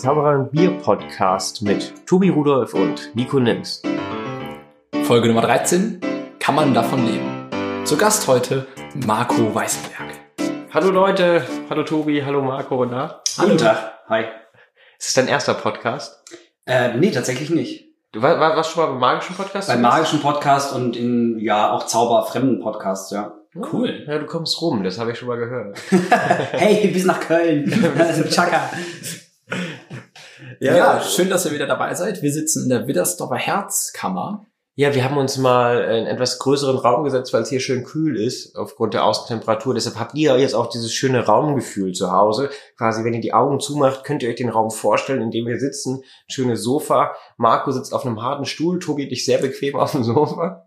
Zauberer 0.00 0.38
und 0.38 0.50
Bier 0.50 0.70
Podcast 0.78 1.60
mit 1.60 2.06
Tobi 2.06 2.30
Rudolf 2.30 2.72
und 2.72 3.14
Nico 3.14 3.38
Nims. 3.38 3.82
Folge 5.02 5.28
Nummer 5.28 5.42
13. 5.42 6.00
Kann 6.38 6.54
man 6.54 6.72
davon 6.72 7.04
leben? 7.04 7.84
Zu 7.84 7.98
Gast 7.98 8.26
heute 8.26 8.66
Marco 9.04 9.54
Weißenberg. 9.54 10.08
Hallo 10.72 10.90
Leute, 10.90 11.44
hallo 11.68 11.82
Tobi, 11.82 12.24
hallo 12.24 12.40
Marco, 12.40 12.86
na? 12.86 13.20
Guten 13.38 13.58
Tag. 13.58 13.92
Hi. 14.08 14.24
Ist 14.98 15.08
es 15.08 15.12
dein 15.12 15.28
erster 15.28 15.52
Podcast? 15.52 16.24
Äh, 16.64 16.96
nee, 16.96 17.10
tatsächlich 17.10 17.50
nicht. 17.50 17.90
Du 18.12 18.22
war, 18.22 18.40
war, 18.40 18.56
warst 18.56 18.70
schon 18.70 18.82
mal 18.82 18.92
beim 18.92 19.00
magischen 19.00 19.36
Podcast? 19.36 19.68
Beim 19.68 19.82
magischen 19.82 20.22
Podcast 20.22 20.74
und 20.74 20.96
in, 20.96 21.38
ja, 21.40 21.72
auch 21.72 21.84
zauberfremden 21.84 22.60
Podcasts, 22.60 23.10
ja. 23.10 23.34
Cool. 23.54 24.04
Ja, 24.06 24.16
du 24.16 24.24
kommst 24.24 24.62
rum, 24.62 24.82
das 24.82 24.98
habe 24.98 25.12
ich 25.12 25.18
schon 25.18 25.28
mal 25.28 25.36
gehört. 25.36 25.78
hey, 26.52 26.88
bis 26.88 27.04
nach 27.04 27.20
Köln. 27.20 27.70
Das 27.98 28.16
ist 28.16 28.34
Chaka. 28.34 28.70
Ja. 30.60 31.00
schön, 31.02 31.30
dass 31.30 31.46
ihr 31.46 31.52
wieder 31.52 31.66
dabei 31.66 31.94
seid. 31.94 32.22
Wir 32.22 32.32
sitzen 32.32 32.64
in 32.64 32.68
der 32.68 32.86
Widdersdorfer 32.86 33.36
Herzkammer. 33.36 34.46
Ja, 34.76 34.94
wir 34.94 35.04
haben 35.04 35.18
uns 35.18 35.36
mal 35.36 35.82
in 35.82 36.06
etwas 36.06 36.38
größeren 36.38 36.78
Raum 36.78 37.04
gesetzt, 37.04 37.34
weil 37.34 37.42
es 37.42 37.50
hier 37.50 37.60
schön 37.60 37.84
kühl 37.84 38.16
ist, 38.16 38.56
aufgrund 38.56 38.94
der 38.94 39.04
Außentemperatur. 39.04 39.74
Deshalb 39.74 39.98
habt 39.98 40.14
ihr 40.14 40.38
jetzt 40.38 40.54
auch 40.54 40.68
dieses 40.68 40.92
schöne 40.92 41.26
Raumgefühl 41.26 41.92
zu 41.92 42.12
Hause. 42.12 42.48
Quasi, 42.78 43.04
wenn 43.04 43.12
ihr 43.12 43.20
die 43.20 43.34
Augen 43.34 43.60
zumacht, 43.60 44.04
könnt 44.04 44.22
ihr 44.22 44.30
euch 44.30 44.36
den 44.36 44.48
Raum 44.48 44.70
vorstellen, 44.70 45.20
in 45.20 45.30
dem 45.30 45.46
wir 45.46 45.58
sitzen. 45.58 45.96
Ein 45.96 46.30
schönes 46.30 46.62
Sofa. 46.62 47.12
Marco 47.36 47.72
sitzt 47.72 47.92
auf 47.92 48.06
einem 48.06 48.22
harten 48.22 48.46
Stuhl. 48.46 48.78
Tobi 48.78 49.08
dich 49.08 49.26
sehr 49.26 49.38
bequem 49.38 49.76
auf 49.76 49.92
dem 49.92 50.04
Sofa. 50.04 50.66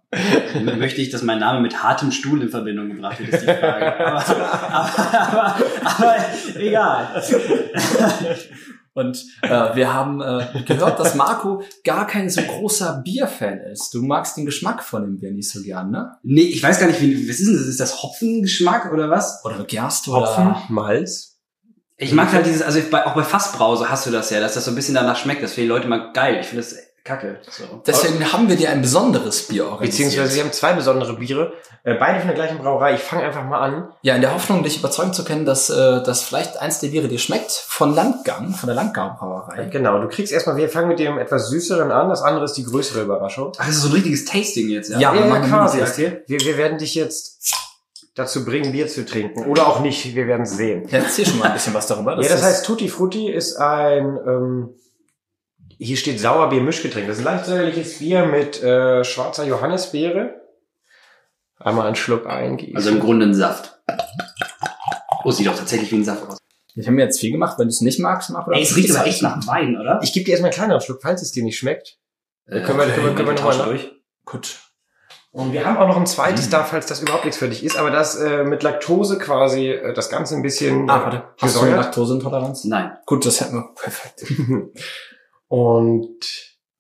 Möchte 0.77 1.01
ich, 1.01 1.09
dass 1.09 1.23
mein 1.23 1.39
Name 1.39 1.61
mit 1.61 1.81
hartem 1.81 2.11
Stuhl 2.11 2.41
in 2.41 2.49
Verbindung 2.49 2.89
gebracht 2.89 3.19
wird, 3.19 3.33
ist 3.33 3.41
die 3.41 3.45
Frage. 3.45 3.99
Aber, 3.99 4.27
aber, 4.27 5.15
aber, 5.15 5.55
aber 5.83 6.15
egal. 6.55 7.23
Und 8.93 9.25
äh, 9.41 9.75
wir 9.75 9.91
haben 9.91 10.21
äh, 10.21 10.63
gehört, 10.65 10.99
dass 10.99 11.15
Marco 11.15 11.63
gar 11.83 12.05
kein 12.05 12.29
so 12.29 12.41
großer 12.41 13.01
Bierfan 13.03 13.59
ist. 13.59 13.93
Du 13.93 14.03
magst 14.03 14.37
den 14.37 14.45
Geschmack 14.45 14.83
von 14.83 15.01
dem 15.01 15.19
Bier 15.19 15.31
nicht 15.31 15.49
so 15.49 15.61
gern, 15.63 15.89
ne? 15.89 16.11
Nee, 16.21 16.43
ich 16.43 16.61
weiß 16.61 16.79
gar 16.79 16.87
nicht, 16.87 17.01
wie, 17.01 17.27
was 17.27 17.39
ist 17.39 17.47
denn 17.47 17.57
das? 17.57 17.65
Ist 17.65 17.79
das 17.79 18.03
Hopfengeschmack 18.03 18.91
oder 18.93 19.09
was? 19.09 19.43
Oder 19.45 19.63
Gerste 19.63 20.11
Hopfen, 20.11 20.47
oder... 20.47 20.63
Malz. 20.69 21.39
Ich 21.97 22.11
mag 22.11 22.31
halt 22.31 22.45
dieses, 22.45 22.61
also 22.61 22.79
bei, 22.91 23.05
auch 23.05 23.15
bei 23.15 23.23
Fassbrause 23.23 23.89
hast 23.89 24.05
du 24.05 24.11
das 24.11 24.29
ja, 24.29 24.39
dass 24.39 24.55
das 24.55 24.65
so 24.65 24.71
ein 24.71 24.75
bisschen 24.75 24.95
danach 24.95 25.15
schmeckt. 25.15 25.41
Das 25.41 25.53
finden 25.53 25.69
die 25.69 25.73
Leute 25.75 25.87
mal 25.87 26.11
geil. 26.11 26.37
Ich 26.41 26.47
finde 26.47 26.63
das 26.63 26.75
kacke. 27.03 27.39
So. 27.49 27.63
Deswegen 27.85 28.31
haben 28.31 28.47
wir 28.47 28.55
dir 28.55 28.69
ein 28.69 28.81
besonderes 28.81 29.47
Bier 29.47 29.65
organisiert. 29.65 30.09
Beziehungsweise 30.09 30.35
wir 30.35 30.43
haben 30.43 30.53
zwei 30.53 30.73
besondere 30.73 31.13
Biere, 31.17 31.53
äh, 31.83 31.95
beide 31.95 32.19
von 32.19 32.27
der 32.27 32.35
gleichen 32.35 32.59
Brauerei. 32.59 32.95
Ich 32.95 33.01
fange 33.01 33.23
einfach 33.23 33.43
mal 33.43 33.59
an. 33.59 33.89
Ja, 34.03 34.15
in 34.15 34.21
der 34.21 34.33
Hoffnung, 34.33 34.63
dich 34.63 34.79
überzeugen 34.79 35.11
zu 35.11 35.25
können, 35.25 35.45
dass, 35.45 35.69
äh, 35.69 36.01
dass 36.03 36.23
vielleicht 36.23 36.61
eins 36.61 36.79
der 36.79 36.89
Biere 36.89 37.09
dir 37.09 37.19
schmeckt, 37.19 37.51
von 37.51 37.93
Landgang, 37.93 38.53
von 38.53 38.67
der 38.67 38.75
Landgang 38.75 39.17
Brauerei. 39.17 39.65
Genau, 39.65 39.99
du 39.99 40.07
kriegst 40.07 40.31
erstmal, 40.31 40.55
wir 40.55 40.69
fangen 40.69 40.87
mit 40.87 40.99
dem 40.99 41.17
etwas 41.17 41.49
süßeren 41.49 41.91
an, 41.91 42.07
das 42.07 42.21
andere 42.21 42.45
ist 42.45 42.53
die 42.53 42.63
größere 42.63 43.01
Überraschung. 43.01 43.51
Ach, 43.57 43.65
das 43.65 43.75
ist 43.75 43.81
so 43.81 43.89
ein 43.89 43.93
richtiges 43.95 44.23
Tasting 44.23 44.69
jetzt, 44.69 44.89
ja? 44.89 44.99
Ja, 44.99 45.13
Ja, 45.13 45.23
wir 45.29 45.29
ja, 45.29 45.39
quasi. 45.41 46.11
Wir, 46.27 46.39
wir 46.39 46.57
werden 46.57 46.77
dich 46.77 46.95
jetzt 46.95 47.53
dazu 48.15 48.45
bringen, 48.45 48.71
Bier 48.71 48.87
zu 48.87 49.05
trinken. 49.05 49.45
Oder 49.47 49.67
auch 49.67 49.79
nicht, 49.81 50.15
wir 50.15 50.27
werden 50.27 50.45
sehen. 50.45 50.87
Ja, 50.89 50.99
erzähl 50.99 51.25
schon 51.25 51.39
mal 51.39 51.47
ein 51.47 51.53
bisschen 51.53 51.73
was 51.73 51.87
darüber. 51.87 52.13
ja, 52.21 52.29
das 52.29 52.43
heißt, 52.43 52.65
Tutti 52.65 52.87
Frutti 52.87 53.29
ist 53.29 53.57
ein, 53.57 54.17
ähm, 54.25 54.69
hier 55.79 55.97
steht 55.97 56.19
Sauerbier-Mischgetränk. 56.19 57.07
Das 57.07 57.17
ist 57.19 57.25
ein 57.27 57.33
leicht 57.33 57.45
säuerliches 57.45 57.99
Bier 57.99 58.25
mit 58.25 58.61
äh, 58.63 59.03
schwarzer 59.03 59.45
Johannisbeere. 59.45 60.41
Einmal 61.59 61.87
einen 61.87 61.95
Schluck 61.95 62.25
eingießen. 62.27 62.75
Also 62.75 62.89
im 62.89 62.99
Grunde 62.99 63.25
ein 63.27 63.33
Saft. 63.33 63.79
Oh, 65.23 65.31
sieht 65.31 65.47
doch 65.47 65.55
tatsächlich 65.57 65.91
wie 65.91 65.95
ein 65.97 66.03
Saft 66.03 66.27
aus. 66.27 66.37
Ich 66.75 66.85
habe 66.87 66.95
mir 66.95 67.03
jetzt 67.03 67.19
viel 67.19 67.31
gemacht, 67.31 67.57
wenn 67.59 67.67
du 67.67 67.71
es 67.71 67.81
nicht 67.81 67.99
magst, 67.99 68.29
Marco. 68.31 68.49
dann 68.51 68.57
Ey, 68.59 68.65
es 68.65 68.75
riecht 68.75 68.95
aber 68.95 69.05
echt 69.07 69.21
nach 69.21 69.45
Wein, 69.47 69.77
oder? 69.79 69.99
ich 70.03 70.11
gebe 70.11 70.25
dir 70.25 70.31
erstmal 70.31 70.49
einen 70.49 70.55
kleineren 70.55 70.81
Schluck, 70.81 71.01
falls 71.01 71.21
es 71.21 71.31
dir 71.31 71.43
nicht 71.43 71.57
schmeckt. 71.57 71.97
können 72.47 72.65
wir- 72.65 72.73
können 72.73 72.77
wir- 73.05 73.13
können 73.13 73.27
wir 73.27 73.33
noch 73.35 73.43
mal 73.43 73.57
nach- 73.57 73.65
durch. 73.65 73.91
Gut. 74.25 74.59
Und 75.31 75.51
wir 75.53 75.65
haben 75.65 75.77
auch 75.77 75.87
noch 75.87 75.97
ein 75.97 76.05
zweites 76.05 76.49
da, 76.49 76.63
falls 76.63 76.85
das 76.87 77.01
überhaupt 77.01 77.25
nichts 77.25 77.37
für 77.39 77.47
dich 77.49 77.63
ist, 77.63 77.75
aber 77.77 77.89
das 77.89 78.15
äh, 78.17 78.43
mit 78.43 78.61
Laktose 78.63 79.17
quasi 79.17 79.69
äh, 79.69 79.93
das 79.93 80.09
Ganze 80.09 80.35
ein 80.35 80.41
bisschen 80.43 80.89
Ah, 80.89 81.03
warte. 81.03 81.23
Hast 81.41 81.55
du 81.55 81.59
eine 81.59 81.69
gesäuert. 81.69 81.85
Laktoseintoleranz? 81.85 82.63
Nein. 82.65 82.91
Gut, 83.05 83.25
das 83.25 83.39
hätten 83.41 83.55
wir. 83.55 83.69
Perfekt. 83.75 84.25
Und 85.53 86.17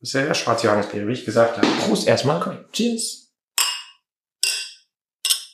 ja 0.01 0.23
der 0.23 0.33
schwarze 0.33 0.65
Johannisbeere, 0.65 1.07
wie 1.07 1.11
ich 1.11 1.25
gesagt 1.25 1.57
habe. 1.57 1.67
Prost 1.85 2.07
erstmal. 2.07 2.65
Cheers. 2.73 3.31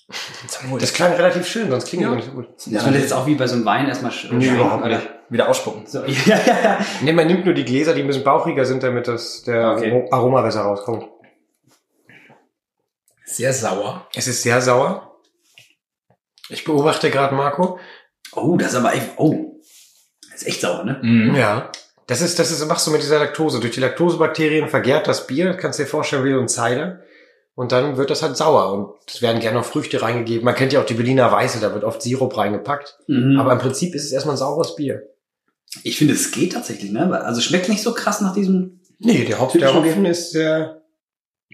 Zum 0.48 0.72
Wohl. 0.72 0.80
Das 0.80 0.94
klang 0.94 1.12
relativ 1.12 1.46
schön, 1.46 1.70
sonst 1.70 1.88
klingt 1.90 2.04
Ja. 2.04 2.16
das 2.16 2.16
nicht 2.16 2.28
so 2.30 2.32
gut. 2.32 2.48
Muss 2.50 2.68
man 2.84 2.94
das 2.94 3.02
jetzt 3.02 3.12
auch 3.12 3.28
wie 3.28 3.36
bei 3.36 3.46
so 3.46 3.56
einem 3.56 3.66
Wein 3.66 3.90
erstmal 3.90 4.14
sch 4.14 4.32
Nee, 4.32 4.48
überhaupt 4.48 4.86
nicht. 4.86 5.02
Wieder 5.28 5.50
ausspucken. 5.50 5.86
So, 5.86 6.06
ja, 6.06 6.40
ja, 6.46 6.62
ja. 6.64 6.86
Nee, 7.02 7.12
man 7.12 7.28
nimmt 7.28 7.44
nur 7.44 7.54
die 7.54 7.66
Gläser, 7.66 7.94
die 7.94 8.00
ein 8.00 8.08
bisschen 8.08 8.24
bauchiger 8.24 8.64
sind, 8.64 8.84
damit 8.84 9.10
das 9.10 9.44
der 9.44 9.72
Okay. 9.74 10.08
Aroma 10.12 10.42
besser 10.42 10.62
rauskommt. 10.62 11.06
Sehr 13.26 13.52
sauer. 13.52 14.08
Es 14.16 14.30
ist 14.30 14.44
sehr 14.44 14.62
sauer. 14.62 15.20
Ich 16.48 16.64
beobachte 16.64 17.12
gerade 17.12 17.36
Marco. 17.36 17.80
Oh, 18.32 18.56
das 18.56 18.70
ist 18.70 18.76
aber 18.76 18.94
echt, 18.94 19.10
oh. 19.18 19.60
Das 20.32 20.42
ist 20.44 20.48
echt 20.48 20.62
sauer, 20.62 20.86
ne? 20.86 21.00
Mhm. 21.04 21.36
Ja. 21.36 21.70
Das 22.10 22.22
ist, 22.22 22.40
das 22.40 22.50
ist, 22.50 22.68
machst 22.68 22.88
du 22.88 22.92
mit 22.92 23.04
dieser 23.04 23.20
Laktose. 23.20 23.60
Durch 23.60 23.76
die 23.76 23.82
Laktosebakterien 23.82 24.68
vergärt 24.68 25.08
das 25.08 25.28
Bier, 25.28 25.54
kannst 25.54 25.78
dir 25.78 25.86
vorstellen, 25.86 26.24
wie 26.24 26.34
so 26.34 26.40
ein 26.40 26.50
Cider. 26.50 27.02
Und 27.54 27.72
dann 27.72 27.98
wird 27.98 28.10
das 28.10 28.24
halt 28.24 28.36
sauer. 28.36 28.74
Und 28.74 28.96
es 29.08 29.22
werden 29.22 29.40
gerne 29.40 29.60
noch 29.60 29.66
Früchte 29.66 30.02
reingegeben. 30.02 30.44
Man 30.44 30.56
kennt 30.56 30.74
ja 30.74 30.82
auch 30.82 30.88
die 30.88 30.96
Berliner 30.96 31.32
Weiße, 31.32 31.60
da 31.60 31.72
wird 31.72 31.84
oft 31.84 32.02
Sirup 32.02 32.36
reingepackt. 32.36 32.98
Mhm. 33.06 33.40
Aber 33.40 33.52
im 33.52 33.60
Prinzip 33.60 33.94
ist 33.94 34.06
es 34.06 34.12
erstmal 34.12 34.34
ein 34.36 34.40
saures 34.40 34.76
Bier. 34.76 35.04
ich 35.84 36.00
finde, 36.00 36.16
es 36.16 36.32
geht 36.32 36.54
tatsächlich, 36.54 36.92
ne? 36.92 37.22
Also 37.22 37.42
schmeckt 37.42 37.70
nicht 37.70 37.84
so 37.84 37.94
krass 37.94 38.22
nach 38.22 38.34
diesem. 38.34 38.80
Nee, 38.98 39.26
der 39.26 39.40
Hopfen, 39.40 39.62
der 39.62 39.76
Hopfen 39.76 40.06
ist 40.06 40.32
sehr, 40.32 40.82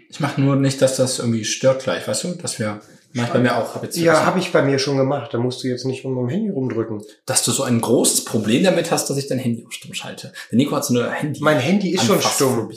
Ich 0.09 0.21
mache 0.21 0.39
nur 0.39 0.55
nicht, 0.55 0.81
dass 0.81 0.95
das 0.95 1.19
irgendwie 1.19 1.43
stört 1.43 1.83
gleich, 1.83 2.07
weißt 2.07 2.23
du? 2.23 2.35
Dass 2.35 2.59
wir, 2.59 2.79
mach 3.15 3.27
ich 3.27 3.33
bei 3.33 3.39
mir 3.39 3.57
auch. 3.57 3.75
Hab 3.75 3.83
jetzt 3.83 3.97
ja, 3.97 4.25
habe 4.25 4.39
ich 4.39 4.51
bei 4.51 4.61
mir 4.61 4.77
schon 4.79 4.97
gemacht. 4.97 5.33
Da 5.33 5.37
musst 5.37 5.63
du 5.63 5.67
jetzt 5.67 5.85
nicht 5.85 6.05
um 6.05 6.15
dem 6.15 6.29
Handy 6.29 6.49
rumdrücken. 6.49 7.03
Dass 7.25 7.43
du 7.43 7.51
so 7.51 7.63
ein 7.63 7.81
großes 7.81 8.25
Problem 8.25 8.63
damit 8.63 8.91
hast, 8.91 9.09
dass 9.09 9.17
ich 9.17 9.27
dein 9.27 9.39
Handy 9.39 9.65
auf 9.65 9.73
stumm 9.73 9.93
schalte. 9.93 10.33
Der 10.51 10.57
Nico 10.57 10.75
hat 10.75 10.85
so 10.85 10.97
eine 10.97 11.09
Handy. 11.11 11.41
Mein 11.41 11.59
Handy 11.59 11.91
ist 11.91 12.05
schon 12.05 12.21
stumm. 12.21 12.69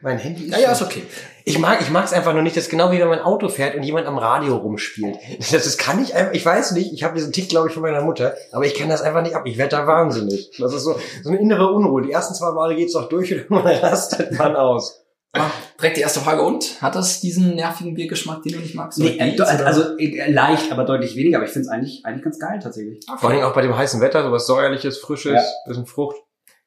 Mein 0.00 0.18
Handy 0.18 0.44
ist 0.44 0.52
Ja, 0.52 0.60
ja, 0.60 0.72
ist 0.72 0.82
okay. 0.82 1.02
Ich 1.44 1.58
mag, 1.58 1.80
ich 1.80 1.90
mag 1.90 2.04
es 2.04 2.12
einfach 2.12 2.32
nur 2.32 2.42
nicht. 2.42 2.56
Das 2.56 2.64
ist 2.64 2.70
genau 2.70 2.92
wie 2.92 3.00
wenn 3.00 3.08
man 3.08 3.18
Auto 3.20 3.48
fährt 3.48 3.74
und 3.74 3.82
jemand 3.82 4.06
am 4.06 4.18
Radio 4.18 4.56
rumspielt. 4.56 5.16
Das, 5.38 5.50
das 5.50 5.76
kann 5.76 6.00
ich 6.02 6.14
einfach, 6.14 6.34
ich 6.34 6.44
weiß 6.44 6.72
nicht, 6.72 6.92
ich 6.92 7.02
habe 7.02 7.14
diesen 7.14 7.32
Tick, 7.32 7.48
glaube 7.48 7.68
ich, 7.68 7.74
von 7.74 7.82
meiner 7.82 8.02
Mutter, 8.02 8.34
aber 8.52 8.64
ich 8.64 8.74
kann 8.74 8.88
das 8.88 9.02
einfach 9.02 9.22
nicht 9.22 9.34
ab. 9.34 9.42
Ich 9.46 9.58
werde 9.58 9.76
da 9.76 9.86
wahnsinnig. 9.86 10.50
Das 10.58 10.72
ist 10.72 10.84
so, 10.84 10.98
so 11.22 11.30
eine 11.30 11.38
innere 11.38 11.72
Unruhe. 11.72 12.02
Die 12.02 12.12
ersten 12.12 12.34
zwei 12.34 12.52
Male 12.52 12.76
geht's 12.76 12.94
auch 12.94 13.08
durch 13.08 13.32
und 13.32 13.50
dann 13.50 13.66
rastet 13.66 14.38
man 14.38 14.54
aus. 14.54 15.02
Ah, 15.40 15.50
Direkt 15.80 15.96
die 15.96 16.00
erste 16.00 16.20
Frage. 16.20 16.42
Und? 16.42 16.80
Hat 16.82 16.94
das 16.94 17.20
diesen 17.20 17.54
nervigen 17.54 17.94
Biergeschmack, 17.94 18.42
den 18.42 18.52
du 18.52 18.58
nicht 18.58 18.74
magst? 18.74 18.98
Nee, 18.98 19.16
äh, 19.18 19.40
also 19.40 19.96
äh, 19.98 20.30
leicht, 20.30 20.70
aber 20.72 20.84
deutlich 20.84 21.16
weniger. 21.16 21.38
Aber 21.38 21.46
ich 21.46 21.52
finde 21.52 21.66
es 21.66 21.72
eigentlich, 21.72 22.04
eigentlich 22.04 22.24
ganz 22.24 22.38
geil 22.38 22.58
tatsächlich. 22.62 23.00
Vor 23.18 23.30
allem 23.30 23.42
auch 23.42 23.54
bei 23.54 23.62
dem 23.62 23.76
heißen 23.76 24.00
Wetter, 24.00 24.22
sowas 24.22 24.46
säuerliches, 24.46 24.98
frisches, 24.98 25.34
Ja. 25.34 25.42
bisschen 25.66 25.86
Frucht. 25.86 26.16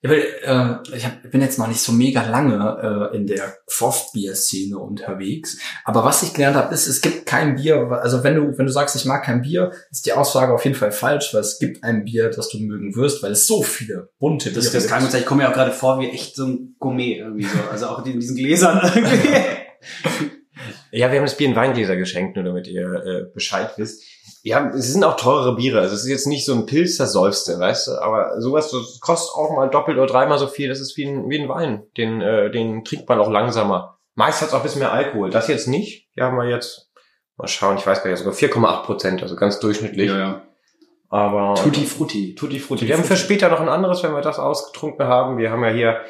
Ja, 0.03 0.09
weil, 0.09 0.19
äh, 0.19 0.95
ich 0.97 1.05
hab, 1.05 1.29
bin 1.29 1.41
jetzt 1.41 1.59
noch 1.59 1.67
nicht 1.67 1.79
so 1.79 1.91
mega 1.91 2.23
lange 2.27 3.09
äh, 3.11 3.15
in 3.15 3.27
der 3.27 3.55
Craft-Bier-Szene 3.67 4.77
unterwegs. 4.77 5.59
Aber 5.85 6.03
was 6.03 6.23
ich 6.23 6.33
gelernt 6.33 6.55
habe, 6.55 6.73
ist, 6.73 6.87
es 6.87 7.01
gibt 7.01 7.27
kein 7.27 7.55
Bier, 7.55 7.87
also 8.01 8.23
wenn 8.23 8.33
du, 8.35 8.57
wenn 8.57 8.65
du 8.65 8.71
sagst, 8.71 8.95
ich 8.95 9.05
mag 9.05 9.23
kein 9.23 9.41
Bier, 9.43 9.71
ist 9.91 10.07
die 10.07 10.13
Aussage 10.13 10.53
auf 10.53 10.63
jeden 10.65 10.75
Fall 10.75 10.91
falsch, 10.91 11.33
weil 11.33 11.41
es 11.41 11.59
gibt 11.59 11.83
ein 11.83 12.03
Bier, 12.03 12.29
das 12.31 12.49
du 12.49 12.57
mögen 12.59 12.95
wirst, 12.95 13.21
weil 13.21 13.33
es 13.33 13.45
so 13.45 13.61
viele 13.61 14.09
bunte 14.17 14.51
Das, 14.51 14.63
Biere 14.71 14.73
das 14.73 14.87
kann 14.87 14.97
ich 14.99 15.03
gibt. 15.03 15.11
sagen. 15.11 15.21
Ich 15.21 15.27
komme 15.27 15.43
mir 15.43 15.49
auch 15.49 15.53
gerade 15.53 15.71
vor 15.71 15.99
wie 15.99 16.09
echt 16.09 16.35
so 16.35 16.47
ein 16.47 16.75
Gourmet 16.79 17.17
irgendwie 17.19 17.43
so. 17.43 17.59
Also 17.71 17.85
auch 17.87 18.03
in 18.03 18.19
diesen 18.19 18.35
Gläsern 18.35 18.81
irgendwie. 18.95 19.29
Ja, 20.91 21.09
wir 21.09 21.19
haben 21.19 21.25
das 21.25 21.37
Bier 21.37 21.47
in 21.47 21.55
Weingläser 21.55 21.95
geschenkt, 21.95 22.35
nur 22.35 22.43
damit 22.45 22.67
ihr 22.67 22.91
äh, 22.93 23.33
Bescheid 23.33 23.71
wisst. 23.77 24.03
Ja, 24.43 24.69
es 24.69 24.91
sind 24.91 25.03
auch 25.03 25.17
teurere 25.17 25.55
Biere. 25.55 25.81
Also 25.81 25.95
es 25.95 26.03
ist 26.03 26.09
jetzt 26.09 26.27
nicht 26.27 26.45
so 26.45 26.53
ein 26.53 26.65
Pilz, 26.65 26.97
das 26.97 27.13
säufste, 27.13 27.59
weißt 27.59 27.87
du. 27.87 27.91
Aber 28.01 28.41
sowas 28.41 28.71
das 28.71 28.99
kostet 28.99 29.35
auch 29.35 29.55
mal 29.55 29.69
doppelt 29.69 29.97
oder 29.97 30.07
dreimal 30.07 30.39
so 30.39 30.47
viel. 30.47 30.67
Das 30.67 30.79
ist 30.79 30.97
wie 30.97 31.05
ein, 31.05 31.29
wie 31.29 31.39
ein 31.39 31.49
Wein. 31.49 31.83
Den, 31.97 32.21
äh, 32.21 32.49
den 32.49 32.83
trinkt 32.83 33.07
man 33.07 33.19
auch 33.19 33.29
langsamer. 33.29 33.99
Meist 34.15 34.41
hat 34.41 34.49
es 34.49 34.53
auch 34.53 34.59
ein 34.59 34.63
bisschen 34.63 34.79
mehr 34.79 34.91
Alkohol. 34.91 35.29
Das 35.29 35.47
jetzt 35.47 35.67
nicht. 35.67 36.07
Hier 36.13 36.25
haben 36.25 36.37
wir 36.37 36.49
jetzt, 36.49 36.91
mal 37.37 37.47
schauen, 37.47 37.77
ich 37.77 37.85
weiß 37.85 38.03
gar 38.03 38.09
nicht, 38.09 38.19
sogar 38.19 38.33
4,8 38.33 38.83
Prozent, 38.83 39.21
also 39.21 39.35
ganz 39.35 39.59
durchschnittlich. 39.59 40.09
ja. 40.09 40.41
Aber 41.09 41.55
Tutti 41.55 41.85
Frutti. 41.85 42.35
Tutti 42.35 42.59
Frutti. 42.59 42.87
Wir 42.87 42.95
haben 42.95 43.03
für 43.03 43.17
später 43.17 43.49
noch 43.49 43.59
ein 43.59 43.67
anderes, 43.67 44.01
wenn 44.01 44.13
wir 44.13 44.21
das 44.21 44.39
ausgetrunken 44.39 45.05
haben. 45.05 45.37
Wir 45.37 45.51
haben 45.51 45.61
ja 45.63 45.69
hier, 45.69 46.01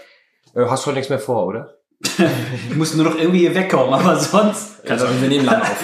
äh, 0.54 0.68
hast 0.70 0.84
du 0.84 0.88
heute 0.88 0.98
nichts 0.98 1.10
mehr 1.10 1.20
vor, 1.20 1.48
oder? 1.48 1.78
Ich 2.70 2.76
muss 2.76 2.94
nur 2.94 3.06
noch 3.06 3.18
irgendwie 3.18 3.40
hier 3.40 3.56
wegkommen, 3.56 3.94
aber 3.94 4.16
sonst. 4.16 4.88
Also, 4.88 5.08
wir 5.20 5.28
nehmen 5.28 5.46
lang 5.46 5.62
auf. 5.62 5.84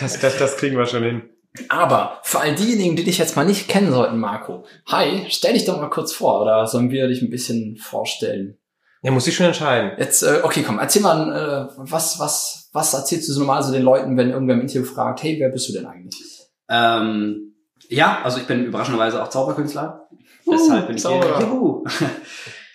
Das, 0.00 0.18
das, 0.20 0.38
das 0.38 0.56
kriegen 0.56 0.76
wir 0.76 0.86
schon 0.86 1.04
hin. 1.04 1.30
Aber 1.68 2.18
für 2.22 2.40
all 2.40 2.54
diejenigen, 2.54 2.96
die 2.96 3.04
dich 3.04 3.18
jetzt 3.18 3.36
mal 3.36 3.44
nicht 3.44 3.68
kennen 3.68 3.92
sollten, 3.92 4.18
Marco, 4.18 4.64
hi, 4.86 5.26
stell 5.28 5.54
dich 5.54 5.64
doch 5.64 5.80
mal 5.80 5.90
kurz 5.90 6.12
vor, 6.12 6.42
oder 6.42 6.66
sollen 6.66 6.90
wir 6.90 7.08
dich 7.08 7.22
ein 7.22 7.30
bisschen 7.30 7.76
vorstellen? 7.76 8.58
Ja, 9.02 9.12
muss 9.12 9.26
ich 9.26 9.36
schon 9.36 9.46
entscheiden. 9.46 9.92
Jetzt, 9.96 10.22
äh, 10.22 10.40
okay, 10.42 10.64
komm, 10.66 10.78
erzähl 10.78 11.02
mal, 11.02 11.68
äh, 11.70 11.74
was, 11.76 12.18
was, 12.18 12.68
was 12.72 12.94
erzählst 12.94 13.28
du 13.28 13.32
so 13.32 13.40
normal 13.40 13.62
so 13.62 13.72
den 13.72 13.82
Leuten, 13.82 14.16
wenn 14.16 14.30
irgendwer 14.30 14.56
im 14.56 14.62
Interview 14.62 14.84
fragt, 14.84 15.22
hey, 15.22 15.36
wer 15.38 15.50
bist 15.50 15.68
du 15.68 15.72
denn 15.72 15.86
eigentlich? 15.86 16.48
Ähm, 16.68 17.54
ja, 17.88 18.20
also 18.24 18.38
ich 18.38 18.46
bin 18.46 18.64
überraschenderweise 18.64 19.22
auch 19.22 19.28
Zauberkünstler. 19.28 20.08
Deshalb 20.50 20.86
bin 20.88 20.96
ich 20.96 21.02
Zauberer. 21.02 21.38
hier. 21.38 21.46
Juhu. 21.46 21.84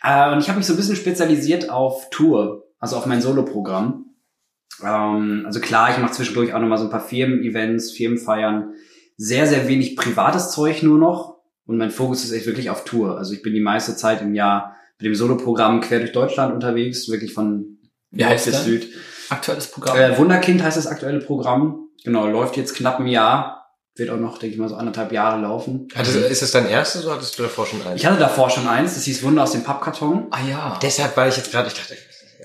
Äh, 0.05 0.33
und 0.33 0.39
ich 0.39 0.49
habe 0.49 0.57
mich 0.57 0.67
so 0.67 0.73
ein 0.73 0.75
bisschen 0.75 0.97
spezialisiert 0.97 1.69
auf 1.69 2.09
Tour, 2.09 2.65
also 2.77 2.97
auf 2.97 3.05
mein 3.05 3.21
Solo-Programm. 3.21 4.12
Ähm, 4.81 5.43
also 5.45 5.59
klar, 5.59 5.91
ich 5.91 5.97
mache 5.97 6.13
zwischendurch 6.13 6.53
auch 6.53 6.59
nochmal 6.59 6.77
so 6.77 6.85
ein 6.85 6.89
paar 6.89 7.05
Firmen-Events, 7.05 7.91
Firmenfeiern. 7.91 8.73
Sehr, 9.17 9.45
sehr 9.45 9.67
wenig 9.67 9.95
privates 9.95 10.51
Zeug 10.51 10.83
nur 10.83 10.97
noch. 10.97 11.37
Und 11.65 11.77
mein 11.77 11.91
Fokus 11.91 12.23
ist 12.23 12.31
echt 12.31 12.45
wirklich 12.45 12.69
auf 12.69 12.83
Tour. 12.83 13.17
Also 13.17 13.33
ich 13.33 13.41
bin 13.41 13.53
die 13.53 13.61
meiste 13.61 13.95
Zeit 13.95 14.21
im 14.21 14.33
Jahr 14.33 14.75
mit 14.99 15.05
dem 15.05 15.15
Solo-Programm 15.15 15.81
quer 15.81 15.99
durch 15.99 16.11
Deutschland 16.11 16.53
unterwegs, 16.53 17.09
wirklich 17.09 17.33
von 17.33 17.77
Wie 18.11 18.25
heißt 18.25 18.45
bis 18.45 18.53
das? 18.55 18.65
Süd. 18.65 18.87
Aktuelles 19.29 19.67
Programm. 19.67 19.97
Äh, 19.97 20.17
Wunderkind 20.17 20.61
heißt 20.61 20.77
das 20.77 20.87
aktuelle 20.87 21.19
Programm. 21.19 21.87
Genau, 22.03 22.27
läuft 22.27 22.57
jetzt 22.57 22.75
knapp 22.75 22.99
ein 22.99 23.07
Jahr. 23.07 23.59
Wird 23.95 24.09
auch 24.09 24.17
noch, 24.17 24.39
denke 24.39 24.55
ich 24.55 24.59
mal, 24.59 24.67
so 24.69 24.75
anderthalb 24.75 25.11
Jahre 25.11 25.39
laufen. 25.39 25.87
Hattest, 25.93 26.15
ist 26.15 26.41
es 26.41 26.51
dein 26.51 26.67
erstes 26.67 27.05
oder 27.05 27.15
hattest 27.15 27.37
du 27.37 27.43
davor 27.43 27.65
schon 27.67 27.81
eins? 27.85 28.01
Ich 28.01 28.05
hatte 28.05 28.19
davor 28.19 28.49
schon 28.49 28.67
eins, 28.67 28.95
das 28.95 29.03
hieß 29.03 29.21
Wunder 29.23 29.43
aus 29.43 29.51
dem 29.51 29.63
Pappkarton. 29.63 30.27
ah 30.31 30.39
ja. 30.49 30.79
Deshalb 30.81 31.15
war 31.15 31.27
ich 31.27 31.37
jetzt 31.37 31.51
gerade, 31.51 31.67
ich 31.67 31.75
dachte, 31.75 31.95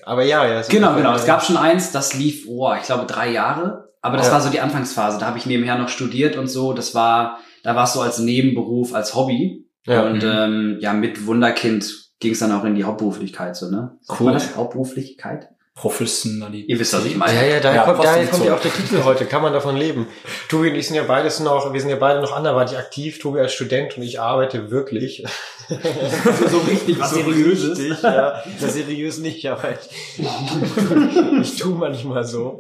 aber 0.09 0.25
ja, 0.25 0.47
ja. 0.47 0.61
es- 0.61 0.69
Genau, 0.69 0.95
genau. 0.95 1.15
Es 1.15 1.27
gab 1.27 1.43
schon 1.45 1.57
eins, 1.57 1.93
das 1.93 2.15
lief, 2.15 2.47
oh, 2.49 2.73
ich 2.79 2.83
glaube, 2.87 3.07
drei 3.07 3.31
Jahre. 3.31 3.93
Aber 4.01 4.17
das 4.17 4.27
Ja. 4.29 4.35
war 4.35 4.41
so 4.41 4.49
die 4.51 4.61
Anfangsphase. 4.61 5.19
Da 5.19 5.27
habe 5.27 5.39
ich 5.39 5.47
nebenher 5.47 5.77
noch 5.77 5.89
studiert 5.89 6.37
und 6.37 6.47
so. 6.47 6.73
Das 6.73 6.95
war, 6.95 7.39
da 7.65 7.75
war 7.77 7.85
es 7.85 7.93
so 7.93 8.01
als 8.01 8.19
Nebenberuf, 8.19 8.95
als 8.95 9.15
Hobby. 9.15 9.67
Ja. 9.87 10.03
Und 10.07 10.23
Mhm. 10.23 10.31
ähm, 10.33 10.77
ja, 10.81 10.93
mit 10.93 11.27
Wunderkind 11.27 11.91
ging 12.21 12.33
es 12.33 12.39
dann 12.41 12.53
auch 12.53 12.65
in 12.65 12.75
die 12.75 12.85
Hauptberuflichkeit, 12.85 13.57
so, 13.57 13.71
ne? 13.71 13.97
Cool. 14.21 14.33
das? 14.33 14.57
Hauptberuflichkeit? 14.57 15.49
Professionalität. 15.79 16.69
Ihr 16.69 16.81
wisst, 16.81 16.93
was 16.93 17.05
ich 17.05 17.15
meine. 17.17 17.35
Ja, 17.35 17.47
ja, 17.47 17.61
daher, 17.61 17.77
Ja, 17.77 17.85
kommt, 17.85 18.03
daher 18.03 18.27
kommt 18.27 18.45
ja 18.45 18.57
auch 18.57 18.61
der 18.61 18.73
Titel 18.73 19.05
heute. 19.05 19.27
Kann 19.27 19.43
man 19.43 19.53
davon 19.53 19.77
leben? 19.77 20.09
Tobi 20.49 20.71
und 20.71 20.75
ich 20.75 20.89
sind 20.89 20.97
ja 20.97 21.05
beides 21.05 21.39
noch, 21.39 21.73
wir 21.73 21.81
sind 21.81 21.91
ja 21.91 21.97
beide 21.97 22.21
noch 22.21 22.33
anderweitig 22.33 22.77
aktiv. 22.77 23.21
Tobi 23.21 23.39
als 23.39 23.53
Student 23.53 23.97
und 23.97 24.03
ich 24.03 24.19
arbeite 24.19 24.73
wirklich. 24.73 25.25
so 25.69 26.59
richtig, 26.69 26.99
was 26.99 27.11
So 27.15 27.17
Seriöses. 27.23 27.79
richtig, 27.79 28.03
ja. 28.03 28.43
Seriös 28.59 29.19
nicht, 29.19 29.47
aber 29.47 29.71
ich, 29.71 30.27
ich 31.43 31.57
tue 31.57 31.75
manchmal 31.75 32.25
so. 32.25 32.59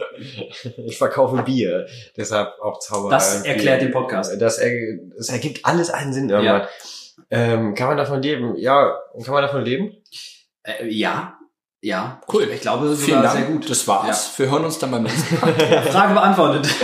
Ich 0.87 0.97
verkaufe 0.97 1.43
Bier, 1.43 1.87
deshalb 2.17 2.53
auch 2.62 2.79
Zauberei. 2.79 3.11
Das 3.17 3.43
erklärt 3.44 3.81
Bier. 3.81 3.88
den 3.88 3.93
Podcast. 3.93 4.41
Das, 4.41 4.59
er, 4.59 4.71
das 5.17 5.29
ergibt 5.29 5.64
alles 5.64 5.91
einen 5.91 6.12
Sinn 6.12 6.31
irgendwann. 6.31 6.69
Ähm, 7.31 7.75
kann 7.75 7.88
man 7.88 7.97
davon 7.97 8.23
leben? 8.23 8.55
Ja, 8.56 8.97
kann 9.25 9.35
man 9.35 9.43
davon 9.43 9.64
leben? 9.64 9.97
Äh, 10.62 10.87
ja, 10.87 11.38
ja. 11.82 12.20
Cool. 12.32 12.48
Ich 12.52 12.60
glaube 12.60 12.94
Vielen 12.96 13.19
sogar 13.19 13.22
Dank. 13.22 13.36
sehr 13.36 13.46
gut. 13.46 13.70
Das 13.70 13.86
war's. 13.88 14.38
Wir 14.38 14.50
hören 14.50 14.64
uns 14.64 14.78
dann 14.78 14.90
beim 14.90 15.04
nächsten 15.04 15.40
Mal. 15.40 15.52
Frage 15.90 16.14
beantwortet. 16.14 16.69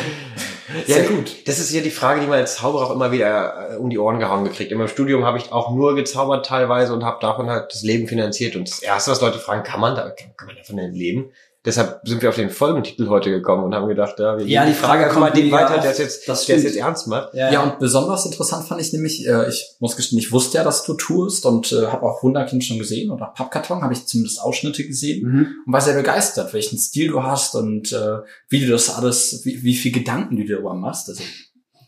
Ja, 0.87 1.03
gut. 1.07 1.47
Das 1.47 1.59
ist 1.59 1.73
ja 1.73 1.83
die 1.83 1.91
Frage, 1.91 2.21
die 2.21 2.27
man 2.27 2.39
als 2.39 2.57
Zauberer 2.57 2.87
auch 2.87 2.91
immer 2.91 3.13
wieder 3.13 3.75
äh, 3.75 3.77
um 3.77 3.91
die 3.91 3.99
Ohren 3.99 4.19
gehauen 4.19 4.45
gekriegt. 4.45 4.73
In 4.73 4.79
meinem 4.79 4.89
Studium 4.89 5.25
habe 5.25 5.39
ich 5.39 5.53
auch 5.53 5.71
nur 5.71 5.95
gezaubert 5.95 6.47
teilweise 6.47 6.93
und 6.95 7.05
habe 7.05 7.19
davon 7.21 7.49
halt 7.49 7.73
das 7.73 7.83
Leben 7.83 8.09
finanziert. 8.09 8.57
Und 8.57 8.69
das 8.69 8.81
Erste, 8.81 9.11
was 9.11 9.21
Leute 9.21 9.39
fragen, 9.39 9.63
kann 9.63 9.79
man 9.79 9.95
da, 9.95 10.11
kann 10.11 10.47
man 10.49 10.57
davon 10.57 10.77
denn 10.77 10.95
leben? 10.95 11.31
Deshalb 11.65 12.01
sind 12.05 12.21
wir 12.21 12.29
auf 12.29 12.35
den 12.37 12.51
Folgentitel 12.51 13.09
heute 13.09 13.31
gekommen 13.31 13.65
und 13.65 13.75
haben 13.75 13.89
gedacht, 13.89 14.19
ja, 14.19 14.37
wir 14.37 14.47
Ja, 14.47 14.67
die 14.67 14.75
Frage 14.75 15.05
einfach 15.05 15.19
mal 15.19 15.31
kommt 15.31 15.43
den 15.43 15.51
weiter, 15.51 15.79
der 15.81 15.93
es 15.93 15.99
jetzt, 15.99 16.29
Das 16.29 16.45
der 16.45 16.57
es 16.57 16.63
jetzt 16.63 16.77
ernst 16.77 17.07
macht. 17.07 17.33
Ja, 17.35 17.63
und 17.63 17.79
besonders 17.79 18.27
interessant 18.27 18.67
fand 18.67 18.83
ich 18.83 18.93
nämlich, 18.93 19.27
äh, 19.27 19.49
ich 19.49 19.75
muss 19.81 19.97
gestehen, 19.97 20.19
ich 20.19 20.31
wusste 20.31 20.59
ja, 20.59 20.65
dass 20.65 20.85
du 20.85 20.93
tourst 20.93 21.47
und 21.47 21.73
äh, 21.73 21.87
habe 21.87 22.03
auch 22.03 22.23
Wunderkind 22.23 22.63
schon 22.65 22.79
gesehen 22.79 23.11
oder 23.11 23.33
Pappkarton 23.35 23.83
habe 23.83 23.95
ich 23.95 24.07
zumindest 24.07 24.43
Ausschnitte 24.43 24.87
gesehen 24.87 25.27
Mhm. 25.27 25.47
und 25.67 25.73
war 25.73 25.81
sehr 25.81 25.95
begeistert, 25.95 26.53
welchen 26.53 26.79
Stil 26.79 27.09
du 27.09 27.23
hast 27.23 27.55
und 27.55 27.93
äh, 27.93 28.19
wie 28.51 28.61
du 28.67 28.71
das 28.71 28.95
alles, 28.95 29.41
wie, 29.45 29.63
wie 29.63 29.75
viel 29.75 29.93
Gedanken 29.93 30.37
du 30.37 30.45
dir 30.45 30.57
darüber 30.57 30.75
machst. 30.75 31.09
Also 31.09 31.23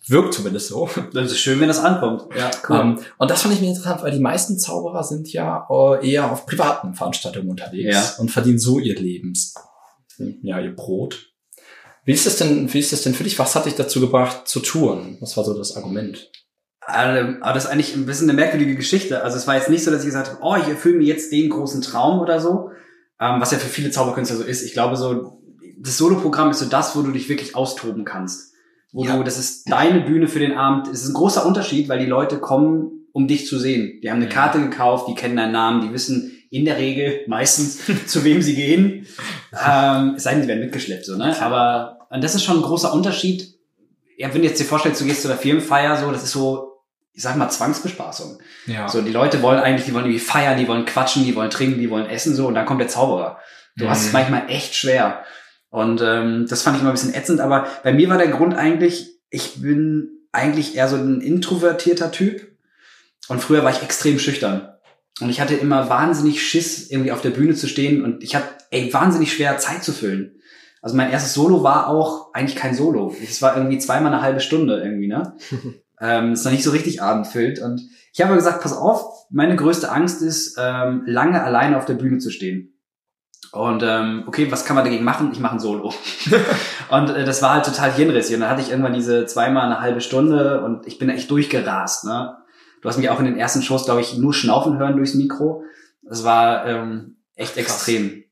wirkt 0.08 0.34
zumindest 0.34 0.68
so. 0.68 0.88
Das 1.12 1.32
ist 1.32 1.38
schön, 1.38 1.60
wenn 1.60 1.68
das 1.68 1.78
ankommt. 1.80 2.22
Ja, 2.36 2.50
Ähm, 2.80 2.98
und 3.18 3.30
das 3.30 3.42
fand 3.42 3.54
ich 3.54 3.60
mir 3.60 3.68
interessant, 3.68 4.02
weil 4.02 4.12
die 4.12 4.20
meisten 4.20 4.58
Zauberer 4.58 5.02
sind 5.02 5.32
ja 5.32 5.66
äh, 5.70 6.10
eher 6.10 6.30
auf 6.30 6.46
privaten 6.46 6.94
Veranstaltungen 6.94 7.48
unterwegs 7.50 7.94
Ja. 7.94 8.14
und 8.18 8.30
verdienen 8.30 8.58
so 8.58 8.78
ihr 8.78 8.94
Lebens, 8.98 9.54
ja, 10.42 10.60
ihr 10.60 10.74
Brot. 10.74 11.32
Wie 12.04 12.12
ist 12.12 12.24
das 12.26 12.36
denn, 12.36 12.72
wie 12.72 12.78
ist 12.78 12.92
das 12.92 13.02
denn 13.02 13.14
für 13.14 13.24
dich? 13.24 13.38
Was 13.38 13.56
hat 13.56 13.66
dich 13.66 13.74
dazu 13.74 14.00
gebracht 14.00 14.46
zu 14.46 14.60
touren? 14.60 15.16
Was 15.20 15.36
war 15.36 15.44
so 15.44 15.54
das 15.58 15.76
Argument? 15.76 16.30
Ähm, 16.88 17.38
Aber 17.42 17.54
das 17.54 17.64
ist 17.64 17.70
eigentlich 17.70 17.96
ein 17.96 18.06
bisschen 18.06 18.30
eine 18.30 18.36
merkwürdige 18.36 18.76
Geschichte. 18.76 19.24
Also 19.24 19.36
es 19.36 19.48
war 19.48 19.56
jetzt 19.56 19.68
nicht 19.70 19.82
so, 19.82 19.90
dass 19.90 20.02
ich 20.02 20.06
gesagt 20.06 20.30
habe, 20.30 20.38
oh, 20.40 20.54
ich 20.54 20.68
erfülle 20.68 20.98
mir 20.98 21.04
jetzt 21.06 21.32
den 21.32 21.50
großen 21.50 21.82
Traum 21.82 22.20
oder 22.20 22.40
so, 22.40 22.70
ähm, 23.20 23.40
was 23.40 23.50
ja 23.50 23.58
für 23.58 23.66
viele 23.68 23.90
Zauberkünstler 23.90 24.36
so 24.36 24.44
ist. 24.44 24.62
Ich 24.62 24.72
glaube 24.72 24.96
so, 24.96 25.42
das 25.80 25.98
Soloprogramm 25.98 26.50
ist 26.52 26.60
so 26.60 26.66
das, 26.66 26.94
wo 26.94 27.02
du 27.02 27.10
dich 27.10 27.28
wirklich 27.28 27.56
austoben 27.56 28.04
kannst. 28.04 28.52
Wo 28.96 29.04
Ja. 29.04 29.16
du, 29.18 29.22
das 29.24 29.38
ist 29.38 29.70
deine 29.70 30.00
Bühne 30.00 30.26
für 30.26 30.38
den 30.38 30.56
Abend. 30.56 30.88
Es 30.88 31.02
ist 31.02 31.10
ein 31.10 31.14
großer 31.14 31.44
Unterschied, 31.44 31.88
weil 31.90 31.98
die 31.98 32.06
Leute 32.06 32.38
kommen, 32.38 33.06
um 33.12 33.28
dich 33.28 33.46
zu 33.46 33.58
sehen. 33.58 34.00
Die 34.02 34.08
haben 34.10 34.16
eine 34.16 34.24
Mhm. 34.26 34.30
Karte 34.30 34.58
gekauft, 34.58 35.06
die 35.08 35.14
kennen 35.14 35.36
deinen 35.36 35.52
Namen, 35.52 35.82
die 35.82 35.92
wissen 35.92 36.32
in 36.50 36.64
der 36.64 36.78
Regel 36.78 37.20
meistens, 37.26 37.78
zu 38.06 38.24
wem 38.24 38.40
sie 38.40 38.54
gehen. 38.54 39.06
Ähm, 39.52 40.14
es 40.16 40.22
sei 40.22 40.32
denn, 40.32 40.42
sie 40.42 40.48
werden 40.48 40.60
mitgeschleppt, 40.60 41.04
so, 41.04 41.16
ne? 41.16 41.38
Aber 41.42 41.98
und 42.10 42.24
das 42.24 42.34
ist 42.34 42.44
schon 42.44 42.56
ein 42.56 42.62
großer 42.62 42.92
Unterschied. 42.94 43.54
Ja, 44.16 44.32
wenn 44.32 44.40
du 44.40 44.48
jetzt 44.48 44.60
dir 44.60 44.64
vorstellst, 44.64 45.00
du 45.00 45.04
gehst 45.04 45.20
zu 45.22 45.28
der 45.28 45.36
Firmenfeier, 45.36 45.96
so, 45.98 46.10
das 46.10 46.22
ist 46.22 46.32
so, 46.32 46.72
ich 47.12 47.22
sag 47.22 47.36
mal, 47.36 47.50
Zwangsbespaßung. 47.50 48.38
Ja. 48.66 48.88
So, 48.88 49.02
die 49.02 49.12
Leute 49.12 49.42
wollen 49.42 49.58
eigentlich, 49.58 49.84
die 49.86 49.92
wollen 49.92 50.06
irgendwie 50.06 50.20
feiern, 50.24 50.56
die 50.58 50.68
wollen 50.68 50.86
quatschen, 50.86 51.24
die 51.24 51.34
wollen 51.36 51.50
trinken, 51.50 51.80
die 51.80 51.90
wollen 51.90 52.06
essen, 52.06 52.34
so, 52.34 52.46
und 52.46 52.54
dann 52.54 52.64
kommt 52.64 52.80
der 52.80 52.88
Zauberer. 52.88 53.38
Du 53.76 53.90
hast 53.90 54.00
es 54.02 54.06
Mhm. 54.06 54.12
manchmal 54.14 54.42
echt 54.48 54.74
schwer. 54.74 55.22
Und 55.76 56.00
ähm, 56.02 56.46
das 56.48 56.62
fand 56.62 56.76
ich 56.76 56.80
immer 56.80 56.90
ein 56.90 56.94
bisschen 56.94 57.12
ätzend, 57.12 57.38
aber 57.38 57.66
bei 57.82 57.92
mir 57.92 58.08
war 58.08 58.16
der 58.16 58.28
Grund 58.28 58.54
eigentlich, 58.54 59.20
ich 59.28 59.60
bin 59.60 60.08
eigentlich 60.32 60.74
eher 60.74 60.88
so 60.88 60.96
ein 60.96 61.20
introvertierter 61.20 62.10
Typ. 62.10 62.48
Und 63.28 63.42
früher 63.42 63.62
war 63.62 63.70
ich 63.70 63.82
extrem 63.82 64.18
schüchtern. 64.18 64.70
Und 65.20 65.28
ich 65.28 65.38
hatte 65.38 65.54
immer 65.54 65.90
wahnsinnig 65.90 66.42
Schiss, 66.42 66.90
irgendwie 66.90 67.12
auf 67.12 67.20
der 67.20 67.28
Bühne 67.28 67.54
zu 67.54 67.68
stehen. 67.68 68.02
Und 68.02 68.24
ich 68.24 68.34
hatte, 68.34 68.48
ey, 68.70 68.90
wahnsinnig 68.94 69.34
schwer 69.34 69.58
Zeit 69.58 69.84
zu 69.84 69.92
füllen. 69.92 70.40
Also 70.80 70.96
mein 70.96 71.10
erstes 71.10 71.34
Solo 71.34 71.62
war 71.62 71.88
auch 71.88 72.32
eigentlich 72.32 72.56
kein 72.56 72.74
Solo. 72.74 73.14
Es 73.22 73.42
war 73.42 73.54
irgendwie 73.54 73.76
zweimal 73.76 74.14
eine 74.14 74.22
halbe 74.22 74.40
Stunde 74.40 74.80
irgendwie, 74.82 75.08
ne? 75.08 75.36
ähm, 76.00 76.32
ist 76.32 76.46
noch 76.46 76.52
nicht 76.52 76.64
so 76.64 76.70
richtig 76.70 77.02
abendfüllt. 77.02 77.60
Und 77.60 77.82
ich 78.14 78.22
habe 78.22 78.34
gesagt, 78.34 78.62
pass 78.62 78.72
auf, 78.72 79.26
meine 79.28 79.56
größte 79.56 79.92
Angst 79.92 80.22
ist, 80.22 80.56
ähm, 80.58 81.02
lange 81.04 81.44
alleine 81.44 81.76
auf 81.76 81.84
der 81.84 81.94
Bühne 81.94 82.16
zu 82.16 82.30
stehen. 82.30 82.75
Und 83.56 83.82
ähm, 83.82 84.24
okay, 84.26 84.50
was 84.52 84.64
kann 84.64 84.76
man 84.76 84.84
dagegen 84.84 85.04
machen? 85.04 85.30
Ich 85.32 85.40
mache 85.40 85.54
ein 85.54 85.60
Solo. 85.60 85.94
und 86.90 87.10
äh, 87.10 87.24
das 87.24 87.40
war 87.42 87.54
halt 87.54 87.64
total 87.64 87.90
hirnrissig. 87.92 88.34
Und 88.34 88.42
dann 88.42 88.50
hatte 88.50 88.60
ich 88.60 88.70
irgendwann 88.70 88.92
diese 88.92 89.26
zweimal 89.26 89.64
eine 89.64 89.80
halbe 89.80 90.00
Stunde 90.00 90.62
und 90.62 90.86
ich 90.86 90.98
bin 90.98 91.08
echt 91.08 91.30
durchgerast. 91.30 92.04
Ne? 92.04 92.36
Du 92.82 92.88
hast 92.88 92.98
mich 92.98 93.08
auch 93.08 93.18
in 93.18 93.24
den 93.24 93.38
ersten 93.38 93.62
Shows, 93.62 93.86
glaube 93.86 94.02
ich, 94.02 94.18
nur 94.18 94.34
schnaufen 94.34 94.78
hören 94.78 94.96
durchs 94.96 95.14
Mikro. 95.14 95.64
Das 96.02 96.22
war 96.22 96.66
ähm, 96.66 97.16
echt 97.34 97.54
Krass. 97.54 97.64
extrem. 97.64 98.24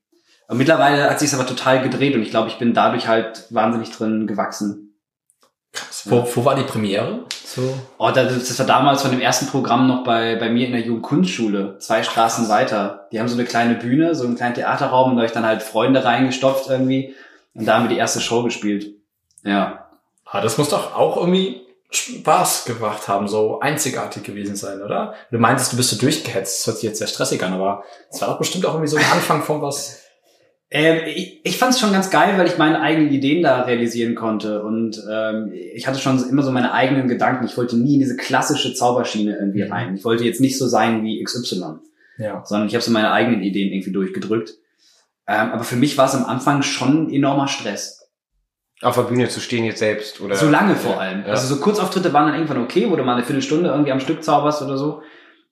Und 0.47 0.57
mittlerweile 0.57 1.09
hat 1.09 1.19
sich 1.19 1.33
aber 1.33 1.47
total 1.47 1.81
gedreht 1.81 2.15
und 2.15 2.21
ich 2.21 2.29
glaube, 2.29 2.49
ich 2.49 2.59
bin 2.59 2.73
dadurch 2.73 3.07
halt 3.07 3.47
wahnsinnig 3.49 3.91
drin 3.91 4.27
gewachsen. 4.27 4.84
Wo, 6.05 6.27
wo 6.33 6.45
war 6.45 6.55
die 6.55 6.63
Premiere? 6.63 7.25
So. 7.45 7.73
Oh, 7.97 8.11
das, 8.11 8.47
das 8.47 8.59
war 8.59 8.65
damals 8.65 9.01
von 9.01 9.11
dem 9.11 9.21
ersten 9.21 9.47
Programm 9.47 9.87
noch 9.87 10.03
bei, 10.03 10.35
bei 10.35 10.49
mir 10.49 10.67
in 10.67 10.73
der 10.73 10.81
Jugendkunstschule, 10.81 11.77
zwei 11.79 12.03
Straßen 12.03 12.49
weiter. 12.49 13.07
Die 13.11 13.19
haben 13.19 13.27
so 13.27 13.35
eine 13.35 13.45
kleine 13.45 13.75
Bühne, 13.75 14.15
so 14.15 14.25
einen 14.25 14.35
kleinen 14.35 14.55
Theaterraum 14.55 15.11
und 15.11 15.17
da 15.17 15.21
hab 15.21 15.27
ich 15.27 15.33
dann 15.33 15.45
halt 15.45 15.63
Freunde 15.63 16.03
reingestopft 16.03 16.69
irgendwie. 16.69 17.15
Und 17.53 17.65
da 17.65 17.75
haben 17.75 17.83
wir 17.83 17.89
die 17.89 17.97
erste 17.97 18.19
Show 18.19 18.43
gespielt. 18.43 18.95
Ja. 19.43 19.87
Ah, 20.25 20.41
das 20.41 20.57
muss 20.57 20.69
doch 20.69 20.95
auch 20.95 21.17
irgendwie 21.17 21.61
Spaß 21.91 22.65
gemacht 22.65 23.07
haben, 23.07 23.27
so 23.27 23.59
einzigartig 23.59 24.23
gewesen 24.23 24.55
sein, 24.55 24.81
oder? 24.81 25.13
Du 25.31 25.37
meintest, 25.37 25.71
du 25.71 25.77
bist 25.77 25.91
so 25.91 25.97
durchgehetzt. 25.97 26.59
Das 26.59 26.67
hört 26.67 26.77
sich 26.77 26.89
jetzt 26.89 26.99
sehr 26.99 27.07
stressig 27.07 27.41
an, 27.43 27.53
aber 27.53 27.83
es 28.09 28.19
war 28.21 28.29
doch 28.29 28.37
bestimmt 28.37 28.65
auch 28.65 28.73
irgendwie 28.73 28.89
so 28.89 28.97
der 28.97 29.11
Anfang 29.11 29.43
von 29.43 29.61
was. 29.61 30.01
Ähm, 30.75 30.99
ich 31.07 31.39
ich 31.43 31.57
fand 31.57 31.73
es 31.73 31.79
schon 31.79 31.91
ganz 31.93 32.09
geil, 32.09 32.37
weil 32.37 32.47
ich 32.47 32.57
meine 32.57 32.81
eigenen 32.81 33.11
Ideen 33.11 33.41
da 33.43 33.61
realisieren 33.61 34.15
konnte. 34.15 34.63
Und 34.63 35.01
ähm, 35.09 35.51
ich 35.73 35.87
hatte 35.87 35.99
schon 35.99 36.21
immer 36.29 36.41
so 36.43 36.51
meine 36.51 36.73
eigenen 36.73 37.07
Gedanken. 37.07 37.45
Ich 37.45 37.55
wollte 37.57 37.77
nie 37.77 37.93
in 37.95 37.99
diese 37.99 38.17
klassische 38.17 38.73
Zauberschiene 38.73 39.35
irgendwie 39.37 39.63
Mhm. 39.63 39.71
rein. 39.71 39.95
Ich 39.95 40.03
wollte 40.03 40.23
jetzt 40.25 40.41
nicht 40.41 40.57
so 40.57 40.67
sein 40.67 41.03
wie 41.03 41.23
XY. 41.23 41.79
Ja. 42.17 42.43
sondern 42.45 42.67
ich 42.69 42.73
habe 42.75 42.81
so 42.83 42.91
meine 42.91 43.11
eigenen 43.11 43.41
Ideen 43.41 43.73
irgendwie 43.73 43.91
durchgedrückt. 43.91 44.53
Ähm, 45.27 45.51
aber 45.51 45.63
für 45.65 45.75
mich 45.75 45.97
war 45.97 46.05
es 46.05 46.15
am 46.15 46.23
Anfang 46.25 46.61
schon 46.61 47.07
ein 47.07 47.13
enormer 47.13 47.47
Stress. 47.49 48.09
Auf 48.81 48.95
der 48.95 49.03
Bühne 49.03 49.27
zu 49.29 49.39
stehen 49.41 49.65
jetzt 49.65 49.79
selbst 49.79 50.21
oder. 50.21 50.35
So 50.35 50.49
lange 50.49 50.75
vor 50.75 50.99
allem. 50.99 51.21
Ja. 51.21 51.27
Also 51.27 51.53
so 51.53 51.59
Kurzauftritte 51.61 52.13
waren 52.13 52.27
dann 52.27 52.35
irgendwann 52.35 52.61
okay, 52.63 52.89
wo 52.89 52.95
du 52.95 53.03
mal 53.03 53.15
eine 53.15 53.23
Viertelstunde 53.23 53.69
irgendwie 53.69 53.91
am 53.91 53.99
Stück 53.99 54.23
zauberst 54.23 54.61
oder 54.61 54.77
so. 54.77 55.01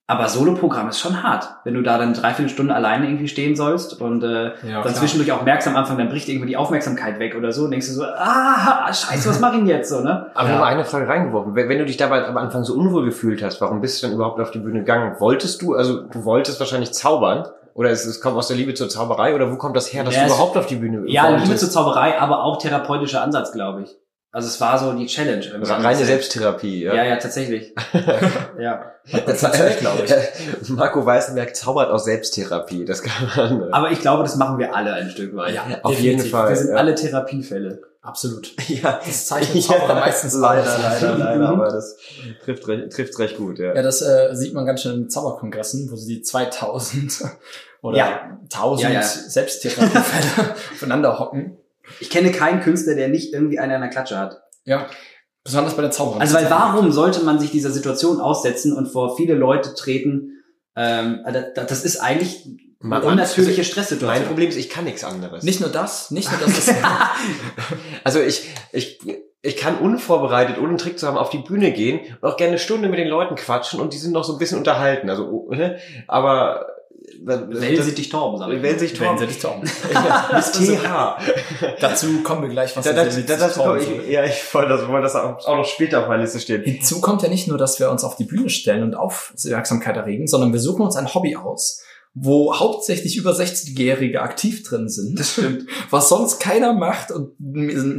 Aber 0.05 0.27
Soloprogramm 0.27 0.89
ist 0.89 0.99
schon 0.99 1.23
hart, 1.23 1.47
wenn 1.63 1.75
du 1.75 1.81
da 1.81 1.97
dann 1.97 2.13
dreiviertel 2.13 2.49
Stunde 2.49 2.75
alleine 2.75 3.05
irgendwie 3.07 3.29
stehen 3.29 3.55
sollst 3.55 4.01
und 4.01 4.21
äh, 4.21 4.47
Ja, 4.47 4.51
dann 4.61 4.81
klar. 4.81 4.93
zwischendurch 4.95 5.31
auch 5.31 5.43
merkst 5.43 5.65
am 5.69 5.77
Anfang, 5.77 5.97
dann 5.97 6.09
bricht 6.09 6.27
irgendwie 6.27 6.49
die 6.49 6.57
Aufmerksamkeit 6.57 7.19
weg 7.19 7.35
oder 7.37 7.53
so 7.53 7.63
und 7.63 7.71
denkst 7.71 7.87
du 7.87 7.93
so, 7.93 8.03
ah, 8.03 8.91
scheiße, 8.93 9.29
was 9.29 9.39
mach 9.39 9.53
ich 9.53 9.59
denn 9.59 9.67
jetzt 9.67 9.89
so, 9.89 10.01
ne? 10.01 10.27
Aber 10.35 10.49
Ja. 10.49 10.57
nur 10.57 10.65
eine 10.65 10.83
Frage 10.83 11.07
reingeworfen. 11.07 11.55
Wenn 11.55 11.69
wenn 11.69 11.79
du 11.79 11.85
dich 11.85 11.95
dabei 11.95 12.25
am 12.27 12.35
Anfang 12.35 12.65
so 12.65 12.73
unwohl 12.73 13.05
gefühlt 13.05 13.41
hast, 13.41 13.61
warum 13.61 13.79
bist 13.79 14.03
du 14.03 14.07
dann 14.07 14.15
überhaupt 14.15 14.41
auf 14.41 14.51
die 14.51 14.59
Bühne 14.59 14.79
gegangen? 14.79 15.15
Wolltest 15.19 15.61
du, 15.61 15.73
also 15.73 16.01
du 16.01 16.25
wolltest 16.25 16.59
wahrscheinlich 16.59 16.91
zaubern? 16.91 17.47
Oder 17.73 17.89
es, 17.89 18.05
es 18.05 18.19
kommt 18.21 18.35
aus 18.37 18.49
der 18.49 18.57
Liebe 18.57 18.73
zur 18.75 18.89
Zauberei? 18.89 19.33
Oder 19.33 19.51
wo 19.51 19.55
kommt 19.55 19.75
das 19.75 19.91
her, 19.93 20.03
dass 20.03 20.15
Ja, 20.15 20.23
du 20.23 20.27
überhaupt 20.27 20.57
auf 20.57 20.67
die 20.67 20.75
Bühne 20.75 21.03
Ja, 21.07 21.23
wolltest? 21.29 21.45
Liebe 21.47 21.57
zur 21.57 21.69
Zauberei, 21.71 22.19
aber 22.19 22.43
auch 22.43 22.57
therapeutischer 22.57 23.23
Ansatz, 23.23 23.51
glaube 23.53 23.83
ich. 23.83 23.95
Also 24.35 24.47
es 24.47 24.59
war 24.59 24.79
so 24.79 24.93
die 24.93 25.05
Challenge. 25.05 25.45
irgendwie. 25.45 25.71
Reine 25.71 26.05
Selbsttherapie, 26.05 26.83
Ja, 26.83 27.03
ja, 27.03 27.15
tatsächlich. 27.17 27.73
ja. 28.59 28.91
Das 29.27 29.43
natürlich, 29.43 29.77
glaube 29.77 30.03
ich. 30.05 30.69
Marco 30.69 31.05
Weißenberg 31.05 31.55
zaubert 31.55 31.91
aus 31.91 32.05
Selbsttherapie. 32.05 32.83
Das 32.83 33.03
kann 33.03 33.29
man. 33.61 33.71
Aber 33.71 33.91
ich 33.91 34.01
glaube, 34.01 34.23
das 34.23 34.35
machen 34.35 34.57
wir 34.57 34.75
alle 34.75 34.91
ein 34.93 35.09
Stück 35.11 35.35
weit. 35.35 35.53
Ja, 35.53 35.65
auf 35.83 35.99
jeden. 35.99 36.19
Fall. 36.25 36.49
Wir 36.49 36.55
sind 36.55 36.69
ja. 36.71 36.75
alle 36.77 36.95
Therapiefälle. 36.95 37.81
Absolut. 38.01 38.51
Ja, 38.67 38.99
Das 39.05 39.27
zeichnet 39.27 39.63
Zauberer 39.63 39.95
meistens 39.99 40.33
leider, 40.39 40.77
leider, 40.81 41.15
leider, 41.17 41.37
Mhm. 41.37 41.61
aber 41.61 41.69
das 41.71 41.95
trifft 42.43 42.67
recht, 42.67 42.91
trifft 42.91 43.19
recht 43.19 43.37
gut, 43.37 43.59
ja. 43.59 43.75
Ja, 43.75 43.81
das 43.83 44.01
äh, 44.01 44.29
sieht 44.33 44.53
man 44.55 44.65
ganz 44.65 44.81
schön 44.81 44.95
in 45.03 45.09
Zauberkongressen, 45.11 45.89
wo 45.91 45.95
sie 45.95 46.15
die 46.15 46.21
2000 46.23 47.21
oder 47.83 47.97
Ja. 47.97 48.37
1000 48.51 48.81
Ja, 48.81 48.99
ja. 48.99 49.01
Selbsttherapiefälle 49.03 50.55
aufeinander 50.73 51.19
hocken. 51.19 51.57
Ich 51.99 52.09
kenne 52.09 52.31
keinen 52.31 52.61
Künstler, 52.61 52.95
der 52.95 53.09
nicht 53.09 53.33
irgendwie 53.33 53.59
einen 53.59 53.73
an 53.73 53.81
der 53.81 53.89
Klatsche 53.89 54.17
hat. 54.17 54.41
Ja. 54.65 54.87
Besonders 55.43 55.75
bei 55.75 55.81
der 55.81 55.91
Zauberin. 55.91 56.21
Also 56.21 56.35
weil 56.35 56.49
warum 56.49 56.91
sollte 56.91 57.23
man 57.23 57.39
sich 57.39 57.51
dieser 57.51 57.71
Situation 57.71 58.21
aussetzen 58.21 58.75
und 58.75 58.87
vor 58.87 59.17
viele 59.17 59.33
Leute 59.33 59.73
treten? 59.75 60.43
Ähm, 60.75 61.19
das, 61.25 61.67
das 61.67 61.85
ist 61.85 61.97
eigentlich 61.97 62.47
eine 62.81 63.01
unnatürliche 63.01 63.61
Mein 63.61 63.65
Stresssituation. 63.65 64.27
Problem 64.27 64.49
ist, 64.49 64.57
ich 64.57 64.69
kann 64.69 64.85
nichts 64.85 65.03
anderes. 65.03 65.43
Nicht 65.43 65.59
nur 65.59 65.69
das, 65.69 66.11
nicht 66.11 66.31
nur 66.31 66.39
das. 66.39 66.57
Ist, 66.57 66.75
Also 68.03 68.19
ich, 68.21 68.49
ich, 68.71 68.99
ich 69.41 69.57
kann 69.57 69.77
unvorbereitet, 69.77 70.57
ohne 70.57 70.69
einen 70.69 70.77
Trick 70.77 70.97
zu 70.97 71.07
haben, 71.07 71.17
auf 71.17 71.29
die 71.29 71.39
Bühne 71.39 71.71
gehen 71.71 71.99
und 72.21 72.29
auch 72.29 72.37
gerne 72.37 72.51
eine 72.51 72.59
Stunde 72.59 72.87
mit 72.89 72.99
den 72.99 73.07
Leuten 73.07 73.35
quatschen 73.35 73.79
und 73.79 73.93
die 73.93 73.97
sind 73.97 74.13
noch 74.13 74.23
so 74.23 74.33
ein 74.33 74.39
bisschen 74.39 74.57
unterhalten. 74.57 75.09
Also, 75.09 75.49
ne? 75.49 75.77
aber 76.07 76.67
Wellen 77.21 77.83
sie 77.83 77.93
dich 77.93 78.09
Torben, 78.09 78.37
sag 78.39 78.49
ich. 78.51 78.61
Wellen 78.61 78.79
sich 78.79 78.99
wenn 78.99 79.17
Torben. 79.17 79.27
sie 79.27 79.27
dich. 79.27 79.93
Ja, 79.93 80.27
das 80.31 80.51
TH. 80.51 81.79
Dazu 81.79 82.23
kommen 82.23 82.41
wir 82.43 82.49
gleich, 82.49 82.75
was 82.75 82.85
Da, 82.85 82.93
das, 82.93 83.15
mit 83.15 83.29
das, 83.29 83.55
Tauben 83.55 83.79
ich, 83.81 84.09
ja, 84.11 84.23
ich 84.25 84.53
wollte 84.53 84.69
das, 84.69 84.87
wollte 84.87 85.03
das 85.03 85.15
auch 85.15 85.45
auch 85.45 85.57
noch 85.57 85.65
später 85.65 86.01
auf 86.01 86.07
meiner 86.07 86.23
Liste 86.23 86.39
stehen. 86.39 86.63
Hinzu 86.63 87.01
kommt 87.01 87.21
ja 87.21 87.29
nicht 87.29 87.47
nur, 87.47 87.57
dass 87.57 87.79
wir 87.79 87.89
uns 87.89 88.03
auf 88.03 88.15
die 88.15 88.25
Bühne 88.25 88.49
stellen 88.49 88.83
und 88.83 88.95
Aufmerksamkeit 88.95 89.95
erregen, 89.97 90.27
sondern 90.27 90.53
wir 90.53 90.59
suchen 90.59 90.81
uns 90.81 90.95
ein 90.95 91.13
Hobby 91.13 91.35
aus, 91.35 91.81
wo 92.13 92.55
hauptsächlich 92.55 93.17
über 93.17 93.31
60-Jährige 93.31 94.21
aktiv 94.21 94.63
drin 94.63 94.87
sind. 94.89 95.19
Das 95.19 95.31
stimmt. 95.33 95.65
was 95.89 96.09
sonst 96.09 96.39
keiner 96.39 96.73
macht 96.73 97.11
und 97.11 97.31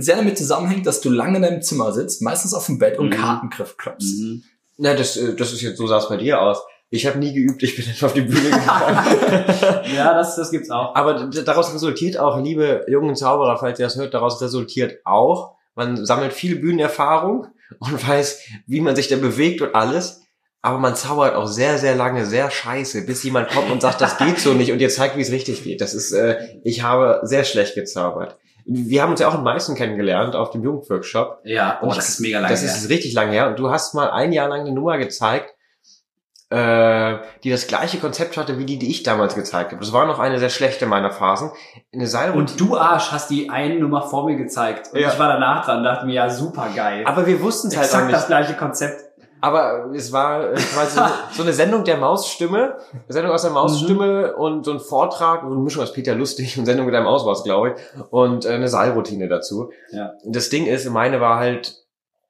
sehr 0.03 0.17
damit 0.17 0.39
zusammenhängt, 0.39 0.87
dass 0.87 1.01
du 1.01 1.11
lange 1.11 1.37
in 1.37 1.43
deinem 1.43 1.63
Zimmer 1.63 1.93
sitzt, 1.93 2.23
meistens 2.23 2.55
auf 2.55 2.67
dem 2.67 2.79
Bett 2.79 2.99
und 2.99 3.09
Mhm. 3.09 3.13
Kartengriff 3.15 3.77
klopfst. 3.77 4.21
Mhm. 4.21 4.43
Na, 4.77 4.95
das, 4.95 5.17
äh, 5.17 5.35
das 5.37 5.53
ist 5.53 5.61
jetzt, 5.63 5.79
so 5.79 5.87
sah 5.87 5.99
es 5.99 6.09
bei 6.09 6.17
dir 6.17 6.41
aus. 6.41 6.59
Ich 6.95 7.07
habe 7.07 7.19
nie 7.19 7.33
geübt, 7.33 7.63
ich 7.63 7.75
bin 7.77 7.85
einfach 7.89 8.07
auf 8.07 8.13
die 8.13 8.21
Bühne 8.23 8.51
gegangen. 8.51 9.85
Ja, 9.95 10.15
das, 10.15 10.37
das 10.37 10.51
gibt's 10.51 10.71
auch. 10.71 10.95
Aber 10.95 11.25
daraus 11.27 11.75
resultiert 11.75 12.19
auch, 12.19 12.41
liebe 12.41 12.85
jungen 12.89 13.17
Zauberer, 13.17 13.59
falls 13.59 13.79
ihr 13.79 13.87
das 13.87 13.97
hört, 13.97 14.15
daraus 14.15 14.41
resultiert 14.41 15.01
auch, 15.05 15.57
man 15.75 16.05
sammelt 16.07 16.33
viel 16.33 16.57
Bühnenerfahrung 16.57 17.49
und 17.81 18.09
weiß, 18.09 18.41
wie 18.67 18.81
man 18.81 18.95
sich 18.95 19.09
da 19.09 19.17
bewegt 19.17 19.61
und 19.61 19.75
alles. 19.75 20.23
Aber 20.63 20.79
man 20.79 20.95
zaubert 20.95 21.35
auch 21.35 21.47
sehr, 21.47 21.79
sehr 21.79 21.95
lange, 21.95 22.25
sehr 22.25 22.51
scheiße, 22.51 23.05
bis 23.05 23.23
jemand 23.25 23.51
kommt 23.51 23.71
und 23.71 23.83
sagt, 23.83 24.01
das 24.01 24.17
geht 24.17 24.39
so 24.39 24.55
nicht 24.55 24.73
und 24.73 24.79
dir 24.79 24.89
zeigt, 24.89 25.17
wie 25.17 25.21
es 25.21 25.31
richtig 25.31 25.63
geht. 25.65 25.81
Das 25.81 25.93
ist, 25.95 26.13
äh, 26.13 26.39
ich 26.63 26.83
habe 26.83 27.21
sehr 27.25 27.45
schlecht 27.45 27.75
gezaubert. 27.75 28.39
Wir 28.65 29.03
haben 29.03 29.11
uns 29.11 29.21
ja 29.21 29.29
auch 29.29 29.35
in 29.35 29.43
Meißen 29.43 29.75
kennengelernt 29.77 30.35
auf 30.37 30.51
dem 30.51 30.63
Jugendworkshop. 30.63 31.41
Ja, 31.45 31.81
oh, 31.83 31.87
Und 31.89 31.97
das 31.97 32.09
ist 32.09 32.21
mega 32.21 32.39
lange 32.39 32.51
Das 32.55 32.63
her. 32.63 32.71
ist 32.71 32.89
richtig 32.89 33.13
lange 33.13 33.33
her. 33.33 33.49
Und 33.49 33.59
du 33.59 33.71
hast 33.71 33.95
mal 33.95 34.11
ein 34.11 34.33
Jahr 34.33 34.49
lang 34.49 34.61
eine 34.61 34.73
Nummer 34.73 34.97
gezeigt, 34.97 35.54
äh, 36.55 37.19
die 37.43 37.51
das 37.51 37.67
gleiche 37.67 37.99
Konzept 37.99 38.37
hatte 38.37 38.59
wie 38.59 38.65
die, 38.65 38.79
die 38.79 38.91
ich 38.91 39.03
damals 39.03 39.35
gezeigt 39.35 39.73
habe. 39.73 39.81
Das 39.81 39.93
war 39.93 40.07
noch 40.07 40.19
eine 40.19 40.39
sehr 40.39 40.51
schlechte 40.51 40.87
meiner 40.87 41.11
Phasen. 41.11 41.51
Eine 41.93 42.07
Seilroutine. 42.07 42.41
Und 42.51 42.61
du 42.61 42.77
Arsch 42.77 43.11
hast 43.11 43.31
die 43.31 43.51
eine 43.51 43.79
Nummer 43.79 44.03
vor 44.03 44.25
mir 44.27 44.37
gezeigt. 44.37 44.93
Und 44.93 45.01
Ja. 45.01 45.09
ich 45.13 45.19
war 45.19 45.29
danach 45.29 45.65
dran, 45.65 45.83
dachte 45.83 46.07
mir, 46.07 46.15
ja, 46.15 46.31
super 46.31 46.69
geil. 46.75 47.03
aber 47.07 47.27
wir 47.27 47.41
wussten 47.43 47.69
es 47.69 47.77
halt 47.77 47.93
auch 47.95 48.03
nicht. 48.07 48.15
das 48.15 48.27
gleiche 48.29 48.55
Konzept. 48.55 49.03
Aber 49.41 49.91
es 49.95 50.11
war 50.11 50.53
quasi 50.53 50.97
so, 50.97 51.03
so 51.33 51.43
eine 51.43 51.53
Sendung 51.53 51.85
der 51.85 51.99
Mausstimme, 51.99 52.77
eine 52.93 53.03
Sendung 53.09 53.33
aus 53.33 53.43
der 53.43 53.51
Mausstimme 53.51 54.35
und 54.37 54.65
so 54.65 54.73
ein 54.73 54.81
Vortrag, 54.81 55.43
so 55.43 55.49
eine 55.49 55.57
Mischung 55.57 55.83
aus 55.83 55.93
Peter 55.93 56.15
Lustig 56.15 56.59
und 56.59 56.65
Sendung 56.65 56.87
mit 56.87 56.95
einem 56.95 57.05
Maus 57.05 57.27
war 57.27 57.35
glaube 57.43 57.75
ich, 57.75 58.03
und 58.11 58.47
äh, 58.47 58.51
eine 58.55 58.69
Seilroutine 58.69 59.29
dazu. 59.29 59.71
Ja. 59.91 60.13
Das 60.25 60.49
Ding 60.49 60.65
ist, 60.65 60.89
meine 60.89 61.21
war 61.21 61.39
halt 61.39 61.84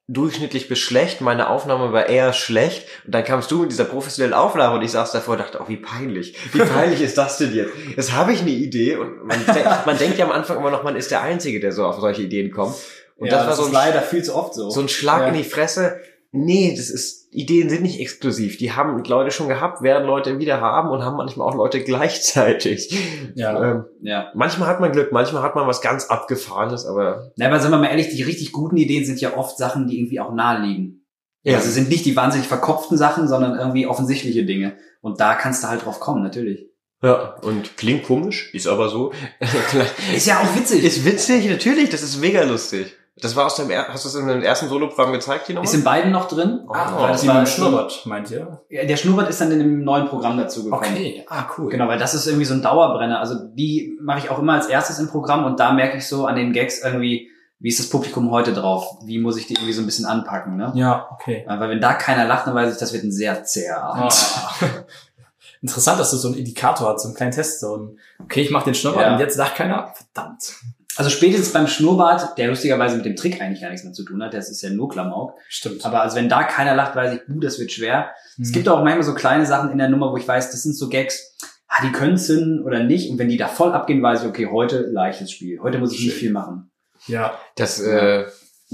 durchschnittlich 0.07 0.67
bis 0.67 0.77
schlecht, 0.79 1.21
meine 1.21 1.49
Aufnahme 1.49 1.91
war 1.91 2.07
eher 2.07 2.31
schlecht 2.33 2.87
und 3.05 3.15
dann 3.15 3.23
kamst 3.23 3.49
du 3.49 3.61
mit 3.61 3.71
dieser 3.71 3.85
professionellen 3.85 4.35
Aufnahme 4.35 4.75
und 4.75 4.83
ich 4.83 4.91
saß 4.91 5.11
davor 5.11 5.33
und 5.33 5.39
dachte, 5.39 5.59
oh, 5.61 5.67
wie 5.67 5.77
peinlich, 5.77 6.35
wie 6.53 6.59
peinlich 6.75 7.01
ist 7.01 7.17
das 7.17 7.37
denn 7.39 7.53
jetzt? 7.55 7.71
Jetzt 7.95 8.13
habe 8.13 8.31
ich 8.33 8.41
eine 8.41 8.51
Idee 8.51 8.97
und 8.97 9.25
man, 9.25 9.43
de 9.53 9.63
man 9.85 9.97
denkt 9.97 10.17
ja 10.19 10.25
am 10.25 10.31
Anfang 10.31 10.57
immer 10.57 10.69
noch, 10.69 10.83
man 10.83 10.95
ist 10.95 11.09
der 11.09 11.21
Einzige, 11.23 11.59
der 11.59 11.71
so 11.71 11.85
auf 11.85 11.99
solche 11.99 12.21
Ideen 12.21 12.51
kommt. 12.51 12.75
Und 13.17 13.27
ja, 13.27 13.37
das 13.37 13.47
war 13.47 13.55
so 13.55 13.61
ist 13.63 13.67
ein 13.69 13.73
leider 13.73 14.01
viel 14.01 14.23
zu 14.23 14.35
oft 14.35 14.53
so. 14.53 14.69
so 14.69 14.81
ein 14.81 14.89
Schlag 14.89 15.21
Ja. 15.21 15.27
in 15.29 15.33
die 15.35 15.43
Fresse. 15.43 15.99
Nee, 16.35 16.75
das 16.75 16.89
ist, 16.89 17.33
Ideen 17.33 17.69
sind 17.69 17.81
nicht 17.81 17.99
exklusiv. 17.99 18.57
Die 18.57 18.73
haben 18.73 19.01
Leute 19.05 19.31
schon 19.31 19.47
gehabt, 19.47 19.81
werden 19.81 20.05
Leute 20.05 20.37
wieder 20.37 20.59
haben 20.59 20.89
und 20.89 21.03
haben 21.03 21.15
manchmal 21.15 21.47
auch 21.47 21.55
Leute 21.55 21.79
gleichzeitig. 21.83 22.93
Ja. 23.35 23.71
Ähm, 23.71 23.85
ja. 24.01 24.31
manchmal 24.35 24.67
hat 24.67 24.79
man 24.79 24.91
Glück, 24.91 25.11
manchmal 25.11 25.43
hat 25.43 25.55
man 25.55 25.67
was 25.67 25.81
ganz 25.81 26.07
Abgefahrenes, 26.07 26.85
aber 26.85 27.31
Na, 27.37 27.47
aber 27.47 27.59
sind 27.59 27.71
wir 27.71 27.77
mal 27.77 27.87
ehrlich, 27.87 28.09
die 28.09 28.21
richtig 28.23 28.51
guten 28.51 28.77
Ideen 28.77 29.05
sind 29.05 29.21
ja 29.21 29.37
oft 29.37 29.57
Sachen, 29.57 29.87
die 29.87 29.97
irgendwie 29.99 30.19
auch 30.19 30.33
nahe 30.33 30.61
liegen. 30.65 31.05
ja. 31.43 31.55
Also 31.57 31.69
sind 31.69 31.89
nicht 31.89 32.05
die 32.05 32.15
wahnsinnig 32.15 32.47
verkopften 32.47 32.97
Sachen, 32.97 33.27
sondern 33.27 33.57
irgendwie 33.57 33.87
offensichtliche 33.87 34.45
Dinge. 34.45 34.77
Und 35.01 35.19
da 35.19 35.35
kannst 35.35 35.63
du 35.63 35.67
halt 35.67 35.85
drauf 35.85 35.99
kommen, 35.99 36.23
natürlich. 36.23 36.67
ja. 37.01 37.35
Und 37.43 37.77
klingt 37.77 38.03
komisch, 38.03 38.53
ist 38.53 38.67
aber 38.67 38.89
so. 38.89 39.11
Ist 40.15 40.27
ja 40.27 40.39
auch 40.39 40.55
witzig. 40.55 40.83
ist 40.83 41.05
witzig, 41.05 41.49
natürlich, 41.49 41.89
das 41.89 42.01
ist 42.03 42.19
mega 42.19 42.43
lustig. 42.43 42.95
Das 43.21 43.33
war 43.37 43.45
aus 43.45 43.55
dem, 43.55 43.69
er 43.69 43.87
hast 43.87 44.03
du 44.03 44.09
das 44.09 44.15
in 44.15 44.27
dem 44.27 44.41
ersten 44.43 44.67
Soloprogramm 44.67 45.13
gezeigt, 45.13 45.47
die 45.47 45.53
Nummer? 45.53 45.63
Ist 45.63 45.73
in 45.73 45.85
beiden 45.85 46.11
noch 46.11 46.27
drin. 46.27 46.65
Ah, 46.67 46.99
weil 46.99 47.11
das 47.13 47.25
war 47.25 47.39
ein 47.39 47.47
Schnurrbart, 47.47 48.05
meint 48.05 48.29
ihr? 48.29 48.61
Ja, 48.69 48.83
Der 48.83 48.97
Schnurrbart 48.97 49.29
ist 49.29 49.39
dann 49.39 49.51
in 49.51 49.59
dem 49.59 49.83
neuen 49.85 50.07
Programm 50.09 50.37
dazu 50.37 50.65
gekommen. 50.65 50.83
Okay, 50.83 51.25
ah, 51.29 51.45
cool. 51.57 51.69
Genau, 51.71 51.87
weil 51.87 51.97
das 51.97 52.13
ist 52.13 52.27
irgendwie 52.27 52.43
so 52.45 52.53
ein 52.53 52.61
Dauerbrenner. 52.61 53.19
Also 53.19 53.35
die 53.53 53.97
mache 54.01 54.19
ich 54.19 54.29
auch 54.29 54.39
immer 54.39 54.53
als 54.53 54.67
erstes 54.67 54.99
im 54.99 55.07
Programm 55.07 55.45
und 55.45 55.61
da 55.61 55.71
merke 55.71 55.97
ich 55.97 56.07
so 56.07 56.25
an 56.25 56.35
den 56.35 56.51
Gags 56.51 56.83
irgendwie, 56.83 57.29
wie 57.59 57.69
ist 57.69 57.79
das 57.79 57.89
Publikum 57.89 58.31
heute 58.31 58.51
drauf? 58.51 58.97
Wie 59.05 59.17
muss 59.17 59.37
ich 59.37 59.47
die 59.47 59.53
irgendwie 59.53 59.71
so 59.71 59.81
ein 59.81 59.85
bisschen 59.85 60.05
anpacken, 60.05 60.57
ne? 60.57 60.73
Ja, 60.75 61.07
okay. 61.13 61.45
Weil 61.47 61.69
wenn 61.69 61.79
da 61.79 61.93
keiner 61.93 62.25
lacht, 62.25 62.47
dann 62.47 62.53
weiß 62.53 62.73
ich, 62.73 62.79
das 62.79 62.91
wird 62.91 63.05
ein 63.05 63.13
sehr 63.13 63.45
zäher 63.45 63.81
Abend. 63.81 64.11
Ah. 64.11 64.51
Interessant, 65.61 65.99
dass 65.99 66.11
du 66.11 66.17
so 66.17 66.27
einen 66.27 66.37
Indikator 66.37 66.93
hast, 66.93 67.03
so 67.03 67.07
einen 67.07 67.15
kleinen 67.15 67.31
Test, 67.31 67.61
so 67.61 67.77
ein, 67.77 67.99
okay, 68.21 68.41
ich 68.41 68.51
mache 68.51 68.65
den 68.65 68.75
Schnurrbart 68.75 69.05
Ja. 69.05 69.13
und 69.13 69.19
jetzt 69.19 69.37
lacht 69.37 69.55
keiner. 69.55 69.93
Verdammt. 70.13 70.53
Also 70.97 71.09
spätestens 71.09 71.51
beim 71.53 71.67
Schnurrbart, 71.67 72.37
der 72.37 72.47
lustigerweise 72.47 72.95
mit 72.97 73.05
dem 73.05 73.15
Trick 73.15 73.41
eigentlich 73.41 73.61
gar 73.61 73.69
nichts 73.69 73.83
mehr 73.83 73.93
zu 73.93 74.03
tun 74.03 74.23
hat, 74.23 74.33
das 74.33 74.49
ist 74.49 74.61
ja 74.61 74.69
nur 74.69 74.89
Klamauk. 74.89 75.33
Stimmt. 75.49 75.85
Aber 75.85 76.01
also 76.01 76.15
wenn 76.15 76.29
da 76.29 76.43
keiner 76.43 76.73
lacht, 76.75 76.95
weiß 76.95 77.15
ich, 77.15 77.29
uh, 77.29 77.39
das 77.39 77.59
wird 77.59 77.71
schwer. 77.71 78.11
Es 78.41 78.49
Mhm. 78.49 78.53
gibt 78.53 78.69
auch 78.69 78.83
manchmal 78.83 79.03
so 79.03 79.13
kleine 79.13 79.45
Sachen 79.45 79.71
in 79.71 79.77
der 79.77 79.89
Nummer, 79.89 80.11
wo 80.11 80.17
ich 80.17 80.27
weiß, 80.27 80.51
das 80.51 80.63
sind 80.63 80.75
so 80.75 80.87
Gags, 80.89 81.37
ah, 81.67 81.83
die 81.83 81.91
können 81.91 82.17
zünden 82.17 82.63
oder 82.63 82.83
nicht. 82.83 83.09
Und 83.11 83.17
wenn 83.19 83.29
die 83.29 83.37
da 83.37 83.47
voll 83.47 83.73
abgehen, 83.73 84.01
weiß 84.01 84.23
ich, 84.23 84.29
okay, 84.29 84.47
heute 84.51 84.79
leichtes 84.81 85.31
Spiel. 85.31 85.59
Heute 85.61 85.79
muss 85.79 85.91
ich 85.93 85.99
nicht 85.99 86.11
Schön. 86.13 86.19
viel 86.19 86.31
machen. 86.31 86.71
Ja. 87.07 87.33
Das, 87.55 87.79
äh, 87.81 88.25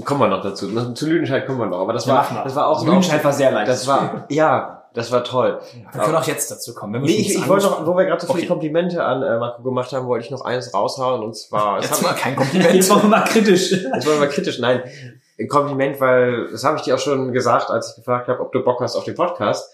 kommen 0.04 0.20
wir 0.20 0.28
noch 0.28 0.42
dazu. 0.42 0.68
Zu 0.94 1.06
Lüdenscheid 1.08 1.46
kommen 1.46 1.58
wir 1.58 1.66
noch. 1.66 1.80
Aber 1.80 1.92
das 1.92 2.06
Ja, 2.06 2.14
war, 2.14 2.44
das 2.44 2.54
war 2.56 2.66
auch 2.68 2.80
so 2.80 2.86
Lüdenscheid 2.86 3.22
war 3.24 3.32
sehr 3.32 3.50
leicht. 3.52 3.68
Das 3.68 3.86
war, 3.86 4.26
ja, 4.30 4.81
das 4.94 5.10
war 5.10 5.24
toll. 5.24 5.60
Wir 5.92 6.02
können 6.02 6.16
auch 6.16 6.26
jetzt 6.26 6.50
dazu 6.50 6.74
kommen. 6.74 7.02
Nee, 7.02 7.12
ich, 7.12 7.34
ich 7.34 7.48
wollte 7.48 7.66
noch, 7.66 7.86
wo 7.86 7.96
wir 7.96 8.04
gerade 8.04 8.20
so 8.20 8.26
viele 8.26 8.40
Okay. 8.40 8.48
Komplimente 8.48 9.04
an 9.04 9.22
äh, 9.22 9.38
Marco 9.38 9.62
gemacht 9.62 9.92
haben, 9.92 10.06
wollte 10.06 10.24
ich 10.24 10.30
noch 10.30 10.44
eines 10.44 10.74
raushauen 10.74 11.22
und 11.22 11.36
zwar, 11.36 11.78
es 11.78 11.86
Jetzt 11.86 11.96
hat, 11.96 12.02
mal 12.02 12.14
kein 12.14 12.36
Kompliment. 12.36 12.74
Jetzt 12.74 12.90
wollen 12.90 13.02
wir 13.02 13.08
mal 13.08 13.24
kritisch. 13.24 13.70
jetzt 13.72 14.06
wollen 14.06 14.16
wir 14.16 14.26
mal 14.26 14.28
kritisch, 14.28 14.58
nein, 14.58 14.82
ein 15.38 15.48
Kompliment, 15.48 16.00
weil 16.00 16.50
das 16.50 16.64
habe 16.64 16.76
ich 16.76 16.82
dir 16.82 16.94
auch 16.94 16.98
schon 16.98 17.32
gesagt, 17.32 17.70
als 17.70 17.90
ich 17.90 17.96
gefragt 17.96 18.28
habe, 18.28 18.40
ob 18.40 18.52
du 18.52 18.62
Bock 18.62 18.80
hast 18.80 18.96
auf 18.96 19.04
den 19.04 19.14
Podcast. 19.14 19.72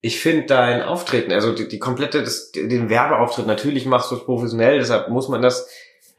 Ich 0.00 0.20
finde 0.20 0.46
dein 0.46 0.82
Auftreten, 0.82 1.32
also 1.32 1.52
die, 1.52 1.66
die 1.66 1.78
komplette, 1.78 2.22
das, 2.22 2.52
den 2.52 2.90
Werbeauftritt, 2.90 3.46
natürlich 3.46 3.86
machst 3.86 4.10
du 4.10 4.16
es 4.16 4.24
professionell, 4.24 4.78
deshalb 4.78 5.08
muss 5.08 5.28
man 5.28 5.40
das, 5.40 5.68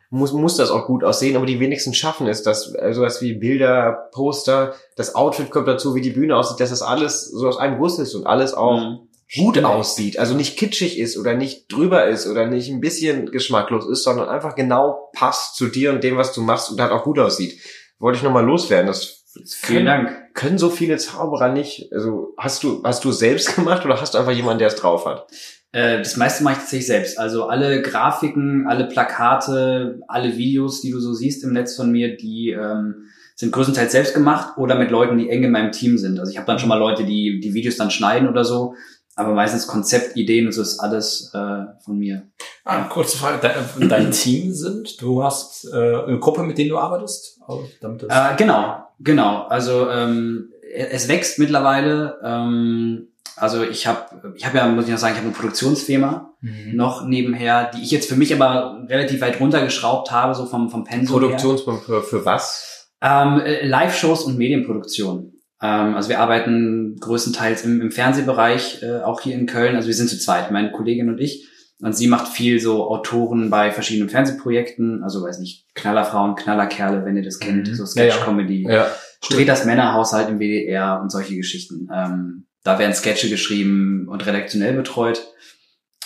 muss, 0.10 0.32
muss 0.34 0.58
das 0.58 0.70
auch 0.70 0.86
gut 0.88 1.04
aussehen, 1.04 1.36
aber 1.36 1.46
die 1.46 1.60
wenigsten 1.60 1.94
schaffen 1.94 2.28
es, 2.28 2.44
dass 2.44 2.74
äh, 2.76 2.94
sowas 2.94 3.22
wie 3.22 3.34
Bilder, 3.34 4.10
Poster, 4.12 4.76
das 4.96 5.16
Outfit 5.16 5.50
kommt 5.52 5.68
dazu, 5.68 5.96
wie 5.96 6.02
die 6.02 6.12
Bühne 6.12 6.36
aussieht, 6.38 6.60
dass 6.60 6.70
das 6.70 6.82
alles 6.82 7.26
so 7.30 7.48
aus 7.48 7.58
einem 7.58 7.80
Guss 7.80 8.00
ist 8.00 8.14
und 8.16 8.26
alles 8.28 8.54
auch 8.54 8.80
Mhm. 8.80 9.00
gut 9.36 9.56
Stimmt. 9.56 9.66
aussieht, 9.68 10.20
also 10.20 10.36
nicht 10.36 10.58
kitschig 10.58 11.00
ist 11.00 11.18
oder 11.18 11.34
nicht 11.34 11.72
drüber 11.72 12.06
ist 12.06 12.28
oder 12.28 12.46
nicht 12.46 12.70
ein 12.70 12.80
bisschen 12.82 13.32
geschmacklos 13.32 13.88
ist, 13.90 14.04
sondern 14.04 14.30
einfach 14.30 14.56
genau 14.56 15.10
passt 15.14 15.56
zu 15.56 15.68
dir 15.68 15.92
und 15.92 16.04
dem, 16.04 16.16
was 16.18 16.32
du 16.34 16.42
machst 16.42 16.70
und 16.72 16.80
halt 16.80 16.92
auch 16.92 17.04
gut 17.04 17.18
aussieht. 17.20 17.60
Wollte 17.98 18.18
ich 18.18 18.24
nochmal 18.24 18.46
loswerden. 18.46 18.88
Das 18.88 19.24
Vielen 19.48 19.86
können, 19.86 20.06
Dank. 20.06 20.34
können 20.36 20.58
so 20.58 20.70
viele 20.70 20.98
Zauberer 20.98 21.50
nicht. 21.50 21.92
Also 21.92 22.34
hast 22.38 22.64
du 22.64 22.82
hast 22.86 23.04
du 23.04 23.10
es 23.10 23.20
selbst 23.20 23.56
gemacht 23.56 23.84
oder 23.84 24.00
hast 24.00 24.14
du 24.14 24.18
einfach 24.18 24.32
jemanden, 24.32 24.60
der 24.60 24.68
es 24.70 24.76
drauf 24.76 25.06
hat? 25.06 25.28
Äh, 25.76 25.98
das 25.98 26.16
meiste 26.16 26.42
mache 26.46 26.54
ich 26.54 26.60
tatsächlich 26.60 26.88
selbst. 26.88 27.20
Also 27.20 27.48
alle 27.48 27.82
Grafiken, 27.82 28.66
alle 28.66 28.88
Plakate, 28.88 30.00
alle 30.08 30.38
Videos, 30.38 30.80
die 30.80 30.90
du 30.90 31.02
so 31.02 31.12
siehst 31.12 31.44
im 31.44 31.52
Netz 31.52 31.76
von 31.76 31.92
mir, 31.92 32.16
die 32.16 32.52
ähm, 32.52 33.10
sind 33.36 33.52
größtenteils 33.52 33.92
selbst 33.92 34.14
gemacht 34.14 34.58
oder 34.58 34.76
mit 34.76 34.90
Leuten, 34.90 35.18
die 35.18 35.30
eng 35.30 35.44
in 35.44 35.52
meinem 35.52 35.74
Team 35.74 35.98
sind. 35.98 36.18
Also 36.18 36.32
ich 36.32 36.38
habe 36.38 36.48
dann 36.48 36.60
schon 36.60 36.70
mal 36.70 36.80
Leute, 36.80 37.04
die 37.04 37.42
die 37.42 37.54
Videos 37.54 37.76
dann 37.76 37.92
schneiden 37.92 38.30
oder 38.30 38.46
so. 38.46 38.76
Aber 39.18 39.34
meistens 39.34 39.68
Konzept, 39.68 40.16
Ideen 40.16 40.46
und 40.46 40.54
so 40.54 40.62
ist 40.62 40.80
alles 40.80 41.32
äh, 41.34 41.66
von 41.84 41.98
mir. 41.98 42.24
Ah, 42.64 42.84
kurze 42.84 43.18
Frage. 43.18 43.40
Dein, 43.42 43.90
dein 43.90 44.12
Team 44.12 44.54
sind, 44.54 45.02
du 45.02 45.24
hast 45.24 45.68
äh, 45.74 45.76
eine 45.76 46.20
Gruppe, 46.20 46.44
mit 46.44 46.58
denen 46.58 46.70
du 46.70 46.78
arbeitest? 46.78 47.38
Also, 47.46 47.68
damit 47.82 48.04
das 48.04 48.10
Äh, 48.10 48.38
genau, 48.38 48.78
genau. 49.00 49.44
Also 49.48 49.90
ähm, 49.90 50.54
es 50.74 51.10
wächst 51.10 51.38
mittlerweile. 51.38 52.18
Ähm, 52.24 53.10
also 53.36 53.64
ich 53.64 53.88
habe, 53.88 54.34
ich 54.36 54.46
habe 54.46 54.58
ja, 54.58 54.68
muss 54.68 54.86
ich 54.86 54.92
noch 54.92 54.98
sagen, 54.98 55.14
ich 55.14 55.18
habe 55.20 55.28
eine 55.28 55.36
Produktionsfirma 55.36 56.32
Mhm. 56.42 56.76
noch 56.76 57.08
nebenher, 57.08 57.72
die 57.76 57.82
ich 57.82 57.90
jetzt 57.90 58.08
für 58.08 58.16
mich 58.16 58.32
aber 58.34 58.86
relativ 58.88 59.20
weit 59.22 59.40
runtergeschraubt 59.40 60.12
habe, 60.12 60.36
so 60.36 60.46
vom, 60.46 60.70
vom 60.70 60.84
Pensum 60.84 61.20
her. 61.20 61.28
Produktionsbombe 61.30 61.82
für, 61.82 62.04
für 62.04 62.24
was? 62.26 62.92
Ähm, 63.02 63.40
äh, 63.40 63.66
Live-Shows 63.66 64.24
und 64.26 64.38
Medienproduktion. 64.38 65.34
Ähm, 65.62 65.96
also 65.96 66.10
wir 66.10 66.20
arbeiten 66.20 66.98
größtenteils 67.00 67.64
im, 67.66 67.82
im 67.82 67.92
Fernsehbereich, 67.92 68.84
äh, 68.84 69.02
auch 69.02 69.22
hier 69.22 69.34
in 69.36 69.48
Köln. 69.48 69.76
Also 69.76 69.88
wir 69.88 69.96
sind 69.96 70.10
zu 70.10 70.20
zweit, 70.20 70.52
meine 70.52 70.72
Kollegin 70.72 71.10
und 71.10 71.20
ich. 71.20 71.48
Und 71.82 71.96
sie 71.96 72.08
macht 72.08 72.28
viel 72.28 72.60
so 72.60 72.88
Autoren 72.90 73.50
bei 73.50 73.72
verschiedenen 73.72 74.10
Fernsehprojekten. 74.10 75.04
Also 75.04 75.24
weiß 75.24 75.40
nicht, 75.40 75.66
Knallerfrauen, 75.74 76.36
Knallerkerle, 76.36 77.04
wenn 77.06 77.18
ihr 77.18 77.24
das 77.24 77.40
kennt, 77.40 77.68
Mhm. 77.70 77.76
so 77.76 77.86
Sketch-Comedy. 77.86 78.68
Ja. 78.70 78.88
Dreht 79.30 79.50
das 79.50 79.66
Männerhaushalt 79.66 80.30
im 80.30 80.38
WDR 80.40 81.00
und 81.02 81.12
solche 81.12 81.36
Geschichten. 81.36 81.90
Ähm, 81.94 82.46
da 82.66 82.80
werden 82.80 82.96
Sketche 82.96 83.30
geschrieben 83.30 84.08
und 84.10 84.26
redaktionell 84.26 84.74
betreut. 84.74 85.28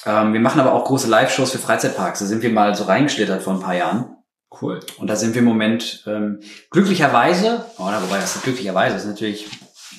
Ähm, 0.06 0.34
wir 0.34 0.42
machen 0.42 0.60
aber 0.60 0.74
auch 0.74 0.86
große 0.86 1.10
Live-Shows 1.10 1.52
für 1.52 1.58
Freizeitparks. 1.58 2.20
Da 2.20 2.26
sind 2.26 2.44
wir 2.44 2.50
mal 2.52 2.76
so 2.76 2.84
reingeschlittert 2.84 3.42
vor 3.42 3.54
ein 3.54 3.62
paar 3.62 3.76
Jahren. 3.76 4.18
Cool. 4.62 4.82
Und 4.98 5.10
da 5.10 5.16
sind 5.16 5.36
wir 5.36 5.40
im 5.40 5.46
Moment 5.46 6.04
ähm, 6.06 6.42
glücklicherweise, 6.70 7.66
oder 7.78 8.02
wobei 8.04 8.18
das 8.18 8.36
ist 8.36 8.44
glücklicherweise, 8.44 8.94
das 8.94 9.04
ist 9.04 9.10
natürlich, 9.10 9.48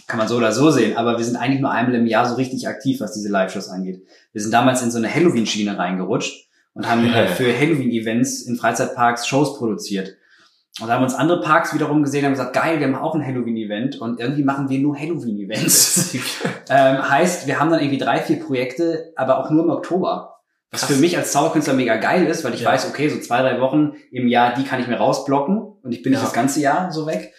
kann 0.06 0.18
man 0.18 0.28
so 0.28 0.36
oder 0.36 0.52
so 0.52 0.70
sehen, 0.70 0.98
aber 0.98 1.16
wir 1.16 1.24
sind 1.24 1.36
eigentlich 1.36 1.60
nur 1.60 1.70
einmal 1.70 1.94
im 1.94 2.06
Jahr 2.06 2.28
so 2.28 2.34
richtig 2.34 2.68
aktiv, 2.68 3.00
was 3.00 3.14
diese 3.14 3.30
Live-Shows 3.30 3.68
angeht. 3.68 4.02
Wir 4.32 4.42
sind 4.42 4.52
damals 4.52 4.82
in 4.82 4.90
so 4.90 4.98
eine 4.98 5.12
Halloween-Schiene 5.12 5.78
reingerutscht 5.78 6.50
und 6.74 6.86
haben 6.86 7.06
äh, 7.06 7.28
für 7.28 7.56
Halloween-Events 7.56 8.42
in 8.42 8.56
Freizeitparks 8.56 9.26
Shows 9.26 9.56
produziert. 9.56 10.16
Und 10.80 10.86
da 10.88 10.94
haben 10.94 11.02
uns 11.02 11.14
andere 11.14 11.40
Parks 11.40 11.74
wiederum 11.74 12.02
gesehen 12.02 12.20
und 12.20 12.26
haben 12.26 12.32
gesagt, 12.34 12.52
geil, 12.54 12.78
wir 12.78 12.86
haben 12.86 12.94
auch 12.94 13.14
ein 13.14 13.26
Halloween-Event 13.26 14.00
und 14.00 14.20
irgendwie 14.20 14.44
machen 14.44 14.68
wir 14.70 14.78
nur 14.78 14.96
Halloween-Events. 14.98 16.14
ähm, 16.70 17.10
heißt, 17.10 17.46
wir 17.46 17.58
haben 17.58 17.70
dann 17.70 17.80
irgendwie 17.80 17.98
drei, 17.98 18.20
vier 18.20 18.38
Projekte, 18.38 19.12
aber 19.16 19.38
auch 19.38 19.50
nur 19.50 19.64
im 19.64 19.70
Oktober. 19.70 20.36
Was 20.70 20.82
Krass. 20.82 20.92
für 20.92 21.00
mich 21.00 21.16
als 21.18 21.32
Zauberkünstler 21.32 21.74
mega 21.74 21.96
geil 21.96 22.24
ist, 22.26 22.44
weil 22.44 22.54
ich 22.54 22.60
Ja. 22.60 22.70
weiß, 22.70 22.88
okay, 22.88 23.08
so 23.08 23.18
zwei, 23.18 23.42
drei 23.42 23.60
Wochen 23.60 23.94
im 24.12 24.28
Jahr, 24.28 24.54
die 24.54 24.62
kann 24.64 24.80
ich 24.80 24.86
mir 24.86 24.96
rausblocken 24.98 25.58
und 25.82 25.92
ich 25.92 26.02
bin 26.02 26.10
nicht 26.12 26.20
Ja. 26.20 26.24
das 26.26 26.32
ganze 26.32 26.60
Jahr 26.60 26.92
so 26.92 27.06
weg. 27.06 27.34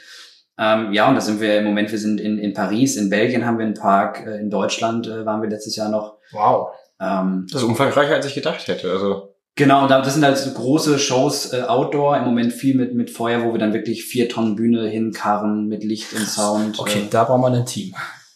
Ähm, 0.59 0.91
ja, 0.91 1.07
und 1.07 1.15
da 1.15 1.21
sind 1.21 1.39
wir 1.39 1.57
im 1.59 1.63
Moment, 1.63 1.89
wir 1.91 1.97
sind 1.97 2.19
in, 2.19 2.37
in 2.37 2.53
Paris, 2.53 2.97
in 2.97 3.09
Belgien 3.09 3.45
haben 3.45 3.57
wir 3.57 3.65
einen 3.65 3.73
Park, 3.73 4.25
äh, 4.27 4.37
in 4.39 4.49
Deutschland 4.49 5.07
äh, 5.07 5.25
waren 5.25 5.41
wir 5.41 5.49
letztes 5.49 5.77
Jahr 5.77 5.87
noch. 5.89 6.17
Wow. 6.33 6.73
Ähm, 6.99 7.47
Das 7.49 7.61
ist 7.61 7.67
umfangreicher, 7.67 8.13
als 8.15 8.25
ich 8.27 8.35
gedacht 8.35 8.67
hätte. 8.67 8.91
Also, 8.91 9.30
genau, 9.55 9.87
das 9.87 10.13
sind 10.13 10.23
halt 10.23 10.37
so 10.37 10.51
große 10.51 10.97
Shows 10.99 11.53
äh, 11.53 11.61
Outdoor, 11.63 12.17
im 12.17 12.25
Moment 12.25 12.53
viel 12.53 12.75
mit, 12.75 12.93
mit 12.95 13.09
Feuer, 13.09 13.43
wo 13.43 13.51
wir 13.53 13.59
dann 13.59 13.73
wirklich 13.73 14.03
vier 14.05 14.29
Tonnen 14.29 14.55
Bühne 14.55 14.87
hinkarren 14.87 15.67
mit 15.67 15.83
Licht 15.83 16.13
und 16.13 16.25
Sound. 16.27 16.79
Okay, 16.79 16.99
Äh, 17.03 17.09
da 17.09 17.23
braucht 17.25 17.41
man 17.41 17.53
ein 17.53 17.65
Team. 17.65 17.93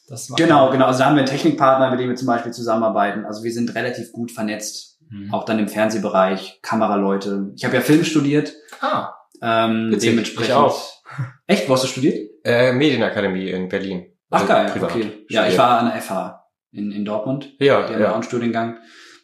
Das 0.07 0.27
Genau, 0.35 0.69
genau. 0.71 0.85
Also 0.85 0.99
da 0.99 1.05
haben 1.07 1.15
wir 1.15 1.21
einen 1.21 1.29
Technikpartner, 1.29 1.89
mit 1.89 1.99
dem 1.99 2.09
wir 2.09 2.15
zum 2.15 2.27
Beispiel 2.27 2.51
zusammenarbeiten. 2.51 3.25
Also 3.25 3.43
wir 3.43 3.51
sind 3.51 3.73
relativ 3.75 4.11
gut 4.11 4.31
vernetzt, 4.31 4.93
Mhm. 5.09 5.31
auch 5.33 5.45
dann 5.45 5.59
im 5.59 5.67
Fernsehbereich, 5.67 6.59
Kameraleute. 6.63 7.51
Ich 7.55 7.63
habe 7.63 7.75
ja 7.75 7.81
Film 7.81 8.03
studiert, 8.03 8.53
Ah, 8.81 9.13
ähm, 9.41 9.91
Witzig, 9.91 10.09
dementsprechend. 10.11 10.49
ich 10.49 10.53
auch. 10.55 10.83
Echt? 11.47 11.69
Wo 11.69 11.73
hast 11.73 11.83
du 11.83 11.87
studiert? 11.87 12.29
äh, 12.43 12.73
Medienakademie 12.73 13.49
in 13.49 13.69
Berlin. 13.69 14.05
Ach 14.31 14.41
Also 14.41 14.47
geil, 14.53 14.65
privat 14.71 14.91
okay. 14.91 15.01
Ja, 15.29 15.41
studiert. 15.41 15.49
ich 15.51 15.57
war 15.57 15.79
an 15.79 15.85
der 15.91 16.01
FH 16.01 16.43
in, 16.71 16.91
in 16.91 17.05
Dortmund. 17.05 17.53
Ja, 17.59 17.81
Die 17.87 17.93
haben 17.93 18.01
ja 18.01 18.07
auch 18.07 18.09
ja. 18.09 18.13
einen 18.15 18.23
Studiengang. 18.23 18.77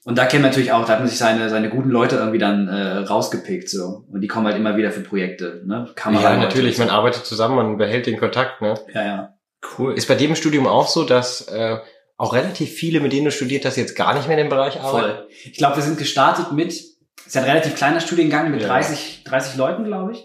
Und 0.03 0.17
da 0.17 0.25
kennt 0.25 0.41
man 0.41 0.49
natürlich 0.49 0.71
auch, 0.71 0.85
da 0.85 0.93
hat 0.93 0.99
man 0.99 1.07
sich 1.07 1.19
seine, 1.19 1.49
seine 1.49 1.69
guten 1.69 1.89
Leute 1.89 2.15
irgendwie 2.15 2.39
dann 2.39 2.67
äh, 2.67 2.97
rausgepickt 2.97 3.69
so. 3.69 4.03
Und 4.11 4.21
die 4.21 4.27
kommen 4.27 4.47
halt 4.47 4.55
immer 4.55 4.75
wieder 4.75 4.91
für 4.91 5.01
Projekte, 5.01 5.61
ne? 5.65 5.85
Ja, 5.87 5.93
Kameraleute 5.93 6.41
natürlich, 6.41 6.79
man 6.79 6.89
arbeitet 6.89 7.25
zusammen, 7.25 7.55
man 7.55 7.77
behält 7.77 8.07
den 8.07 8.19
Kontakt, 8.19 8.61
ne? 8.61 8.73
Ja, 8.93 9.05
ja. 9.05 9.33
cool. 9.77 9.93
Ist 9.93 10.07
bei 10.07 10.15
dem 10.15 10.35
Studium 10.35 10.65
auch 10.65 10.87
so, 10.87 11.03
dass 11.03 11.47
äh, 11.49 11.77
auch 12.17 12.33
relativ 12.33 12.71
viele, 12.71 12.99
mit 12.99 13.13
denen 13.13 13.25
du 13.25 13.31
studiert 13.31 13.63
hast, 13.63 13.77
jetzt 13.77 13.95
gar 13.95 14.15
nicht 14.15 14.27
mehr 14.27 14.37
in 14.37 14.45
dem 14.45 14.49
Bereich 14.49 14.79
arbeiten? 14.79 15.17
Voll. 15.17 15.27
Ich 15.43 15.57
glaube, 15.57 15.75
wir 15.75 15.83
sind 15.83 15.99
gestartet 15.99 16.51
mit, 16.51 16.69
ist 16.69 17.35
ja 17.35 17.41
ein 17.41 17.49
relativ 17.49 17.75
kleiner 17.75 17.99
Studiengang 17.99 18.49
mit 18.49 18.61
Ja. 18.61 18.69
30, 18.69 19.23
30 19.23 19.55
Leuten, 19.55 19.83
glaube 19.83 20.13
ich. 20.13 20.23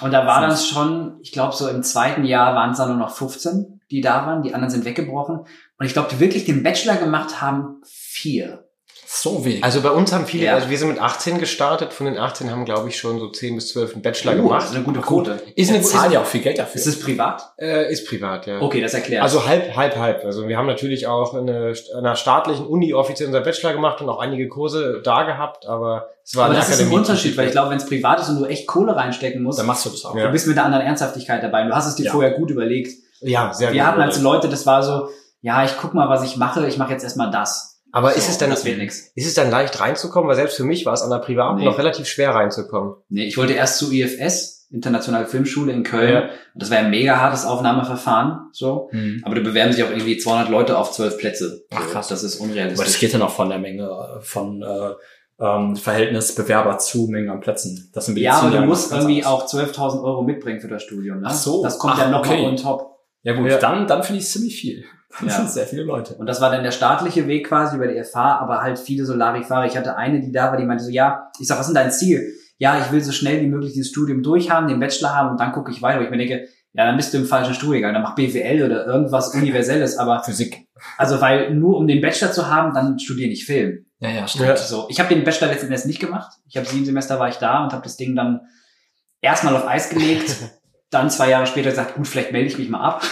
Und 0.00 0.12
da 0.12 0.26
war 0.26 0.40
dann 0.40 0.56
schon, 0.56 1.18
ich 1.22 1.32
glaube, 1.32 1.54
so 1.54 1.68
im 1.68 1.82
zweiten 1.82 2.24
Jahr 2.24 2.54
waren 2.54 2.72
es 2.72 2.78
dann 2.78 2.88
nur 2.88 2.98
noch 2.98 3.14
15, 3.14 3.80
die 3.90 4.00
da 4.00 4.26
waren. 4.26 4.42
Die 4.42 4.54
anderen 4.54 4.70
sind 4.70 4.84
weggebrochen. 4.84 5.38
Und 5.78 5.86
ich 5.86 5.92
glaube, 5.92 6.08
die 6.10 6.20
wirklich 6.20 6.44
den 6.44 6.62
Bachelor 6.62 6.96
gemacht 6.96 7.40
haben, 7.40 7.80
vier. 7.84 8.65
So 9.08 9.44
wenig. 9.44 9.62
Also 9.62 9.82
bei 9.82 9.90
uns 9.90 10.12
haben 10.12 10.26
viele, 10.26 10.46
Ja. 10.46 10.54
also 10.54 10.68
wir 10.68 10.76
sind 10.76 10.88
mit 10.88 11.00
18 11.00 11.38
gestartet, 11.38 11.92
von 11.92 12.06
den 12.06 12.18
18 12.18 12.50
haben, 12.50 12.64
glaube 12.64 12.88
ich, 12.88 12.98
schon 12.98 13.20
so 13.20 13.28
10 13.28 13.54
bis 13.54 13.68
12 13.68 13.92
einen 13.94 14.02
Bachelor 14.02 14.32
Oh, 14.32 14.36
gemacht. 14.42 14.62
Das 14.62 14.70
ist 14.70 14.74
eine 14.76 14.84
gute 14.84 15.00
Quote. 15.00 15.38
Ist 15.54 15.70
eine 15.70 15.78
ist, 15.78 15.94
ja 16.10 16.20
auch 16.20 16.26
viel 16.26 16.40
Geld 16.40 16.58
dafür. 16.58 16.74
Ist 16.80 16.86
es 16.88 16.98
privat? 17.00 17.52
äh, 17.56 17.90
ist 17.92 18.08
privat, 18.08 18.46
ja. 18.46 18.60
Okay, 18.60 18.80
das 18.80 18.94
erklärt. 18.94 19.22
Also 19.22 19.46
halb, 19.46 19.76
halb, 19.76 19.96
halb. 19.96 20.24
Also 20.24 20.48
wir 20.48 20.58
haben 20.58 20.66
natürlich 20.66 21.06
auch 21.06 21.34
eine, 21.34 21.72
einer 21.96 22.16
staatlichen 22.16 22.66
Uni 22.66 22.94
offiziell 22.94 23.28
unser 23.28 23.42
Bachelor 23.42 23.72
gemacht 23.74 24.00
und 24.00 24.08
auch 24.08 24.18
einige 24.18 24.48
Kurse 24.48 25.00
da 25.04 25.22
gehabt, 25.22 25.66
aber 25.66 26.08
es 26.24 26.34
war 26.34 26.46
aber 26.46 26.54
das 26.54 26.68
ist 26.68 26.80
ein 26.80 26.90
Unterschied, 26.92 27.36
weil 27.36 27.46
ich 27.46 27.52
glaube, 27.52 27.70
wenn 27.70 27.76
es 27.76 27.86
privat 27.86 28.18
ist 28.20 28.28
und 28.30 28.40
du 28.40 28.46
echt 28.46 28.66
Kohle 28.66 28.96
reinstecken 28.96 29.40
musst, 29.42 29.60
Dann 29.60 29.66
machst 29.66 29.86
du 29.86 29.90
das 29.90 30.04
auch. 30.04 30.16
Ja. 30.16 30.26
du 30.26 30.32
bist 30.32 30.48
mit 30.48 30.56
einer 30.58 30.66
anderen 30.66 30.84
Ernsthaftigkeit 30.84 31.42
dabei. 31.44 31.62
Und 31.62 31.68
du 31.68 31.76
hast 31.76 31.86
es 31.86 31.94
dir 31.94 32.06
Ja. 32.06 32.12
vorher 32.12 32.32
gut 32.32 32.50
überlegt. 32.50 32.92
Ja, 33.20 33.52
sehr 33.54 33.72
Wir 33.72 33.82
gut. 33.82 33.88
hatten 33.92 34.02
halt 34.02 34.14
so 34.14 34.22
Leute, 34.22 34.48
das 34.48 34.66
war 34.66 34.82
so, 34.82 35.08
ja, 35.42 35.64
ich 35.64 35.76
guck 35.80 35.94
mal, 35.94 36.08
was 36.08 36.24
ich 36.24 36.36
mache. 36.36 36.66
Ich 36.66 36.76
mache 36.76 36.92
jetzt 36.92 37.04
erstmal 37.04 37.30
das. 37.30 37.75
Aber 37.96 38.10
so, 38.10 38.18
ist 38.18 38.28
es 38.28 38.38
dann, 38.38 38.50
das 38.50 38.64
wird 38.64 38.78
nix. 38.78 39.10
ist 39.14 39.26
es 39.26 39.34
dann 39.34 39.50
leicht 39.50 39.80
reinzukommen? 39.80 40.28
Weil 40.28 40.36
selbst 40.36 40.56
für 40.56 40.64
mich 40.64 40.84
war 40.86 40.92
es 40.92 41.02
an 41.02 41.10
der 41.10 41.18
privaten 41.18 41.58
Nee. 41.58 41.64
noch 41.64 41.78
relativ 41.78 42.06
schwer 42.06 42.34
reinzukommen. 42.34 42.94
Nee, 43.08 43.24
ich 43.26 43.36
wollte 43.36 43.54
erst 43.54 43.78
zu 43.78 43.90
IFS, 43.92 44.66
Internationale 44.70 45.26
Filmschule 45.26 45.72
in 45.72 45.82
Köln. 45.84 46.12
Ja. 46.12 46.20
Und 46.22 46.30
das 46.62 46.70
war 46.70 46.78
ein 46.78 46.90
mega 46.90 47.20
hartes 47.20 47.44
Aufnahmeverfahren, 47.44 48.48
so. 48.52 48.88
Mhm. 48.92 49.22
Aber 49.24 49.34
da 49.36 49.40
bewerben 49.40 49.72
sich 49.72 49.82
auch 49.84 49.90
irgendwie 49.90 50.16
200 50.18 50.48
Leute 50.48 50.76
auf 50.78 50.92
12 50.92 51.18
Plätze. 51.18 51.62
Ach, 51.72 51.88
krass. 51.90 52.08
Das 52.08 52.22
ist 52.22 52.40
Aber 52.40 52.48
das 52.48 52.56
unrealistisch. 52.56 52.98
geht 53.00 53.14
dann 53.14 53.22
auch 53.22 53.30
von 53.30 53.48
der 53.48 53.58
Menge 53.58 53.88
von 54.22 54.62
äh, 54.62 54.90
ähm, 55.38 55.76
Verhältnis 55.76 56.34
Bewerber 56.34 56.78
zu 56.78 57.06
Menge 57.08 57.30
an 57.32 57.40
Plätzen. 57.40 57.90
Das 57.94 58.06
sind 58.06 58.18
ja, 58.18 58.34
aber 58.40 58.50
du 58.58 58.64
musst 58.64 58.90
irgendwie 58.92 59.24
auch 59.24 59.46
12.000 59.46 60.02
Euro 60.02 60.22
mitbringen 60.22 60.60
für 60.60 60.68
das 60.68 60.82
Studium. 60.82 61.20
Ne? 61.20 61.26
Ach 61.28 61.34
so. 61.34 61.62
Das 61.62 61.78
kommt 61.78 61.94
Ach, 61.94 62.00
ja 62.00 62.10
nochmal 62.10 62.36
okay. 62.38 62.46
on 62.46 62.56
top. 62.56 62.90
Ja 63.22 63.34
gut, 63.34 63.48
Ja. 63.50 63.58
dann, 63.58 63.86
dann 63.86 64.02
finde 64.02 64.18
ich 64.20 64.24
es 64.26 64.32
ziemlich 64.32 64.56
viel. 64.60 64.84
Das 65.10 65.22
Ja. 65.22 65.36
sind 65.38 65.50
sehr 65.50 65.66
viele 65.66 65.82
Leute. 65.82 66.14
Und 66.14 66.26
das 66.26 66.40
war 66.40 66.50
dann 66.50 66.62
der 66.62 66.72
staatliche 66.72 67.26
Weg 67.26 67.48
quasi 67.48 67.76
über 67.76 67.86
die 67.86 68.02
FH, 68.02 68.38
aber 68.38 68.62
halt 68.62 68.78
viele 68.78 69.04
so 69.04 69.14
Larifari. 69.14 69.68
Ich 69.68 69.76
hatte 69.76 69.96
eine, 69.96 70.20
die 70.20 70.32
da 70.32 70.50
war, 70.50 70.56
die 70.56 70.64
meinte 70.64 70.84
so, 70.84 70.90
ja, 70.90 71.30
ich 71.40 71.46
sag, 71.46 71.58
was 71.58 71.68
ist 71.68 71.74
denn 71.74 71.82
dein 71.82 71.92
Ziel? 71.92 72.22
Ja, 72.58 72.78
ich 72.80 72.90
will 72.90 73.02
so 73.02 73.12
schnell 73.12 73.40
wie 73.42 73.46
möglich 73.48 73.72
dieses 73.74 73.90
Studium 73.90 74.22
durchhaben, 74.22 74.68
den 74.68 74.80
Bachelor 74.80 75.14
haben 75.14 75.30
und 75.30 75.40
dann 75.40 75.52
gucke 75.52 75.70
ich 75.70 75.82
weiter. 75.82 76.00
Wo 76.00 76.04
ich 76.04 76.10
mir 76.10 76.16
denke, 76.16 76.48
ja, 76.72 76.86
dann 76.86 76.96
bist 76.96 77.12
du 77.12 77.18
im 77.18 77.26
falschen 77.26 77.54
Studiengang, 77.54 77.92
dann 77.94 78.02
mach 78.02 78.14
BWL 78.14 78.62
oder 78.64 78.86
irgendwas 78.86 79.34
Universelles, 79.34 79.96
aber 79.98 80.22
Physik. 80.22 80.66
also 80.98 81.20
weil 81.20 81.54
nur 81.54 81.76
um 81.78 81.86
den 81.86 82.00
Bachelor 82.00 82.32
zu 82.32 82.48
haben, 82.50 82.74
dann 82.74 82.98
studiere 82.98 83.30
ich 83.30 83.46
Film. 83.46 83.86
Ja, 83.98 84.10
ja, 84.10 84.28
stimmt. 84.28 84.48
Ja. 84.48 84.56
So, 84.56 84.86
ich 84.90 85.00
habe 85.00 85.14
den 85.14 85.24
Bachelor 85.24 85.48
letzten 85.48 85.66
Endes 85.66 85.86
nicht 85.86 86.00
gemacht. 86.00 86.32
Ich 86.46 86.56
habe 86.56 86.66
sieben 86.66 86.84
Semester 86.84 87.18
war 87.18 87.28
ich 87.28 87.36
da 87.36 87.64
und 87.64 87.72
habe 87.72 87.82
das 87.82 87.96
Ding 87.96 88.14
dann 88.14 88.40
erstmal 89.22 89.54
auf 89.56 89.66
Eis 89.66 89.88
gelegt, 89.88 90.36
dann 90.90 91.08
zwei 91.10 91.30
Jahre 91.30 91.46
später 91.46 91.70
gesagt, 91.70 91.94
gut, 91.94 92.06
vielleicht 92.06 92.32
melde 92.32 92.48
ich 92.48 92.58
mich 92.58 92.68
mal 92.68 92.80
ab. 92.80 93.02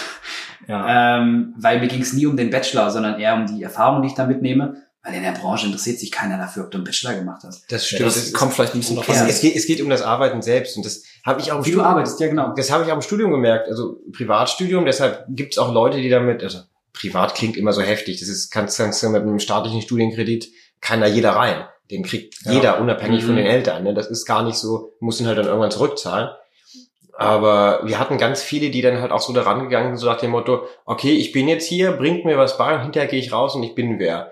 Ja. 0.67 1.19
Ähm, 1.19 1.53
weil 1.57 1.79
mir 1.79 1.87
ging 1.87 2.01
es 2.01 2.13
nie 2.13 2.25
um 2.25 2.35
den 2.37 2.49
Bachelor, 2.49 2.89
sondern 2.91 3.19
eher 3.19 3.35
um 3.35 3.45
die 3.45 3.61
Erfahrung, 3.63 4.01
die 4.01 4.07
ich 4.09 4.15
da 4.15 4.25
mitnehme. 4.25 4.81
Weil 5.03 5.13
in 5.13 5.21
der 5.23 5.33
Branche 5.33 5.67
interessiert 5.67 5.99
sich 5.99 6.11
keiner 6.11 6.37
dafür, 6.39 6.63
ob 6.63 6.71
du 6.71 6.77
einen 6.79 6.83
Bachelor 6.85 7.13
gemacht 7.13 7.43
hast. 7.45 7.71
Das 7.71 7.85
stimmt. 7.85 8.01
das 8.07 8.15
Es- 8.17 8.33
kommt 8.33 8.53
vielleicht 8.53 8.73
ein 8.73 8.79
bisschen 8.79 8.97
Okay. 8.97 9.11
noch 9.11 9.17
es, 9.17 9.23
was. 9.23 9.29
es, 9.35 9.41
geht, 9.41 9.55
es 9.55 9.67
geht 9.67 9.79
um 9.81 9.89
das 9.89 10.01
Arbeiten 10.01 10.41
selbst 10.41 10.75
und 10.77 10.83
das 10.85 11.03
habe 11.23 11.39
ich 11.41 11.51
auch 11.51 11.57
im 11.59 11.65
Wie 11.65 11.69
du 11.69 11.75
Studium- 11.77 11.85
arbeitest, 11.91 12.19
ja 12.19 12.27
genau. 12.27 12.53
Das 12.55 12.71
habe 12.71 12.83
ich 12.85 12.91
auch 12.91 12.95
im 12.95 13.01
Studium 13.03 13.29
gemerkt, 13.31 13.67
also 13.69 13.99
Privatstudium, 14.13 14.83
deshalb 14.85 15.25
gibt 15.29 15.53
es 15.53 15.59
auch 15.59 15.71
Leute, 15.71 15.97
die 16.01 16.09
damit, 16.09 16.41
also 16.41 16.61
privat 16.93 17.35
klingt 17.35 17.55
immer 17.55 17.71
so 17.71 17.81
heftig, 17.83 18.19
das 18.19 18.29
ist, 18.29 18.49
kannst, 18.49 18.77
kannst 18.79 19.03
du 19.03 19.09
mit 19.09 19.21
einem 19.21 19.37
staatlichen 19.39 19.81
Studienkredit, 19.83 20.49
kann 20.81 21.01
da 21.01 21.07
jeder 21.07 21.31
rein. 21.31 21.65
Den 21.91 22.01
kriegt 22.01 22.43
Ja. 22.43 22.53
jeder, 22.53 22.81
unabhängig 22.81 23.23
von 23.23 23.33
Mhm. 23.33 23.37
den 23.37 23.45
Eltern. 23.45 23.83
Ne? 23.83 23.93
Das 23.93 24.07
ist 24.07 24.25
gar 24.25 24.41
nicht 24.41 24.55
so, 24.57 24.93
muss 24.99 25.19
ihn 25.21 25.27
halt 25.27 25.37
dann 25.37 25.45
irgendwann 25.45 25.69
zurückzahlen. 25.69 26.29
Aber 27.17 27.79
wir 27.85 27.97
hatten 27.97 28.17
ganz 28.17 28.43
viele, 28.43 28.69
die 28.69 28.81
dann 28.81 29.01
halt 29.01 29.11
auch 29.11 29.21
so 29.21 29.31
daran 29.31 29.61
gegangen 29.63 29.89
sind, 29.89 29.97
so 29.97 30.07
nach 30.07 30.19
dem 30.19 30.31
Motto, 30.31 30.63
okay, 30.85 31.11
ich 31.11 31.31
bin 31.31 31.47
jetzt 31.47 31.65
hier, 31.65 31.93
bringt 31.93 32.25
mir 32.25 32.37
was 32.37 32.57
bei 32.57 32.75
und 32.75 32.81
hinterher 32.81 33.09
gehe 33.09 33.19
ich 33.19 33.31
raus 33.31 33.55
und 33.55 33.63
ich 33.63 33.73
bin 33.73 33.99
wer. 33.99 34.31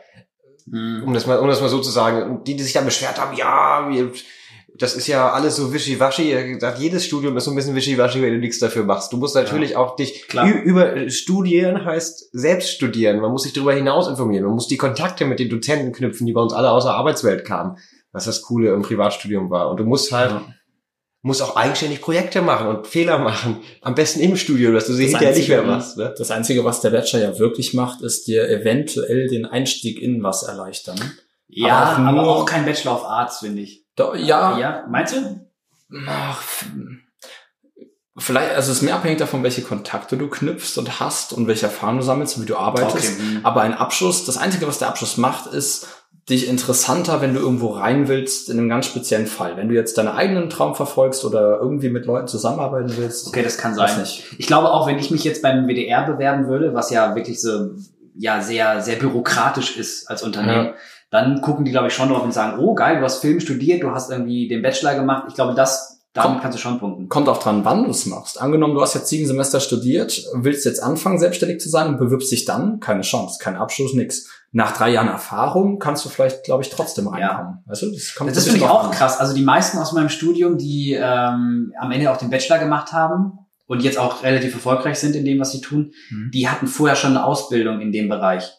Mhm. 0.66 1.04
Um 1.06 1.14
das 1.14 1.26
mal, 1.26 1.40
um 1.40 1.48
das 1.48 1.62
mal 1.62 1.70
so 1.70 1.80
zu 1.80 1.92
sagen. 1.92 2.24
Und 2.24 2.48
die, 2.48 2.56
die 2.56 2.64
sich 2.64 2.74
dann 2.74 2.86
beschwert 2.86 3.22
haben, 3.22 3.38
ja, 3.38 3.88
wir, 3.90 4.12
das 4.76 4.96
ist 4.96 5.08
ja 5.08 5.32
alles 5.32 5.56
so 5.56 5.72
wischiwaschi. 5.72 6.58
Jedes 6.78 7.06
Studium 7.06 7.38
ist 7.38 7.46
so 7.46 7.52
ein 7.52 7.56
bisschen 7.56 7.76
wischiwaschi, 7.76 8.22
wenn 8.22 8.34
du 8.34 8.40
nichts 8.40 8.60
dafür 8.60 8.84
machst. 8.84 9.14
Du 9.14 9.18
musst 9.18 9.36
natürlich 9.36 9.78
auch 9.78 9.96
dich 9.96 10.28
Klar. 10.28 10.50
über 10.50 11.10
studieren 11.10 11.86
heißt 11.86 12.30
selbst 12.34 12.72
studieren. 12.72 13.22
Man 13.22 13.32
muss 13.32 13.44
sich 13.44 13.54
darüber 13.54 13.74
hinaus 13.74 14.10
informieren. 14.10 14.46
Man 14.46 14.56
muss 14.56 14.68
die 14.68 14.78
Kontakte 14.78 15.26
mit 15.26 15.40
den 15.40 15.50
Dozenten 15.50 15.94
knüpfen, 15.94 16.26
die 16.26 16.34
bei 16.34 16.42
uns 16.42 16.54
alle 16.54 16.72
aus 16.72 16.84
der 16.84 16.96
Arbeitswelt 16.96 17.46
kamen. 17.46 17.78
Was 18.12 18.26
das 18.26 18.42
Coole 18.42 18.74
im 18.74 18.82
Privatstudium 18.82 19.50
war. 19.50 19.70
Und 19.70 19.80
du 19.80 19.86
musst 19.86 20.12
halt, 20.12 20.32
Ja. 20.32 20.46
Muss 21.26 21.42
auch 21.42 21.56
eigenständig 21.56 22.02
Projekte 22.02 22.42
machen 22.42 22.68
und 22.68 22.86
Fehler 22.86 23.18
machen. 23.18 23.62
Am 23.82 23.96
besten 23.96 24.20
im 24.20 24.36
Studio, 24.36 24.72
dass 24.74 24.86
du 24.88 24.94
sie 24.94 25.04
Das 25.06 25.12
hinterher 25.14 25.36
nicht 25.36 25.48
mehr 25.50 25.60
Einzige- 25.62 25.76
machst. 25.78 25.98
Ne? 25.98 26.14
Das 26.18 26.30
Einzige, 26.32 26.64
was 26.66 26.82
der 26.82 26.90
Bachelor 26.92 27.22
ja 27.22 27.40
wirklich 27.40 27.74
macht, 27.74 28.02
ist 28.02 28.28
dir 28.28 28.48
eventuell 28.50 29.28
den 29.30 29.46
Einstieg 29.46 30.02
in 30.02 30.22
was 30.22 30.44
erleichtern. 30.44 31.00
Ja, 31.48 31.78
Aber 31.78 31.92
auch 31.94 31.98
aber, 32.00 32.12
nur- 32.12 32.28
auch 32.38 32.46
kein 32.46 32.66
Bachelor 32.66 32.96
of 32.96 33.06
Arts, 33.06 33.40
finde 33.40 33.62
ich. 33.62 33.86
Da, 33.96 34.14
ja, 34.16 34.58
Ja, 34.60 34.86
meinst 34.90 35.16
du? 35.16 35.48
Ach, 36.08 36.42
vielleicht, 38.18 38.52
also 38.56 38.72
es 38.72 38.78
ist 38.78 38.84
mehr 38.84 38.96
abhängig 38.96 39.20
davon, 39.20 39.44
welche 39.44 39.62
Kontakte 39.62 40.18
du 40.18 40.28
knüpfst 40.30 40.78
und 40.78 41.00
hast 41.00 41.34
und 41.34 41.48
welche 41.48 41.66
Erfahrungen 41.68 42.00
du 42.00 42.04
sammelst 42.06 42.38
und 42.38 42.44
wie 42.44 42.48
du 42.48 42.58
arbeitest. 42.58 43.20
hm. 43.20 43.40
Aber 43.44 43.62
ein 43.62 43.74
Abschluss, 43.74 44.26
das 44.26 44.38
Einzige, 44.38 44.68
was 44.68 44.80
der 44.80 44.90
Abschluss 44.90 45.18
macht, 45.18 45.54
ist 45.54 45.88
dich 46.30 46.48
interessanter, 46.48 47.22
wenn 47.22 47.34
du 47.34 47.42
irgendwo 47.42 47.70
rein 47.70 48.08
willst, 48.08 48.50
in 48.50 48.58
einem 48.58 48.70
ganz 48.70 48.86
speziellen 48.86 49.28
Fall. 49.28 49.58
Wenn 49.58 49.68
du 49.68 49.76
jetzt 49.76 49.98
deinen 49.98 50.08
eigenen 50.08 50.50
Traum 50.50 50.74
verfolgst 50.74 51.26
oder 51.26 51.60
irgendwie 51.60 51.90
mit 51.90 52.06
Leuten 52.06 52.28
zusammenarbeiten 52.28 52.94
willst. 52.96 53.28
Okay, 53.28 53.44
das 53.44 53.58
kann 53.58 53.76
sein. 53.76 54.00
nicht. 54.00 54.24
Ich 54.38 54.48
glaube 54.48 54.72
auch, 54.72 54.88
wenn 54.88 54.98
ich 55.00 55.12
mich 55.12 55.24
jetzt 55.26 55.42
beim 55.42 55.68
WDR 55.68 56.06
bewerben 56.06 56.48
würde, 56.48 56.74
was 56.74 56.92
ja 56.92 57.16
wirklich 57.16 57.42
so 57.42 57.72
ja 58.16 58.42
sehr 58.42 58.80
sehr 58.82 58.98
bürokratisch 58.98 59.76
ist 59.78 60.10
als 60.10 60.24
Unternehmen, 60.24 60.74
dann 61.10 61.42
gucken 61.42 61.66
die 61.66 61.72
glaube 61.72 61.88
ich 61.88 61.94
schon 61.94 62.10
drauf 62.10 62.24
und 62.24 62.34
sagen, 62.34 62.58
oh 62.60 62.74
geil, 62.74 63.00
du 63.00 63.04
hast 63.04 63.20
Film 63.20 63.40
studiert, 63.40 63.84
du 63.84 63.92
hast 63.92 64.10
irgendwie 64.10 64.48
den 64.48 64.62
Bachelor 64.62 64.96
gemacht. 64.96 65.26
Ich 65.28 65.36
glaube, 65.36 65.56
das 65.56 65.94
damit 66.14 66.42
kannst 66.44 66.58
du 66.58 66.62
schon 66.62 66.80
punkten. 66.80 67.10
Kommt 67.10 67.28
auch 67.28 67.40
dran, 67.40 67.66
wann 67.66 67.86
du 67.86 67.90
es 67.90 68.06
machst. 68.06 68.40
Angenommen, 68.40 68.76
du 68.76 68.82
hast 68.82 68.94
jetzt 68.94 69.08
sieben 69.08 69.26
Semester 69.26 69.60
studiert, 69.60 70.24
willst 70.36 70.64
jetzt 70.64 70.82
anfangen, 70.82 71.18
selbstständig 71.18 71.60
zu 71.60 71.70
sein 71.70 71.88
und 71.88 71.98
bewirbst 71.98 72.32
dich 72.32 72.46
dann, 72.46 72.80
keine 72.80 73.02
Chance, 73.02 73.40
kein 73.42 73.56
Abschluss, 73.56 73.96
nix. 73.96 74.30
Nach 74.56 74.72
drei 74.78 74.92
Jahren 74.92 75.08
Erfahrung 75.08 75.80
kannst 75.80 76.06
du 76.06 76.10
vielleicht, 76.10 76.44
glaube 76.44 76.62
ich, 76.64 76.70
trotzdem 76.70 77.08
reinkommen. 77.08 77.64
Weißt 77.66 77.82
du, 77.82 77.92
das 77.92 78.14
kommt 78.16 78.36
Das 78.36 78.44
finde 78.46 78.60
ich 78.60 78.66
auch 78.66 78.86
an. 78.86 78.92
krass. 78.92 79.20
Also 79.20 79.34
die 79.34 79.42
meisten 79.44 79.80
aus 79.80 79.92
meinem 79.94 80.10
Studium, 80.10 80.58
die 80.58 80.94
ähm, 80.94 81.74
am 81.80 81.92
Ende 81.92 82.12
auch 82.12 82.18
den 82.18 82.30
Bachelor 82.30 82.60
gemacht 82.60 82.94
haben 82.94 83.40
und 83.66 83.82
jetzt 83.82 83.98
auch 83.98 84.22
relativ 84.24 84.54
erfolgreich 84.54 85.00
sind 85.00 85.16
in 85.16 85.26
dem, 85.26 85.40
was 85.40 85.52
sie 85.52 85.62
tun, 85.62 85.92
Mhm. 86.12 86.30
die 86.32 86.48
hatten 86.48 86.68
vorher 86.68 86.96
schon 86.96 87.12
eine 87.12 87.26
Ausbildung 87.26 87.82
in 87.82 87.92
dem 87.92 88.08
Bereich. 88.10 88.52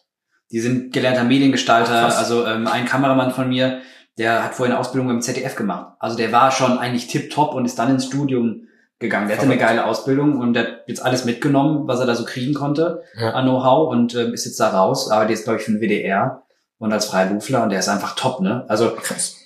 Die 0.51 0.59
sind 0.59 0.91
gelernter 0.93 1.23
Mediengestalter. 1.23 2.09
Ach, 2.11 2.17
also 2.17 2.45
ähm, 2.45 2.67
ein 2.67 2.85
Kameramann 2.85 3.31
von 3.31 3.47
mir, 3.49 3.79
der 4.17 4.43
hat 4.43 4.53
vorher 4.53 4.75
eine 4.75 4.79
Ausbildung 4.81 5.07
beim 5.07 5.21
ZDF 5.21 5.55
gemacht. 5.55 5.95
Also 5.99 6.17
der 6.17 6.31
war 6.31 6.51
schon 6.51 6.77
eigentlich 6.77 7.07
tipptopp 7.07 7.53
und 7.53 7.65
ist 7.65 7.79
dann 7.79 7.89
ins 7.89 8.05
Studium 8.05 8.63
gegangen. 9.05 9.27
Der 9.27 9.37
hatte 9.37 9.45
eine 9.47 9.57
geile 9.57 9.85
Ausbildung 9.85 10.39
und 10.39 10.53
der 10.53 10.63
hat 10.63 10.73
jetzt 10.87 11.01
alles 11.03 11.25
mitgenommen, 11.25 11.87
was 11.87 11.99
er 11.99 12.05
da 12.05 12.15
so 12.15 12.25
kriegen 12.25 12.53
konnte 12.53 13.01
Ja. 13.19 13.31
an 13.31 13.45
Know-how 13.45 13.89
und 13.89 14.13
ähm, 14.15 14.33
ist 14.33 14.45
jetzt 14.45 14.59
da 14.59 14.69
raus, 14.69 15.09
arbeitet 15.09 15.31
jetzt, 15.37 15.43
glaube 15.45 15.59
ich, 15.59 15.65
für 15.65 15.71
den 15.71 15.81
WDR 15.81 16.43
und 16.77 16.91
als 16.93 17.05
Freiberufler 17.05 17.63
und 17.63 17.69
der 17.69 17.79
ist 17.79 17.87
einfach 17.89 18.15
top, 18.15 18.41
ne? 18.41 18.65
Also 18.67 18.91
Krass. 18.95 19.37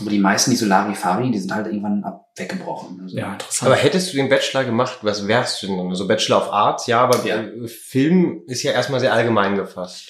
aber 0.00 0.10
die 0.10 0.18
meisten, 0.18 0.50
die 0.50 0.56
so 0.56 0.66
Larifari, 0.66 1.30
die 1.30 1.38
sind 1.38 1.54
halt 1.54 1.66
irgendwann 1.66 2.02
ab 2.04 2.26
weggebrochen. 2.36 3.00
Also, 3.02 3.16
Ja, 3.16 3.32
interessant. 3.34 3.70
Aber 3.70 3.80
hättest 3.80 4.12
du 4.12 4.16
den 4.16 4.28
Bachelor 4.28 4.64
gemacht, 4.64 4.98
was 5.02 5.28
wärst 5.28 5.62
du 5.62 5.66
denn? 5.68 5.76
dann? 5.78 5.94
So 5.94 6.08
Bachelor 6.08 6.38
of 6.38 6.52
Arts, 6.52 6.86
ja, 6.86 7.00
aber 7.00 7.24
Ja. 7.26 7.36
äh, 7.36 7.68
Film 7.68 8.42
ist 8.46 8.62
ja 8.62 8.72
erstmal 8.72 9.00
sehr 9.00 9.12
allgemein 9.12 9.54
gefasst. 9.56 10.08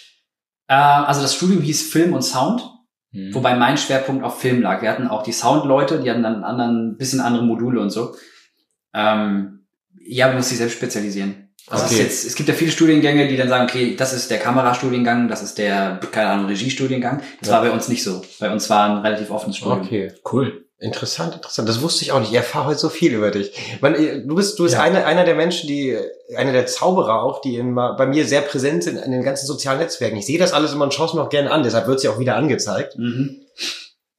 Äh, 0.68 0.74
also 0.74 1.20
das 1.20 1.34
Studium 1.34 1.60
hieß 1.62 1.90
Film 1.90 2.12
und 2.14 2.22
Sound, 2.22 2.62
Mhm. 3.14 3.34
wobei 3.34 3.54
mein 3.56 3.76
Schwerpunkt 3.76 4.24
auf 4.24 4.40
Film 4.40 4.62
lag. 4.62 4.80
Wir 4.80 4.88
hatten 4.88 5.06
auch 5.08 5.22
die 5.22 5.32
Soundleute, 5.32 6.00
die 6.00 6.10
hatten 6.10 6.22
dann 6.22 6.36
einen 6.36 6.44
anderen, 6.44 6.96
bisschen 6.96 7.20
andere 7.20 7.42
Module 7.44 7.78
und 7.80 7.90
so. 7.90 8.14
Ähm, 8.94 9.60
ja, 10.04 10.28
wir 10.28 10.34
mussten 10.34 10.50
sich 10.50 10.58
selbst 10.58 10.74
spezialisieren. 10.76 11.48
Also 11.68 11.84
es, 11.84 11.90
ist 11.92 11.96
Okay. 11.96 12.04
jetzt, 12.04 12.24
es 12.26 12.34
gibt 12.34 12.48
ja 12.48 12.54
viele 12.54 12.72
Studiengänge, 12.72 13.28
die 13.28 13.36
dann 13.36 13.48
sagen, 13.48 13.64
okay, 13.64 13.94
das 13.96 14.12
ist 14.12 14.30
der 14.30 14.38
Kamerastudiengang, 14.38 15.28
das 15.28 15.42
ist 15.42 15.58
der, 15.58 16.00
keine 16.10 16.30
Ahnung, 16.30 16.46
Regiestudiengang. 16.46 17.22
Das 17.40 17.48
Ja. 17.50 17.54
war 17.56 17.62
bei 17.62 17.70
uns 17.70 17.88
nicht 17.88 18.02
so. 18.02 18.22
Bei 18.40 18.50
uns 18.52 18.68
war 18.68 18.90
ein 18.90 18.98
relativ 18.98 19.30
offenes 19.30 19.56
Studium. 19.58 19.80
Okay. 19.82 20.12
Cool. 20.30 20.64
Interessant, 20.80 21.36
interessant. 21.36 21.68
Das 21.68 21.80
wusste 21.80 22.02
ich 22.02 22.10
auch 22.10 22.18
nicht. 22.18 22.30
Ich 22.30 22.36
erfahre 22.36 22.66
heute 22.66 22.80
so 22.80 22.88
viel 22.88 23.14
über 23.14 23.30
dich. 23.30 23.52
Man, 23.80 23.94
äh, 23.94 24.26
du 24.26 24.34
bist, 24.34 24.58
du 24.58 24.64
bist 24.64 24.74
Ja. 24.74 24.82
einer, 24.82 25.06
einer 25.06 25.24
der 25.24 25.36
Menschen, 25.36 25.68
die, 25.68 25.96
einer 26.36 26.50
der 26.50 26.66
Zauberer 26.66 27.22
auch, 27.22 27.40
die 27.40 27.54
immer 27.54 27.94
bei 27.96 28.04
mir 28.06 28.24
sehr 28.26 28.40
präsent 28.40 28.82
sind 28.82 28.96
in 28.96 29.12
den 29.12 29.22
ganzen 29.22 29.46
sozialen 29.46 29.78
Netzwerken. 29.78 30.16
Ich 30.16 30.26
sehe 30.26 30.40
das 30.40 30.52
alles 30.52 30.72
immer 30.72 30.82
und 30.84 30.92
schaue 30.92 31.06
es 31.06 31.14
mir 31.14 31.22
auch 31.22 31.28
gerne 31.30 31.52
an. 31.52 31.62
Deshalb 31.62 31.86
wird 31.86 31.98
es 31.98 32.02
ja 32.02 32.10
auch 32.10 32.18
wieder 32.18 32.34
angezeigt. 32.34 32.98
Mhm. 32.98 33.42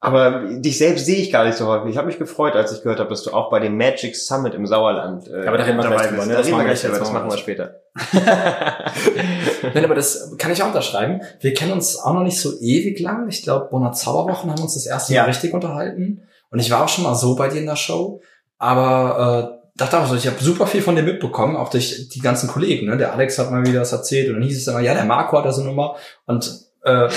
Aber 0.04 0.44
dich 0.48 0.76
selbst 0.78 1.06
sehe 1.06 1.16
ich 1.16 1.32
gar 1.32 1.44
nicht 1.44 1.56
so 1.56 1.66
häufig. 1.66 1.90
Ich 1.90 1.96
habe 1.96 2.06
mich 2.06 2.18
gefreut, 2.18 2.54
als 2.54 2.72
ich 2.72 2.82
gehört 2.82 3.00
habe, 3.00 3.08
dass 3.10 3.22
du 3.22 3.32
auch 3.32 3.50
bei 3.50 3.58
dem 3.58 3.76
Magic 3.76 4.14
Summit 4.14 4.54
im 4.54 4.66
Sauerland 4.66 5.28
äh, 5.28 5.46
Aber 5.46 5.56
da 5.56 5.64
reden 5.64 5.78
wir 5.78 5.84
dabei 5.84 5.96
gleich 5.96 6.08
drüber, 6.08 6.26
bist. 6.26 6.28
ne? 6.28 6.34
Da 6.34 6.40
Das 6.40 6.50
machen 6.50 6.60
wir 6.60 6.74
gleich. 6.74 6.82
Das 6.82 7.12
machen 7.12 7.30
wir 7.30 7.38
später. 7.38 7.80
Nein, 9.74 9.84
aber 9.84 9.94
das 9.94 10.34
kann 10.38 10.52
ich 10.52 10.62
auch 10.62 10.68
unterschreiben. 10.68 11.22
Wir 11.40 11.54
kennen 11.54 11.72
uns 11.72 11.98
auch 11.98 12.12
noch 12.12 12.22
nicht 12.22 12.40
so 12.40 12.52
ewig 12.60 13.00
lang. 13.00 13.28
Ich 13.28 13.42
glaube, 13.42 13.68
Bonner 13.70 13.92
Zauberwochen 13.92 14.50
haben 14.50 14.58
wir 14.58 14.64
uns 14.64 14.74
das 14.74 14.86
erste 14.86 15.14
Ja. 15.14 15.22
Mal 15.22 15.28
richtig 15.28 15.54
unterhalten. 15.54 16.22
Und 16.50 16.58
ich 16.58 16.70
war 16.70 16.84
auch 16.84 16.88
schon 16.88 17.04
mal 17.04 17.14
so 17.14 17.34
bei 17.34 17.48
dir 17.48 17.60
in 17.60 17.66
der 17.66 17.76
Show. 17.76 18.20
Aber 18.58 19.58
äh, 19.62 19.68
dachte 19.76 19.98
auch 19.98 20.06
so, 20.06 20.14
ich 20.14 20.26
habe 20.26 20.36
super 20.42 20.66
viel 20.66 20.82
von 20.82 20.96
dir 20.96 21.02
mitbekommen, 21.02 21.56
auch 21.56 21.68
durch 21.70 22.08
die 22.10 22.20
ganzen 22.20 22.48
Kollegen. 22.48 22.86
Ne? 22.88 22.96
Der 22.96 23.12
Alex 23.12 23.38
hat 23.38 23.50
mal 23.50 23.64
wieder 23.66 23.80
was 23.80 23.92
erzählt 23.92 24.28
und 24.28 24.34
dann 24.34 24.42
hieß 24.42 24.58
es 24.58 24.68
immer, 24.68 24.80
ja, 24.80 24.94
der 24.94 25.04
Marco 25.04 25.36
hat 25.38 25.44
da 25.46 25.52
so 25.52 25.62
eine 25.62 25.70
Nummer. 25.70 25.96
Und 26.26 26.60
äh, 26.84 27.08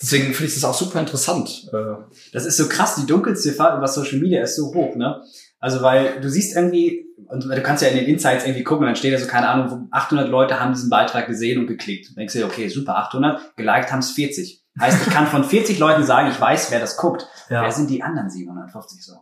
deswegen 0.00 0.32
finde 0.34 0.46
ich 0.46 0.54
das 0.54 0.64
auch 0.64 0.74
super 0.74 1.00
interessant. 1.00 1.68
Äh, 1.72 2.02
Das 2.32 2.44
ist 2.44 2.56
so 2.56 2.68
krass, 2.68 2.96
die 2.96 3.06
Dunkelziffer 3.06 3.76
über 3.76 3.88
Social 3.88 4.18
Media 4.18 4.42
ist 4.42 4.56
so 4.56 4.74
hoch, 4.74 4.96
ne? 4.96 5.22
Also 5.60 5.82
weil 5.82 6.20
du 6.20 6.28
siehst 6.28 6.54
irgendwie, 6.56 7.06
und 7.26 7.44
du 7.44 7.62
kannst 7.62 7.82
ja 7.82 7.88
in 7.88 7.96
den 7.96 8.06
Insights 8.06 8.44
irgendwie 8.44 8.64
gucken, 8.64 8.86
dann 8.86 8.96
steht 8.96 9.14
da 9.14 9.18
so, 9.18 9.26
keine 9.26 9.48
Ahnung, 9.48 9.88
800 9.92 10.28
Leute 10.28 10.60
haben 10.60 10.74
diesen 10.74 10.90
Beitrag 10.90 11.26
gesehen 11.26 11.58
und 11.58 11.66
geklickt. 11.66 12.10
Und 12.10 12.18
denkst 12.18 12.34
du 12.34 12.40
dir, 12.40 12.46
okay, 12.46 12.68
super, 12.68 12.96
800, 12.96 13.56
geliked 13.56 13.90
haben 13.90 14.00
es 14.00 14.10
40. 14.10 14.62
Heißt, 14.78 15.06
ich 15.06 15.12
kann 15.12 15.26
von 15.28 15.44
40 15.44 15.78
Leuten 15.78 16.04
sagen, 16.04 16.28
ich 16.30 16.40
weiß, 16.40 16.70
wer 16.72 16.80
das 16.80 16.96
guckt. 16.96 17.26
Wer 17.62 17.70
sind 17.72 17.88
die 17.88 18.02
anderen 18.02 18.28
750 18.28 19.04
so? 19.04 19.14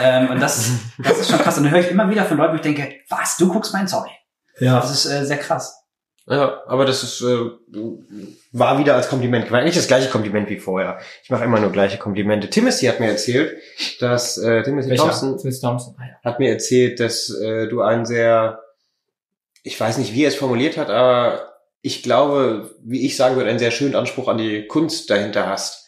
ähm, 0.00 0.30
und 0.30 0.40
das, 0.40 0.70
das 0.98 1.20
ist 1.20 1.30
schon 1.30 1.38
krass. 1.38 1.56
Und 1.56 1.64
dann 1.64 1.72
höre 1.72 1.80
ich 1.80 1.90
immer 1.90 2.10
wieder 2.10 2.24
von 2.24 2.36
Leuten, 2.36 2.52
wo 2.52 2.56
ich 2.56 2.62
denke, 2.62 2.96
was, 3.08 3.36
du 3.36 3.48
guckst 3.48 3.72
meinen 3.72 3.88
Story? 3.88 4.10
ja. 4.58 4.74
Das 4.80 4.90
ist 4.90 5.06
äh, 5.06 5.24
sehr 5.24 5.38
krass. 5.38 5.84
Ja, 6.30 6.62
aber 6.66 6.84
das 6.84 7.02
ist 7.02 7.22
äh, 7.22 7.50
war 8.52 8.78
wieder 8.78 8.94
als 8.94 9.08
Kompliment 9.08 9.46
gemeint. 9.46 9.64
Nicht 9.64 9.78
das 9.78 9.88
gleiche 9.88 10.10
Kompliment 10.10 10.50
wie 10.50 10.58
vorher. 10.58 10.98
Ich 11.22 11.30
mache 11.30 11.44
immer 11.44 11.58
nur 11.58 11.72
gleiche 11.72 11.96
Komplimente. 11.96 12.50
Timothy 12.50 12.86
hat 12.86 13.00
mir 13.00 13.08
erzählt, 13.08 13.56
dass 14.00 14.36
äh, 14.36 14.62
Timothy 14.62 14.94
Thompson 14.94 15.38
Timothy 15.38 15.60
Thompson. 15.60 15.94
Ah, 15.98 16.04
ja. 16.04 16.30
hat 16.30 16.38
mir 16.38 16.50
erzählt, 16.50 17.00
dass 17.00 17.30
äh, 17.30 17.68
du 17.68 17.80
ein 17.80 18.04
sehr, 18.04 18.60
ich 19.62 19.80
weiß 19.80 19.96
nicht, 19.98 20.12
wie 20.12 20.24
er 20.24 20.28
es 20.28 20.34
formuliert 20.34 20.76
hat, 20.76 20.90
aber 20.90 21.54
ich 21.80 22.02
glaube, 22.02 22.74
wie 22.82 23.06
ich 23.06 23.16
sagen 23.16 23.36
würde, 23.36 23.48
einen 23.48 23.58
sehr 23.58 23.70
schönen 23.70 23.94
Anspruch 23.94 24.28
an 24.28 24.36
die 24.38 24.66
Kunst 24.66 25.08
dahinter 25.08 25.46
hast. 25.46 25.86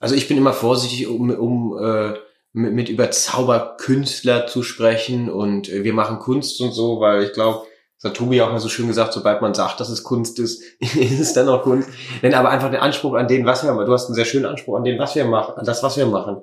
Also 0.00 0.16
ich 0.16 0.26
bin 0.26 0.36
immer 0.36 0.52
vorsichtig, 0.52 1.06
um, 1.06 1.30
um 1.30 1.78
äh, 1.80 2.14
mit, 2.52 2.72
mit 2.72 2.88
über 2.88 3.10
Zauberkünstler 3.10 4.48
zu 4.48 4.64
sprechen 4.64 5.30
und 5.30 5.68
äh, 5.68 5.84
wir 5.84 5.92
machen 5.92 6.18
Kunst 6.18 6.60
und 6.60 6.72
so, 6.72 7.00
weil 7.00 7.22
ich 7.22 7.32
glaube, 7.32 7.65
das 8.00 8.10
hat 8.10 8.16
Tobi 8.16 8.42
auch 8.42 8.50
mal 8.50 8.60
so 8.60 8.68
schön 8.68 8.88
gesagt, 8.88 9.14
sobald 9.14 9.40
man 9.40 9.54
sagt, 9.54 9.80
dass 9.80 9.88
es 9.88 10.02
Kunst 10.02 10.38
ist, 10.38 10.62
ist 10.80 11.20
es 11.20 11.32
dann 11.32 11.48
auch 11.48 11.62
Kunst. 11.62 11.88
Denn 12.22 12.34
aber 12.34 12.50
einfach 12.50 12.70
den 12.70 12.80
Anspruch 12.80 13.14
an 13.14 13.28
den, 13.28 13.46
was 13.46 13.64
wir 13.64 13.72
machen. 13.72 13.86
Du 13.86 13.92
hast 13.92 14.06
einen 14.06 14.14
sehr 14.14 14.26
schönen 14.26 14.46
Anspruch 14.46 14.76
an 14.76 14.84
den, 14.84 14.98
was 14.98 15.14
wir 15.14 15.24
machen, 15.24 15.54
an 15.56 15.64
das, 15.64 15.82
was 15.82 15.96
wir 15.96 16.06
machen. 16.06 16.42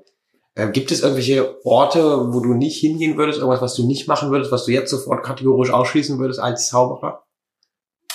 Äh, 0.55 0.69
gibt 0.69 0.91
es 0.91 1.01
irgendwelche 1.01 1.63
Orte, 1.65 2.33
wo 2.33 2.39
du 2.39 2.53
nicht 2.53 2.79
hingehen 2.79 3.17
würdest, 3.17 3.39
irgendwas, 3.39 3.61
was 3.61 3.75
du 3.75 3.85
nicht 3.85 4.07
machen 4.07 4.31
würdest, 4.31 4.51
was 4.51 4.65
du 4.65 4.71
jetzt 4.71 4.89
sofort 4.89 5.23
kategorisch 5.23 5.71
ausschließen 5.71 6.19
würdest 6.19 6.39
als 6.39 6.67
Zauberer? 6.67 7.23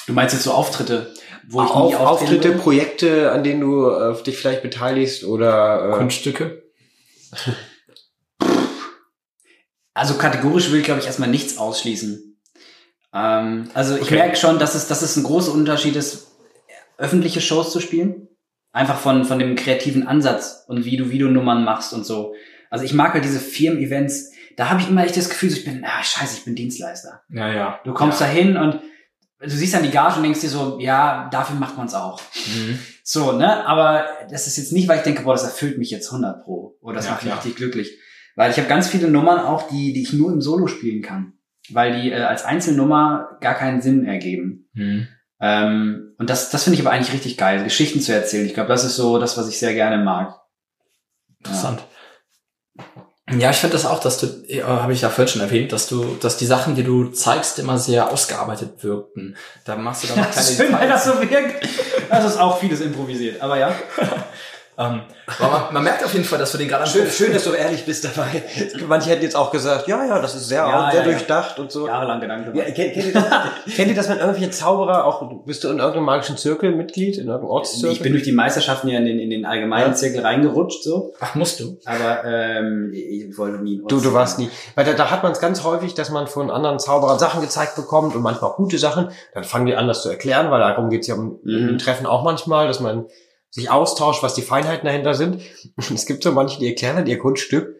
Du 0.06 0.12
meinst 0.12 0.34
jetzt 0.34 0.44
so 0.44 0.52
Auftritte, 0.52 1.12
wo 1.48 1.62
ich 1.62 1.70
Auf, 1.70 1.90
nie 1.90 1.96
Auftritte, 1.96 2.48
würde? 2.48 2.58
Projekte, 2.58 3.30
an 3.30 3.44
denen 3.44 3.60
du 3.60 3.88
äh, 3.88 4.22
dich 4.22 4.36
vielleicht 4.36 4.62
beteiligst 4.62 5.24
oder 5.24 5.90
äh, 5.90 5.96
Kunststücke. 5.96 6.62
Also 9.94 10.14
kategorisch 10.14 10.70
will 10.70 10.78
ich, 10.78 10.84
glaube 10.84 11.00
ich, 11.00 11.06
erstmal 11.06 11.28
nichts 11.28 11.58
ausschließen. 11.58 12.27
Ähm, 13.12 13.70
also 13.74 13.96
ich 13.96 14.02
Okay. 14.02 14.16
merke 14.16 14.36
schon, 14.36 14.58
dass 14.58 14.74
es, 14.74 14.86
dass 14.88 15.02
es 15.02 15.16
ein 15.16 15.22
großer 15.24 15.52
Unterschied 15.52 15.96
ist, 15.96 16.32
öffentliche 16.96 17.40
Shows 17.40 17.72
zu 17.72 17.80
spielen. 17.80 18.28
Einfach 18.72 18.98
von, 18.98 19.24
von 19.24 19.38
dem 19.38 19.56
kreativen 19.56 20.06
Ansatz 20.06 20.64
und 20.68 20.84
wie 20.84 20.96
du 20.96 21.10
Videonummern 21.10 21.64
machst 21.64 21.92
und 21.92 22.04
so. 22.04 22.34
Also 22.70 22.84
ich 22.84 22.92
mag 22.92 23.14
halt 23.14 23.24
diese 23.24 23.40
Firmen-Events, 23.40 24.32
da 24.56 24.68
habe 24.68 24.82
ich 24.82 24.88
immer 24.90 25.04
echt 25.04 25.16
das 25.16 25.30
Gefühl, 25.30 25.50
ich 25.52 25.64
bin, 25.64 25.84
ah, 25.84 26.02
scheiße, 26.02 26.38
ich 26.38 26.44
bin 26.44 26.54
Dienstleister. 26.54 27.22
Ja, 27.30 27.50
ja. 27.52 27.80
Du 27.84 27.94
kommst 27.94 28.20
ja. 28.20 28.26
da 28.26 28.32
hin 28.32 28.56
und 28.56 28.80
du 29.40 29.48
siehst 29.48 29.72
dann 29.72 29.84
die 29.84 29.90
Gage 29.90 30.16
und 30.16 30.22
denkst 30.22 30.40
dir 30.40 30.50
so, 30.50 30.78
ja, 30.80 31.28
dafür 31.32 31.56
macht 31.56 31.76
man 31.78 31.86
es 31.86 31.94
auch. 31.94 32.20
Mhm. 32.46 32.78
So, 33.02 33.32
ne? 33.32 33.64
Aber 33.66 34.04
das 34.30 34.46
ist 34.46 34.58
jetzt 34.58 34.72
nicht, 34.72 34.86
weil 34.86 34.98
ich 34.98 35.04
denke, 35.04 35.22
boah, 35.22 35.32
das 35.32 35.44
erfüllt 35.44 35.78
mich 35.78 35.90
jetzt 35.90 36.08
100 36.08 36.44
pro. 36.44 36.76
Oder 36.82 36.96
das 36.96 37.06
Ja, 37.06 37.12
macht 37.12 37.24
mich 37.24 37.34
richtig 37.34 37.56
glücklich. 37.56 37.98
Weil 38.36 38.50
ich 38.50 38.58
habe 38.58 38.68
ganz 38.68 38.88
viele 38.88 39.08
Nummern 39.08 39.38
auch, 39.40 39.68
die, 39.68 39.92
die 39.94 40.02
ich 40.02 40.12
nur 40.12 40.30
im 40.30 40.42
Solo 40.42 40.66
spielen 40.66 41.02
kann. 41.02 41.37
Weil 41.70 42.00
die 42.00 42.12
äh, 42.12 42.22
als 42.22 42.44
Einzelnummer 42.44 43.38
gar 43.40 43.54
keinen 43.54 43.80
Sinn 43.80 44.06
ergeben. 44.06 44.68
Mhm. 44.74 45.08
Ähm, 45.40 46.14
und 46.18 46.30
das, 46.30 46.50
das 46.50 46.64
finde 46.64 46.78
ich 46.78 46.86
aber 46.86 46.94
eigentlich 46.94 47.12
richtig 47.12 47.36
geil, 47.36 47.62
Geschichten 47.62 48.00
zu 48.00 48.12
erzählen. 48.12 48.46
Ich 48.46 48.54
glaube, 48.54 48.68
das 48.68 48.84
ist 48.84 48.96
so 48.96 49.18
das, 49.18 49.36
was 49.36 49.48
ich 49.48 49.58
sehr 49.58 49.74
gerne 49.74 50.02
mag. 50.02 50.34
Interessant. 51.38 51.82
Ja, 53.36 53.50
ich 53.50 53.58
finde 53.58 53.74
das 53.74 53.84
auch, 53.84 54.00
dass 54.00 54.18
du, 54.18 54.26
äh, 54.48 54.62
habe 54.62 54.92
ich 54.92 55.02
ja 55.02 55.10
vorhin 55.10 55.30
schon 55.30 55.42
erwähnt, 55.42 55.72
dass 55.72 55.86
du, 55.86 56.16
dass 56.16 56.38
die 56.38 56.46
Sachen, 56.46 56.74
die 56.74 56.82
du 56.82 57.08
zeigst, 57.10 57.58
immer 57.58 57.78
sehr 57.78 58.10
ausgearbeitet 58.10 58.82
wirkten. 58.82 59.36
Da 59.66 59.76
machst 59.76 60.04
du 60.04 60.08
dann 60.08 60.18
noch 60.18 60.26
Das 60.26 60.56
keine 60.56 60.68
schön, 60.68 60.78
weil 60.78 60.88
das 60.88 61.04
so 61.04 61.20
wirkt. 61.20 61.68
Das 62.08 62.24
ist 62.24 62.38
auch 62.38 62.58
vieles 62.58 62.80
improvisiert, 62.80 63.42
aber 63.42 63.58
ja. 63.58 63.70
Ähm, 64.80 65.00
aber 65.40 65.50
man, 65.50 65.74
man 65.74 65.82
merkt 65.84 66.04
auf 66.04 66.12
jeden 66.12 66.24
Fall, 66.24 66.38
dass 66.38 66.54
wir 66.54 66.58
den 66.58 66.68
gerade 66.68 66.86
Schön, 66.86 67.10
schön, 67.10 67.32
dass 67.32 67.42
du 67.42 67.50
ehrlich 67.50 67.84
bist 67.84 68.04
dabei. 68.04 68.44
Manche 68.88 69.10
hätten 69.10 69.22
jetzt 69.24 69.34
auch 69.34 69.50
gesagt, 69.50 69.88
ja, 69.88 70.04
ja, 70.06 70.20
das 70.20 70.36
ist 70.36 70.46
sehr, 70.48 70.58
Ja, 70.60 70.90
sehr 70.92 71.00
ja, 71.00 71.06
ja. 71.06 71.12
durchdacht 71.12 71.58
und 71.58 71.72
so. 71.72 71.88
Jahrelang 71.88 72.20
Gedanken 72.20 72.56
Ja, 72.56 72.62
kennt, 72.64 72.94
kennt, 72.94 73.06
ihr 73.06 73.12
das, 73.12 73.24
kennt 73.76 73.88
ihr 73.88 73.94
das, 73.96 74.08
wenn 74.08 74.18
irgendwelche 74.18 74.50
Zauberer, 74.50 75.04
auch 75.04 75.28
bist 75.44 75.64
du 75.64 75.68
in 75.68 75.78
irgendeinem 75.78 76.04
magischen 76.04 76.36
Zirkel 76.36 76.70
Mitglied, 76.76 77.16
in 77.18 77.26
irgendeinem 77.26 77.50
Ortszirkel? 77.50 77.90
Ich 77.90 78.00
bin 78.02 78.12
durch 78.12 78.22
die 78.22 78.30
Meisterschaften 78.32 78.86
ja 78.86 78.98
in 79.00 79.06
den, 79.06 79.18
in 79.18 79.30
den 79.30 79.44
allgemeinen 79.46 79.88
Ja. 79.90 79.94
Zirkel 79.94 80.22
reingerutscht, 80.22 80.84
so. 80.84 81.12
Ach, 81.18 81.34
musst 81.34 81.58
du? 81.58 81.76
Aber 81.84 82.24
ähm, 82.24 82.92
ich 82.94 83.36
wollte 83.36 83.58
nie. 83.62 83.82
Du, 83.88 83.98
du 84.00 84.12
warst 84.14 84.38
nie. 84.38 84.48
Weil 84.76 84.84
da, 84.84 84.92
da 84.92 85.10
hat 85.10 85.24
man 85.24 85.32
es 85.32 85.40
ganz 85.40 85.64
häufig, 85.64 85.94
dass 85.94 86.10
man 86.10 86.28
von 86.28 86.52
anderen 86.52 86.78
Zauberern 86.78 87.18
Sachen 87.18 87.40
gezeigt 87.40 87.74
bekommt 87.74 88.14
und 88.14 88.22
manchmal 88.22 88.52
auch 88.52 88.56
gute 88.56 88.78
Sachen. 88.78 89.10
Dann 89.34 89.42
fangen 89.42 89.66
die 89.66 89.74
an, 89.74 89.88
das 89.88 90.02
zu 90.02 90.08
erklären, 90.08 90.52
weil 90.52 90.60
darum 90.60 90.88
geht's 90.88 91.08
ja 91.08 91.16
um 91.16 91.40
Mhm. 91.42 91.68
im 91.70 91.78
Treffen 91.78 92.06
auch 92.06 92.22
manchmal, 92.22 92.68
dass 92.68 92.78
man 92.78 93.06
sich 93.50 93.70
austauscht, 93.70 94.22
was 94.22 94.34
die 94.34 94.42
Feinheiten 94.42 94.86
dahinter 94.86 95.14
sind. 95.14 95.42
Und 95.76 95.90
es 95.94 96.06
gibt 96.06 96.22
so 96.22 96.32
manche, 96.32 96.58
die 96.58 96.68
erklären 96.68 96.96
dann 96.96 97.06
ihr 97.06 97.18
Kunststück 97.18 97.74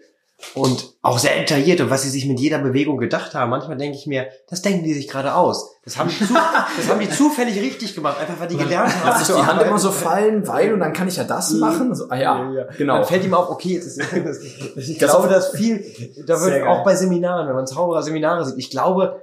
und 0.55 0.95
auch 1.03 1.19
sehr 1.19 1.37
detailliert 1.37 1.81
und 1.81 1.91
was 1.91 2.03
sie 2.03 2.11
sich 2.11 2.25
mit 2.25 2.39
jeder 2.39 2.59
Bewegung 2.59 2.97
gedacht 2.97 3.35
haben. 3.35 3.51
Manchmal 3.51 3.77
denke 3.77 3.97
ich 3.97 4.07
mir, 4.07 4.29
das 4.49 4.63
denken 4.63 4.85
die 4.85 4.95
sich 4.95 5.09
gerade 5.09 5.35
aus. 5.35 5.73
Das 5.85 5.99
haben 5.99 6.11
die, 6.11 6.25
zu, 6.25 6.33
das 6.77 6.89
haben 6.89 7.01
die 7.01 7.11
zufällig 7.11 7.61
richtig 7.61 7.95
gemacht, 7.97 8.21
einfach 8.21 8.39
weil 8.39 8.47
die 8.47 8.57
gelernt 8.57 8.95
haben. 8.95 9.09
Lass 9.19 9.29
ich 9.29 9.35
die 9.35 9.43
Hand 9.43 9.61
immer 9.63 9.81
so 9.81 9.91
fallen, 9.93 10.47
weil 10.47 10.73
und 10.73 10.81
dann 10.81 10.93
kann 10.93 11.09
ich 11.09 11.17
ja 11.17 11.25
das 11.25 11.51
machen. 11.55 11.93
So, 11.93 12.09
ah 12.09 12.17
ja, 12.17 12.67
genau. 12.77 12.99
Dann 12.99 13.05
fällt 13.05 13.25
ihm 13.25 13.35
auf, 13.35 13.51
okay, 13.51 13.75
jetzt 13.75 13.87
ist, 13.87 13.99
das, 13.99 14.39
ich 14.77 14.99
glaube, 14.99 15.29
dass 15.29 15.51
viel, 15.57 15.85
da 16.25 16.41
wird 16.41 16.65
auch 16.69 16.85
bei 16.85 16.95
Seminaren, 16.95 17.49
wenn 17.49 17.57
man 17.57 17.67
Zauberer 17.67 18.05
Seminare 18.05 18.45
sieht, 18.45 18.59
ich 18.59 18.71
glaube, 18.71 19.21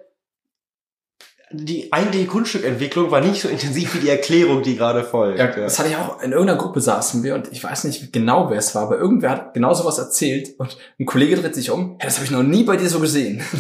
die 1.52 1.94
eigentliche 1.94 2.26
Kunststückentwicklung 2.26 3.12
war 3.12 3.22
nicht 3.22 3.42
so 3.42 3.48
intensiv 3.48 3.94
wie 3.96 4.00
die 4.00 4.10
Erklärung, 4.10 4.64
die 4.64 4.76
gerade 4.76 5.04
folgt. 5.04 5.38
Ja, 5.38 5.48
das 5.48 5.78
hatte 5.78 5.90
ich 5.90 5.96
auch, 5.96 6.22
in 6.22 6.32
irgendeiner 6.32 6.58
Gruppe 6.60 6.82
saßen 6.82 7.24
wir 7.24 7.36
und 7.36 7.52
ich 7.52 7.64
weiß 7.64 7.84
nicht 7.84 8.12
genau, 8.12 8.50
wer 8.50 8.58
es 8.58 8.74
war, 8.74 8.84
aber 8.84 8.98
irgendwer 8.98 9.30
hat 9.30 9.54
genau 9.54 9.74
sowas 9.74 10.00
erzählt 10.00 10.60
und 10.60 10.76
ein 11.00 11.06
Kollege 11.06 11.36
dreht 11.36 11.54
sich 11.54 11.70
um, 11.70 11.98
hey, 12.00 12.08
das 12.08 12.16
habe 12.16 12.26
ich 12.26 12.32
noch 12.32 12.42
nie 12.44 12.64
bei 12.64 12.78
dir 12.78 12.90
so 12.90 13.00
gesehen. 13.00 13.42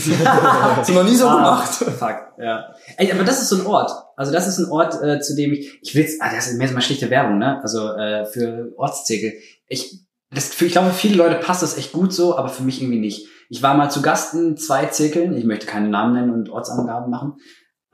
das 0.75 0.89
noch 0.89 1.03
nie 1.03 1.15
so 1.15 1.27
Ah, 1.27 1.35
gemacht. 1.35 1.73
Fuck, 1.73 2.17
ja. 2.39 2.73
Ey, 2.97 3.11
aber 3.11 3.23
das 3.23 3.41
ist 3.41 3.49
so 3.49 3.57
ein 3.57 3.65
Ort. 3.67 3.91
Also 4.17 4.31
das 4.31 4.47
ist 4.47 4.57
ein 4.57 4.71
Ort, 4.71 5.01
äh, 5.03 5.19
zu 5.19 5.35
dem 5.35 5.53
ich, 5.53 5.77
ich 5.81 5.93
will's, 5.95 6.19
ah, 6.21 6.33
das 6.33 6.47
ist 6.47 6.57
mehr 6.57 6.67
so 6.67 6.73
mal 6.73 6.81
schlichte 6.81 7.09
Werbung, 7.11 7.37
ne? 7.37 7.59
Also 7.61 7.93
äh, 7.93 8.25
für 8.25 8.71
Ortszirkel. 8.77 9.33
Ich, 9.67 9.99
das, 10.31 10.47
für, 10.53 10.65
ich 10.65 10.71
glaube, 10.71 10.89
für 10.89 10.95
viele 10.95 11.15
Leute 11.17 11.35
passt 11.35 11.61
das 11.61 11.77
echt 11.77 11.91
gut 11.91 12.13
so, 12.13 12.35
aber 12.35 12.49
für 12.49 12.63
mich 12.63 12.81
irgendwie 12.81 12.99
nicht. 12.99 13.27
Ich 13.49 13.61
war 13.61 13.75
mal 13.75 13.91
zu 13.91 14.01
Gast 14.01 14.33
in 14.33 14.57
zwei 14.57 14.87
Zirkeln. 14.87 15.37
Ich 15.37 15.43
möchte 15.45 15.67
keine 15.67 15.87
Namen 15.87 16.13
nennen 16.13 16.33
und 16.33 16.49
Ortsangaben 16.49 17.11
machen, 17.11 17.35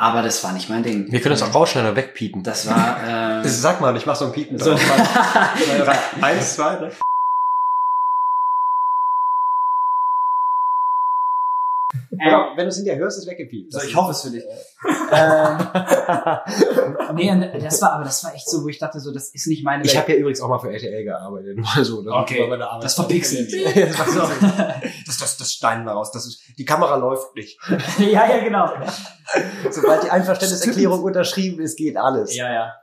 aber 0.01 0.23
das 0.23 0.43
war 0.43 0.51
nicht 0.51 0.67
mein 0.67 0.81
Ding. 0.81 1.11
Wir 1.11 1.21
können 1.21 1.35
das 1.37 1.43
auch 1.43 1.53
rausschneiden 1.53 1.91
und 1.91 1.95
wegpiepen. 1.95 2.41
Das 2.41 2.67
war. 2.67 2.81
Äh, 3.41 3.47
Sag 3.47 3.81
mal, 3.81 3.95
ich 3.95 4.05
mach 4.05 4.15
so 4.15 4.25
ein 4.25 4.31
Piepen. 4.31 4.57
so. 4.57 4.71
Eins, 6.21 6.55
zwei, 6.55 6.75
drei. 6.75 6.91
Ja, 12.29 12.53
wenn 12.55 12.65
du 12.65 12.69
es 12.69 12.75
hinterher 12.75 12.99
hörst, 12.99 13.17
ist 13.17 13.27
weggepiept. 13.27 13.71
so, 13.73 13.81
ich 13.81 13.95
hoffe 13.95 14.11
es 14.11 14.21
für 14.21 14.29
dich. 14.29 14.43
ähm, 15.11 15.57
nee, 17.15 17.59
das 17.59 17.81
war, 17.81 17.93
aber 17.93 18.03
das 18.05 18.23
war 18.23 18.33
echt 18.33 18.49
so, 18.49 18.63
wo 18.63 18.67
ich 18.67 18.79
dachte, 18.79 18.99
so, 18.99 19.13
das 19.13 19.29
ist 19.33 19.47
nicht 19.47 19.63
meine 19.63 19.83
Ich 19.83 19.97
habe 19.97 20.11
ja 20.11 20.17
übrigens 20.17 20.41
auch 20.41 20.49
mal 20.49 20.59
für 20.59 20.71
RTL 20.71 21.03
gearbeitet. 21.03 21.57
Mal 21.75 21.83
so, 21.83 22.01
das 22.03 22.13
Okay. 22.13 22.41
war 22.41 22.47
meine 22.49 22.67
Arbeit. 22.67 22.83
Das 22.83 22.95
verpixelt. 22.95 23.51
das, 23.75 24.13
so, 24.13 24.19
das, 25.05 25.17
das, 25.19 25.37
das 25.37 25.51
Stein 25.51 25.85
daraus. 25.85 26.11
Das 26.11 26.25
ist, 26.25 26.41
die 26.57 26.65
Kamera 26.65 26.95
läuft 26.95 27.35
nicht. 27.35 27.59
ja, 27.99 28.27
ja, 28.29 28.43
genau. 28.43 28.69
Sobald 29.69 30.03
die 30.03 30.09
Einverständniserklärung 30.09 31.03
unterschrieben 31.03 31.61
ist, 31.61 31.77
geht 31.77 31.97
alles. 31.97 32.35
Ja, 32.35 32.51
ja. 32.51 32.73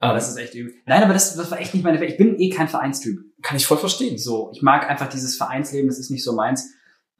Aber 0.00 0.14
das 0.14 0.28
ist 0.28 0.36
echt 0.36 0.54
übel. 0.54 0.74
Nein, 0.86 1.02
aber 1.02 1.14
das, 1.14 1.34
das 1.34 1.50
war 1.50 1.58
echt 1.58 1.72
nicht 1.72 1.82
meine 1.82 1.98
Welt. 2.00 2.10
Ich 2.10 2.18
bin 2.18 2.38
eh 2.38 2.50
kein 2.50 2.68
Vereinstyp. 2.68 3.18
Kann 3.42 3.56
ich 3.56 3.66
voll 3.66 3.78
verstehen. 3.78 4.18
So, 4.18 4.50
ich 4.54 4.60
mag 4.60 4.88
einfach 4.88 5.08
dieses 5.08 5.36
Vereinsleben, 5.36 5.88
das 5.88 5.98
ist 5.98 6.10
nicht 6.10 6.24
so 6.24 6.34
meins. 6.34 6.70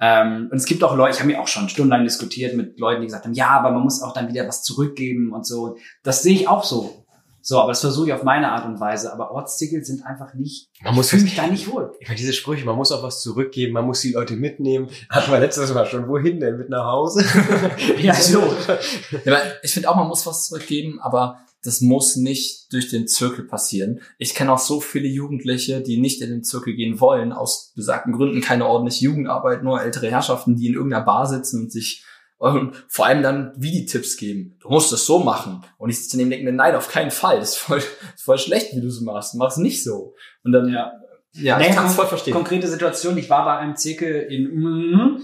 Ähm, 0.01 0.49
und 0.51 0.57
es 0.57 0.67
gibt 0.67 0.83
auch 0.83 0.97
Leute, 0.97 1.15
ich 1.15 1.21
habe 1.21 1.31
mir 1.33 1.41
auch 1.41 1.49
schon 1.49 1.69
stundenlang 1.69 2.05
diskutiert 2.05 2.57
mit 2.57 2.79
Leuten, 2.79 3.01
die 3.01 3.07
gesagt 3.07 3.25
haben, 3.25 3.35
ja, 3.35 3.49
aber 3.51 3.71
man 3.71 3.83
muss 3.83 4.03
auch 4.03 4.13
dann 4.13 4.29
wieder 4.29 4.47
was 4.47 4.63
zurückgeben 4.63 5.33
und 5.33 5.47
so. 5.47 5.77
Das 6.03 6.23
sehe 6.23 6.35
ich 6.35 6.49
auch 6.49 6.65
so. 6.65 7.05
So, 7.47 7.61
aber 7.61 7.73
das 7.73 7.83
versuche 7.83 8.07
ich 8.07 8.13
auf 8.15 8.23
meine 8.23 8.53
Art 8.53 8.65
und 8.65 8.81
Weise. 8.81 9.13
Aber 9.13 9.31
Ortstitel 9.31 9.85
sind 9.85 10.07
einfach 10.07 10.33
nicht, 10.33 10.71
Man 10.83 10.95
muss 10.95 11.07
ich 11.07 11.11
fühle 11.11 11.25
mich 11.25 11.37
da 11.37 11.47
nicht 11.47 11.71
wohl. 11.71 11.93
Ich 12.01 12.09
meine, 12.09 12.19
diese 12.19 12.33
Sprüche, 12.33 12.65
man 12.65 12.75
muss 12.75 12.91
auch 12.91 13.03
was 13.03 13.21
zurückgeben, 13.21 13.75
man 13.75 13.85
muss 13.85 14.01
die 14.01 14.13
Leute 14.13 14.35
mitnehmen. 14.35 14.89
Hatten 15.11 15.31
wir 15.31 15.41
letztes 15.41 15.75
Mal 15.75 15.85
schon. 15.85 16.09
Wohin 16.09 16.41
denn? 16.41 16.57
Mit 16.57 16.71
nach 16.71 16.87
Hause? 16.87 17.23
Ja, 17.99 18.15
so. 18.15 18.41
Ja, 19.25 19.35
aber 19.35 19.43
ich 19.63 19.75
finde 19.75 19.91
auch, 19.91 19.95
man 19.97 20.09
muss 20.09 20.27
was 20.27 20.47
zurückgeben, 20.47 21.01
aber 21.03 21.39
das 21.65 21.81
muss 21.81 22.17
nicht 22.17 22.73
durch 22.73 22.89
den 22.89 23.09
Zirkel 23.09 23.45
passieren. 23.45 24.01
Ich 24.19 24.35
kenne 24.35 24.53
auch 24.53 24.59
so 24.59 24.81
viele 24.81 25.09
Jugendliche, 25.09 25.81
die 25.81 25.99
nicht 25.99 26.21
in 26.21 26.31
den 26.31 26.45
Zirkel 26.45 26.75
gehen 26.75 27.01
wollen, 27.01 27.33
aus 27.33 27.73
besagten 27.75 28.13
Gründen 28.13 28.41
keine 28.41 28.67
ordentliche 28.67 29.05
Jugendarbeit, 29.07 29.63
nur 29.63 29.83
ältere 29.83 30.11
Herrschaften, 30.11 30.57
die 30.57 30.67
in 30.67 30.75
irgendeiner 30.75 31.05
Bar 31.05 31.27
sitzen 31.27 31.63
und 31.63 31.73
sich 31.73 32.05
und 32.37 32.75
vor 32.89 33.07
allem 33.07 33.23
dann 33.23 33.53
wie 33.57 33.71
die 33.71 33.87
Tipps 33.87 34.17
geben. 34.17 34.59
Du 34.61 34.69
musst 34.69 34.93
es 34.93 35.07
so 35.07 35.21
machen. 35.21 35.65
Und 35.79 35.89
ich 35.89 35.99
sitze 35.99 36.17
daneben 36.17 36.31
denke 36.31 36.45
mir, 36.45 36.53
nein, 36.53 36.75
auf 36.75 36.89
keinen 36.89 37.11
Fall. 37.11 37.39
Das 37.39 37.51
ist 37.51 37.59
voll, 37.59 37.79
das 37.79 37.87
ist 38.17 38.23
voll 38.25 38.39
schlecht, 38.39 38.75
wie 38.75 38.81
du 38.81 38.89
es 38.89 39.01
machst. 39.01 39.35
Mach 39.35 39.51
es 39.51 39.57
nicht 39.57 39.83
so. 39.83 40.15
Und 40.43 40.53
dann, 40.53 40.69
ja, 40.69 40.93
Ja. 41.33 41.59
ja 41.59 41.67
ich 41.67 41.75
kann 41.75 41.87
es 41.87 41.95
voll 41.95 42.07
verstehen. 42.07 42.35
Konkrete 42.35 42.69
Situation, 42.69 43.17
ich 43.17 43.31
war 43.31 43.45
bei 43.45 43.57
einem 43.57 43.77
Zirkel 43.77 44.27
in 44.29 45.23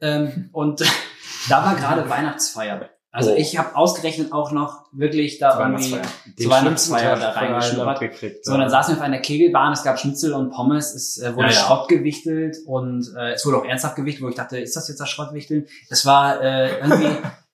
ähm, 0.00 0.48
und 0.52 0.80
da 1.48 1.64
war 1.64 1.76
gerade 1.76 2.08
Weihnachtsfeier. 2.08 2.88
Also 3.14 3.30
Oh. 3.32 3.34
ich 3.36 3.58
habe 3.58 3.76
ausgerechnet 3.76 4.32
auch 4.32 4.52
noch 4.52 4.86
wirklich 4.90 5.38
da 5.38 5.60
irgendwie 5.60 5.98
zur 6.38 6.50
Weihnachtsfeier 6.50 7.16
da 7.16 7.30
reingeschnuppert. 7.32 8.00
gekriegt. 8.00 8.44
So, 8.44 8.52
und 8.54 8.60
dann 8.60 8.70
saßen 8.70 8.94
wir 8.94 8.98
auf 8.98 9.04
einer 9.04 9.18
Kegelbahn, 9.18 9.74
es 9.74 9.82
gab 9.82 9.98
Schnitzel 9.98 10.32
und 10.32 10.50
Pommes, 10.50 10.94
es 10.94 11.18
äh, 11.18 11.34
wurde 11.36 11.48
Ja, 11.48 11.52
ja. 11.52 11.58
Schrott 11.60 11.88
gewichtelt 11.88 12.56
und 12.66 13.06
äh, 13.18 13.32
es 13.32 13.44
wurde 13.44 13.58
auch 13.58 13.64
ernsthaft 13.66 13.96
gewichtelt, 13.96 14.24
wo 14.24 14.28
ich 14.30 14.34
dachte, 14.34 14.58
ist 14.58 14.74
das 14.76 14.88
jetzt 14.88 14.98
das 14.98 15.10
Schrottwichteln? 15.10 15.66
Das 15.90 16.06
war 16.06 16.40
äh, 16.40 16.78
irgendwie, 16.80 17.08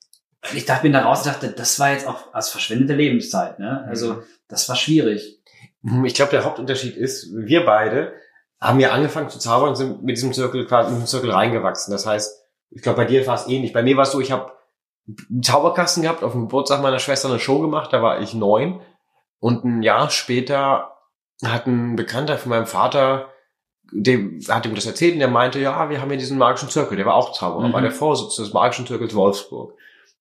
ich 0.54 0.64
dachte, 0.64 0.82
bin 0.82 0.92
da 0.92 1.00
raus 1.02 1.18
und 1.20 1.26
dachte, 1.34 1.48
das 1.50 1.78
war 1.80 1.90
jetzt 1.90 2.06
auch 2.06 2.32
als 2.32 2.50
verschwendete 2.50 2.94
Lebenszeit. 2.94 3.58
Ne? 3.58 3.84
Also 3.88 4.22
das 4.46 4.68
war 4.68 4.76
schwierig. 4.76 5.40
Hm, 5.82 6.04
Ich 6.04 6.14
glaube, 6.14 6.30
der 6.30 6.44
Hauptunterschied 6.44 6.96
ist, 6.96 7.30
wir 7.34 7.64
beide 7.66 8.12
haben 8.60 8.78
ja 8.80 8.90
angefangen 8.92 9.28
zu 9.28 9.38
zaubern 9.40 9.70
und 9.70 9.76
sind 9.76 10.02
mit 10.04 10.16
diesem 10.16 10.32
Zirkel 10.32 10.66
quasi 10.66 10.92
in 10.92 11.00
den 11.00 11.06
Zirkel 11.06 11.30
reingewachsen. 11.32 11.90
Das 11.92 12.06
heißt, 12.06 12.44
ich 12.70 12.82
glaube, 12.82 12.96
bei 12.98 13.04
dir 13.06 13.26
war 13.26 13.34
es 13.34 13.48
ähnlich. 13.48 13.72
Bei 13.72 13.82
mir 13.82 13.96
war 13.96 14.02
es 14.04 14.12
so, 14.12 14.20
ich 14.20 14.30
habe 14.32 14.52
einen 15.30 15.42
Zauberkasten 15.42 16.02
gehabt, 16.02 16.22
auf 16.22 16.32
dem 16.32 16.42
Geburtstag 16.42 16.82
meiner 16.82 16.98
Schwester 16.98 17.28
eine 17.28 17.38
Show 17.38 17.60
gemacht, 17.60 17.92
da 17.92 18.02
war 18.02 18.20
ich 18.20 18.34
neun. 18.34 18.80
Und 19.40 19.64
ein 19.64 19.82
Jahr 19.82 20.10
später 20.10 20.96
hat 21.44 21.66
ein 21.66 21.96
Bekannter 21.96 22.36
von 22.38 22.50
meinem 22.50 22.66
Vater, 22.66 23.28
dem 23.90 24.40
hat 24.48 24.66
ihm 24.66 24.74
das 24.74 24.84
erzählt 24.86 25.14
und 25.14 25.20
der 25.20 25.28
meinte, 25.28 25.60
ja, 25.60 25.88
wir 25.88 26.00
haben 26.00 26.10
hier 26.10 26.18
diesen 26.18 26.36
magischen 26.36 26.68
Zirkel, 26.68 26.96
der 26.96 27.06
war 27.06 27.14
auch 27.14 27.32
Zauberer, 27.32 27.68
Mhm. 27.68 27.72
war 27.72 27.80
der 27.80 27.90
Vorsitzende 27.92 28.46
des 28.46 28.52
magischen 28.54 28.86
Zirkels 28.86 29.14
Wolfsburg. 29.14 29.74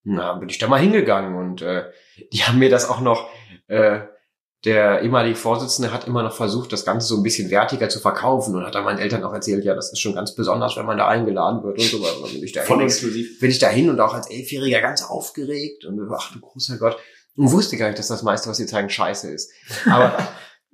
Na, 0.03 0.33
bin 0.33 0.47
ich 0.47 0.57
da 0.57 0.67
mal 0.67 0.79
hingegangen 0.79 1.35
und 1.35 1.61
äh, 1.61 1.85
die 2.31 2.43
haben 2.43 2.59
mir 2.59 2.69
das 2.69 2.89
auch 2.89 3.01
noch, 3.01 3.27
äh, 3.67 4.01
der 4.67 5.01
ehemalige 5.01 5.37
Vorsitzende 5.37 5.93
hat 5.93 6.07
immer 6.07 6.23
noch 6.23 6.35
versucht, 6.35 6.73
das 6.73 6.83
Ganze 6.83 7.07
so 7.07 7.15
ein 7.15 7.23
bisschen 7.23 7.49
wertiger 7.49 7.87
zu 7.87 8.01
verkaufen 8.01 8.53
und 8.53 8.65
hat 8.65 8.75
dann 8.75 8.83
meinen 8.83 8.99
Eltern 8.99 9.23
auch 9.23 9.31
erzählt, 9.33 9.63
ja, 9.63 9.73
das 9.73 9.93
ist 9.93 9.99
schon 9.99 10.13
ganz 10.13 10.35
besonders, 10.35 10.75
wenn 10.75 10.85
man 10.85 10.97
da 10.97 11.07
eingeladen 11.07 11.63
wird 11.63 11.79
und 11.79 11.85
so 11.85 12.01
weiter. 12.01 12.33
Bin 12.33 12.43
ich 12.43 12.51
da 12.51 12.63
hin, 12.63 12.81
exklusiv. 12.81 13.39
bin 13.39 13.49
ich 13.49 13.59
da 13.59 13.69
hin 13.69 13.89
und 13.89 14.01
auch 14.01 14.13
als 14.13 14.29
Elfjähriger 14.29 14.81
ganz 14.81 15.03
aufgeregt 15.03 15.85
und 15.85 16.05
ach 16.13 16.33
du 16.33 16.41
großer 16.41 16.77
Gott. 16.77 16.97
Und 17.37 17.51
wusste 17.51 17.77
gar 17.77 17.87
nicht, 17.87 17.97
dass 17.97 18.09
das 18.09 18.23
meiste, 18.23 18.49
was 18.49 18.57
sie 18.57 18.65
zeigen, 18.65 18.89
scheiße 18.89 19.31
ist. 19.31 19.51
Aber 19.85 20.17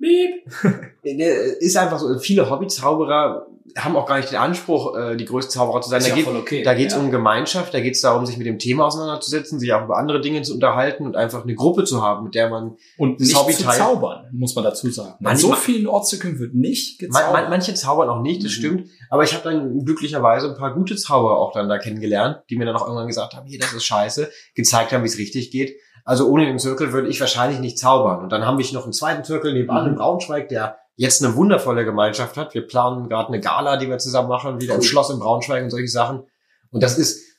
äh, 1.04 1.58
ist 1.60 1.76
einfach 1.76 2.00
so, 2.00 2.18
viele 2.18 2.50
Hobbyzauberer 2.50 3.46
haben 3.76 3.96
auch 3.96 4.06
gar 4.06 4.16
nicht 4.18 4.30
den 4.30 4.38
Anspruch, 4.38 4.96
äh, 4.96 5.16
die 5.16 5.24
größten 5.24 5.52
Zauberer 5.52 5.80
zu 5.80 5.90
sein. 5.90 5.98
Ist 6.00 6.04
Da 6.10 6.10
ja 6.10 6.14
geht, 6.16 6.26
okay. 6.28 6.62
da 6.62 6.74
geht 6.74 6.88
es 6.88 6.94
Ja. 6.94 7.00
um 7.00 7.10
Gemeinschaft, 7.10 7.74
da 7.74 7.80
geht 7.80 7.94
es 7.94 8.00
darum, 8.00 8.24
sich 8.26 8.36
mit 8.36 8.46
dem 8.46 8.58
Thema 8.58 8.86
auseinanderzusetzen, 8.86 9.58
sich 9.58 9.72
auch 9.72 9.84
über 9.84 9.96
andere 9.96 10.20
Dinge 10.20 10.42
zu 10.42 10.54
unterhalten 10.54 11.04
und 11.06 11.16
einfach 11.16 11.42
eine 11.42 11.54
Gruppe 11.54 11.84
zu 11.84 12.02
haben, 12.02 12.24
mit 12.24 12.34
der 12.34 12.48
man 12.50 12.76
Und 12.98 13.20
nicht 13.20 13.36
Hobby 13.36 13.52
zu 13.52 13.64
zaubern, 13.68 14.26
muss 14.32 14.54
man 14.54 14.64
dazu 14.64 14.90
sagen. 14.90 15.14
Man- 15.20 15.32
An 15.32 15.36
so 15.38 15.48
man- 15.48 15.58
vielen 15.58 15.86
Ortszirkeln 15.86 16.38
wird 16.38 16.54
nicht 16.54 17.00
Man, 17.02 17.08
gezaubert. 17.10 17.32
man, 17.32 17.50
manche 17.50 17.74
zaubern 17.74 18.08
auch 18.08 18.20
nicht, 18.22 18.44
das 18.44 18.52
Mhm. 18.52 18.56
stimmt. 18.56 18.88
Aber 19.10 19.24
ich 19.24 19.34
habe 19.34 19.44
dann 19.44 19.84
glücklicherweise 19.84 20.48
ein 20.50 20.56
paar 20.56 20.74
gute 20.74 20.96
Zauberer 20.96 21.36
auch 21.38 21.52
dann 21.52 21.68
da 21.68 21.78
kennengelernt, 21.78 22.42
die 22.50 22.56
mir 22.56 22.66
dann 22.66 22.76
auch 22.76 22.82
irgendwann 22.86 23.06
gesagt 23.08 23.34
haben, 23.34 23.46
hier, 23.46 23.58
das 23.58 23.72
ist 23.72 23.84
scheiße, 23.84 24.30
gezeigt 24.54 24.92
haben, 24.92 25.02
wie 25.02 25.08
es 25.08 25.18
richtig 25.18 25.50
geht. 25.50 25.76
Also 26.06 26.28
ohne 26.28 26.44
den 26.44 26.58
Zirkel 26.58 26.92
würde 26.92 27.08
ich 27.08 27.18
wahrscheinlich 27.20 27.60
nicht 27.60 27.78
zaubern. 27.78 28.22
Und 28.22 28.30
dann 28.30 28.44
haben 28.46 28.58
wir 28.58 28.66
noch 28.74 28.84
einen 28.84 28.92
zweiten 28.92 29.24
Zirkel 29.24 29.54
nebenan 29.54 29.84
Mhm. 29.84 29.90
in 29.90 29.94
Braunschweig, 29.96 30.48
der 30.50 30.76
jetzt 30.96 31.24
eine 31.24 31.34
wundervolle 31.34 31.84
Gemeinschaft 31.84 32.36
hat. 32.36 32.54
Wir 32.54 32.66
planen 32.66 33.08
gerade 33.08 33.28
eine 33.28 33.40
Gala, 33.40 33.76
die 33.76 33.88
wir 33.88 33.98
zusammen 33.98 34.28
machen, 34.28 34.60
wieder 34.60 34.76
im. 34.76 34.82
Schloss 34.82 35.10
in 35.10 35.18
Braunschweig 35.18 35.64
und 35.64 35.70
solche 35.70 35.88
Sachen. 35.88 36.24
Und 36.70 36.82
das 36.82 36.98
ist, 36.98 37.33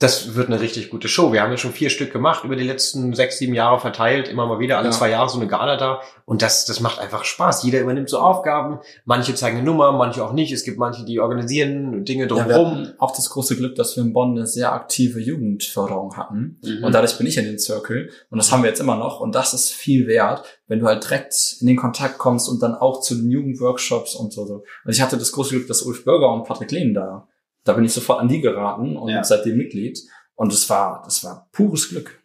das 0.00 0.34
wird 0.34 0.48
eine 0.48 0.60
richtig 0.60 0.90
gute 0.90 1.08
Show. 1.08 1.32
Wir 1.32 1.40
haben 1.40 1.52
ja 1.52 1.56
schon 1.56 1.72
vier 1.72 1.88
Stück 1.88 2.12
gemacht, 2.12 2.42
über 2.44 2.56
die 2.56 2.64
letzten 2.64 3.14
sechs, 3.14 3.38
sieben 3.38 3.54
Jahre 3.54 3.78
verteilt, 3.78 4.28
immer 4.28 4.44
mal 4.46 4.58
wieder, 4.58 4.76
alle 4.76 4.88
Ja. 4.88 4.92
zwei 4.92 5.08
Jahre 5.08 5.28
so 5.28 5.38
eine 5.38 5.46
Gala 5.46 5.76
da. 5.76 6.00
Und 6.24 6.42
das, 6.42 6.64
das 6.66 6.80
macht 6.80 6.98
einfach 6.98 7.24
Spaß. 7.24 7.62
Jeder 7.62 7.80
übernimmt 7.80 8.10
so 8.10 8.18
Aufgaben. 8.18 8.80
Manche 9.04 9.34
zeigen 9.36 9.58
eine 9.58 9.64
Nummer, 9.66 9.92
manche 9.92 10.24
auch 10.24 10.32
nicht. 10.32 10.52
Es 10.52 10.64
gibt 10.64 10.78
manche, 10.78 11.04
die 11.04 11.20
organisieren 11.20 12.04
Dinge 12.04 12.22
Ja, 12.24 12.28
drumherum. 12.28 12.70
hatten 12.72 12.94
auch 12.98 13.14
das 13.14 13.30
große 13.30 13.56
Glück, 13.56 13.76
dass 13.76 13.94
wir 13.96 14.02
in 14.02 14.12
Bonn 14.12 14.36
eine 14.36 14.46
sehr 14.48 14.72
aktive 14.72 15.20
Jugendförderung 15.20 16.16
hatten. 16.16 16.58
Mhm. 16.64 16.84
Und 16.84 16.92
dadurch 16.92 17.16
bin 17.16 17.26
ich 17.28 17.36
in 17.38 17.44
den 17.44 17.58
Circle. 17.60 18.10
Und 18.30 18.38
das 18.38 18.50
haben 18.50 18.62
wir 18.64 18.70
jetzt 18.70 18.80
immer 18.80 18.96
noch. 18.96 19.20
Und 19.20 19.34
das 19.36 19.54
ist 19.54 19.70
viel 19.70 20.06
wert, 20.08 20.44
wenn 20.66 20.80
du 20.80 20.86
halt 20.86 21.04
direkt 21.04 21.56
in 21.60 21.66
den 21.68 21.76
Kontakt 21.76 22.18
kommst 22.18 22.48
und 22.48 22.62
dann 22.62 22.74
auch 22.74 23.00
zu 23.00 23.14
den 23.14 23.30
Jugendworkshops 23.30 24.16
und 24.16 24.32
so. 24.32 24.44
so. 24.44 24.64
Also 24.84 24.96
ich 24.96 25.00
hatte 25.02 25.16
das 25.18 25.30
große 25.32 25.50
Glück, 25.54 25.68
dass 25.68 25.82
Ulf 25.82 26.04
Bürger 26.04 26.32
und 26.32 26.44
Patrick 26.44 26.72
Lehn 26.72 26.94
da. 26.94 27.28
Da 27.64 27.72
bin 27.72 27.84
ich 27.84 27.92
sofort 27.92 28.20
an 28.20 28.28
die 28.28 28.40
geraten 28.40 28.96
und 28.96 29.08
Ja. 29.10 29.24
seitdem 29.24 29.56
Mitglied. 29.56 29.98
Und 30.36 30.52
es 30.52 30.68
war, 30.68 31.02
das 31.04 31.24
war 31.24 31.48
pures 31.52 31.88
Glück. 31.88 32.20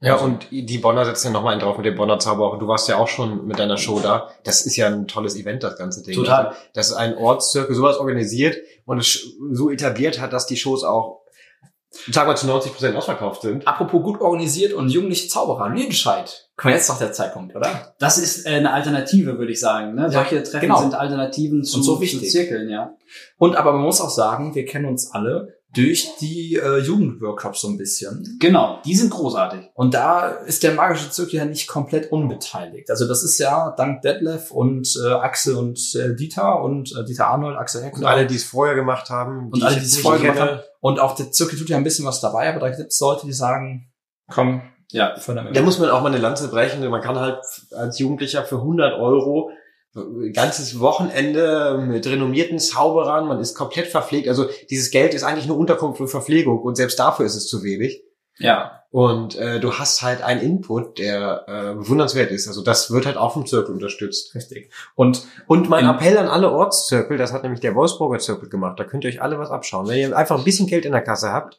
Ja, 0.00 0.14
Also- 0.14 0.24
und 0.24 0.48
die 0.50 0.78
Bonner 0.78 1.04
setzen 1.04 1.28
ja 1.28 1.32
nochmal 1.32 1.52
einen 1.52 1.60
drauf 1.60 1.76
mit 1.76 1.86
dem 1.86 1.94
Bonner 1.94 2.18
Zauberer. 2.18 2.58
Du 2.58 2.66
warst 2.66 2.88
ja 2.88 2.96
auch 2.96 3.06
schon 3.06 3.46
mit 3.46 3.60
deiner 3.60 3.76
Show 3.76 4.00
da. 4.00 4.30
Das 4.42 4.66
ist 4.66 4.74
ja 4.76 4.88
ein 4.88 5.06
tolles 5.06 5.36
Event, 5.36 5.62
das 5.62 5.76
ganze 5.78 6.02
Ding. 6.02 6.14
Total. 6.16 6.46
Also, 6.48 6.58
dass 6.74 6.92
ein 6.92 7.16
Ortszirkel 7.16 7.76
sowas 7.76 7.98
organisiert 7.98 8.56
und 8.84 8.98
es 8.98 9.36
so 9.52 9.70
etabliert 9.70 10.20
hat, 10.20 10.32
dass 10.32 10.46
die 10.46 10.56
Shows 10.56 10.82
auch, 10.82 11.21
sagen 12.10 12.28
wir 12.28 12.36
zu 12.36 12.46
90 12.46 12.72
Prozent 12.72 12.96
ausverkauft 12.96 13.42
sind. 13.42 13.66
Apropos 13.66 14.02
gut 14.02 14.20
organisiert 14.20 14.72
und 14.72 14.88
jugendliche 14.88 15.28
Zauberer, 15.28 15.68
Lüdenscheid. 15.68 16.48
Komm, 16.56 16.72
jetzt 16.72 16.88
doch 16.88 16.98
der 16.98 17.12
Zeitpunkt, 17.12 17.54
oder? 17.54 17.94
Das 17.98 18.18
ist 18.18 18.46
äh, 18.46 18.50
eine 18.50 18.72
Alternative, 18.72 19.38
würde 19.38 19.52
ich 19.52 19.60
sagen. 19.60 19.94
Ne? 19.94 20.02
Ja, 20.02 20.10
Solche 20.10 20.42
Treffen 20.42 20.60
genau. 20.60 20.80
sind 20.80 20.94
Alternativen 20.94 21.64
zu, 21.64 21.78
Und 21.78 21.82
so 21.82 21.96
zu 21.96 22.00
wichtig. 22.02 22.30
Zirkeln, 22.30 22.68
ja. 22.68 22.94
Und 23.36 23.56
aber 23.56 23.72
man 23.72 23.82
muss 23.82 24.00
auch 24.00 24.10
sagen, 24.10 24.54
wir 24.54 24.64
kennen 24.64 24.86
uns 24.86 25.10
alle 25.12 25.61
durch 25.74 26.08
die 26.20 26.56
äh, 26.56 26.78
Jugendworkshops 26.80 27.62
so 27.62 27.68
ein 27.68 27.78
bisschen. 27.78 28.36
Genau, 28.40 28.78
die 28.84 28.94
sind 28.94 29.10
großartig. 29.10 29.70
Und 29.74 29.94
da 29.94 30.26
ist 30.28 30.62
der 30.62 30.74
magische 30.74 31.10
Zirkel 31.10 31.36
ja 31.36 31.44
nicht 31.46 31.66
komplett 31.66 32.12
unbeteiligt. 32.12 32.90
Also 32.90 33.08
das 33.08 33.22
ist 33.24 33.38
ja 33.38 33.74
dank 33.76 34.02
Detlef 34.02 34.50
und 34.50 34.88
äh, 35.02 35.12
Axel 35.12 35.56
und 35.56 35.78
äh, 35.94 36.14
Dieter 36.14 36.62
und 36.62 36.94
äh, 36.94 37.04
Dieter 37.04 37.28
Arnold, 37.28 37.56
Axel 37.56 37.80
Und 37.82 37.86
Heckler. 37.86 38.08
alle, 38.08 38.26
die 38.26 38.36
es 38.36 38.44
vorher 38.44 38.74
gemacht 38.74 39.08
haben. 39.10 39.50
und 39.50 39.62
alle, 39.62 39.76
die 39.76 39.84
es 39.86 39.98
vorher 39.98 40.20
gemacht 40.20 40.40
haben. 40.40 40.60
Und 40.80 41.00
auch 41.00 41.14
der 41.14 41.30
Zirkel 41.32 41.58
tut 41.58 41.68
ja 41.68 41.76
ein 41.76 41.84
bisschen 41.84 42.04
was 42.04 42.20
dabei, 42.20 42.50
aber 42.50 42.60
da 42.60 42.70
gibt 42.76 42.92
es 42.92 43.00
Leute, 43.00 43.24
die 43.26 43.32
sagen, 43.32 43.90
komm, 44.30 44.62
Ja. 44.90 45.16
von 45.16 45.36
der 45.36 45.52
Da 45.52 45.62
muss 45.62 45.78
man 45.78 45.88
auch 45.90 46.02
mal 46.02 46.08
eine 46.08 46.18
Lanze 46.18 46.48
brechen. 46.48 46.86
Man 46.88 47.00
kann 47.00 47.18
halt 47.18 47.38
als 47.74 47.98
Jugendlicher 47.98 48.44
für 48.44 48.56
100 48.56 48.98
Euro 48.98 49.50
ganzes 50.32 50.80
Wochenende 50.80 51.78
mit 51.86 52.06
renommierten 52.06 52.58
Zauberern, 52.58 53.26
man 53.28 53.40
ist 53.40 53.54
komplett 53.54 53.88
verpflegt. 53.88 54.28
Also 54.28 54.46
dieses 54.70 54.90
Geld 54.90 55.14
ist 55.14 55.22
eigentlich 55.22 55.46
nur 55.46 55.58
Unterkunft 55.58 56.00
und 56.00 56.08
Verpflegung 56.08 56.60
und 56.62 56.76
selbst 56.76 56.98
dafür 56.98 57.26
ist 57.26 57.34
es 57.34 57.46
zu 57.48 57.62
wenig. 57.62 58.02
Ja. 58.38 58.78
Und 58.90 59.36
äh, 59.36 59.58
du 59.60 59.72
hast 59.74 60.02
halt 60.02 60.22
einen 60.22 60.40
Input, 60.42 60.98
der 60.98 61.44
äh, 61.46 61.74
bewundernswert 61.74 62.30
ist. 62.30 62.46
Also 62.48 62.62
das 62.62 62.90
wird 62.90 63.06
halt 63.06 63.16
auch 63.16 63.32
vom 63.32 63.46
Zirkel 63.46 63.74
unterstützt. 63.74 64.34
richtig. 64.34 64.70
Und 64.94 65.26
Und 65.46 65.68
mein 65.70 65.84
In- 65.84 65.90
Appell 65.90 66.16
an 66.18 66.28
alle 66.28 66.50
Ortszirkel, 66.50 67.16
das 67.16 67.32
hat 67.32 67.42
nämlich 67.42 67.60
der 67.60 67.74
Wolfsburger 67.74 68.18
Zirkel 68.18 68.48
gemacht, 68.50 68.78
da 68.78 68.84
könnt 68.84 69.04
ihr 69.04 69.10
euch 69.10 69.22
alle 69.22 69.38
was 69.38 69.50
abschauen. 69.50 69.88
Wenn 69.88 69.98
ihr 69.98 70.16
einfach 70.16 70.36
ein 70.38 70.44
bisschen 70.44 70.66
Geld 70.66 70.84
in 70.84 70.92
der 70.92 71.00
Kasse 71.02 71.32
habt, 71.32 71.58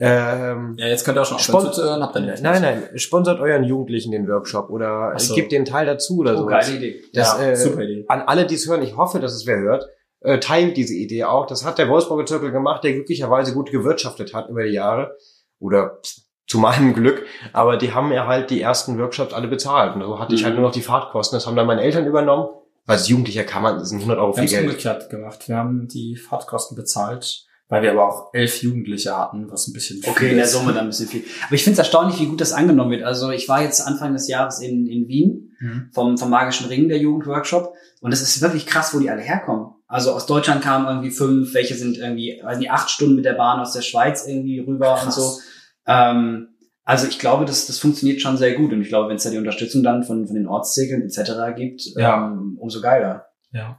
ähm, 0.00 0.76
ja, 0.78 0.86
jetzt 0.86 1.04
könnt 1.04 1.18
ihr 1.18 1.22
auch 1.22 1.26
schon 1.26 1.36
aufhören 1.36 1.72
zuzuhören, 1.72 2.02
habt 2.02 2.16
ihr 2.16 2.22
nicht. 2.22 2.42
nein, 2.42 2.62
nein, 2.62 2.82
sponsert 2.96 3.38
euren 3.40 3.64
Jugendlichen 3.64 4.12
den 4.12 4.26
Workshop 4.28 4.70
oder 4.70 5.12
so. 5.18 5.34
gebt 5.34 5.52
den 5.52 5.64
Teil 5.64 5.84
dazu 5.86 6.18
oder 6.18 6.34
Oh, 6.34 6.38
so. 6.38 6.46
geile 6.46 6.74
Idee. 6.76 7.02
Das, 7.12 7.38
ja, 7.38 7.48
äh, 7.50 7.56
super 7.56 7.82
Idee. 7.82 8.04
An 8.08 8.22
alle, 8.22 8.46
die 8.46 8.54
es 8.54 8.66
hören, 8.68 8.82
ich 8.82 8.96
hoffe, 8.96 9.20
dass 9.20 9.34
es 9.34 9.46
wer 9.46 9.58
hört, 9.58 9.86
äh, 10.20 10.38
teilt 10.38 10.76
diese 10.76 10.94
Idee 10.94 11.24
auch. 11.24 11.46
Das 11.46 11.64
hat 11.64 11.78
der 11.78 11.88
Wolfsburger 11.88 12.24
Zirkel 12.26 12.50
gemacht, 12.50 12.82
der 12.84 12.94
glücklicherweise 12.94 13.52
gut 13.52 13.70
gewirtschaftet 13.70 14.32
hat 14.34 14.48
über 14.48 14.64
die 14.64 14.72
Jahre. 14.72 15.16
Oder 15.58 15.98
zu 16.46 16.58
meinem 16.58 16.94
Glück. 16.94 17.24
Aber 17.52 17.76
die 17.76 17.92
haben 17.92 18.10
ja 18.12 18.26
halt 18.26 18.50
die 18.50 18.60
ersten 18.62 18.98
Workshops 18.98 19.34
alle 19.34 19.48
bezahlt. 19.48 19.94
Und 19.94 20.02
so 20.02 20.18
hatte 20.18 20.34
ich 20.34 20.40
Mhm. 20.40 20.46
halt 20.46 20.54
nur 20.56 20.64
noch 20.64 20.72
die 20.72 20.80
Fahrtkosten. 20.82 21.36
Das 21.36 21.46
haben 21.46 21.56
dann 21.56 21.66
meine 21.66 21.82
Eltern 21.82 22.06
übernommen. 22.06 22.48
Weil 22.86 22.96
als 22.96 23.08
Jugendlicher 23.08 23.44
kann 23.44 23.62
man, 23.62 23.78
das 23.78 23.90
sind 23.90 24.00
100 24.00 24.18
Euro 24.18 24.32
Wir 24.34 24.38
haben 24.38 24.38
viel 24.38 24.44
es 24.46 24.50
Geld. 24.52 24.64
umgekehrt 24.64 25.10
gemacht. 25.10 25.46
Wir 25.48 25.56
haben 25.56 25.86
die 25.86 26.16
Fahrtkosten 26.16 26.76
bezahlt, 26.76 27.44
weil 27.70 27.80
wir 27.82 27.92
aber 27.92 28.06
auch 28.06 28.34
elf 28.34 28.62
Jugendliche 28.62 29.16
hatten, 29.16 29.50
was 29.50 29.66
ein 29.68 29.72
bisschen 29.72 30.02
Okay, 30.06 30.18
viel 30.18 30.28
in 30.30 30.36
der 30.36 30.44
ist. 30.44 30.52
Summe 30.52 30.74
dann 30.74 30.84
ein 30.84 30.88
bisschen 30.88 31.08
viel. 31.08 31.24
Aber 31.46 31.54
ich 31.54 31.64
finde 31.64 31.74
es 31.74 31.78
erstaunlich, 31.78 32.20
wie 32.20 32.26
gut 32.26 32.40
das 32.42 32.52
angenommen 32.52 32.90
wird. 32.90 33.04
Also 33.04 33.30
ich 33.30 33.48
war 33.48 33.62
jetzt 33.62 33.80
Anfang 33.86 34.12
des 34.12 34.28
Jahres 34.28 34.60
in, 34.60 34.86
in 34.86 35.08
Wien 35.08 35.46
Mhm. 35.62 35.90
vom, 35.92 36.16
vom 36.16 36.30
Magischen 36.30 36.68
Ring, 36.68 36.88
der 36.88 36.96
Jugendworkshop. 36.98 37.74
Und 38.00 38.12
es 38.12 38.22
ist 38.22 38.40
wirklich 38.40 38.64
krass, 38.64 38.94
wo 38.94 38.98
die 38.98 39.10
alle 39.10 39.20
herkommen. 39.20 39.74
Also 39.86 40.12
aus 40.12 40.24
Deutschland 40.24 40.62
kamen 40.62 40.86
irgendwie 40.88 41.10
fünf, 41.10 41.52
welche 41.52 41.74
sind 41.74 41.98
irgendwie, 41.98 42.40
weiß 42.42 42.56
nicht, 42.58 42.70
acht 42.70 42.88
Stunden 42.88 43.14
mit 43.16 43.26
der 43.26 43.34
Bahn 43.34 43.60
aus 43.60 43.74
der 43.74 43.82
Schweiz 43.82 44.26
irgendwie 44.26 44.60
rüber 44.60 44.94
und 44.94 45.00
Krass. 45.00 45.16
so. 45.16 45.38
Ähm, 45.86 46.48
also 46.84 47.06
ich 47.06 47.18
glaube, 47.18 47.44
das, 47.44 47.66
das 47.66 47.78
funktioniert 47.78 48.22
schon 48.22 48.38
sehr 48.38 48.54
gut. 48.54 48.72
Und 48.72 48.80
ich 48.80 48.88
glaube, 48.88 49.10
wenn 49.10 49.16
es 49.16 49.22
da 49.24 49.28
die 49.30 49.36
Unterstützung 49.38 49.82
dann 49.82 50.02
von, 50.02 50.26
von 50.26 50.34
den 50.34 50.46
Ortszirkeln 50.46 51.02
etc. 51.02 51.30
gibt, 51.56 51.82
Ja. 51.96 52.26
ähm, 52.28 52.56
umso 52.58 52.80
geiler. 52.80 53.26
Ja. 53.52 53.78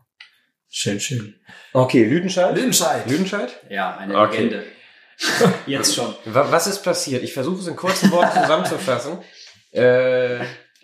Schön, 0.74 1.00
schön. 1.02 1.36
Okay, 1.74 2.06
Lüdenscheid. 2.06 2.56
Lüdenscheid. 2.56 3.06
Lüdenscheid? 3.10 3.52
Ja, 3.70 3.98
eine 3.98 4.18
Okay. 4.18 4.44
Legende. 4.44 4.64
Jetzt 5.68 5.94
schon. 5.96 6.16
Wa- 6.26 6.48
Was 6.50 6.66
ist 6.66 6.82
passiert? 6.82 7.24
Ich 7.24 7.34
versuche 7.34 7.60
es 7.60 7.68
in 7.68 7.76
kurzen 7.76 8.10
Worten 8.12 8.42
zusammenzufassen. 8.42 9.20
Äh, 9.74 10.40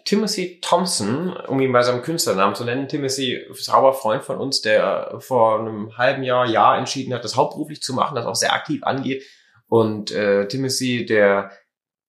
Timothy 0.06 0.62
Thompson, 0.62 1.36
um 1.36 1.60
ihn 1.60 1.74
bei 1.74 1.82
seinem 1.82 2.02
Künstlernamen 2.04 2.56
zu 2.56 2.64
nennen, 2.64 2.88
Timothy, 2.88 3.46
Zauberfreund 3.54 4.24
von 4.24 4.38
uns, 4.38 4.62
der 4.62 5.18
vor 5.20 5.60
einem 5.60 5.98
halben 5.98 6.24
Jahr, 6.24 6.46
Jahr 6.46 6.78
entschieden 6.78 7.14
hat, 7.14 7.26
das 7.26 7.36
hauptberuflich 7.36 7.82
zu 7.82 7.94
machen, 7.94 8.16
das 8.16 8.26
auch 8.26 8.36
sehr 8.36 8.54
aktiv 8.54 8.84
angeht. 8.86 9.24
Und 9.68 10.12
äh, 10.12 10.48
Timothy, 10.48 11.06
der 11.06 11.52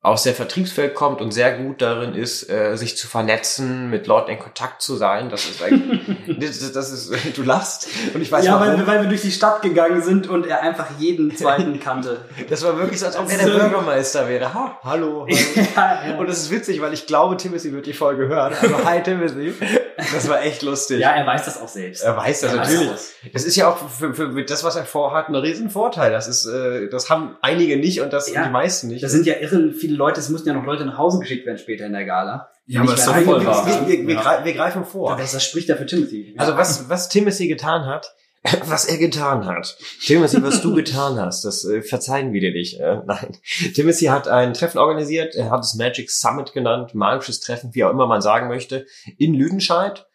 aus 0.01 0.23
der 0.23 0.35
Vertriebswelt 0.35 0.95
kommt 0.95 1.21
und 1.21 1.33
sehr 1.33 1.59
gut 1.59 1.83
darin 1.83 2.15
ist, 2.15 2.49
äh, 2.49 2.77
sich 2.77 2.97
zu 2.97 3.09
vernetzen, 3.09 3.91
mit 3.91 4.07
Leuten 4.07 4.31
in 4.31 4.39
Kontakt 4.39 4.81
zu 4.81 4.95
sein. 4.95 5.29
Das 5.31 5.47
ist 5.51 5.61
eigentlich, 5.61 6.03
das, 6.41 6.73
das 6.73 6.91
ist, 6.93 7.37
du 7.37 7.43
lachst 7.43 7.89
und 8.15 8.21
ich 8.21 8.31
weiß 8.31 8.45
ja, 8.45 8.53
warum. 8.55 8.67
weil, 8.69 8.79
wir- 8.79 8.87
weil 8.87 9.01
wir 9.03 9.09
durch 9.09 9.23
die 9.23 9.31
Stadt 9.33 9.63
gegangen 9.63 10.03
sind 10.03 10.29
und 10.29 10.47
er 10.47 10.63
einfach 10.63 10.87
jeden 10.99 11.37
zweiten 11.37 11.81
kannte. 11.81 12.19
Das 12.49 12.63
war 12.65 12.79
wirklich 12.79 13.01
so, 13.01 13.07
als 13.07 13.17
ob 13.17 13.31
er 13.31 13.37
Das 13.39 13.47
der 13.47 13.53
Bürgermeister 13.59 14.29
wäre. 14.29 14.53
Ha, 14.55 14.79
hallo, 14.85 15.27
hallo. 15.29 15.37
ja, 15.77 16.09
ja. 16.11 16.17
Und 16.19 16.29
es 16.29 16.39
ist 16.39 16.51
witzig, 16.51 16.81
weil 16.81 16.93
ich 16.93 17.07
glaube, 17.07 17.37
Timothy 17.37 17.73
wird 17.73 17.87
die 17.87 17.93
Folge 17.93 18.29
hören. 18.29 18.55
Also, 18.61 18.85
hi 18.85 19.03
Timothy. 19.03 19.55
Das 19.97 20.29
war 20.29 20.43
echt 20.43 20.63
lustig. 20.63 21.01
ja, 21.01 21.11
er 21.11 21.27
weiß 21.27 21.45
das 21.45 21.61
auch 21.61 21.69
selbst. 21.69 22.03
Er 22.05 22.17
weiß 22.17 22.41
das 22.43 22.53
Er 22.53 22.59
weiß 22.61 22.69
natürlich. 22.73 22.91
das. 22.93 23.13
Das 23.33 23.45
ist 23.45 23.57
ja 23.57 23.69
auch 23.69 23.79
für, 23.91 24.15
für, 24.15 24.45
das, 24.45 24.63
was 24.65 24.77
er 24.77 24.85
vorhat, 24.85 25.29
ein 25.29 25.35
riesen 25.35 25.71
Vorteil. 25.71 26.13
Das 26.13 26.29
ist, 26.29 26.47
äh, 26.47 26.89
das 26.89 27.11
haben 27.11 27.37
einige 27.43 27.77
nicht 27.77 28.01
und 28.01 28.13
das 28.13 28.31
Ja. 28.33 28.45
die 28.45 28.51
meisten 28.51 28.89
nicht. 28.89 29.03
Da 29.03 29.09
sind 29.09 29.27
ja 29.27 29.35
irre 29.41 29.73
viele 29.73 29.97
Leute, 29.97 30.21
es 30.21 30.29
mussten 30.29 30.49
ja 30.49 30.55
noch 30.55 30.65
Leute 30.65 30.85
nach 30.85 30.99
Hause 30.99 31.19
geschickt 31.19 31.47
werden 31.47 31.59
später 31.59 31.85
in 31.87 31.93
der 31.93 32.05
Gala. 32.05 32.49
Ja, 32.69 32.83
aber 32.83 32.93
es 32.93 33.01
ist 33.01 33.09
doch 33.09 33.17
voll 33.17 33.47
wahr. 33.47 33.65
sind. 33.69 33.89
wir, 33.89 33.99
wir, 34.01 34.07
wir, 34.07 34.15
Ja. 34.15 34.45
wir 34.45 34.53
greifen 34.53 34.85
vor. 34.85 35.17
Das, 35.17 35.33
das 35.33 35.43
spricht 35.45 35.69
ja 35.71 35.77
für 35.77 35.87
Timothy. 35.87 36.35
Also 36.37 36.55
was, 36.57 36.89
was 36.91 37.09
Timothy 37.09 37.49
getan 37.49 37.87
hat, 37.87 38.15
was 38.67 38.85
er 38.85 38.99
getan 38.99 39.47
hat. 39.47 39.77
Timothy, 40.05 40.43
was 40.43 40.61
du 40.61 40.75
getan 40.83 41.19
hast, 41.19 41.45
das 41.45 41.65
äh, 41.65 41.81
verzeihen 41.83 42.33
wir 42.35 42.41
dir 42.41 42.53
nicht. 42.53 42.79
Äh, 42.79 42.99
nein. 43.07 43.37
Timothy 43.75 44.07
hat 44.07 44.29
ein 44.29 44.53
Treffen 44.53 44.79
organisiert, 44.79 45.35
er 45.35 45.51
hat 45.51 45.61
es 45.65 45.75
Magic 45.75 46.11
Summit 46.11 46.53
genannt, 46.53 46.95
magisches 46.95 47.41
Treffen, 47.41 47.75
wie 47.75 47.85
auch 47.85 47.91
immer 47.91 48.07
man 48.07 48.21
sagen 48.21 48.49
möchte, 48.49 48.87
in 49.17 49.33
Lüdenscheid, 49.35 50.07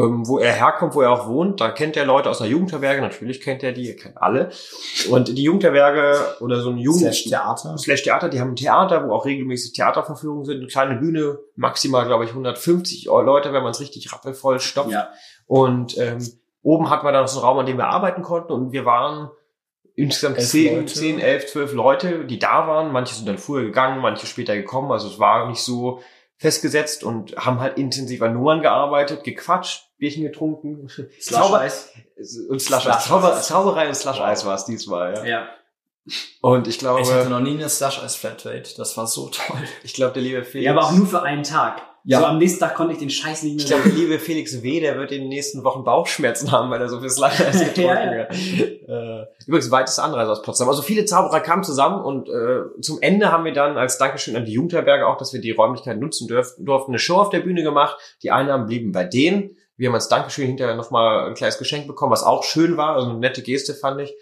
wo 0.00 0.38
er 0.38 0.52
herkommt, 0.52 0.94
wo 0.94 1.02
er 1.02 1.10
auch 1.10 1.26
wohnt. 1.26 1.60
Da 1.60 1.70
kennt 1.70 1.96
er 1.96 2.06
Leute 2.06 2.30
aus 2.30 2.40
einer 2.40 2.50
Jugendherberge, 2.50 3.00
natürlich 3.00 3.40
kennt 3.40 3.62
er 3.64 3.72
die, 3.72 3.88
er 3.88 3.96
kennt 3.96 4.20
alle. 4.22 4.50
Und 5.10 5.28
die 5.28 5.42
Jugendherberge 5.42 6.36
oder 6.40 6.60
so 6.60 6.70
ein 6.70 6.78
Jugend... 6.78 7.00
Slash 7.00 7.24
Theater. 7.24 7.78
Slash 7.78 8.02
Theater, 8.04 8.28
die 8.28 8.40
haben 8.40 8.50
ein 8.50 8.56
Theater, 8.56 9.08
wo 9.08 9.12
auch 9.12 9.26
regelmäßig 9.26 9.72
Theaterverführungen 9.72 10.44
sind, 10.44 10.58
eine 10.58 10.66
kleine 10.68 10.96
Bühne, 10.96 11.38
maximal, 11.56 12.06
glaube 12.06 12.24
ich, 12.24 12.30
150 12.30 13.06
Leute, 13.06 13.52
wenn 13.52 13.62
man 13.62 13.72
es 13.72 13.80
richtig 13.80 14.12
rappelvoll 14.12 14.60
stopft. 14.60 14.92
Ja. 14.92 15.10
Und 15.46 15.98
ähm, 15.98 16.18
oben 16.62 16.90
hatten 16.90 17.04
wir 17.04 17.12
dann 17.12 17.22
noch 17.22 17.28
so 17.28 17.40
einen 17.40 17.48
Raum, 17.48 17.58
an 17.58 17.66
dem 17.66 17.78
wir 17.78 17.88
arbeiten 17.88 18.22
konnten 18.22 18.52
und 18.52 18.72
wir 18.72 18.84
waren 18.84 19.30
insgesamt 19.96 20.40
zehn, 20.40 20.86
zehn, 20.86 21.18
elf, 21.18 21.46
zwölf 21.46 21.72
Leute, 21.72 22.24
die 22.24 22.38
da 22.38 22.68
waren. 22.68 22.92
Manche 22.92 23.16
sind 23.16 23.26
dann 23.26 23.38
früher 23.38 23.64
gegangen, 23.64 24.00
manche 24.00 24.26
später 24.26 24.54
gekommen. 24.54 24.92
Also 24.92 25.08
es 25.08 25.18
war 25.18 25.48
nicht 25.48 25.60
so 25.60 26.00
festgesetzt 26.36 27.02
und 27.02 27.36
haben 27.36 27.58
halt 27.58 27.78
intensiv 27.78 28.22
an 28.22 28.34
Nummern 28.34 28.62
gearbeitet, 28.62 29.24
gequatscht, 29.24 29.87
Bierchen 29.98 30.22
getrunken. 30.22 30.88
Zauber 31.20 31.68
Slush-Eis. 31.68 31.92
und 32.48 32.60
Slush 32.62 32.82
Slush. 32.84 32.98
Zauber, 32.98 33.40
Zauberei 33.40 33.88
und 33.88 33.94
Slush 33.96 34.20
Eis 34.20 34.46
war 34.46 34.54
es 34.54 34.64
diesmal, 34.64 35.14
ja. 35.14 35.24
Ja. 35.24 35.48
Und 36.40 36.66
ich 36.68 36.78
glaube, 36.78 37.02
Ich 37.02 37.12
hatte 37.12 37.28
noch 37.28 37.40
nie 37.40 37.50
eine 37.54 37.68
Slush 37.68 38.02
Eis 38.02 38.16
Flatrate. 38.16 38.76
Das 38.76 38.96
war 38.96 39.06
so 39.06 39.28
toll. 39.28 39.58
ich 39.82 39.92
glaube, 39.94 40.14
der 40.14 40.22
liebe 40.22 40.44
Felix. 40.44 40.64
ja, 40.66 40.72
aber 40.72 40.84
auch 40.86 40.92
nur 40.92 41.06
für 41.06 41.22
einen 41.22 41.42
Tag. 41.42 41.82
Ja. 42.04 42.20
So 42.20 42.26
am 42.26 42.38
nächsten 42.38 42.60
Tag 42.60 42.74
konnte 42.76 42.94
ich 42.94 42.98
den 43.00 43.10
Scheiß 43.10 43.42
nicht 43.42 43.56
mehr 43.56 43.64
Ich 43.64 43.66
glaube, 43.70 43.82
der 43.90 43.92
liebe 43.92 44.18
Felix 44.18 44.62
W., 44.62 44.80
der 44.80 44.96
wird 44.96 45.12
in 45.12 45.22
den 45.22 45.28
nächsten 45.28 45.62
Wochen 45.64 45.84
Bauchschmerzen 45.84 46.50
haben, 46.52 46.70
weil 46.70 46.80
er 46.80 46.88
so 46.88 47.00
viel 47.00 47.10
Slush 47.10 47.38
Eis 47.40 47.58
getrunken 47.74 47.84
Ja, 47.84 48.14
ja. 48.14 48.28
hat. 48.28 48.32
Äh, 48.32 49.26
übrigens, 49.46 49.70
weiteste 49.70 50.02
Anreise 50.02 50.30
aus 50.32 50.40
Potsdam. 50.40 50.68
Also 50.70 50.80
viele 50.80 51.04
Zauberer 51.04 51.40
kamen 51.40 51.64
zusammen 51.64 52.02
und 52.02 52.30
äh, 52.30 52.80
zum 52.80 53.02
Ende 53.02 53.30
haben 53.30 53.44
wir 53.44 53.52
dann 53.52 53.76
als 53.76 53.98
Dankeschön 53.98 54.36
an 54.36 54.46
die 54.46 54.52
Jugendherberge 54.52 55.06
auch, 55.06 55.18
dass 55.18 55.34
wir 55.34 55.42
die 55.42 55.50
Räumlichkeit 55.50 55.98
nutzen 56.00 56.28
dürften, 56.28 56.64
durften 56.64 56.92
eine 56.92 56.98
Show 56.98 57.16
auf 57.16 57.28
der 57.28 57.40
Bühne 57.40 57.62
gemacht. 57.62 57.98
Die 58.22 58.30
Einnahmen 58.30 58.64
blieben 58.66 58.92
bei 58.92 59.04
denen. 59.04 59.57
Wir 59.78 59.88
haben 59.88 59.94
als 59.94 60.08
Dankeschön 60.08 60.46
hinterher 60.46 60.74
nochmal 60.74 61.28
ein 61.28 61.34
kleines 61.34 61.56
Geschenk 61.56 61.86
bekommen, 61.86 62.12
was 62.12 62.24
auch 62.24 62.42
schön 62.44 62.76
war. 62.76 62.96
Also 62.96 63.08
eine 63.08 63.18
nette 63.18 63.42
Geste 63.42 63.74
fand 63.74 64.00
ich. 64.00 64.14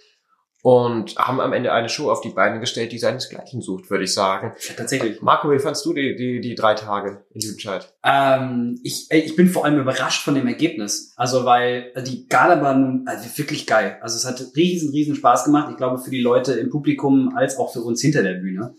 und 0.63 1.17
haben 1.17 1.41
am 1.41 1.53
Ende 1.53 1.73
eine 1.73 1.89
Show 1.89 2.11
auf 2.11 2.21
die 2.21 2.31
Beine 2.31 2.59
gestellt, 2.61 2.91
die 2.91 2.99
seinesgleichen 2.99 3.61
sucht, 3.61 3.89
würde 3.89 4.05
ich 4.05 4.13
sagen. 4.13 4.53
Tatsächlich. 4.77 5.23
Marco, 5.23 5.51
wie 5.51 5.61
fandst 5.61 5.85
du 5.87 5.93
die, 5.93 6.17
die, 6.17 6.41
die 6.41 6.55
drei 6.57 6.75
Tage 6.75 7.25
in 7.31 7.41
Lüdenscheid? 7.41 7.95
Ähm, 8.03 8.79
ich, 8.83 9.07
ich 9.11 9.37
bin 9.37 9.49
vor 9.49 9.65
allem 9.65 9.79
überrascht 9.81 10.25
von 10.25 10.35
dem 10.35 10.49
Ergebnis. 10.49 11.15
Also, 11.17 11.45
weil 11.45 11.93
die 12.05 12.27
Gala 12.27 12.61
war 12.63 12.75
nun 12.75 13.07
also 13.07 13.29
wirklich 13.39 13.67
geil. 13.67 13.99
Also, 14.03 14.17
es 14.17 14.25
hat 14.25 14.45
riesen, 14.57 14.91
riesen 14.91 15.15
Spaß 15.15 15.45
gemacht. 15.45 15.69
Ich 15.71 15.77
glaube, 15.77 15.99
für 15.99 16.11
die 16.11 16.21
Leute 16.21 16.55
im 16.55 16.69
Publikum 16.69 17.37
als 17.37 17.57
auch 17.59 17.73
für 17.73 17.81
uns 17.81 18.03
hinter 18.03 18.23
der 18.25 18.35
Bühne. 18.35 18.75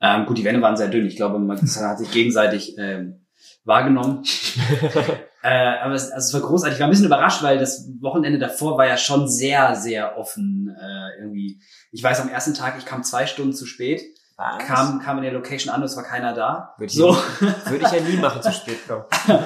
Ähm, 0.00 0.26
gut, 0.26 0.38
die 0.38 0.44
Wände 0.44 0.62
waren 0.62 0.76
sehr 0.76 0.88
dünn. 0.88 1.06
Ich 1.06 1.16
glaube, 1.16 1.38
man 1.38 1.60
hat 1.60 1.98
sich 1.98 2.12
gegenseitig 2.12 2.76
ähm, 2.78 3.26
wahrgenommen. 3.64 4.22
äh, 5.44 5.76
aber 5.82 5.92
es, 5.92 6.10
also 6.10 6.26
es 6.26 6.42
war 6.42 6.48
großartig. 6.48 6.76
Ich 6.76 6.80
war 6.80 6.88
ein 6.88 6.90
bisschen 6.90 7.04
überrascht, 7.04 7.42
weil 7.42 7.58
das 7.58 7.86
Wochenende 8.00 8.38
davor 8.38 8.78
war 8.78 8.86
ja 8.86 8.96
schon 8.96 9.28
sehr, 9.28 9.76
sehr 9.76 10.16
offen. 10.16 10.74
Äh, 10.80 11.20
irgendwie. 11.20 11.60
Ich 11.92 12.02
weiß, 12.02 12.20
am 12.20 12.30
ersten 12.30 12.54
Tag, 12.54 12.76
ich 12.78 12.86
kam 12.86 13.02
zwei 13.02 13.26
Stunden 13.26 13.52
zu 13.52 13.66
spät. 13.66 14.00
Was? 14.38 14.66
Kam, 14.66 15.00
kam 15.00 15.18
in 15.18 15.24
der 15.24 15.32
Location 15.32 15.72
an, 15.72 15.82
es 15.82 15.96
war 15.96 16.02
keiner 16.02 16.32
da. 16.32 16.74
Würde 16.78 16.90
ich, 16.90 16.98
So. 16.98 17.14
würde 17.40 17.84
ich 17.84 17.92
ja 17.92 18.00
nie 18.00 18.16
machen, 18.16 18.42
zu 18.42 18.52
spät 18.52 18.78
kommen. 18.88 19.04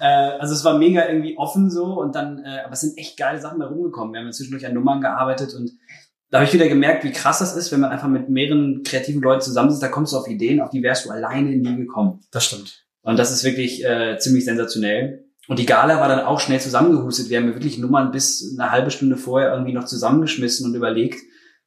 Äh, 0.00 0.38
also 0.40 0.54
es 0.54 0.64
war 0.64 0.76
mega 0.76 1.06
irgendwie 1.06 1.38
offen 1.38 1.70
so 1.70 2.00
und 2.00 2.16
dann, 2.16 2.42
äh, 2.44 2.62
aber 2.64 2.72
es 2.72 2.80
sind 2.80 2.98
echt 2.98 3.16
geile 3.16 3.40
Sachen 3.40 3.60
da 3.60 3.66
rumgekommen. 3.66 4.12
Wir 4.12 4.20
haben 4.22 4.32
zwischendurch 4.32 4.66
an 4.66 4.74
Nummern 4.74 5.00
gearbeitet 5.00 5.54
und 5.54 5.70
da 6.30 6.38
habe 6.38 6.46
ich 6.46 6.52
wieder 6.52 6.66
gemerkt, 6.66 7.04
wie 7.04 7.12
krass 7.12 7.38
das 7.38 7.54
ist, 7.54 7.70
wenn 7.70 7.78
man 7.78 7.92
einfach 7.92 8.08
mit 8.08 8.28
mehreren 8.28 8.82
kreativen 8.82 9.22
Leuten 9.22 9.42
zusammensitzt, 9.42 9.84
da 9.84 9.88
kommst 9.88 10.12
du 10.12 10.16
auf 10.16 10.26
Ideen, 10.26 10.60
auf 10.60 10.70
die 10.70 10.82
wärst 10.82 11.04
du 11.04 11.10
alleine 11.10 11.50
nie 11.50 11.76
gekommen. 11.76 12.20
Das 12.32 12.46
stimmt. 12.46 12.83
Und 13.04 13.18
das 13.18 13.30
ist 13.30 13.44
wirklich 13.44 13.84
äh, 13.84 14.18
ziemlich 14.18 14.44
sensationell. 14.44 15.24
Und 15.46 15.58
die 15.58 15.66
Gala 15.66 16.00
war 16.00 16.08
dann 16.08 16.20
auch 16.20 16.40
schnell 16.40 16.58
zusammengehustet. 16.58 17.28
Wir 17.28 17.38
haben 17.38 17.54
wirklich 17.54 17.78
Nummern 17.78 18.10
bis 18.10 18.56
eine 18.58 18.72
halbe 18.72 18.90
Stunde 18.90 19.16
vorher 19.16 19.52
irgendwie 19.52 19.74
noch 19.74 19.84
zusammengeschmissen 19.84 20.66
und 20.66 20.74
überlegt. 20.74 21.20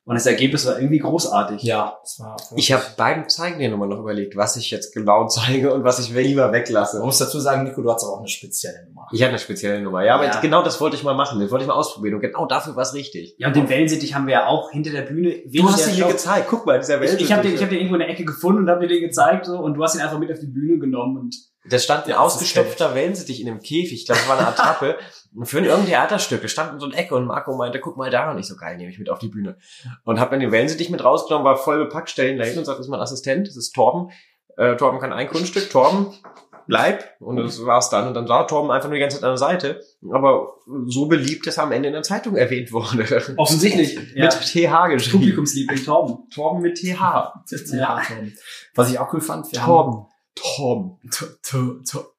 Und 0.08 0.16
das 0.16 0.26
Ergebnis 0.26 0.66
war 0.66 0.80
irgendwie 0.80 1.00
großartig. 1.00 1.62
Ja, 1.64 1.98
das 2.02 2.18
war. 2.22 2.38
Ich 2.56 2.72
habe 2.72 2.82
beim 2.96 3.28
Zeigen 3.28 3.60
dir 3.60 3.70
nochmal 3.70 3.90
noch 3.90 4.00
überlegt, 4.00 4.38
was 4.38 4.56
ich 4.56 4.72
jetzt 4.72 4.94
genau 4.94 5.28
zeige 5.28 5.74
und 5.74 5.84
was 5.84 6.00
ich 6.00 6.14
lieber 6.14 6.52
weglasse. 6.54 6.98
Man 7.00 7.08
muss 7.08 7.18
dazu 7.18 7.40
sagen, 7.42 7.64
Nico, 7.66 7.82
du 7.82 7.92
hast 7.92 8.06
auch 8.06 8.20
eine 8.20 8.28
spezielle 8.30 8.86
Nummer. 8.88 9.08
Ich 9.12 9.22
hatte 9.22 9.32
eine 9.32 9.40
spezielle 9.40 9.82
Nummer, 9.82 10.06
ja, 10.06 10.16
aber 10.16 10.26
Ja. 10.28 10.40
genau 10.40 10.64
das 10.64 10.80
wollte 10.80 10.96
ich 10.96 11.04
mal 11.04 11.14
machen. 11.14 11.42
Das 11.42 11.52
wollte 11.52 11.64
ich 11.64 11.68
mal 11.68 11.74
ausprobieren 11.76 12.16
und 12.16 12.22
genau 12.22 12.46
dafür 12.46 12.76
war 12.78 12.84
es 12.84 12.94
richtig. 12.94 13.36
Ja, 13.38 13.48
und 13.50 13.56
den 13.58 13.68
Wellensittich 13.68 14.16
haben 14.16 14.28
wir 14.28 14.34
ja 14.36 14.48
auch 14.48 14.72
hinter 14.72 14.92
der 14.92 15.02
Bühne. 15.02 15.36
Du 15.46 15.68
hast 15.70 15.88
ihn 15.90 15.96
mir 15.98 16.04
Show- 16.04 16.08
gezeigt. 16.08 16.48
Guck 16.50 16.66
mal, 16.66 16.80
dieser 16.80 17.02
Ich, 17.04 17.20
ich 17.20 17.32
habe 17.34 17.42
den, 17.44 17.54
ich 17.56 17.60
Wellensittich. 17.60 17.62
hab 17.64 17.70
den 17.70 17.78
irgendwo 17.80 17.96
in 17.96 18.00
der 18.00 18.10
Ecke 18.10 18.24
gefunden 18.24 18.62
und 18.62 18.70
habe 18.70 18.88
dir 18.88 18.96
den 18.96 19.02
gezeigt 19.02 19.46
so, 19.46 19.58
und 19.60 19.74
du 19.74 19.84
hast 19.84 19.96
ihn 19.96 20.02
einfach 20.02 20.20
mit 20.20 20.32
auf 20.32 20.40
die 20.40 20.48
Bühne 20.48 20.80
genommen 20.80 21.18
und 21.18 21.36
Da 21.70 21.80
stand 21.80 22.06
ein 22.06 22.12
Ja, 22.12 22.16
das 22.16 22.34
ausgestopfter 22.34 22.96
Wellensittich 22.96 23.42
in 23.42 23.48
einem 23.48 23.60
Käfig. 23.60 23.94
Ich 23.94 24.06
glaube, 24.06 24.20
das 24.20 24.30
war 24.30 24.38
eine 24.38 24.48
Attrappe. 24.48 24.98
Und 25.36 25.46
für 25.48 25.60
irgendein 25.60 25.88
Theaterstück. 25.88 26.42
Wir 26.42 26.50
standen 26.50 26.76
in 26.76 26.80
so 26.80 26.86
einer 26.86 26.98
Ecke 26.98 27.16
und 27.16 27.26
Marco 27.26 27.56
meinte, 27.56 27.80
guck 27.80 27.98
mal 27.98 28.10
da. 28.10 28.32
Und 28.32 28.40
ich 28.40 28.48
so, 28.48 28.56
geil, 28.56 28.78
nehme 28.78 28.90
ich 28.90 29.00
mit 29.00 29.10
auf 29.10 29.20
die 29.20 29.28
Bühne. 29.28 29.58
Und 30.04 30.20
hab 30.20 30.32
dann 30.32 30.40
den 30.40 30.52
Wellensittich 30.52 30.90
mit 30.90 31.04
rausgenommen, 31.04 31.46
war 31.46 31.58
voll 31.58 31.78
bepackt, 31.78 32.10
stellen 32.10 32.38
dahin 32.38 32.58
und 32.58 32.66
sagt, 32.66 32.80
das 32.80 32.86
ist 32.86 32.90
mein 32.90 33.00
Assistent, 33.00 33.48
das 33.48 33.58
ist 33.58 33.74
Torben. 33.74 34.12
Äh, 34.58 34.76
Torben 34.76 35.00
kann 35.00 35.14
ein 35.14 35.28
Kunststück. 35.28 35.70
Torben, 35.70 36.14
bleib. 36.68 37.20
Und 37.20 37.38
das 37.38 37.66
war's 37.66 37.90
dann. 37.90 38.08
Und 38.08 38.14
dann 38.14 38.28
war 38.28 38.48
Torben 38.48 38.72
einfach 38.72 38.90
nur 38.90 38.96
die 38.96 39.02
ganze 39.02 39.18
Zeit 39.18 39.24
an 39.24 39.32
der 39.32 39.38
Seite. 39.38 39.82
Aber 40.12 40.56
so 40.86 41.08
beliebt, 41.08 41.48
dass 41.48 41.58
er 41.58 41.64
am 41.64 41.72
Ende 41.72 41.88
in 41.88 41.94
der 41.94 42.04
Zeitung 42.04 42.36
erwähnt 42.36 42.72
wurde. 42.72 43.34
offensichtlich 43.38 44.00
ja, 44.16 44.26
Mit 44.26 44.34
TH 44.34 44.88
geschrieben. 44.90 45.20
Publikumsliebling 45.20 45.84
Torben. 45.84 46.30
Torben 46.30 46.62
mit 46.62 46.78
TH. 46.78 47.34
Ja. 47.72 48.02
Was 48.76 48.92
ich 48.92 49.00
auch 49.00 49.12
cool 49.14 49.22
fand, 49.22 49.52
wir 49.52 49.60
Torben. 49.60 50.06
Haben. 50.42 50.98
Tor- 51.12 51.30
Tor- 51.44 51.84
Tor- 51.90 52.14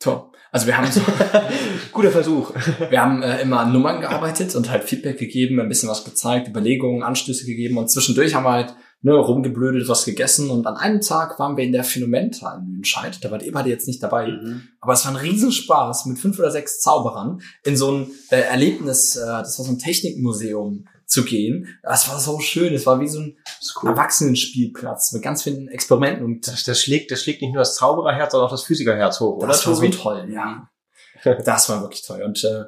Tor. 0.00 0.32
Also 0.52 0.66
wir 0.66 0.78
haben 0.78 0.90
so, 0.90 1.00
Guter 1.92 2.10
Versuch. 2.10 2.52
wir 2.88 3.02
haben 3.02 3.22
äh, 3.22 3.42
immer 3.42 3.60
an 3.60 3.72
Nummern 3.72 4.00
gearbeitet 4.00 4.54
und 4.54 4.70
halt 4.70 4.84
Feedback 4.84 5.18
gegeben, 5.18 5.60
ein 5.60 5.68
bisschen 5.68 5.88
was 5.88 6.04
gezeigt, 6.04 6.48
Überlegungen, 6.48 7.02
Anstöße 7.02 7.44
gegeben 7.44 7.76
und 7.78 7.90
zwischendurch 7.90 8.34
haben 8.34 8.44
wir 8.44 8.52
halt 8.52 8.74
ne, 9.02 9.12
rumgeblödet, 9.14 9.88
was 9.88 10.04
gegessen 10.04 10.50
und 10.50 10.66
an 10.66 10.76
einem 10.76 11.00
Tag 11.00 11.38
waren 11.38 11.56
wir 11.56 11.64
in 11.64 11.72
der 11.72 11.84
Phänomenta 11.84 12.54
in 12.56 12.66
Lüdenscheid. 12.66 13.18
Da 13.22 13.30
wart 13.30 13.42
ihr 13.42 13.52
beide 13.52 13.68
jetzt 13.70 13.88
nicht 13.88 14.02
dabei. 14.02 14.28
Mhm. 14.28 14.62
Aber 14.80 14.92
es 14.92 15.04
war 15.04 15.12
ein 15.12 15.16
Riesenspaß 15.18 16.06
mit 16.06 16.18
fünf 16.18 16.38
oder 16.38 16.50
sechs 16.50 16.80
Zauberern 16.80 17.40
in 17.64 17.76
so 17.76 17.90
ein 17.92 18.06
äh, 18.30 18.40
Erlebnis, 18.40 19.16
äh, 19.16 19.26
das 19.26 19.58
war 19.58 19.66
so 19.66 19.72
ein 19.72 19.78
Technikmuseum 19.78 20.86
zu 21.08 21.24
gehen. 21.24 21.78
Das 21.82 22.08
war 22.08 22.20
so 22.20 22.38
schön. 22.38 22.72
Es 22.74 22.86
war 22.86 23.00
wie 23.00 23.08
so 23.08 23.18
ein 23.20 23.36
Erwachsenenspielplatz 23.82 25.12
mit 25.12 25.22
ganz 25.22 25.42
vielen 25.42 25.68
Experimenten 25.68 26.24
und 26.24 26.46
Das, 26.46 26.64
das 26.64 26.80
schlägt, 26.82 27.10
das 27.10 27.22
schlägt 27.22 27.42
nicht 27.42 27.52
nur 27.52 27.60
das 27.62 27.74
Zaubererherz, 27.76 28.32
sondern 28.32 28.46
auch 28.46 28.52
das 28.52 28.62
Physikerherz 28.64 29.18
hoch, 29.20 29.36
oder? 29.38 29.48
das 29.48 29.66
war 29.66 29.74
so 29.74 29.88
toll, 29.88 30.28
ja. 30.32 30.68
Das 31.44 31.68
war 31.68 31.80
wirklich 31.82 32.02
toll. 32.06 32.22
Und 32.22 32.44
äh, 32.44 32.64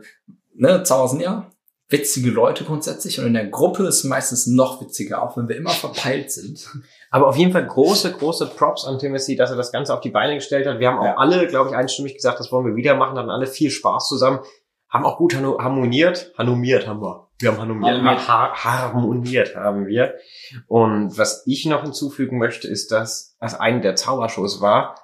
ne, 0.55 0.83
Zauber 0.83 1.09
sind 1.09 1.21
ja 1.21 1.51
witzige 1.89 2.31
Leute 2.31 2.65
grundsätzlich 2.65 3.19
und 3.19 3.27
in 3.27 3.35
der 3.35 3.47
Gruppe 3.49 3.85
ist 3.85 3.97
es 3.97 4.05
meistens 4.05 4.47
noch 4.47 4.81
witziger, 4.81 5.23
auch 5.23 5.37
wenn 5.37 5.49
wir 5.49 5.57
immer 5.57 5.71
verpeilt 5.71 6.31
sind. 6.33 6.69
Aber 7.11 7.27
auf 7.29 7.37
jeden 7.37 7.53
Fall 7.53 7.67
große, 7.67 8.13
große 8.13 8.47
Props 8.47 8.85
an 8.85 8.99
Timothy, 8.99 9.37
dass 9.37 9.51
er 9.51 9.57
das 9.57 9.73
Ganze 9.73 9.93
auf 9.95 10.01
die 10.01 10.11
Beine 10.11 10.35
gestellt 10.35 10.67
hat. 10.67 10.79
Wir 10.79 10.89
haben 10.89 10.99
auch 10.99 11.05
Ja. 11.05 11.17
alle, 11.17 11.47
glaube 11.49 11.71
ich, 11.71 11.77
einstimmig 11.77 12.15
gesagt, 12.15 12.39
das 12.41 12.51
wollen 12.53 12.67
wir 12.67 12.77
wieder 12.77 12.95
machen, 12.95 13.19
hatten 13.19 13.31
alle 13.31 13.47
viel 13.49 13.71
Spaß 13.71 14.09
zusammen, 14.09 14.39
haben 14.89 15.05
auch 15.05 15.19
gut 15.19 15.35
harmoniert. 15.35 16.33
Harmoniert 16.39 16.87
haben 16.87 17.03
wir. 17.03 17.30
Wir 17.41 17.53
haben 17.53 17.59
harmoniert. 17.59 17.97
Harmoniert. 17.97 18.29
Ha 18.29 18.65
harmoniert 18.65 19.57
haben 19.57 19.87
wir. 19.87 20.15
Und 20.67 21.17
was 21.17 21.43
ich 21.47 21.65
noch 21.67 21.83
hinzufügen 21.83 22.39
möchte, 22.39 22.69
ist, 22.69 22.93
dass 22.93 23.37
es 23.41 23.55
eine 23.55 23.81
der 23.81 23.97
Zaubershows 23.97 24.61
war, 24.61 24.95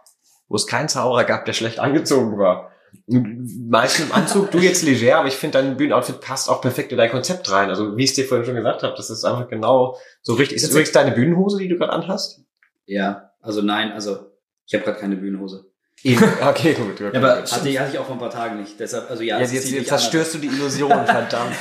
wo 0.48 0.56
es 0.56 0.66
keinen 0.66 0.88
Zauberer 0.88 1.24
gab, 1.24 1.46
der 1.46 1.54
schlecht 1.54 1.78
angezogen 1.78 2.38
war. 2.38 2.70
Meistens 3.06 4.06
im 4.06 4.12
Anzug, 4.12 4.50
du 4.50 4.58
jetzt 4.58 4.82
leger, 4.82 5.18
aber 5.18 5.28
ich 5.28 5.36
finde 5.36 5.58
dein 5.58 5.76
Bühnenoutfit 5.76 6.20
passt 6.20 6.48
auch 6.48 6.60
perfekt 6.60 6.92
in 6.92 6.98
dein 6.98 7.10
Konzept 7.10 7.50
rein. 7.50 7.68
Also 7.68 7.96
wie 7.96 8.04
ich 8.04 8.10
es 8.10 8.16
dir 8.16 8.24
vorhin 8.24 8.46
schon 8.46 8.54
gesagt 8.54 8.82
habe, 8.82 8.94
das 8.96 9.10
ist 9.10 9.24
einfach 9.24 9.48
genau 9.48 9.96
so 10.22 10.34
richtig. 10.34 10.56
Ist 10.56 10.64
das 10.64 10.70
übrigens 10.70 10.92
deine 10.92 11.12
Bühnenhose, 11.12 11.58
die 11.58 11.68
du 11.68 11.76
gerade 11.76 11.92
anhast? 11.92 12.42
Ja, 12.84 13.32
also 13.40 13.62
nein, 13.62 13.92
also 13.92 14.30
ich 14.66 14.74
habe 14.74 14.84
gerade 14.84 14.98
keine 14.98 15.16
Bühnenhose. 15.16 15.70
Okay, 16.04 16.74
gut. 16.74 16.98
gut 16.98 17.00
Ja, 17.14 17.18
aber 17.20 17.40
gut. 17.40 17.52
hatte, 17.52 17.68
ich- 17.68 17.80
hatte 17.80 17.90
ich 17.92 17.98
auch 17.98 18.04
vor 18.04 18.14
ein 18.16 18.18
paar 18.20 18.30
Tagen 18.30 18.60
nicht. 18.60 18.78
Deshalb, 18.78 19.10
also 19.10 19.22
ja, 19.22 19.38
Jetzt, 19.40 19.48
das 19.54 19.64
jetzt, 19.64 19.70
jetzt 19.72 19.88
zerstörst 19.88 20.34
du 20.34 20.38
die 20.38 20.46
Illusion, 20.48 20.90
verdammt. 21.06 21.56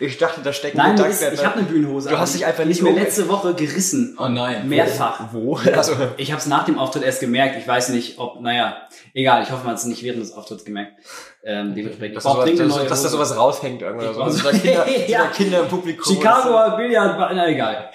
Ich 0.00 0.16
dachte, 0.16 0.40
da 0.42 0.52
stecken 0.52 0.78
Nein, 0.78 0.96
das 0.96 1.18
Gedanken 1.18 1.34
ist, 1.34 1.40
ich 1.40 1.46
habe 1.46 1.58
eine 1.58 1.66
Bühnenhose. 1.66 2.08
Du 2.08 2.18
hast 2.18 2.34
dich 2.34 2.46
einfach 2.46 2.64
nicht 2.64 2.78
ist 2.78 2.82
mir 2.82 2.92
letzte 2.92 3.28
Woche 3.28 3.52
gerissen. 3.54 4.16
Oh 4.18 4.28
nein. 4.28 4.68
Mehrfach. 4.68 5.20
Wo? 5.32 5.56
Also, 5.56 5.92
Ich 6.16 6.30
habe 6.32 6.40
es 6.40 6.46
nach 6.46 6.64
dem 6.64 6.78
Auftritt 6.78 7.02
erst 7.02 7.20
gemerkt. 7.20 7.56
Ich 7.58 7.66
weiß 7.68 7.90
nicht, 7.90 8.18
ob, 8.18 8.40
naja, 8.40 8.76
egal. 9.12 9.42
Ich 9.42 9.50
hoffe, 9.50 9.64
man 9.64 9.72
hat 9.72 9.78
es 9.78 9.84
nicht 9.86 10.02
während 10.02 10.22
des 10.22 10.32
Auftritts 10.32 10.64
gemerkt. 10.64 10.92
Ähm, 11.44 11.74
dementsprechend. 11.74 12.16
dass, 12.16 12.24
Ich 12.24 12.30
brauch 12.30 12.46
sowas, 12.46 12.56
dass, 12.58 12.68
neue 12.68 12.86
dass 12.86 13.02
da 13.02 13.08
sowas 13.08 13.36
raushängt 13.36 13.82
irgendwo. 13.82 14.04
Ich 14.10 14.16
oder 14.16 14.30
so. 14.30 14.42
da 14.50 14.56
Kinder, 14.56 14.86
Ja. 15.08 15.26
Kinder 15.26 15.60
im 15.60 15.68
Publikum. 15.68 16.14
Chicago 16.14 16.76
Billard, 16.76 17.18
na 17.34 17.48
egal. 17.48 17.90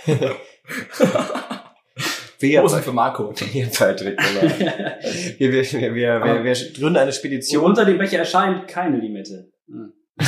Hosen 2.41 2.81
für 2.83 2.93
Marco. 2.93 3.33
Patrick, 3.77 4.17
genau. 4.17 4.41
Wir, 5.39 5.51
wir, 5.51 5.63
wir, 5.71 5.95
wir, 5.95 6.43
wir, 6.43 6.53
gründen 6.73 6.97
eine 6.97 7.05
Und 7.07 7.13
Spedition. 7.13 7.63
unter 7.63 7.85
dem 7.85 7.97
Becher 7.97 8.19
erscheint 8.19 8.67
keine 8.67 8.97
Limette. 8.97 9.51
Hm. 9.67 9.93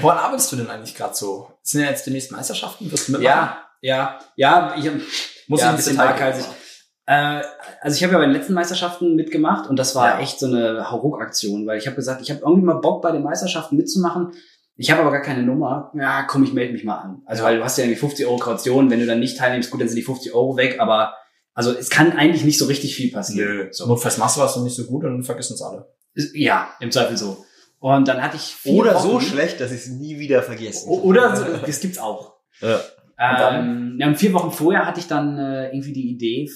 Woran 0.00 0.18
arbeitest 0.18 0.52
du 0.52 0.56
denn 0.56 0.70
eigentlich 0.70 0.94
gerade 0.94 1.14
so? 1.14 1.50
Sind 1.62 1.82
ja 1.82 1.88
jetzt 1.90 2.06
die 2.06 2.10
nächsten 2.10 2.34
Meisterschaften? 2.34 2.90
Wirst 2.90 3.08
du 3.08 3.12
mitmachen? 3.12 3.36
Ja, 3.36 3.64
ja, 3.80 4.18
ja. 4.36 4.74
Ich 4.78 4.84
Muss 5.48 5.60
ja, 5.60 5.66
ich 5.66 5.70
ein 5.70 5.76
bisschen 5.76 5.98
waghalsig. 5.98 6.46
Äh, 7.06 7.42
also 7.80 7.96
ich 7.96 8.02
habe 8.04 8.12
ja 8.12 8.18
bei 8.18 8.26
den 8.26 8.34
letzten 8.34 8.54
Meisterschaften 8.54 9.16
mitgemacht 9.16 9.68
und 9.68 9.76
das 9.76 9.94
war 9.94 10.08
Ja. 10.10 10.20
echt 10.20 10.38
so 10.38 10.46
eine 10.46 10.90
Hauruck-Aktion, 10.90 11.66
weil 11.66 11.78
ich 11.78 11.86
habe 11.86 11.96
gesagt, 11.96 12.22
ich 12.22 12.30
habe 12.30 12.40
irgendwie 12.40 12.62
mal 12.64 12.80
Bock 12.80 13.02
bei 13.02 13.12
den 13.12 13.22
Meisterschaften 13.22 13.76
mitzumachen. 13.76 14.32
Ich 14.80 14.90
habe 14.90 15.02
aber 15.02 15.10
gar 15.10 15.20
keine 15.20 15.42
Nummer. 15.42 15.92
Ja, 15.94 16.22
komm, 16.22 16.42
ich 16.42 16.54
melde 16.54 16.72
mich 16.72 16.84
mal 16.84 16.96
an. 16.96 17.22
Also 17.26 17.42
weil 17.44 17.58
du 17.58 17.64
hast 17.64 17.76
ja 17.76 17.84
irgendwie 17.84 18.00
50 18.00 18.24
Euro 18.26 18.38
Kaution, 18.38 18.90
wenn 18.90 18.98
du 19.00 19.04
dann 19.06 19.20
nicht 19.20 19.36
teilnimmst, 19.36 19.70
gut, 19.70 19.80
dann 19.80 19.88
sind 19.88 19.96
die 19.96 20.02
50 20.02 20.32
Euro 20.32 20.56
weg, 20.56 20.76
aber 20.80 21.14
also 21.52 21.72
es 21.72 21.90
kann 21.90 22.12
eigentlich 22.12 22.44
nicht 22.44 22.58
so 22.58 22.64
richtig 22.64 22.94
viel 22.96 23.12
passieren. 23.12 23.56
Nö. 23.56 23.68
So. 23.72 23.86
Notfalls 23.86 24.16
machst 24.16 24.38
du 24.38 24.40
was 24.40 24.56
und 24.56 24.64
nicht 24.64 24.74
so 24.76 24.86
gut 24.86 25.04
und 25.04 25.10
dann 25.12 25.22
vergessen 25.22 25.52
es 25.54 25.60
alle. 25.62 25.86
Ja, 26.32 26.70
im 26.80 26.90
Zweifel 26.90 27.16
so. 27.18 27.44
Und 27.78 28.08
dann 28.08 28.22
hatte 28.22 28.36
ich 28.36 28.42
vier 28.42 28.72
Oder 28.74 28.94
Wochen, 28.94 29.08
so 29.10 29.20
schlecht, 29.20 29.60
dass 29.60 29.70
ich 29.70 29.80
es 29.80 29.88
nie 29.88 30.18
wieder 30.18 30.42
vergesse. 30.42 30.88
O- 30.88 31.00
Oder 31.02 31.36
so, 31.36 31.44
das 31.66 31.80
gibt's 31.80 31.98
auch. 31.98 32.36
Ja. 32.60 32.80
Ähm, 33.18 33.98
ja, 34.00 34.06
und 34.06 34.16
vier 34.16 34.32
Wochen 34.32 34.50
vorher 34.50 34.86
hatte 34.86 34.98
ich 34.98 35.06
dann 35.06 35.36
äh, 35.38 35.68
irgendwie 35.68 35.92
die 35.92 36.08
Idee, 36.10 36.48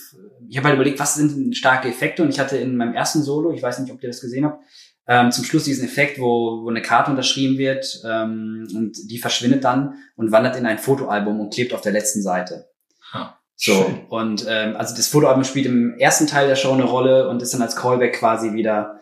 ich 0.48 0.56
habe 0.56 0.68
halt 0.68 0.76
überlegt, 0.76 0.98
was 0.98 1.14
sind 1.14 1.30
denn 1.36 1.52
starke 1.52 1.88
Effekte 1.88 2.22
und 2.22 2.30
ich 2.30 2.40
hatte 2.40 2.56
in 2.56 2.76
meinem 2.76 2.94
ersten 2.94 3.22
Solo, 3.22 3.52
ich 3.52 3.62
weiß 3.62 3.80
nicht, 3.80 3.92
ob 3.92 4.02
ihr 4.02 4.08
das 4.08 4.22
gesehen 4.22 4.46
habt, 4.46 4.62
ähm, 5.06 5.30
zum 5.32 5.44
Schluss 5.44 5.64
diesen 5.64 5.84
Effekt, 5.84 6.18
wo, 6.18 6.64
wo 6.64 6.70
eine 6.70 6.82
Karte 6.82 7.10
unterschrieben 7.10 7.58
wird 7.58 8.00
ähm, 8.06 8.66
und 8.74 8.96
die 9.10 9.18
verschwindet 9.18 9.64
dann 9.64 9.94
und 10.16 10.32
wandert 10.32 10.56
in 10.56 10.66
ein 10.66 10.78
Fotoalbum 10.78 11.40
und 11.40 11.52
klebt 11.52 11.74
auf 11.74 11.82
der 11.82 11.92
letzten 11.92 12.22
Seite. 12.22 12.70
Ha, 13.12 13.38
So, 13.56 13.74
schön. 13.74 14.06
und 14.08 14.46
ähm, 14.48 14.76
also 14.76 14.96
das 14.96 15.08
Fotoalbum 15.08 15.44
spielt 15.44 15.66
im 15.66 15.98
ersten 15.98 16.26
Teil 16.26 16.48
der 16.48 16.56
Show 16.56 16.72
eine 16.72 16.84
Rolle 16.84 17.28
und 17.28 17.42
ist 17.42 17.52
dann 17.52 17.62
als 17.62 17.76
Callback 17.76 18.14
quasi 18.14 18.54
wieder, 18.54 18.98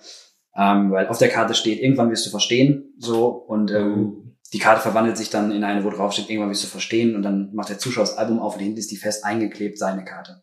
ähm, 0.57 0.91
weil 0.91 1.07
auf 1.07 1.19
der 1.19 1.29
Karte 1.29 1.55
steht, 1.55 1.81
irgendwann 1.81 2.11
wirst 2.11 2.27
du 2.27 2.31
verstehen, 2.31 2.95
so, 2.99 3.29
und 3.29 3.71
ähm, 3.71 4.37
die 4.53 4.59
Karte 4.59 4.83
verwandelt 4.83 5.17
sich 5.17 5.31
dann 5.31 5.51
in 5.51 5.65
eine, 5.65 5.83
wo 5.85 5.91
drauf 5.91 6.13
steht, 6.13 6.29
irgendwann 6.29 6.51
wirst 6.51 6.65
du 6.65 6.69
verstehen 6.69 7.17
und 7.17 7.23
dann 7.23 7.55
macht 7.55 7.71
der 7.71 7.79
Zuschauer 7.79 8.05
das 8.05 8.19
Album 8.19 8.39
auf 8.41 8.55
und 8.55 8.61
hinten 8.61 8.79
ist 8.79 8.91
die 8.91 8.97
fest 8.99 9.25
eingeklebt, 9.25 9.79
seine 9.79 10.05
Karte. 10.05 10.43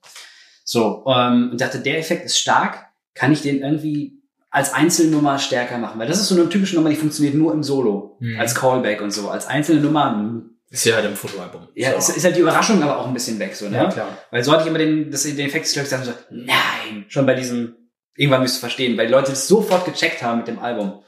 So, 0.63 1.03
ähm, 1.07 1.49
und 1.51 1.61
dachte, 1.61 1.79
der 1.79 1.99
Effekt 1.99 2.25
ist 2.25 2.39
stark, 2.39 2.87
kann 3.13 3.31
ich 3.31 3.41
den 3.41 3.61
irgendwie 3.61 4.18
als 4.51 4.73
Einzelnummer 4.73 5.37
stärker 5.37 5.77
machen, 5.77 5.99
weil 5.99 6.07
das 6.07 6.19
ist 6.19 6.27
so 6.27 6.35
eine 6.35 6.49
typische 6.49 6.75
Nummer, 6.75 6.89
die 6.89 6.95
funktioniert 6.95 7.35
nur 7.35 7.53
im 7.53 7.61
Solo, 7.63 8.17
Mhm. 8.19 8.39
als 8.39 8.55
Callback 8.55 9.01
und 9.01 9.11
so. 9.11 9.29
Als 9.29 9.45
einzelne 9.47 9.81
Nummer, 9.81 10.11
hm. 10.13 10.45
Ist 10.71 10.85
ja 10.85 10.95
halt 10.95 11.05
im 11.05 11.15
Fotoalbum. 11.15 11.67
ja, 11.73 11.91
So. 11.93 11.97
ist, 12.11 12.17
ist 12.17 12.23
halt 12.25 12.35
die 12.35 12.41
Überraschung 12.41 12.81
aber 12.83 12.97
auch 12.99 13.07
ein 13.07 13.13
bisschen 13.13 13.39
weg, 13.39 13.55
so, 13.55 13.67
ne? 13.69 13.75
ja, 13.77 13.89
klar. 13.91 14.17
Weil 14.31 14.43
so 14.43 14.51
hatte 14.51 14.63
ich 14.63 14.67
immer 14.69 14.77
den, 14.77 15.09
das, 15.11 15.23
den 15.23 15.39
Effekt, 15.39 15.65
dass 15.75 15.89
sagen 15.89 16.03
so, 16.03 16.13
nein, 16.29 17.05
schon 17.07 17.25
bei 17.25 17.33
diesem, 17.33 17.75
irgendwann 18.15 18.41
müsst 18.43 18.57
du 18.57 18.59
verstehen, 18.59 18.95
weil 18.97 19.07
die 19.07 19.11
Leute 19.13 19.31
das 19.31 19.47
sofort 19.47 19.85
gecheckt 19.85 20.21
haben 20.21 20.39
mit 20.39 20.47
dem 20.47 20.59
Album. 20.59 21.01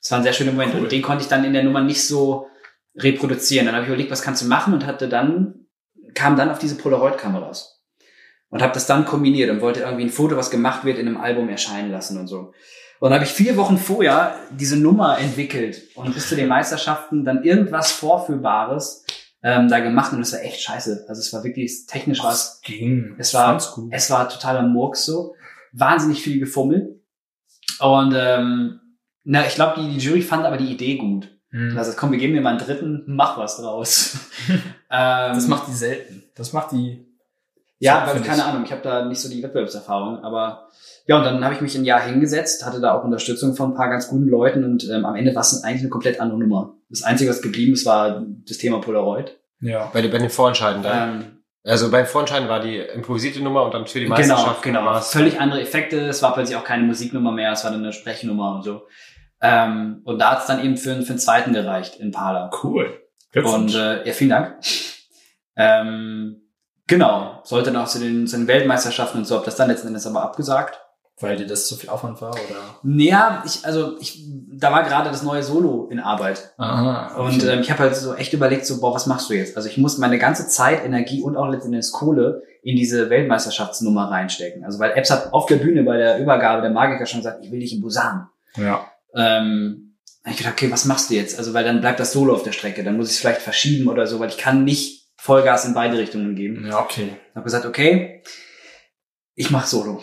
Das 0.00 0.10
war 0.12 0.18
ein 0.18 0.22
sehr 0.24 0.32
schöner 0.32 0.52
Moment 0.52 0.74
Cool. 0.74 0.82
und 0.82 0.92
den 0.92 1.02
konnte 1.02 1.22
ich 1.22 1.28
dann 1.28 1.44
in 1.44 1.52
der 1.52 1.64
Nummer 1.64 1.80
nicht 1.80 2.06
so 2.06 2.46
reproduzieren. 2.96 3.66
Dann 3.66 3.74
habe 3.74 3.84
ich 3.84 3.88
überlegt, 3.88 4.10
was 4.10 4.22
kannst 4.22 4.42
du 4.42 4.46
machen 4.46 4.74
und 4.74 4.86
hatte 4.86 5.08
dann, 5.08 5.66
kam 6.14 6.36
dann 6.36 6.50
auf 6.50 6.58
diese 6.58 6.76
Polaroid-Kameras. 6.76 7.78
Und 8.48 8.62
habe 8.62 8.74
das 8.74 8.86
dann 8.86 9.04
kombiniert 9.04 9.48
und 9.50 9.60
wollte 9.60 9.80
irgendwie 9.80 10.02
ein 10.04 10.10
Foto, 10.10 10.36
was 10.36 10.50
gemacht 10.50 10.84
wird, 10.84 10.98
in 10.98 11.06
einem 11.06 11.20
Album 11.20 11.48
erscheinen 11.48 11.92
lassen 11.92 12.18
und 12.18 12.26
so. 12.26 12.52
Und 13.00 13.08
dann 13.10 13.14
habe 13.14 13.24
ich 13.24 13.32
vier 13.32 13.56
Wochen 13.56 13.78
vorher 13.78 14.36
diese 14.50 14.76
Nummer 14.76 15.18
entwickelt 15.18 15.82
und 15.94 16.14
bis 16.14 16.28
zu 16.28 16.36
den 16.36 16.48
Meisterschaften 16.48 17.24
dann 17.24 17.42
irgendwas 17.44 17.92
Vorführbares 17.92 19.06
ähm, 19.42 19.68
da 19.68 19.80
gemacht 19.80 20.12
und 20.12 20.20
das 20.20 20.34
war 20.34 20.42
echt 20.42 20.60
scheiße. 20.60 21.06
Also 21.08 21.20
es 21.20 21.32
war 21.32 21.42
wirklich 21.42 21.86
technisch 21.86 22.22
was. 22.22 22.56
Es 22.56 22.60
ging. 22.60 23.14
Es 23.16 23.32
war, 23.32 23.56
es 23.90 24.10
war 24.10 24.28
totaler 24.28 24.62
Murks 24.62 25.06
so. 25.06 25.34
Wahnsinnig 25.72 26.22
viel 26.22 26.38
gefummelt. 26.38 27.00
Und 27.78 28.14
ähm, 28.14 28.80
na, 29.24 29.46
ich 29.46 29.54
glaube, 29.54 29.80
die, 29.80 29.88
die 29.94 29.98
Jury 29.98 30.20
fand 30.20 30.44
aber 30.44 30.58
die 30.58 30.70
Idee 30.70 30.98
gut. 30.98 31.34
Mhm. 31.52 31.78
Also 31.78 31.92
komm, 31.96 32.12
wir 32.12 32.18
geben 32.18 32.34
dir 32.34 32.42
mal 32.42 32.50
einen 32.50 32.58
dritten, 32.58 33.04
mach 33.06 33.38
was 33.38 33.56
draus. 33.56 34.18
ähm, 34.48 34.60
das 35.34 35.48
macht 35.48 35.68
die 35.68 35.74
selten. 35.74 36.24
Das 36.34 36.52
macht 36.52 36.72
die. 36.72 37.06
Ja, 37.80 38.06
so, 38.06 38.14
weil 38.14 38.22
keine 38.22 38.38
ich. 38.38 38.44
Ahnung, 38.44 38.62
ich 38.64 38.70
habe 38.72 38.82
da 38.82 39.04
nicht 39.04 39.20
so 39.20 39.28
die 39.28 39.42
Wettbewerbserfahrung, 39.42 40.22
aber 40.22 40.68
ja, 41.06 41.18
und 41.18 41.24
dann 41.24 41.42
habe 41.44 41.54
ich 41.54 41.60
mich 41.60 41.76
ein 41.76 41.84
Jahr 41.84 42.00
hingesetzt, 42.00 42.64
hatte 42.64 42.80
da 42.80 42.94
auch 42.94 43.02
Unterstützung 43.04 43.54
von 43.56 43.70
ein 43.72 43.74
paar 43.74 43.90
ganz 43.90 44.08
guten 44.08 44.28
Leuten 44.28 44.62
und 44.64 44.88
ähm, 44.88 45.04
am 45.04 45.16
Ende 45.16 45.34
war 45.34 45.42
es 45.42 45.64
eigentlich 45.64 45.80
eine 45.82 45.90
komplett 45.90 46.20
andere 46.20 46.38
Nummer. 46.38 46.74
Das 46.88 47.02
Einzige, 47.02 47.30
was 47.30 47.42
geblieben 47.42 47.72
ist, 47.72 47.84
war 47.86 48.24
das 48.48 48.58
Thema 48.58 48.80
Polaroid. 48.80 49.36
Ja. 49.60 49.90
Bei, 49.92 50.00
den- 50.02 50.10
bei 50.12 50.18
den 50.18 50.30
Vorentscheiden 50.30 50.82
dann. 50.82 51.20
Ähm, 51.20 51.24
Also 51.64 51.90
beim 51.90 52.06
Vorentscheiden 52.06 52.48
war 52.48 52.60
die 52.60 52.78
improvisierte 52.78 53.42
Nummer 53.42 53.64
und 53.64 53.74
dann 53.74 53.86
für 53.86 53.98
die 53.98 54.06
genau, 54.06 54.16
Meisterschaft 54.16 54.62
genau. 54.62 54.84
war 54.84 54.98
es 55.00 55.10
Völlig 55.10 55.40
andere 55.40 55.60
Effekte. 55.60 55.98
Es 56.08 56.22
war 56.22 56.32
plötzlich 56.32 56.56
auch 56.56 56.64
keine 56.64 56.84
Musiknummer 56.84 57.32
mehr, 57.32 57.52
es 57.52 57.64
war 57.64 57.70
dann 57.70 57.82
eine 57.82 57.92
Sprechnummer 57.92 58.54
und 58.56 58.62
so. 58.62 58.86
Ähm, 59.42 60.00
und 60.04 60.18
da 60.18 60.32
hat 60.32 60.40
es 60.40 60.46
dann 60.46 60.62
eben 60.64 60.76
für, 60.76 60.96
für 61.02 61.12
den 61.14 61.18
zweiten 61.18 61.52
gereicht 61.52 61.96
in 62.00 62.12
Pala. 62.12 62.50
Cool. 62.62 63.00
Und 63.34 63.74
äh, 63.74 64.06
ja, 64.06 64.12
vielen 64.12 64.30
Dank. 64.30 64.54
Ähm, 65.56 66.39
genau, 66.90 67.40
sollte 67.44 67.78
auch 67.80 67.88
zu 67.88 67.98
den, 67.98 68.26
zu 68.26 68.36
den 68.36 68.46
Weltmeisterschaften 68.46 69.18
und 69.18 69.24
so, 69.24 69.36
hab 69.36 69.44
das 69.44 69.56
dann 69.56 69.68
letzten 69.68 69.88
Endes 69.88 70.06
aber 70.06 70.22
abgesagt. 70.22 70.78
Weil 71.18 71.36
dir 71.36 71.46
das 71.46 71.66
zu 71.66 71.76
viel 71.76 71.90
Aufwand 71.90 72.20
war, 72.22 72.30
oder? 72.30 72.78
Naja, 72.82 73.42
ich, 73.44 73.64
also 73.66 73.98
ich, 74.00 74.24
da 74.52 74.72
war 74.72 74.84
gerade 74.84 75.10
das 75.10 75.22
neue 75.22 75.42
Solo 75.42 75.86
in 75.90 76.00
Arbeit. 76.00 76.54
Aha. 76.56 77.14
Und 77.16 77.44
ähm, 77.44 77.60
ich 77.60 77.70
habe 77.70 77.80
halt 77.80 77.94
so 77.94 78.14
echt 78.14 78.32
überlegt, 78.32 78.64
so, 78.64 78.80
boah, 78.80 78.94
was 78.94 79.06
machst 79.06 79.28
du 79.28 79.34
jetzt? 79.34 79.54
Also 79.54 79.68
ich 79.68 79.76
muss 79.76 79.98
meine 79.98 80.18
ganze 80.18 80.48
Zeit, 80.48 80.82
Energie 80.82 81.22
und 81.22 81.36
auch 81.36 81.48
letztendlich 81.48 81.92
Kohle 81.92 82.42
in 82.62 82.76
diese 82.76 83.10
Weltmeisterschaftsnummer 83.10 84.10
reinstecken. 84.10 84.64
Also 84.64 84.78
weil 84.78 84.92
Epps 84.92 85.10
hat 85.10 85.34
auf 85.34 85.44
der 85.44 85.56
Bühne 85.56 85.82
bei 85.82 85.98
der 85.98 86.18
Übergabe 86.18 86.62
der 86.62 86.70
Magiker 86.70 87.04
schon 87.04 87.20
gesagt, 87.20 87.44
ich 87.44 87.52
will 87.52 87.60
dich 87.60 87.74
in 87.74 87.82
Busan. 87.82 88.28
ja. 88.56 88.86
Ähm, 89.14 89.90
ich 90.26 90.36
gedacht, 90.36 90.54
okay, 90.54 90.70
was 90.70 90.84
machst 90.84 91.10
du 91.10 91.14
jetzt? 91.14 91.38
Also 91.38 91.54
weil 91.54 91.64
dann 91.64 91.80
bleibt 91.80 91.98
das 91.98 92.12
Solo 92.12 92.34
auf 92.34 92.42
der 92.42 92.52
Strecke, 92.52 92.84
dann 92.84 92.96
muss 92.96 93.08
ich 93.08 93.14
es 93.14 93.20
vielleicht 93.20 93.40
verschieben 93.40 93.88
oder 93.88 94.06
so, 94.06 94.20
weil 94.20 94.28
ich 94.28 94.36
kann 94.36 94.64
nicht 94.64 94.99
Vollgas 95.20 95.64
in 95.66 95.74
beide 95.74 95.98
Richtungen 95.98 96.34
geben. 96.34 96.66
Ja, 96.66 96.80
okay. 96.80 97.16
Hab 97.34 97.44
gesagt, 97.44 97.66
okay, 97.66 98.22
ich 99.34 99.50
mach 99.50 99.66
Solo. 99.66 100.02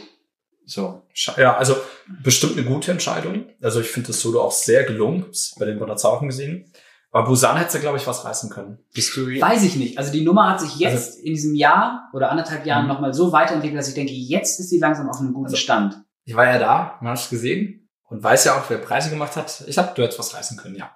So. 0.65 1.03
Ja, 1.37 1.55
also 1.57 1.75
bestimmt 2.21 2.57
eine 2.57 2.65
gute 2.67 2.91
Entscheidung. 2.91 3.49
Also 3.61 3.79
ich 3.79 3.87
finde 3.87 4.07
das 4.07 4.21
Solo 4.21 4.41
auch 4.41 4.51
sehr 4.51 4.83
gelungen. 4.83 5.25
Bei 5.57 5.65
den 5.65 5.79
Bonnerzauchen 5.79 6.27
gesehen. 6.27 6.71
Aber 7.09 7.25
Busan 7.27 7.57
hätte, 7.57 7.79
glaube 7.79 7.97
ich, 7.97 8.05
was 8.05 8.25
reißen 8.25 8.49
können. 8.49 8.79
Bist 8.93 9.15
du 9.15 9.25
Weiß 9.27 9.63
ich 9.63 9.75
nicht. 9.77 9.97
Also 9.97 10.11
die 10.11 10.23
Nummer 10.25 10.49
hat 10.51 10.59
sich 10.59 10.75
jetzt 10.77 11.17
in 11.19 11.33
diesem 11.33 11.55
Jahr 11.55 12.09
oder 12.13 12.29
anderthalb 12.29 12.65
Jahren 12.65 12.83
Mhm. 12.83 12.89
nochmal 12.89 13.13
so 13.13 13.31
weiterentwickelt, 13.31 13.79
dass 13.79 13.87
ich 13.87 13.95
denke, 13.95 14.11
jetzt 14.13 14.59
ist 14.59 14.69
sie 14.69 14.77
langsam 14.79 15.09
auf 15.09 15.19
einem 15.19 15.33
guten 15.33 15.45
Also- 15.45 15.55
Stand. 15.57 16.03
Ich 16.25 16.35
war 16.35 16.45
ja 16.45 16.59
da, 16.59 16.97
man 17.01 17.13
hat 17.13 17.19
es 17.19 17.29
gesehen 17.29 17.89
und 18.09 18.21
weiß 18.21 18.43
ja 18.45 18.59
auch, 18.59 18.69
wer 18.69 18.77
Preise 18.79 19.09
gemacht 19.09 19.37
hat. 19.37 19.63
Ich 19.67 19.77
habe, 19.77 19.93
du 19.95 20.03
hättest 20.03 20.19
was 20.19 20.33
reißen 20.35 20.57
können, 20.57 20.75
ja. 20.75 20.91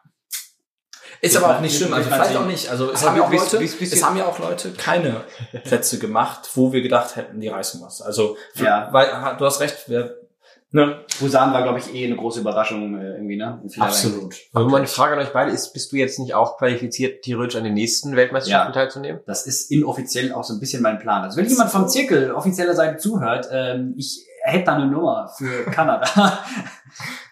Ist 1.21 1.37
aber 1.37 1.55
auch 1.55 1.61
nicht 1.61 1.71
ich- 1.73 1.77
schlimm, 1.77 1.93
also 1.93 2.09
vielleicht 2.09 2.35
auch 2.35 2.45
nicht. 2.47 2.69
Also 2.69 2.91
es 2.91 3.05
haben 3.07 3.15
ja 3.17 3.23
auch 3.23 3.31
Leute, 3.31 3.59
wie- 3.59 3.71
wie- 3.71 3.79
wie- 3.81 3.85
es 3.85 4.03
haben 4.03 4.17
ja 4.17 4.25
auch 4.25 4.39
Leute 4.39 4.71
keine 4.73 5.21
Plätze 5.63 5.99
gemacht, 5.99 6.49
wo 6.55 6.73
wir 6.73 6.81
gedacht 6.81 7.15
hätten, 7.15 7.39
die 7.39 7.47
reißen 7.47 7.81
was. 7.81 8.01
Also 8.01 8.37
für, 8.55 8.65
Ja. 8.65 8.89
weil 8.91 9.07
du 9.37 9.45
hast 9.45 9.59
recht, 9.59 9.87
wir, 9.87 10.17
ne, 10.71 11.05
Busan 11.19 11.53
war, 11.53 11.61
glaube 11.61 11.77
ich, 11.79 11.93
eh 11.93 12.05
eine 12.07 12.15
große 12.15 12.39
Überraschung 12.39 12.99
äh, 12.99 13.13
irgendwie, 13.15 13.37
ne? 13.37 13.61
Absolut. 13.79 14.35
Aber 14.53 14.65
meine 14.67 14.87
Frage 14.87 15.13
an 15.13 15.19
euch 15.19 15.31
beide 15.31 15.51
ist, 15.51 15.73
bist 15.73 15.91
du 15.91 15.97
jetzt 15.97 16.17
nicht 16.17 16.33
auch 16.33 16.57
qualifiziert, 16.57 17.21
theoretisch 17.23 17.55
an 17.57 17.65
den 17.65 17.75
nächsten 17.75 18.15
Weltmeisterschaften 18.15 18.73
Ja. 18.73 18.81
teilzunehmen? 18.81 19.21
Das 19.27 19.45
ist 19.45 19.69
inoffiziell 19.69 20.33
auch 20.33 20.43
so 20.43 20.53
ein 20.55 20.59
bisschen 20.59 20.81
mein 20.81 20.97
Plan. 20.97 21.21
Also 21.23 21.37
wenn 21.37 21.45
jemand 21.47 21.69
vom 21.69 21.87
Zirkel 21.87 22.31
offizieller 22.31 22.73
Seite 22.73 22.97
zuhört, 22.97 23.47
ähm, 23.51 23.93
ich 23.97 24.25
hätte 24.43 24.65
da 24.65 24.73
eine 24.75 24.87
Nummer 24.87 25.29
für 25.37 25.65
Kanada. 25.65 26.07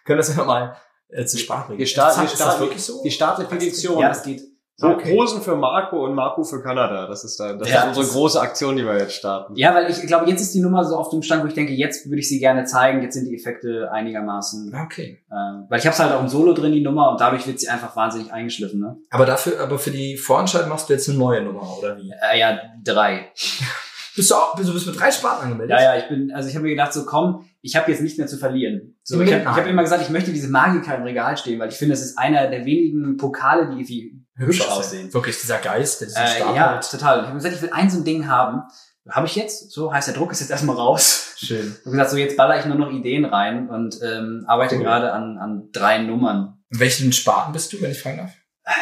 Können 0.05 0.17
das 0.17 0.35
ja 0.35 0.43
mal 0.43 0.75
äh, 1.09 1.25
zu 1.25 1.37
Sprache 1.37 1.67
bringen. 1.67 1.79
Wir 1.79 1.85
starten, 1.87 2.19
wir 2.21 2.25
Ist 2.25 2.33
das 2.33 2.39
starten, 2.41 2.61
wirklich 2.61 2.83
so? 2.83 3.03
wir 3.03 3.11
starten 3.11 3.41
eine 3.41 3.49
Petition. 3.49 3.99
ja, 3.99 4.09
das 4.09 4.23
geht. 4.23 4.41
Okay. 4.81 5.13
Hosen 5.13 5.41
für 5.41 5.57
Marco 5.57 6.05
und 6.05 6.15
Marco 6.15 6.41
für 6.41 6.63
Kanada. 6.63 7.05
Das 7.05 7.25
ist 7.25 7.37
dann, 7.37 7.59
das 7.59 7.67
Ja, 7.69 7.81
ist 7.81 7.87
unsere 7.89 8.05
das- 8.05 8.13
große 8.13 8.39
Aktion, 8.39 8.77
die 8.77 8.85
wir 8.85 8.97
jetzt 8.97 9.13
starten. 9.13 9.53
Ja, 9.57 9.75
weil 9.75 9.89
ich 9.91 10.01
glaube, 10.07 10.29
jetzt 10.29 10.39
ist 10.39 10.53
die 10.53 10.61
Nummer 10.61 10.85
so 10.85 10.95
auf 10.95 11.09
dem 11.09 11.21
Stand, 11.21 11.43
wo 11.43 11.47
ich 11.47 11.53
denke, 11.53 11.73
jetzt 11.73 12.05
würde 12.05 12.19
ich 12.19 12.29
sie 12.29 12.39
gerne 12.39 12.63
zeigen. 12.63 13.01
Jetzt 13.03 13.15
sind 13.15 13.25
die 13.25 13.35
Effekte 13.35 13.91
einigermaßen. 13.91 14.73
Okay. 14.85 15.19
Ähm, 15.29 15.65
weil 15.67 15.79
ich 15.79 15.85
habe 15.85 15.97
halt 15.97 16.13
auch 16.13 16.21
im 16.21 16.29
Solo 16.29 16.53
drin, 16.53 16.71
die 16.71 16.79
Nummer, 16.79 17.11
und 17.11 17.19
dadurch 17.19 17.45
wird 17.45 17.59
sie 17.59 17.67
einfach 17.67 17.93
wahnsinnig 17.97 18.31
eingeschliffen. 18.31 18.79
Ne? 18.79 18.95
Aber 19.09 19.25
dafür, 19.25 19.59
aber 19.59 19.79
für 19.79 19.91
die 19.91 20.15
Vorentscheid 20.15 20.69
machst 20.69 20.87
du 20.87 20.93
jetzt 20.93 21.09
eine 21.09 21.17
neue 21.17 21.41
Nummer, 21.41 21.77
oder 21.77 21.97
wie? 21.97 22.13
Äh, 22.31 22.39
ja, 22.39 22.57
drei. 22.81 23.33
Bist 24.19 24.31
du 24.31 24.35
auch, 24.35 24.53
bist 24.53 24.67
du 24.67 24.73
bist 24.73 24.85
mit 24.85 24.99
drei 24.99 25.11
Sparten 25.11 25.45
angemeldet? 25.45 25.77
Ja, 25.79 25.95
ja, 25.95 25.97
ich 26.01 26.09
bin, 26.09 26.29
also 26.33 26.49
ich 26.49 26.55
habe 26.55 26.63
mir 26.63 26.71
gedacht, 26.71 26.91
so 26.91 27.05
komm, 27.05 27.45
ich 27.61 27.77
habe 27.77 27.89
jetzt 27.89 28.01
nichts 28.01 28.17
mehr 28.17 28.27
zu 28.27 28.35
verlieren. 28.37 28.99
So, 29.01 29.21
ich 29.21 29.33
habe 29.33 29.45
hab 29.55 29.65
immer 29.65 29.81
gesagt, 29.81 30.01
ich 30.01 30.09
möchte 30.09 30.33
diese 30.33 30.49
Magiker 30.49 30.93
im 30.97 31.03
Regal 31.03 31.37
stehen, 31.37 31.57
weil 31.57 31.69
ich 31.69 31.75
finde, 31.75 31.93
das 31.93 32.01
ist 32.03 32.17
einer 32.17 32.47
der 32.49 32.65
wenigen 32.65 33.15
Pokale, 33.15 33.67
die 33.67 33.75
irgendwie 33.75 34.25
hübsch 34.35 34.67
aussehen. 34.67 35.13
Wirklich 35.13 35.39
dieser 35.39 35.59
Geist, 35.59 36.01
der 36.01 36.09
diesen 36.09 36.21
Äh, 36.21 36.27
Stab 36.27 36.53
ja, 36.53 36.77
total. 36.79 37.19
Ich 37.19 37.25
habe 37.27 37.35
gesagt, 37.35 37.55
ich 37.55 37.61
will 37.61 37.69
ein 37.71 37.89
so 37.89 37.99
ein 37.99 38.03
Ding 38.03 38.27
haben. 38.27 38.63
Habe 39.09 39.25
ich 39.25 39.37
jetzt. 39.37 39.71
So 39.71 39.93
heißt 39.93 40.09
der 40.09 40.15
Druck 40.15 40.33
ist 40.33 40.41
jetzt 40.41 40.51
erstmal 40.51 40.75
raus. 40.75 41.35
Schön. 41.37 41.59
Ich 41.79 41.85
habe 41.85 41.91
gesagt, 41.91 42.09
so 42.09 42.17
jetzt 42.17 42.35
baller 42.35 42.59
ich 42.59 42.65
nur 42.65 42.75
noch 42.75 42.91
Ideen 42.91 43.23
rein 43.23 43.69
und 43.69 43.99
ähm, 44.03 44.43
arbeite 44.47 44.75
Cool. 44.75 44.83
gerade 44.83 45.13
an, 45.13 45.37
an 45.37 45.69
drei 45.71 45.99
Nummern. 45.99 46.57
In 46.71 46.81
welchen 46.81 47.13
Sparten 47.13 47.53
bist 47.53 47.71
du, 47.71 47.81
wenn 47.81 47.91
ich 47.91 48.01
fragen 48.01 48.17
darf? 48.17 48.31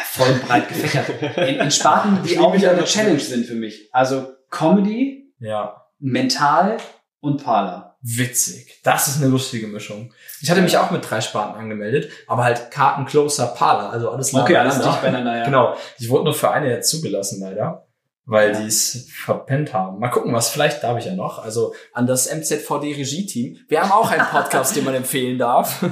Voll 0.04 0.34
breit 0.46 0.68
gefächert. 0.68 1.08
In, 1.36 1.60
in 1.60 1.70
Sparten, 1.70 2.18
die 2.22 2.38
auch 2.38 2.52
wieder 2.54 2.72
eine. 2.72 2.84
Challenge 2.84 3.20
sind 3.20 3.46
für 3.46 3.54
mich. 3.54 3.88
Also 3.92 4.34
Comedy, 4.50 5.27
Ja. 5.40 5.84
Mental 5.98 6.76
und 7.20 7.42
Parler. 7.42 7.96
Witzig. 8.00 8.80
Das 8.84 9.08
ist 9.08 9.20
eine 9.20 9.30
lustige 9.30 9.66
Mischung. 9.66 10.12
Ich 10.40 10.50
hatte 10.50 10.62
mich 10.62 10.76
auch 10.78 10.90
mit 10.92 11.08
drei 11.08 11.20
Sparten 11.20 11.58
angemeldet, 11.58 12.10
aber 12.28 12.44
halt 12.44 12.70
Karten, 12.70 13.06
Closer, 13.06 13.48
Parler, 13.48 13.90
also 13.90 14.10
alles 14.10 14.32
Okay, 14.32 14.56
alles 14.56 14.74
beieinander. 14.74 14.90
dicht 14.92 15.02
beieinander, 15.02 15.36
ja. 15.38 15.44
Genau. 15.44 15.76
Ich 15.98 16.08
wurde 16.08 16.24
nur 16.24 16.34
für 16.34 16.50
eine 16.50 16.68
jetzt 16.70 16.90
zugelassen, 16.90 17.40
leider. 17.40 17.84
Weil 18.30 18.52
die 18.54 18.66
es 18.66 19.08
verpennt 19.10 19.72
haben. 19.72 19.98
Mal 19.98 20.10
gucken, 20.10 20.32
was 20.34 20.50
vielleicht 20.50 20.82
darf 20.84 20.98
ich 20.98 21.06
ja 21.06 21.14
noch. 21.14 21.42
Also 21.42 21.74
an 21.94 22.06
das 22.06 22.26
MZVD 22.32 22.94
Regie-Team. 22.94 23.56
Wir 23.68 23.80
haben 23.82 23.90
auch 23.90 24.10
einen 24.10 24.26
Podcast, 24.26 24.76
den 24.76 24.84
man 24.84 24.94
empfehlen 24.94 25.38
darf. 25.38 25.82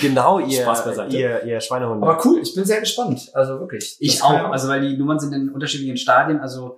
Genau, 0.00 0.38
ihr, 0.38 0.64
ihr, 1.10 1.44
ihr 1.44 1.60
Schweinehunde. 1.60 2.06
Aber 2.06 2.24
cool, 2.24 2.40
ich 2.40 2.54
bin 2.54 2.64
sehr 2.64 2.80
gespannt. 2.80 3.30
Also 3.34 3.58
wirklich. 3.58 3.96
Ich 4.00 4.22
auch, 4.22 4.32
ja- 4.32 4.50
also 4.50 4.68
weil 4.68 4.80
die 4.80 4.96
Nummern 4.96 5.18
sind 5.18 5.32
in 5.32 5.48
unterschiedlichen 5.50 5.96
Stadien. 5.96 6.40
Also 6.40 6.76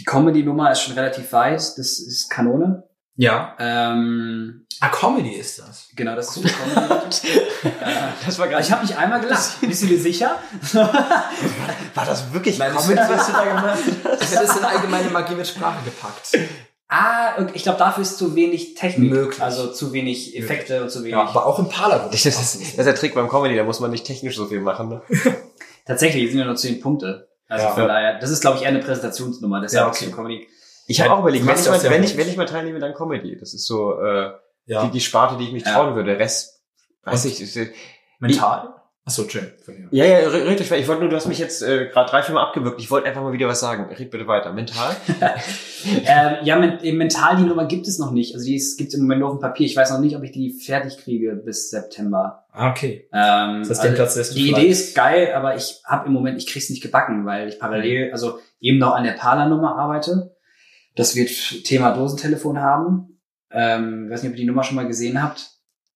die 0.00 0.04
Comedy-Nummer 0.04 0.72
ist 0.72 0.80
schon 0.80 0.94
relativ 0.94 1.30
weit, 1.32 1.60
das 1.60 1.76
ist 1.76 2.28
Kanone. 2.30 2.84
Ja. 3.16 3.54
Ähm, 3.58 4.66
Ah, 4.82 4.88
Comedy 4.88 5.34
ist 5.34 5.58
das. 5.58 5.90
genau, 5.94 6.16
das 6.16 6.34
ist 6.34 6.36
die 6.42 6.48
Comedy. 6.48 7.40
das 8.24 8.38
war 8.38 8.58
ich 8.60 8.72
habe 8.72 8.82
mich 8.82 8.96
einmal 8.96 9.20
gelacht. 9.20 9.60
Bist 9.60 9.82
du 9.82 9.86
dir 9.86 10.00
sicher? 10.00 10.36
war 10.72 12.06
das 12.06 12.32
wirklich 12.32 12.58
Nein, 12.58 12.72
Comedy, 12.74 12.98
was 13.08 13.26
du 13.26 13.32
da 13.32 13.44
gemacht 13.44 13.78
Ich 14.22 14.30
hätte 14.30 14.44
es 14.44 14.56
in 14.56 14.64
allgemeine 14.64 15.10
Magie 15.10 15.34
mit 15.34 15.46
Sprache 15.46 15.84
gepackt. 15.84 16.30
ah, 16.88 17.44
ich 17.52 17.62
glaube, 17.62 17.78
dafür 17.78 18.00
ist 18.02 18.16
zu 18.16 18.34
wenig 18.34 18.72
Technik. 18.74 19.10
Möglich. 19.10 19.42
Also 19.42 19.70
zu 19.70 19.92
wenig 19.92 20.34
Effekte 20.38 20.82
und 20.82 20.90
zu 20.90 21.00
wenig. 21.00 21.12
Ja, 21.12 21.24
aber 21.26 21.44
auch 21.44 21.58
im 21.58 21.68
Parler. 21.68 22.08
Das 22.10 22.24
ist, 22.24 22.38
das 22.38 22.54
ist 22.54 22.78
der 22.78 22.94
Trick 22.94 23.14
beim 23.14 23.28
Comedy, 23.28 23.56
da 23.56 23.64
muss 23.64 23.80
man 23.80 23.90
nicht 23.90 24.06
technisch 24.06 24.36
so 24.36 24.46
viel 24.46 24.60
machen. 24.60 24.88
Ne? 24.88 25.02
Tatsächlich 25.84 26.30
sind 26.30 26.38
ja 26.38 26.46
nur 26.46 26.56
zehn 26.56 26.80
Punkte. 26.80 27.28
Also 27.50 27.66
Ja. 27.66 27.72
von 27.72 27.88
daher, 27.88 28.18
das 28.18 28.30
ist, 28.30 28.40
glaube 28.40 28.56
ich, 28.56 28.62
eher 28.62 28.68
eine 28.68 28.78
Präsentationsnummer. 28.78 29.60
Das 29.60 29.72
ist 29.72 29.76
Ja, 29.76 29.86
auch 29.86 29.90
okay. 29.90 30.06
so 30.06 30.12
Comedy. 30.12 30.48
Ich 30.86 31.00
habe 31.00 31.12
auch 31.12 31.20
überlegt, 31.20 31.46
wenn 31.46 31.54
ich, 31.56 31.66
mal, 31.66 31.82
wenn, 31.82 32.02
ich, 32.04 32.16
wenn 32.16 32.28
ich 32.28 32.36
mal 32.36 32.46
teilnehme, 32.46 32.78
dann 32.78 32.94
Comedy. 32.94 33.36
Das 33.38 33.52
ist 33.54 33.66
so 33.66 34.00
äh, 34.00 34.32
Ja. 34.66 34.84
die, 34.84 34.90
die 34.92 35.00
Sparte, 35.00 35.36
die 35.36 35.44
ich 35.44 35.52
mich 35.52 35.64
Ja. 35.64 35.72
trauen 35.74 35.94
würde. 35.94 36.18
Rest, 36.18 36.62
weiß 37.04 37.26
ich, 37.26 37.40
ist, 37.40 37.58
Mental? 38.18 38.74
Achso, 39.06 39.26
hier. 39.26 39.52
Ja, 39.90 40.04
ja, 40.04 40.28
red 40.28 40.60
weiter. 40.60 40.78
Ich 40.78 40.86
wollte 40.86 41.00
nur, 41.00 41.10
du 41.10 41.16
hast 41.16 41.26
mich 41.26 41.38
jetzt 41.38 41.62
äh, 41.62 41.86
gerade 41.86 42.10
drei, 42.10 42.22
vier 42.22 42.34
Mal 42.34 42.42
abgewürgt. 42.42 42.80
Ich 42.80 42.90
wollte 42.90 43.08
einfach 43.08 43.22
mal 43.22 43.32
wieder 43.32 43.48
was 43.48 43.58
sagen. 43.58 43.92
Red 43.92 44.10
bitte 44.10 44.26
weiter. 44.26 44.52
Mental? 44.52 44.94
ähm, 46.04 46.36
ja, 46.42 46.56
men 46.56 46.78
eben 46.82 46.98
mental 46.98 47.36
die 47.38 47.44
Nummer 47.44 47.64
gibt 47.64 47.88
es 47.88 47.98
noch 47.98 48.12
nicht. 48.12 48.34
Also 48.34 48.44
die 48.46 48.62
gibt 48.76 48.88
es 48.88 48.94
im 48.94 49.02
Moment 49.02 49.20
nur 49.20 49.30
auf 49.30 49.36
dem 49.38 49.40
Papier. 49.40 49.66
Ich 49.66 49.74
weiß 49.74 49.90
noch 49.90 50.00
nicht, 50.00 50.16
ob 50.16 50.22
ich 50.22 50.32
die 50.32 50.52
fertig 50.52 50.98
kriege 50.98 51.34
bis 51.34 51.70
September. 51.70 52.44
Ah, 52.52 52.70
okay. 52.70 53.08
Ähm, 53.12 53.60
Das 53.66 53.70
heißt, 53.70 53.80
also 53.80 53.94
Platz 53.94 54.14
die 54.14 54.44
vielleicht. 54.44 54.58
Idee 54.58 54.68
ist 54.68 54.94
geil, 54.94 55.32
aber 55.34 55.56
ich 55.56 55.80
habe 55.84 56.06
im 56.06 56.12
Moment, 56.12 56.36
ich 56.38 56.46
krieg's 56.46 56.68
nicht 56.68 56.82
gebacken, 56.82 57.24
weil 57.24 57.48
ich 57.48 57.58
parallel, 57.58 58.12
also 58.12 58.38
eben 58.60 58.78
noch 58.78 58.94
an 58.94 59.04
der 59.04 59.12
Parler-Nummer 59.12 59.76
arbeite. 59.78 60.36
Das 60.94 61.16
wird 61.16 61.64
Thema 61.64 61.92
Dosentelefon 61.94 62.60
haben. 62.60 63.18
Ähm, 63.50 64.04
ich 64.06 64.12
weiß 64.12 64.22
nicht, 64.22 64.32
ob 64.32 64.36
ihr 64.36 64.42
die 64.42 64.46
Nummer 64.46 64.62
schon 64.62 64.76
mal 64.76 64.86
gesehen 64.86 65.22
habt. 65.22 65.50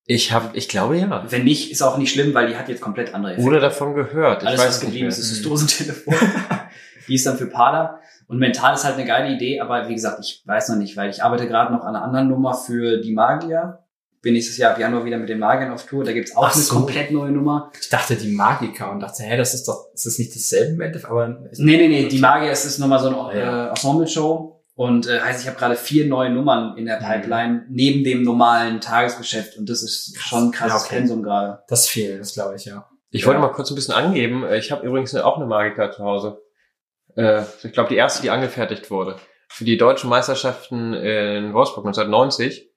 Ich 0.06 0.32
habe, 0.32 0.50
ich 0.56 0.68
glaube 0.68 0.98
ja. 0.98 1.24
Wenn 1.30 1.44
nicht, 1.44 1.70
ist 1.72 1.82
auch 1.82 1.96
nicht 1.96 2.12
schlimm, 2.12 2.34
weil 2.34 2.48
die 2.48 2.56
hat 2.56 2.68
jetzt 2.68 2.82
komplett 2.82 3.14
andere 3.14 3.32
Effekte. 3.32 3.48
Oder 3.48 3.60
davon 3.60 3.94
gehört. 3.94 4.42
Ich 4.42 4.48
Alles, 4.48 4.60
weiß 4.60 4.68
was 4.68 4.80
geblieben 4.80 5.08
ist, 5.08 5.18
ist 5.18 5.32
das 5.32 5.42
Dosentelefon. 5.42 6.14
die 7.08 7.14
ist 7.14 7.24
dann 7.26 7.38
für 7.38 7.46
Parler. 7.46 8.00
Und 8.26 8.38
mental 8.38 8.74
ist 8.74 8.84
halt 8.84 8.96
eine 8.96 9.06
geile 9.06 9.34
Idee, 9.34 9.60
aber 9.60 9.88
wie 9.88 9.94
gesagt, 9.94 10.18
ich 10.20 10.42
weiß 10.46 10.70
noch 10.70 10.76
nicht, 10.76 10.96
weil 10.96 11.10
ich 11.10 11.22
arbeite 11.22 11.46
gerade 11.46 11.72
noch 11.72 11.82
an 11.84 11.94
einer 11.94 12.04
anderen 12.04 12.28
Nummer 12.28 12.54
für 12.54 12.98
die 13.00 13.12
Magier. 13.12 13.80
Bin 14.22 14.32
nächstes 14.32 14.56
Jahr 14.56 14.72
ab 14.72 14.78
Januar 14.78 15.04
wieder 15.04 15.18
mit 15.18 15.28
den 15.28 15.38
Magiern 15.38 15.70
auf 15.70 15.84
Tour. 15.84 16.02
Da 16.04 16.12
gibt's 16.12 16.34
auch 16.34 16.46
Ach 16.46 16.54
eine 16.54 16.62
so. 16.62 16.74
komplett 16.74 17.10
neue 17.10 17.30
Nummer. 17.30 17.70
Ich 17.78 17.90
dachte 17.90 18.16
die 18.16 18.32
Magiker 18.32 18.90
und 18.90 19.00
dachte, 19.00 19.22
hä, 19.22 19.36
das 19.36 19.52
ist 19.52 19.68
doch, 19.68 19.88
das 19.92 20.06
ist 20.06 20.18
nicht 20.18 20.34
dasselbe 20.34 20.72
im 20.72 20.80
Endeffekt, 20.80 21.10
aber 21.10 21.28
Nee, 21.28 21.76
nee, 21.76 21.88
nee, 21.88 22.08
die 22.08 22.18
Magier 22.18 22.50
es 22.50 22.64
ist 22.64 22.78
nochmal 22.78 23.00
so 23.00 23.08
eine 23.08 23.38
Ja. 23.38 23.66
äh, 23.66 23.68
Ensemble-Show. 23.70 24.53
Und 24.76 25.06
äh, 25.06 25.20
heißt, 25.20 25.42
ich 25.42 25.46
habe 25.48 25.56
gerade 25.58 25.76
vier 25.76 26.06
neue 26.06 26.30
Nummern 26.30 26.76
in 26.76 26.86
der 26.86 26.96
Pipeline 26.96 27.64
neben 27.68 28.02
dem 28.02 28.22
normalen 28.22 28.80
Tagesgeschäft. 28.80 29.56
Und 29.56 29.68
das 29.70 29.82
ist 29.84 30.18
schon 30.18 30.46
ein 30.48 30.50
krasses 30.50 30.82
Ja, 30.82 30.86
okay. 30.88 30.96
Pensum 30.98 31.22
gerade. 31.22 31.62
das 31.68 31.86
fehlt, 31.86 32.20
das 32.20 32.34
glaube 32.34 32.56
ich, 32.56 32.64
ja. 32.64 32.88
Ich 33.10 33.24
wollte 33.26 33.40
Ja. 33.40 33.46
mal 33.46 33.52
kurz 33.52 33.70
ein 33.70 33.76
bisschen 33.76 33.94
angeben. 33.94 34.42
äh, 34.44 34.58
Ich 34.58 34.72
habe 34.72 34.84
übrigens 34.84 35.14
auch 35.14 35.36
eine 35.36 35.46
Magica 35.46 35.92
zu 35.92 36.02
Hause. 36.02 36.42
Äh, 37.16 37.42
ich 37.62 37.72
glaube, 37.72 37.88
die 37.90 37.96
erste, 37.96 38.22
die 38.22 38.30
angefertigt 38.30 38.90
wurde. 38.90 39.16
Für 39.48 39.64
die 39.64 39.76
deutschen 39.76 40.10
Meisterschaften 40.10 40.92
in 40.94 41.52
Wolfsburg 41.54 41.84
1990. 41.86 42.68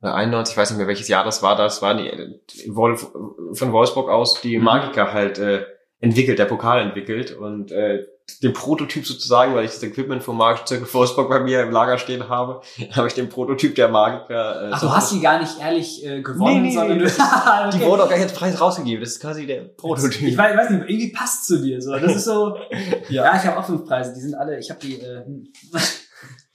Oder 0.00 0.14
91, 0.14 0.52
ich 0.54 0.56
weiß 0.58 0.70
nicht 0.70 0.78
mehr, 0.78 0.86
welches 0.86 1.08
Jahr 1.08 1.24
das 1.24 1.42
war. 1.42 1.56
Das 1.56 1.82
war 1.82 1.94
die, 1.94 2.10
die 2.54 2.74
Wolf, 2.74 3.06
von 3.52 3.72
Wolfsburg 3.72 4.08
aus 4.08 4.40
die 4.40 4.56
Mhm. 4.58 4.64
Magica 4.64 5.12
halt 5.12 5.38
äh, 5.38 5.66
entwickelt, 6.00 6.38
der 6.38 6.46
Pokal 6.46 6.80
entwickelt. 6.80 7.32
Und 7.36 7.70
äh, 7.72 8.06
den 8.42 8.52
Prototyp 8.52 9.06
sozusagen, 9.06 9.54
weil 9.54 9.64
ich 9.64 9.72
das 9.72 9.82
Equipment 9.82 10.22
vom 10.22 10.42
Zirkel 10.64 10.86
Wolfsburg 10.92 11.28
bei 11.28 11.40
mir 11.40 11.62
im 11.62 11.70
Lager 11.70 11.98
stehen 11.98 12.28
habe, 12.28 12.60
habe 12.92 13.06
ich 13.08 13.14
den 13.14 13.28
Prototyp 13.28 13.74
der 13.74 13.88
Magica. 13.88 14.68
Äh, 14.68 14.70
Ach, 14.72 14.80
du 14.80 14.90
hast 14.90 15.12
die 15.12 15.20
gar 15.20 15.40
nicht 15.40 15.58
ehrlich 15.60 16.04
äh, 16.04 16.22
gewonnen, 16.22 16.62
Nee, 16.62 16.68
nee, 16.68 16.74
sondern 16.74 16.98
nee, 16.98 17.04
du... 17.04 17.10
Die 17.72 17.76
Okay. 17.76 17.86
wurde 17.86 18.04
auch 18.04 18.08
gar 18.08 18.16
nicht 18.16 18.28
als 18.28 18.34
Preis 18.34 18.60
rausgegeben. 18.60 19.00
Das 19.00 19.12
ist 19.12 19.20
quasi 19.20 19.46
der 19.46 19.62
Prototyp. 19.62 20.22
Ich 20.22 20.36
weiß, 20.36 20.56
weiß 20.56 20.70
nicht, 20.70 20.88
irgendwie 20.88 21.12
passt 21.12 21.46
zu 21.46 21.62
dir 21.62 21.80
so. 21.80 21.92
Das 21.92 22.14
ist 22.16 22.24
so. 22.24 22.56
ja. 23.08 23.36
ich 23.36 23.44
habe 23.44 23.58
auch 23.58 23.64
fünf 23.64 23.84
Preise. 23.84 24.14
Die 24.14 24.20
sind 24.20 24.34
alle. 24.34 24.58
Ich 24.58 24.70
habe 24.70 24.80
die. 24.80 25.00
Äh, 25.00 25.22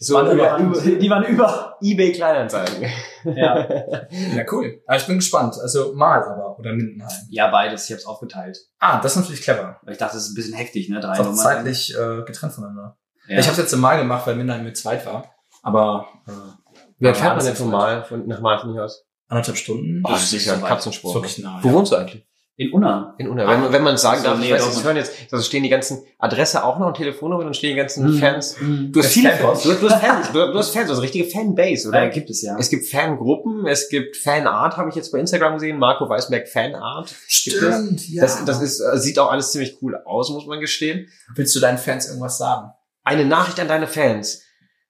so 0.01 0.15
waren 0.15 0.31
über, 0.31 0.81
die 0.81 1.09
waren 1.09 1.23
über. 1.25 1.77
eBay 1.81 2.13
Kleinanzeigen. 2.13 2.89
Ja, 3.25 3.67
Ja, 4.35 4.45
cool. 4.51 4.81
Aber 4.87 4.97
ich 4.97 5.05
bin 5.05 5.17
gespannt. 5.17 5.55
Also 5.61 5.93
mal 5.93 6.23
aber, 6.23 6.57
oder 6.57 6.71
Mindenheim. 6.71 7.11
ja 7.29 7.49
beides. 7.51 7.85
Ich 7.85 7.91
habe 7.91 7.99
es 7.99 8.05
aufgeteilt. 8.05 8.57
Ah, 8.79 9.01
das 9.01 9.13
ist 9.13 9.21
natürlich 9.21 9.41
clever. 9.41 9.79
Weil 9.83 9.93
ich 9.93 9.99
dachte, 9.99 10.15
das 10.15 10.23
ist 10.23 10.31
ein 10.31 10.35
bisschen 10.35 10.53
hektisch, 10.55 10.87
ne? 10.89 10.99
Drei 11.01 11.17
Nummern. 11.17 11.35
zeitlich 11.35 11.93
äh, 11.93 12.23
getrennt 12.23 12.53
voneinander. 12.53 12.97
Ja. 13.27 13.39
Ich 13.39 13.45
habe 13.45 13.51
es 13.51 13.57
jetzt 13.57 13.75
mal 13.75 13.97
gemacht, 13.97 14.25
weil 14.25 14.35
Mindenheim 14.35 14.63
mit 14.63 14.77
zweit 14.77 15.05
war. 15.05 15.35
Aber 15.63 16.07
äh, 16.27 16.31
Wie 16.99 17.05
weit 17.07 17.17
fährt 17.17 17.35
man 17.35 17.45
denn 17.45 17.55
von 17.55 17.69
mal, 17.69 18.03
von, 18.03 18.25
nach 18.27 18.39
Mal 18.39 18.57
von 18.59 18.71
hier 18.71 18.85
aus? 18.85 19.05
anderthalb 19.27 19.57
Stunden. 19.57 20.01
Oh, 20.05 20.09
das 20.11 20.23
ist 20.23 20.29
sicher 20.31 20.53
ein. 20.53 20.63
Katzensprung. 20.63 21.11
Ist 21.11 21.15
wirklich 21.15 21.37
nah. 21.39 21.59
Wo 21.61 21.67
ja. 21.67 21.73
wohnst 21.73 21.91
du 21.91 21.95
eigentlich? 21.97 22.27
In 22.60 22.74
Unna. 22.74 23.16
In 23.18 23.30
Unna. 23.30 23.47
Wenn, 23.47 23.62
man- 23.62 23.72
wenn 23.72 23.84
man 23.84 23.95
sagen 23.97 24.20
So, 24.20 24.26
darf, 24.28 24.38
ich 24.39 24.49
nee, 24.49 24.53
weiß, 24.53 24.84
hören 24.84 24.97
jetzt, 24.97 25.14
also 25.32 25.41
stehen 25.45 25.64
die 25.64 25.70
ganzen 25.70 26.03
Adresse 26.18 26.62
auch 26.62 26.78
noch 26.78 26.88
und 26.88 26.97
Telefonnummer, 26.97 27.45
dann 27.45 27.53
stehen 27.53 27.70
die 27.70 27.78
ganzen 27.78 28.05
Mhm. 28.16 28.20
Fans. 28.20 28.57
Mhm. 28.60 28.91
Du 28.91 28.99
hast 28.99 29.05
Das 29.05 29.14
viele. 29.14 29.32
Fans. 29.32 29.64
Du, 29.64 29.74
du 29.76 29.89
hast 29.89 30.01
Fans, 30.01 30.28
du, 30.34 30.51
du 30.51 30.57
hast 30.60 30.72
Fans, 30.72 30.89
also 30.89 31.01
richtige 31.01 31.24
Fanbase, 31.24 31.88
oder? 31.88 32.03
Äh, 32.03 32.10
gibt 32.10 32.30
es 32.30 32.41
ja. 32.41 32.57
Es 32.60 32.70
gibt 32.70 32.86
Fangruppen, 32.89 33.66
es 33.66 33.88
gibt 33.88 34.18
Fanart, 34.18 34.76
habe 34.76 34.89
ich 34.89 34.95
jetzt 34.95 35.10
bei 35.14 35.20
Instagram 35.20 35.53
gesehen, 35.53 35.80
Marco 35.80 36.10
Weißberg 36.10 36.49
Fanart. 36.49 37.16
Stimmt, 37.28 38.10
ja. 38.10 38.24
Das, 38.24 38.43
das 38.43 38.62
ist, 38.62 38.82
äh, 38.82 38.97
sieht 38.97 39.20
auch 39.20 39.32
alles 39.32 39.53
ziemlich 39.53 39.78
cool 39.82 39.95
aus, 40.03 40.30
muss 40.30 40.45
man 40.45 40.60
gestehen. 40.60 41.07
Willst 41.36 41.55
du 41.55 41.62
deinen 41.62 41.78
Fans 41.78 42.07
irgendwas 42.10 42.38
sagen? 42.38 42.72
Eine 43.05 43.24
Nachricht 43.24 43.57
an 43.62 43.70
deine 43.70 43.88
Fans. 43.88 44.41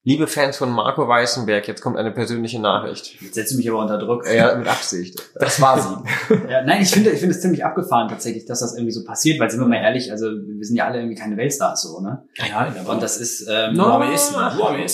Liebe 0.10 0.26
Fans 0.26 0.58
von 0.58 0.72
Marco 0.72 1.08
Weißenberg, 1.08 1.68
jetzt 1.68 1.82
kommt 1.82 1.96
eine 1.96 2.10
persönliche 2.10 2.60
Nachricht. 2.60 3.22
Jetzt 3.22 3.36
setzt 3.36 3.54
du 3.54 3.58
mich 3.58 3.70
aber 3.70 3.78
unter 3.78 4.00
Druck. 4.00 4.26
Ja, 4.28 4.56
mit 4.56 4.68
Absicht. 4.68 5.22
Das 5.36 5.62
war 5.62 5.80
sie. 5.80 6.36
Ja, 6.50 6.64
nein, 6.64 6.82
ich 6.82 6.90
finde, 6.90 7.12
ich 7.12 7.20
finde 7.20 7.36
es 7.36 7.42
ziemlich 7.42 7.64
abgefahren 7.64 8.08
tatsächlich, 8.08 8.46
dass 8.46 8.62
das 8.62 8.74
irgendwie 8.74 8.92
so 8.92 9.04
passiert, 9.04 9.40
weil 9.40 9.52
sind 9.52 9.60
wir 9.60 9.68
mal 9.68 9.76
ehrlich, 9.76 10.12
also 10.12 10.26
wir 10.32 10.66
sind 10.66 10.78
ja 10.78 10.86
alle 10.86 10.98
irgendwie 10.98 11.14
keine 11.14 11.38
Weltstars 11.38 11.84
so, 11.84 12.02
ne? 12.02 12.24
ja, 12.38 12.72
der 12.72 12.90
Und 12.90 13.04
das 13.04 13.18
ist, 13.18 13.48
ähm, 13.48 13.76
No. 13.76 13.84
Am 13.86 14.02
ehesten. 14.02 14.36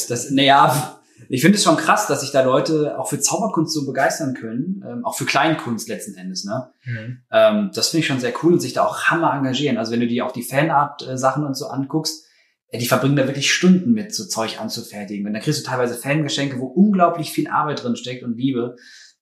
das, 0.10 0.32
naja, 0.32 1.00
ich 1.30 1.40
finde 1.40 1.58
es 1.58 1.64
schon 1.64 1.78
krass, 1.78 2.08
dass 2.08 2.20
sich 2.20 2.32
da 2.32 2.42
Leute 2.44 3.00
auch 3.00 3.08
für 3.08 3.22
Zauberkunst 3.22 3.74
so 3.74 3.86
begeistern 3.86 4.34
können, 4.34 4.84
ähm, 4.86 5.06
auch 5.06 5.16
für 5.16 5.24
Kleinkunst 5.24 5.88
letzten 5.88 6.16
Endes, 6.16 6.44
ne? 6.44 6.72
Mhm. 6.84 7.20
Ähm, 7.32 7.72
das 7.74 7.88
finde 7.88 8.02
ich 8.02 8.08
schon 8.08 8.20
sehr 8.20 8.34
cool 8.44 8.52
und 8.52 8.60
sich 8.60 8.74
da 8.74 8.84
auch 8.84 9.04
hammer 9.04 9.34
engagieren. 9.34 9.78
Also 9.78 9.94
wenn 9.94 10.02
du 10.02 10.08
dir 10.08 10.26
auch 10.26 10.34
die 10.34 10.44
Fanart-Sachen 10.44 11.46
und 11.46 11.56
so 11.56 11.68
anguckst, 11.68 12.24
äh, 12.24 12.26
die 12.74 12.88
verbringen 12.88 13.16
da 13.16 13.28
wirklich 13.28 13.52
Stunden 13.54 13.94
mit, 13.94 14.14
so 14.14 14.26
Zeug 14.26 14.60
anzufertigen. 14.60 15.26
Und 15.26 15.34
dann 15.34 15.42
kriegst 15.42 15.66
du 15.66 15.70
teilweise 15.70 15.96
Fangeschenke, 15.96 16.60
wo 16.60 16.66
unglaublich 16.66 17.32
viel 17.32 17.48
Arbeit 17.48 17.84
drin 17.84 17.96
steckt 17.96 18.24
und 18.24 18.38
Liebe. 18.38 18.76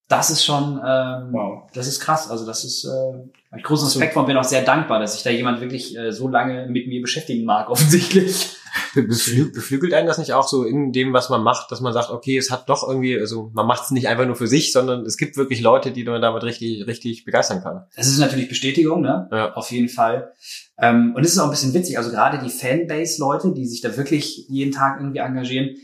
Das 0.07 0.29
ist 0.29 0.43
schon, 0.43 0.81
ähm, 0.85 1.29
Wow. 1.31 1.69
das 1.73 1.87
ist 1.87 1.99
krass. 1.99 2.29
Also 2.29 2.45
das 2.45 2.63
ist, 2.63 2.85
äh, 2.85 3.29
hab 3.53 3.59
ich 3.59 3.63
großen 3.63 3.85
Respekt 3.87 4.13
vor 4.13 4.23
und 4.23 4.27
bin 4.27 4.37
auch 4.37 4.43
sehr 4.43 4.63
dankbar, 4.63 4.99
dass 4.99 5.13
sich 5.13 5.23
da 5.23 5.29
jemand 5.29 5.61
wirklich 5.61 5.95
äh, 5.95 6.11
so 6.11 6.27
lange 6.27 6.65
mit 6.67 6.87
mir 6.87 7.01
beschäftigen 7.01 7.45
mag, 7.45 7.69
offensichtlich. 7.69 8.57
Be- 8.95 9.03
Beflü 9.03 9.51
beflügelt 9.51 9.93
einen 9.93 10.07
das 10.07 10.17
nicht 10.17 10.33
auch 10.33 10.47
so 10.47 10.63
in 10.63 10.91
dem, 10.91 11.13
was 11.13 11.29
man 11.29 11.43
macht, 11.43 11.71
dass 11.71 11.79
man 11.79 11.93
sagt, 11.93 12.09
okay, 12.09 12.35
es 12.37 12.49
hat 12.49 12.67
doch 12.69 12.87
irgendwie, 12.87 13.19
also 13.19 13.51
man 13.53 13.67
macht 13.67 13.83
es 13.83 13.91
nicht 13.91 14.07
einfach 14.07 14.25
nur 14.25 14.35
für 14.35 14.47
sich, 14.47 14.71
sondern 14.73 15.05
es 15.05 15.17
gibt 15.17 15.37
wirklich 15.37 15.61
Leute, 15.61 15.91
die 15.91 16.03
man 16.03 16.21
damit 16.21 16.41
richtig, 16.43 16.87
richtig 16.87 17.23
begeistern 17.25 17.61
kann. 17.61 17.85
Das 17.95 18.07
ist 18.07 18.17
natürlich 18.17 18.49
Bestätigung, 18.49 19.01
ne? 19.01 19.29
Ja. 19.31 19.53
Auf 19.53 19.69
jeden 19.71 19.89
Fall. 19.89 20.33
Ähm, 20.79 21.13
und 21.15 21.23
es 21.23 21.33
ist 21.33 21.37
auch 21.37 21.45
ein 21.45 21.51
bisschen 21.51 21.75
witzig. 21.75 21.99
Also 21.99 22.09
gerade 22.09 22.39
die 22.43 22.49
Fanbase-Leute, 22.49 23.53
die 23.53 23.67
sich 23.67 23.81
da 23.81 23.95
wirklich 23.95 24.47
jeden 24.49 24.71
Tag 24.71 24.99
irgendwie 24.99 25.19
engagieren, 25.19 25.75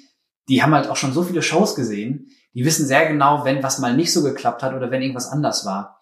die 0.50 0.64
haben 0.64 0.74
halt 0.74 0.90
auch 0.90 0.96
schon 0.96 1.14
so 1.14 1.22
viele 1.22 1.44
Shows 1.44 1.76
gesehen. 1.76 2.30
Die 2.56 2.66
wissen 2.66 2.88
sehr 2.88 3.06
genau, 3.08 3.46
wenn 3.46 3.62
was 3.62 3.78
mal 3.78 3.96
nicht 3.96 4.12
so 4.12 4.24
geklappt 4.24 4.64
hat 4.64 4.74
oder 4.74 4.90
wenn 4.90 5.04
irgendwas 5.04 5.28
anders 5.28 5.64
war. 5.64 5.99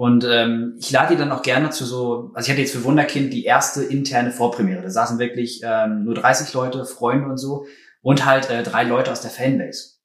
Und 0.00 0.24
ähm, 0.24 0.76
ich 0.78 0.90
lade 0.92 1.12
die 1.12 1.18
dann 1.18 1.30
auch 1.30 1.42
gerne 1.42 1.68
zu 1.68 1.84
so, 1.84 2.30
also 2.32 2.46
ich 2.46 2.50
hatte 2.50 2.62
jetzt 2.62 2.72
für 2.72 2.84
Wunderkind 2.84 3.34
die 3.34 3.44
erste 3.44 3.82
interne 3.82 4.30
Vorpremiere. 4.30 4.80
Da 4.80 4.88
saßen 4.88 5.18
wirklich 5.18 5.60
ähm, 5.62 6.04
nur 6.04 6.14
30 6.14 6.54
Leute, 6.54 6.86
Freunde 6.86 7.28
und 7.28 7.36
so 7.36 7.66
und 8.00 8.24
halt 8.24 8.48
äh, 8.48 8.62
drei 8.62 8.84
Leute 8.84 9.12
aus 9.12 9.20
der 9.20 9.30
Fanbase. 9.30 9.96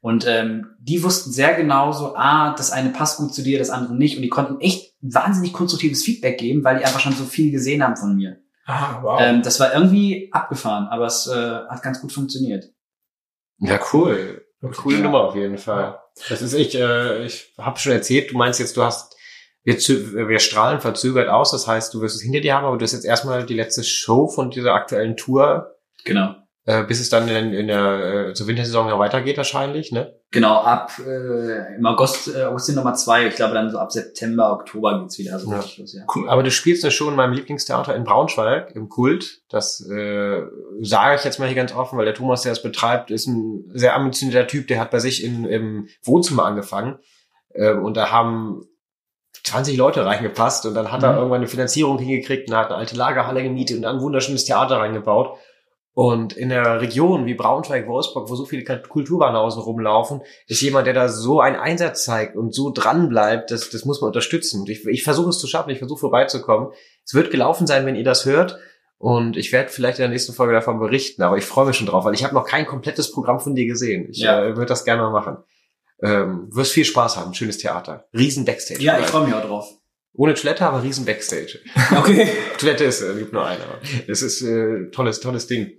Und 0.00 0.26
ähm, 0.26 0.74
die 0.80 1.04
wussten 1.04 1.30
sehr 1.30 1.54
genau 1.54 1.92
so, 1.92 2.16
ah, 2.16 2.52
das 2.56 2.72
eine 2.72 2.90
passt 2.90 3.18
gut 3.18 3.32
zu 3.32 3.44
dir, 3.44 3.60
das 3.60 3.70
andere 3.70 3.94
nicht. 3.94 4.16
Und 4.16 4.22
die 4.22 4.28
konnten 4.28 4.60
echt 4.60 4.96
wahnsinnig 5.02 5.52
konstruktives 5.52 6.02
Feedback 6.02 6.36
geben, 6.36 6.64
weil 6.64 6.78
die 6.78 6.84
einfach 6.84 6.98
schon 6.98 7.14
so 7.14 7.22
viel 7.22 7.52
gesehen 7.52 7.84
haben 7.84 7.94
von 7.94 8.16
mir. 8.16 8.40
Ah, 8.66 8.98
wow. 9.02 9.20
Ähm, 9.22 9.42
das 9.42 9.60
war 9.60 9.72
irgendwie 9.72 10.30
abgefahren, 10.32 10.88
aber 10.88 11.06
es 11.06 11.28
äh, 11.28 11.60
hat 11.68 11.80
ganz 11.80 12.00
gut 12.00 12.10
funktioniert. 12.10 12.72
Ja, 13.58 13.78
cool. 13.92 14.44
Coole 14.76 14.96
Ja. 14.96 15.02
Nummer 15.04 15.20
auf 15.20 15.36
jeden 15.36 15.58
Fall. 15.58 16.00
Das 16.28 16.42
ist 16.42 16.54
ich, 16.54 16.74
äh, 16.74 17.24
ich 17.24 17.54
habe 17.56 17.78
schon 17.78 17.92
erzählt, 17.92 18.32
du 18.32 18.36
meinst 18.36 18.58
jetzt, 18.58 18.76
du 18.76 18.82
hast, 18.82 19.13
wir, 19.64 20.28
wir 20.28 20.38
strahlen 20.38 20.80
verzögert 20.80 21.28
aus, 21.28 21.50
das 21.52 21.66
heißt, 21.66 21.92
du 21.94 22.00
wirst 22.02 22.16
es 22.16 22.22
hinter 22.22 22.40
dir 22.40 22.54
haben, 22.54 22.64
aber 22.66 22.76
du 22.78 22.82
hast 22.84 22.92
jetzt 22.92 23.04
erstmal 23.06 23.44
die 23.44 23.54
letzte 23.54 23.82
Show 23.82 24.28
von 24.28 24.50
dieser 24.50 24.74
aktuellen 24.74 25.16
Tour, 25.16 25.74
Genau. 26.04 26.34
äh, 26.66 26.84
bis 26.84 27.00
es 27.00 27.08
dann 27.08 27.28
in, 27.28 27.52
in 27.54 27.66
der 27.68 28.28
äh, 28.30 28.34
zur 28.34 28.46
Wintersaison 28.46 28.88
ja 28.88 28.98
weitergeht 28.98 29.38
wahrscheinlich, 29.38 29.90
ne? 29.90 30.14
Genau, 30.30 30.56
ab 30.60 30.90
äh, 31.06 31.76
im 31.76 31.86
August, 31.86 32.34
äh, 32.34 32.42
August 32.42 32.66
sind 32.66 32.74
Nummer 32.74 32.92
zwei. 32.94 33.26
Ich 33.28 33.36
glaube 33.36 33.54
dann 33.54 33.70
so 33.70 33.78
ab 33.78 33.90
September, 33.92 34.52
Oktober 34.52 35.00
geht's 35.00 35.16
wieder 35.18 35.38
so 35.38 35.50
Ja. 35.50 35.58
richtig 35.60 35.78
los, 35.78 35.94
ja. 35.94 36.02
Cool. 36.14 36.28
Aber 36.28 36.42
du 36.42 36.50
spielst 36.50 36.82
eine 36.84 36.90
Show 36.90 37.08
in 37.08 37.14
meinem 37.16 37.32
Lieblingstheater 37.34 37.94
in 37.94 38.02
Braunschweig, 38.04 38.72
im 38.74 38.88
Kult. 38.88 39.42
Das 39.48 39.80
äh, 39.88 40.42
sage 40.82 41.16
ich 41.16 41.24
jetzt 41.24 41.38
mal 41.38 41.46
hier 41.46 41.54
ganz 41.54 41.72
offen, 41.74 41.96
weil 41.98 42.04
der 42.04 42.14
Thomas, 42.14 42.42
der 42.42 42.52
es 42.52 42.62
betreibt, 42.62 43.10
ist 43.12 43.28
ein 43.28 43.70
sehr 43.74 43.94
ambitionierter 43.94 44.46
Typ, 44.48 44.66
der 44.66 44.80
hat 44.80 44.90
bei 44.90 44.98
sich 44.98 45.22
in, 45.24 45.44
im 45.44 45.88
Wohnzimmer 46.02 46.44
angefangen. 46.44 46.98
Ähm, 47.54 47.84
und 47.84 47.96
da 47.96 48.10
haben 48.10 48.62
20 49.44 49.76
Leute 49.76 50.04
reingepasst 50.06 50.66
und 50.66 50.74
dann 50.74 50.90
hat 50.90 51.02
er 51.02 51.12
Mhm. 51.12 51.16
irgendwann 51.18 51.40
eine 51.40 51.46
Finanzierung 51.48 51.98
hingekriegt 51.98 52.48
und 52.50 52.56
hat 52.56 52.68
eine 52.68 52.76
alte 52.76 52.96
Lagerhalle 52.96 53.42
gemietet 53.42 53.76
und 53.76 53.82
dann 53.82 53.96
ein 53.96 54.02
wunderschönes 54.02 54.44
Theater 54.44 54.76
reingebaut. 54.78 55.36
Und 55.96 56.32
in 56.32 56.48
der 56.48 56.80
Region 56.80 57.24
wie 57.26 57.34
Braunschweig, 57.34 57.86
Wolfsburg, 57.86 58.28
wo 58.28 58.34
so 58.34 58.46
viele 58.46 58.64
Kulturbanausen 58.82 59.62
rumlaufen, 59.62 60.22
ist 60.48 60.60
jemand, 60.60 60.88
der 60.88 60.94
da 60.94 61.08
so 61.08 61.40
einen 61.40 61.54
Einsatz 61.54 62.04
zeigt 62.04 62.34
und 62.36 62.52
so 62.52 62.72
dran 62.72 63.08
bleibt, 63.08 63.52
das, 63.52 63.70
das 63.70 63.84
muss 63.84 64.00
man 64.00 64.08
unterstützen. 64.08 64.62
Und 64.62 64.68
ich, 64.70 64.84
ich 64.88 65.04
versuche 65.04 65.28
es 65.28 65.38
zu 65.38 65.46
schaffen, 65.46 65.70
ich 65.70 65.78
versuche 65.78 66.00
vorbeizukommen. 66.00 66.70
Es 67.04 67.14
wird 67.14 67.30
gelaufen 67.30 67.68
sein, 67.68 67.86
wenn 67.86 67.94
ihr 67.94 68.02
das 68.02 68.24
hört. 68.24 68.58
Und 68.98 69.36
ich 69.36 69.52
werde 69.52 69.68
vielleicht 69.68 69.98
in 69.98 70.04
der 70.04 70.08
nächsten 70.08 70.32
Folge 70.32 70.52
davon 70.54 70.80
berichten, 70.80 71.22
aber 71.22 71.36
ich 71.36 71.44
freue 71.44 71.66
mich 71.66 71.76
schon 71.76 71.86
drauf, 71.86 72.04
weil 72.04 72.14
ich 72.14 72.24
habe 72.24 72.34
noch 72.34 72.46
kein 72.46 72.66
komplettes 72.66 73.12
Programm 73.12 73.38
von 73.38 73.54
dir 73.54 73.66
gesehen. 73.66 74.08
Ich 74.10 74.18
Ja. 74.18 74.42
äh, 74.42 74.56
würde 74.56 74.66
das 74.66 74.84
gerne 74.84 75.02
mal 75.02 75.10
machen. 75.10 75.36
Ähm, 76.04 76.48
wirst 76.50 76.72
viel 76.72 76.84
Spaß 76.84 77.16
haben, 77.16 77.32
schönes 77.34 77.58
Theater. 77.58 78.08
Riesen 78.12 78.44
Backstage. 78.44 78.82
Ja, 78.82 78.98
ich 78.98 79.06
freue 79.06 79.26
mich 79.26 79.34
auch 79.34 79.44
drauf. 79.44 79.68
Ohne 80.12 80.34
Toilette, 80.34 80.66
aber 80.66 80.82
riesen 80.82 81.04
Backstage. 81.04 81.58
Okay. 81.96 82.28
Toilette 82.58 82.84
ist, 82.84 83.02
äh, 83.02 83.14
gibt 83.14 83.32
nur 83.32 83.44
eine. 83.44 83.62
Das 84.06 84.22
ist 84.22 84.42
äh, 84.42 84.90
tolles, 84.90 85.20
tolles 85.20 85.46
Ding. 85.46 85.72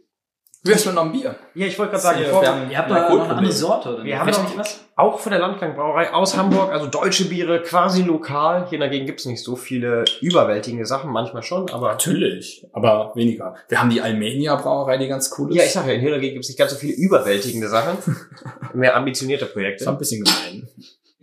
Du 0.65 0.73
hast 0.73 0.91
noch 0.91 1.03
ein 1.05 1.11
Bier. 1.11 1.35
Ja, 1.53 1.67
ich 1.67 1.77
wollte 1.77 1.91
gerade 1.91 2.01
sagen, 2.03 2.19
bevor 2.23 2.41
wir- 2.41 2.67
Ihr 2.71 2.77
habt 2.77 2.89
da 2.89 3.07
noch 3.09 3.23
eine 3.25 3.35
andere 3.35 3.51
Sorte, 3.53 3.93
oder? 3.93 4.03
Wir 4.03 4.19
haben 4.19 4.29
noch- 4.31 4.43
nicht 4.43 4.57
was? 4.57 4.81
Auch 4.95 5.19
von 5.19 5.31
der 5.31 5.39
Landklangbrauerei 5.39 6.11
aus 6.11 6.35
Hamburg, 6.35 6.71
also 6.71 6.87
deutsche 6.87 7.25
Biere, 7.25 7.61
quasi 7.61 8.01
lokal. 8.01 8.65
Hier 8.69 8.79
dagegen 8.79 9.05
gibt's 9.05 9.25
nicht 9.25 9.43
so 9.43 9.55
viele 9.55 10.05
überwältigende 10.21 10.85
Sachen, 10.87 11.11
manchmal 11.11 11.43
schon, 11.43 11.69
aber 11.69 11.89
Natürlich, 11.89 12.65
aber 12.73 13.11
weniger. 13.13 13.55
Wir 13.69 13.79
haben 13.79 13.89
die 13.91 14.01
Almenia 14.01 14.55
Brauerei, 14.55 14.97
die 14.97 15.07
ganz 15.07 15.31
cool 15.37 15.51
ist. 15.51 15.55
ja, 15.57 15.63
ich 15.65 15.71
sag 15.71 15.85
ja, 15.85 15.93
in 15.93 16.01
hier 16.01 16.11
dagegen 16.11 16.33
gibt's 16.33 16.47
nicht 16.49 16.57
ganz 16.57 16.71
so 16.71 16.77
viele 16.77 16.93
überwältigende 16.93 17.67
Sachen. 17.67 17.97
Mehr 18.73 18.95
ambitionierte 18.95 19.45
das 19.45 19.55
war 19.55 19.61
ein 19.61 19.75
Projekte. 19.75 19.91
bisschen 19.93 20.23
gemein. 20.23 20.67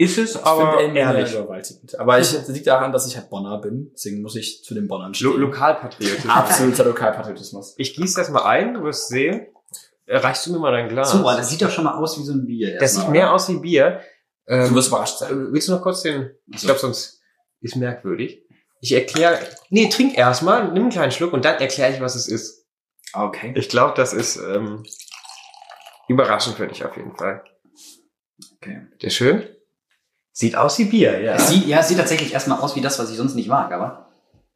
Ist 0.02 0.18
es, 0.18 0.34
Ich 0.36 0.42
aber 0.44 0.80
ehrlich. 0.80 1.32
überwältigend. 1.34 1.98
Aber 1.98 2.18
ich, 2.18 2.32
das 2.32 2.48
liegt 2.48 2.66
daran, 2.66 2.92
dass 2.92 3.06
ich 3.06 3.16
halt 3.16 3.30
Bonner 3.30 3.58
bin. 3.60 3.90
Deswegen 3.94 4.22
muss 4.22 4.36
ich 4.36 4.62
zu 4.64 4.74
den 4.74 4.88
Bonnern 4.88 5.12
Lo 5.20 5.30
stehen. 5.30 5.40
Lokalpatriotisch. 5.40 6.26
Absoluter 6.28 6.84
Lokalpatriotismus. 6.84 7.74
Ich 7.78 7.94
gieße 7.94 8.16
das 8.20 8.30
mal 8.30 8.44
ein, 8.44 8.74
du 8.74 8.82
wirst 8.84 9.08
sehen. 9.08 9.46
Äh, 10.06 10.16
Reichst 10.18 10.46
du 10.46 10.52
mir 10.52 10.58
mal 10.58 10.72
dein 10.72 10.88
Glas? 10.88 11.12
So, 11.12 11.22
das 11.22 11.48
sieht 11.50 11.62
doch 11.62 11.70
schon 11.70 11.84
mal 11.84 11.94
aus 11.94 12.18
wie 12.18 12.24
so 12.24 12.32
ein 12.32 12.44
Bier. 12.46 12.76
das 12.78 12.94
sieht 12.94 13.08
mehr 13.08 13.32
aus 13.32 13.48
wie 13.48 13.58
Bier. 13.58 14.00
Ähm, 14.48 14.68
Du 14.68 14.74
wirst 14.74 14.88
überrascht 14.88 15.18
sein. 15.18 15.30
äh, 15.30 15.52
willst 15.52 15.68
du 15.68 15.72
noch 15.72 15.82
kurz 15.82 16.02
den, 16.02 16.30
ich 16.52 16.62
glaube 16.62 16.80
sonst 16.80 17.20
ist 17.60 17.76
merkwürdig. 17.76 18.42
Ich 18.80 18.90
erkläre, 18.92 19.38
nee, 19.70 19.88
trink 19.88 20.18
erstmal, 20.18 20.64
nimm 20.72 20.82
einen 20.82 20.90
kleinen 20.90 21.12
Schluck 21.12 21.32
und 21.32 21.44
dann 21.44 21.60
erkläre 21.60 21.92
ich, 21.94 22.00
was 22.00 22.16
es 22.16 22.26
ist. 22.26 22.66
Okay. 23.12 23.52
Ich 23.56 23.68
glaube, 23.68 23.94
das 23.96 24.12
ist 24.12 24.36
ähm, 24.36 24.82
überraschend 26.08 26.56
für 26.56 26.66
dich 26.66 26.84
auf 26.84 26.96
jeden 26.96 27.14
Fall. 27.14 27.44
okay. 28.56 28.86
Der 29.00 29.10
schön? 29.10 29.48
Sieht 30.32 30.56
aus 30.56 30.78
wie 30.78 30.84
Bier, 30.86 31.20
ja. 31.20 31.34
Es 31.34 31.48
sieht, 31.48 31.66
ja, 31.66 31.80
es 31.80 31.88
sieht 31.88 31.98
tatsächlich 31.98 32.32
erstmal 32.32 32.58
aus 32.60 32.74
wie 32.74 32.80
das, 32.80 32.98
was 32.98 33.10
ich 33.10 33.16
sonst 33.16 33.34
nicht 33.34 33.48
mag, 33.48 33.70
aber, 33.72 34.10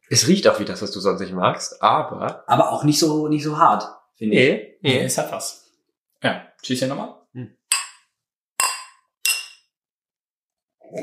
Es 0.09 0.27
riecht 0.27 0.47
auch 0.47 0.59
wie 0.59 0.65
das, 0.65 0.81
was 0.81 0.91
du 0.91 0.99
sonst 0.99 1.19
nicht 1.21 1.33
magst, 1.33 1.81
aber 1.81 2.43
aber 2.47 2.71
auch 2.71 2.83
nicht 2.83 2.99
so, 2.99 3.27
nicht 3.27 3.43
so 3.43 3.57
hart, 3.57 3.83
finde 4.15 4.35
ich. 4.35 4.41
nee, 4.49 4.77
Nee, 4.81 4.99
nee. 4.99 5.03
es 5.05 5.17
hat 5.17 5.31
was. 5.31 5.71
Ja, 6.23 6.47
hier 6.63 6.87
nochmal. 6.87 7.15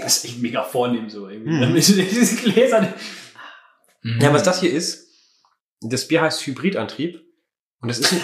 Das 0.02 0.16
ist 0.18 0.24
echt 0.24 0.38
mega 0.40 0.62
vornehm 0.62 1.10
so 1.10 1.28
irgendwie. 1.28 1.60
Damit 1.60 1.86
diese 1.86 2.36
Gläser. 2.36 2.94
Ja, 4.02 4.32
was 4.32 4.42
das 4.42 4.60
hier 4.60 4.72
ist, 4.72 5.08
das 5.80 6.08
Bier 6.08 6.22
heißt 6.22 6.46
Hybridantrieb 6.46 7.22
und 7.80 7.88
das 7.88 7.98
ist 7.98 8.12
ein, 8.12 8.20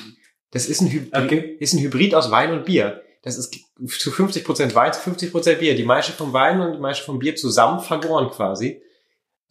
das 0.50 0.66
ist 0.66 0.80
ein, 0.80 0.90
Hybrid, 0.90 1.14
Okay. 1.24 1.56
ist 1.60 1.74
ein 1.74 1.80
Hybrid 1.80 2.14
aus 2.14 2.30
Wein 2.30 2.52
und 2.52 2.64
Bier. 2.64 3.02
Das 3.22 3.36
ist 3.36 3.52
zu 3.54 4.10
50% 4.10 4.74
Wein, 4.74 4.92
zu 4.92 5.00
50% 5.10 5.54
Bier. 5.56 5.76
Die 5.76 5.84
Maische 5.84 6.12
vom 6.12 6.32
Wein 6.32 6.60
und 6.60 6.72
die 6.72 6.80
Maische 6.80 7.04
vom 7.04 7.18
Bier 7.18 7.36
zusammen 7.36 7.80
vergoren 7.80 8.30
quasi. 8.30 8.82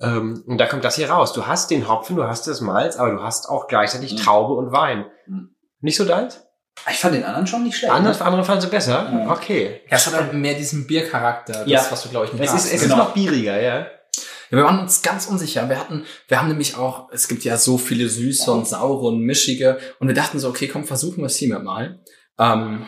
Ähm, 0.02 0.44
und 0.46 0.58
da 0.58 0.66
kommt 0.66 0.84
das 0.84 0.96
hier 0.96 1.10
raus. 1.10 1.32
Du 1.34 1.48
hast 1.48 1.72
den 1.72 1.88
Hopfen, 1.88 2.16
du 2.16 2.24
hast 2.26 2.48
das 2.48 2.60
Malz, 2.62 2.98
aber 2.98 3.12
du 3.12 3.22
hast 3.22 3.48
auch 3.50 3.68
gleichzeitig 3.68 4.14
Mhm. 4.14 4.18
Traube 4.18 4.54
und 4.56 4.72
Wein. 4.72 5.06
Mhm. 5.28 5.56
Nicht 5.80 5.96
so 5.98 6.06
deins? 6.06 6.42
Ich 6.90 6.98
fand 7.00 7.14
den 7.16 7.24
anderen 7.24 7.48
schon 7.48 7.64
nicht 7.64 7.78
schlecht. 7.78 7.94
Andere, 7.94 8.14
ne? 8.14 8.22
andere 8.26 8.44
fanden 8.44 8.62
sie 8.62 8.68
besser? 8.70 9.10
Mhm. 9.10 9.30
Okay. 9.30 9.82
Ja, 9.90 9.98
es 9.98 10.08
hat 10.08 10.16
halt 10.16 10.34
mehr 10.34 10.54
diesen 10.56 10.88
Biercharakter, 10.88 11.54
das, 11.54 11.68
Ja. 11.68 11.86
was 11.90 12.04
du, 12.04 12.10
glaube 12.10 12.26
ich, 12.26 12.34
nicht 12.34 12.44
Es 12.44 12.54
ist, 12.54 12.74
es 12.74 12.82
genau. 12.82 12.96
ist 12.96 13.00
noch 13.00 13.14
bieriger, 13.14 13.62
ja. 13.62 13.80
Ja, 13.80 14.58
wir 14.58 14.64
waren 14.66 14.80
uns 14.80 15.02
ganz 15.02 15.28
unsicher. 15.28 15.70
Wir 15.70 15.80
hatten, 15.80 16.06
wir 16.28 16.40
haben 16.40 16.48
nämlich 16.50 16.76
auch, 16.78 17.10
es 17.12 17.28
gibt 17.28 17.44
ja 17.46 17.58
so 17.58 17.78
viele 17.78 18.10
süße 18.10 18.52
und 18.52 18.68
saure 18.68 19.08
und 19.08 19.20
mischige 19.22 19.80
und 20.00 20.08
wir 20.08 20.16
dachten 20.16 20.40
so, 20.40 20.50
okay, 20.50 20.68
komm, 20.68 20.84
versuchen 20.84 21.18
wir 21.20 21.28
es 21.28 21.38
hiermit 21.38 21.64
mal. 21.64 22.02
Ähm, 22.40 22.86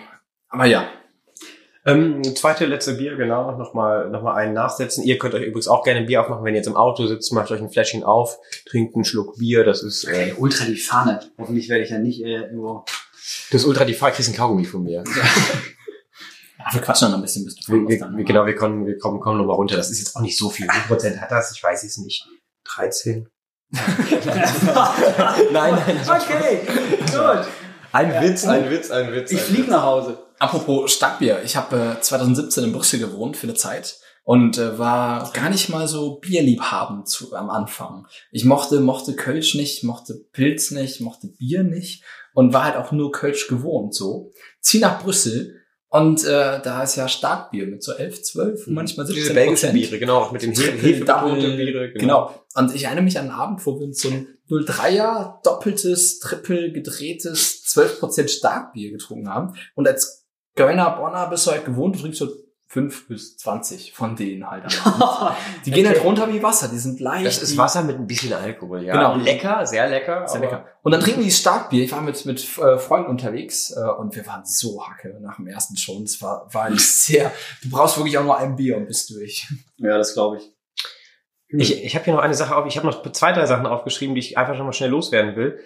aber 0.53 0.65
ja, 0.65 0.87
Ähm, 1.85 2.23
zweite, 2.35 2.65
letzte 2.65 2.93
Bier, 2.93 3.17
genau, 3.17 3.57
nochmal 3.57 4.09
noch 4.09 4.21
mal 4.21 4.35
einen 4.35 4.53
nachsetzen. 4.53 5.03
Ihr 5.03 5.17
könnt 5.17 5.33
euch 5.33 5.43
übrigens 5.43 5.67
auch 5.67 5.83
gerne 5.83 5.99
ein 5.99 6.05
Bier 6.05 6.21
aufmachen, 6.21 6.45
wenn 6.45 6.53
ihr 6.53 6.59
jetzt 6.59 6.67
im 6.67 6.77
Auto 6.77 7.07
sitzt, 7.07 7.33
macht 7.33 7.51
euch 7.51 7.59
ein 7.59 7.69
Fläschchen 7.69 8.05
auf, 8.05 8.37
trinkt 8.65 8.95
einen 8.95 9.03
Schluck 9.03 9.37
Bier, 9.37 9.65
das 9.65 9.83
ist, 9.83 10.07
Okay, 10.07 10.29
äh, 10.29 10.33
ultra 10.37 10.63
die 10.63 10.77
Fahne. 10.77 11.19
Hoffentlich 11.37 11.67
werde 11.67 11.83
ich 11.83 11.89
ja 11.89 11.99
nicht 11.99 12.21
äh, 12.23 12.43
irgendwo. 12.43 12.85
das 13.51 13.61
ist 13.61 13.65
ultra 13.67 13.83
die 13.83 13.95
Fahrt, 13.95 14.15
kriegst 14.15 14.29
ein 14.29 14.35
Kaugummi 14.35 14.63
von 14.63 14.83
mir. 14.83 15.03
wir 15.03 16.81
quatschen 16.81 17.11
dann 17.11 17.19
ein 17.19 17.21
bisschen, 17.21 17.43
bis 17.43 17.55
du 17.55 17.73
Wir, 17.89 17.99
fahren 17.99 18.15
wir, 18.15 18.23
genau, 18.23 18.45
wir 18.45 18.55
kommen, 18.55 18.85
wir 18.85 18.97
kommen, 18.97 19.19
kommen 19.19 19.39
nochmal 19.39 19.57
runter. 19.57 19.75
Das 19.75 19.89
ist 19.89 19.99
jetzt 19.99 20.15
auch 20.15 20.21
nicht 20.21 20.37
so 20.37 20.49
viel. 20.49 20.67
Wie 20.67 20.71
viel 20.71 20.87
Prozent 20.87 21.19
hat 21.19 21.31
das? 21.31 21.51
Ich 21.53 21.61
weiß 21.61 21.83
es 21.83 21.97
nicht. 21.97 22.25
13? 22.63 23.27
nein, 23.71 23.83
nein. 25.51 25.99
Okay, 26.07 26.61
gut. 27.11 27.47
Ein 27.91 28.23
Witz, 28.23 28.45
ein 28.45 28.69
Witz, 28.71 28.89
ein 28.89 29.11
Witz. 29.11 29.31
Ich 29.31 29.39
ein 29.39 29.45
flieg 29.45 29.59
Witz. 29.63 29.69
nach 29.69 29.83
Hause. 29.83 30.17
Apropos 30.43 30.91
Starkbier, 30.91 31.41
ich 31.45 31.55
habe 31.55 31.95
äh, 31.97 32.01
2017 32.01 32.65
in 32.65 32.73
Brüssel 32.73 32.99
gewohnt 32.99 33.37
für 33.37 33.47
eine 33.47 33.53
Zeit 33.53 33.95
und 34.25 34.57
äh, 34.57 34.77
war 34.77 35.31
gar 35.31 35.49
nicht 35.49 35.69
mal 35.69 35.87
so 35.87 36.19
bierliebhabend 36.19 37.07
zu, 37.07 37.33
am 37.33 37.49
Anfang. 37.49 38.07
Ich 38.29 38.43
mochte, 38.43 38.81
mochte 38.81 39.15
Kölsch 39.15 39.55
nicht, 39.55 39.85
mochte 39.85 40.15
Pilz 40.33 40.71
nicht, 40.71 40.99
mochte 40.99 41.27
Bier 41.27 41.63
nicht 41.63 42.03
und 42.33 42.51
war 42.51 42.65
halt 42.65 42.75
auch 42.75 42.91
nur 42.91 43.13
Kölsch 43.13 43.47
gewohnt 43.47 43.95
so. 43.95 44.33
Zieh 44.59 44.79
nach 44.79 45.01
Brüssel 45.01 45.61
und 45.87 46.25
äh, 46.25 46.59
da 46.61 46.83
ist 46.83 46.97
ja 46.97 47.07
Starkbier 47.07 47.65
mit 47.65 47.81
so 47.81 47.93
11, 47.93 48.23
12 48.23 48.67
und 48.67 48.73
manchmal 48.73 49.05
17 49.05 49.23
Diese 49.23 49.33
belgischen. 49.33 49.71
Biere, 49.71 49.97
genau, 49.97 50.29
mit 50.33 50.41
den 50.41 50.53
Triple, 50.53 50.81
Hefe 50.81 51.05
Double, 51.05 51.55
Biere, 51.55 51.93
Genau. 51.93 52.35
Und 52.53 52.75
ich 52.75 52.83
erinnere 52.83 53.05
mich 53.05 53.17
an 53.17 53.29
einen 53.29 53.39
Abend, 53.39 53.65
wo 53.65 53.79
wir 53.79 53.85
uns 53.85 54.01
so 54.01 54.09
ein 54.09 54.27
03er 54.49 55.41
doppeltes, 55.45 56.19
triple 56.19 56.73
gedrehtes 56.73 57.63
12% 57.65 58.27
Starkbier 58.27 58.91
getrunken 58.91 59.29
haben. 59.29 59.55
Und 59.75 59.87
als 59.87 60.22
Kölner 60.55 60.91
Bonner 60.91 61.27
bist 61.27 61.47
du 61.47 61.51
halt 61.51 61.65
gewohnt, 61.65 61.95
du 61.95 62.01
trinkst 62.01 62.19
so 62.19 62.29
5 62.73 63.07
bis 63.07 63.37
20 63.37 63.93
von 63.93 64.15
denen 64.15 64.49
halt. 64.49 64.63
Die 65.65 65.69
gehen 65.69 65.87
halt 65.87 66.03
runter 66.03 66.33
wie 66.33 66.41
Wasser, 66.41 66.69
die 66.69 66.79
sind 66.79 66.99
leicht. 66.99 67.27
Das 67.27 67.39
ist 67.39 67.55
Wasser 67.55 67.83
mit 67.83 67.97
ein 67.97 68.07
bisschen 68.07 68.33
Alkohol, 68.33 68.83
ja. 68.83 68.93
Genau. 68.93 69.15
Lecker, 69.15 69.63
sehr 69.67 69.87
lecker. 69.87 70.27
Sehr 70.27 70.41
lecker. 70.41 70.65
Und 70.81 70.91
dann 70.91 70.99
trinken 70.99 71.21
die 71.21 71.29
Starkbier. 71.29 71.83
Ich 71.83 71.91
war 71.91 72.01
mit, 72.01 72.25
mit 72.25 72.41
äh, 72.57 72.79
Freunden 72.79 73.11
unterwegs 73.11 73.71
äh, 73.77 73.79
und 73.79 74.15
wir 74.15 74.25
waren 74.25 74.43
so 74.43 74.83
hacke 74.83 75.19
nach 75.21 75.35
dem 75.35 75.45
ersten 75.45 75.77
schon. 75.77 76.01
Es 76.01 76.19
war, 76.23 76.51
war 76.51 76.71
nicht 76.71 76.91
sehr, 76.99 77.31
du 77.61 77.69
brauchst 77.69 77.97
wirklich 77.97 78.17
auch 78.17 78.23
nur 78.23 78.37
ein 78.37 78.55
Bier 78.55 78.75
und 78.77 78.87
bist 78.87 79.11
durch. 79.11 79.47
Ja, 79.77 79.99
das 79.99 80.15
glaube 80.15 80.37
ich. 80.37 80.51
Ich, 81.49 81.83
ich 81.83 81.95
habe 81.95 82.05
hier 82.05 82.15
noch 82.15 82.21
eine 82.21 82.33
Sache 82.33 82.55
auf, 82.55 82.65
ich 82.65 82.75
habe 82.77 82.87
noch 82.87 83.03
zwei, 83.11 83.33
drei 83.33 83.45
Sachen 83.45 83.67
aufgeschrieben, 83.67 84.15
die 84.15 84.19
ich 84.19 84.37
einfach 84.39 84.55
schon 84.55 84.65
mal 84.65 84.73
schnell 84.73 84.89
loswerden 84.89 85.35
will. 85.35 85.59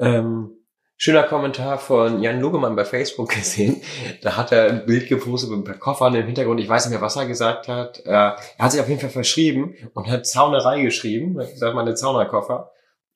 Ähm, 0.00 0.57
schöner 0.98 1.22
Kommentar 1.22 1.78
von 1.78 2.20
Jan 2.20 2.40
Lugemann 2.40 2.76
bei 2.76 2.84
Facebook 2.84 3.30
gesehen. 3.34 3.80
Da 4.20 4.36
hat 4.36 4.52
er 4.52 4.68
ein 4.68 4.84
Bild 4.84 5.08
gepostet 5.08 5.50
mit 5.50 5.60
ein 5.60 5.64
paar 5.64 5.78
Koffern 5.78 6.14
im 6.14 6.26
Hintergrund. 6.26 6.60
Ich 6.60 6.68
weiß 6.68 6.84
nicht 6.84 6.92
mehr, 6.92 7.00
was 7.00 7.16
er 7.16 7.26
gesagt 7.26 7.68
hat. 7.68 8.04
Äh, 8.04 8.10
er 8.10 8.36
hat 8.58 8.72
sich 8.72 8.80
auf 8.80 8.88
jeden 8.88 9.00
Fall 9.00 9.10
verschrieben 9.10 9.74
und 9.94 10.08
hat 10.08 10.26
Zaunerei 10.26 10.82
geschrieben. 10.82 11.38
Er 11.38 11.46
hat 11.46 11.52
gesagt, 11.52 11.74
meine 11.74 11.94
Zaunerkoffer. 11.94 12.72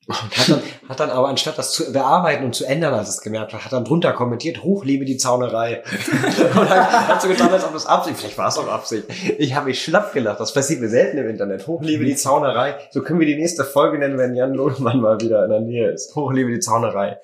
Und 0.08 0.16
hat 0.16 0.48
dann, 0.48 0.62
hat 0.88 1.00
dann 1.00 1.10
aber 1.10 1.28
anstatt 1.28 1.58
das 1.58 1.70
zu 1.72 1.92
bearbeiten 1.92 2.44
und 2.44 2.56
zu 2.56 2.64
ändern, 2.64 2.92
als 2.92 3.08
es 3.08 3.20
gemerkt 3.20 3.52
hat, 3.52 3.64
hat 3.64 3.72
dann 3.72 3.84
drunter 3.84 4.12
kommentiert, 4.12 4.64
hoch 4.64 4.84
lebe 4.84 5.04
die 5.04 5.16
Zaunerei. 5.16 5.84
und 6.56 6.68
hat, 6.68 7.08
hat 7.08 7.22
so 7.22 7.28
getan, 7.28 7.50
als 7.50 7.64
ob 7.64 7.72
das 7.72 7.86
Absicht, 7.86 8.18
vielleicht 8.18 8.36
war 8.36 8.48
es 8.48 8.58
auch 8.58 8.66
Absicht. 8.66 9.04
Ich 9.38 9.54
habe 9.54 9.66
mich 9.66 9.80
schlapp 9.80 10.12
gelacht, 10.12 10.40
das 10.40 10.52
passiert 10.52 10.80
mir 10.80 10.88
selten 10.88 11.18
im 11.18 11.28
Internet. 11.28 11.68
Hoch 11.68 11.82
lebe 11.82 12.04
die 12.04 12.16
Zaunerei. 12.16 12.74
So 12.90 13.02
können 13.02 13.20
wir 13.20 13.28
die 13.28 13.36
nächste 13.36 13.64
Folge 13.64 13.98
nennen, 13.98 14.18
wenn 14.18 14.34
Jan 14.34 14.54
Lohmann 14.54 15.00
mal 15.00 15.20
wieder 15.20 15.44
in 15.44 15.50
der 15.50 15.60
Nähe 15.60 15.90
ist. 15.92 16.16
Hoch 16.16 16.32
lebe 16.32 16.50
die 16.50 16.58
Zaunerei. 16.60 17.18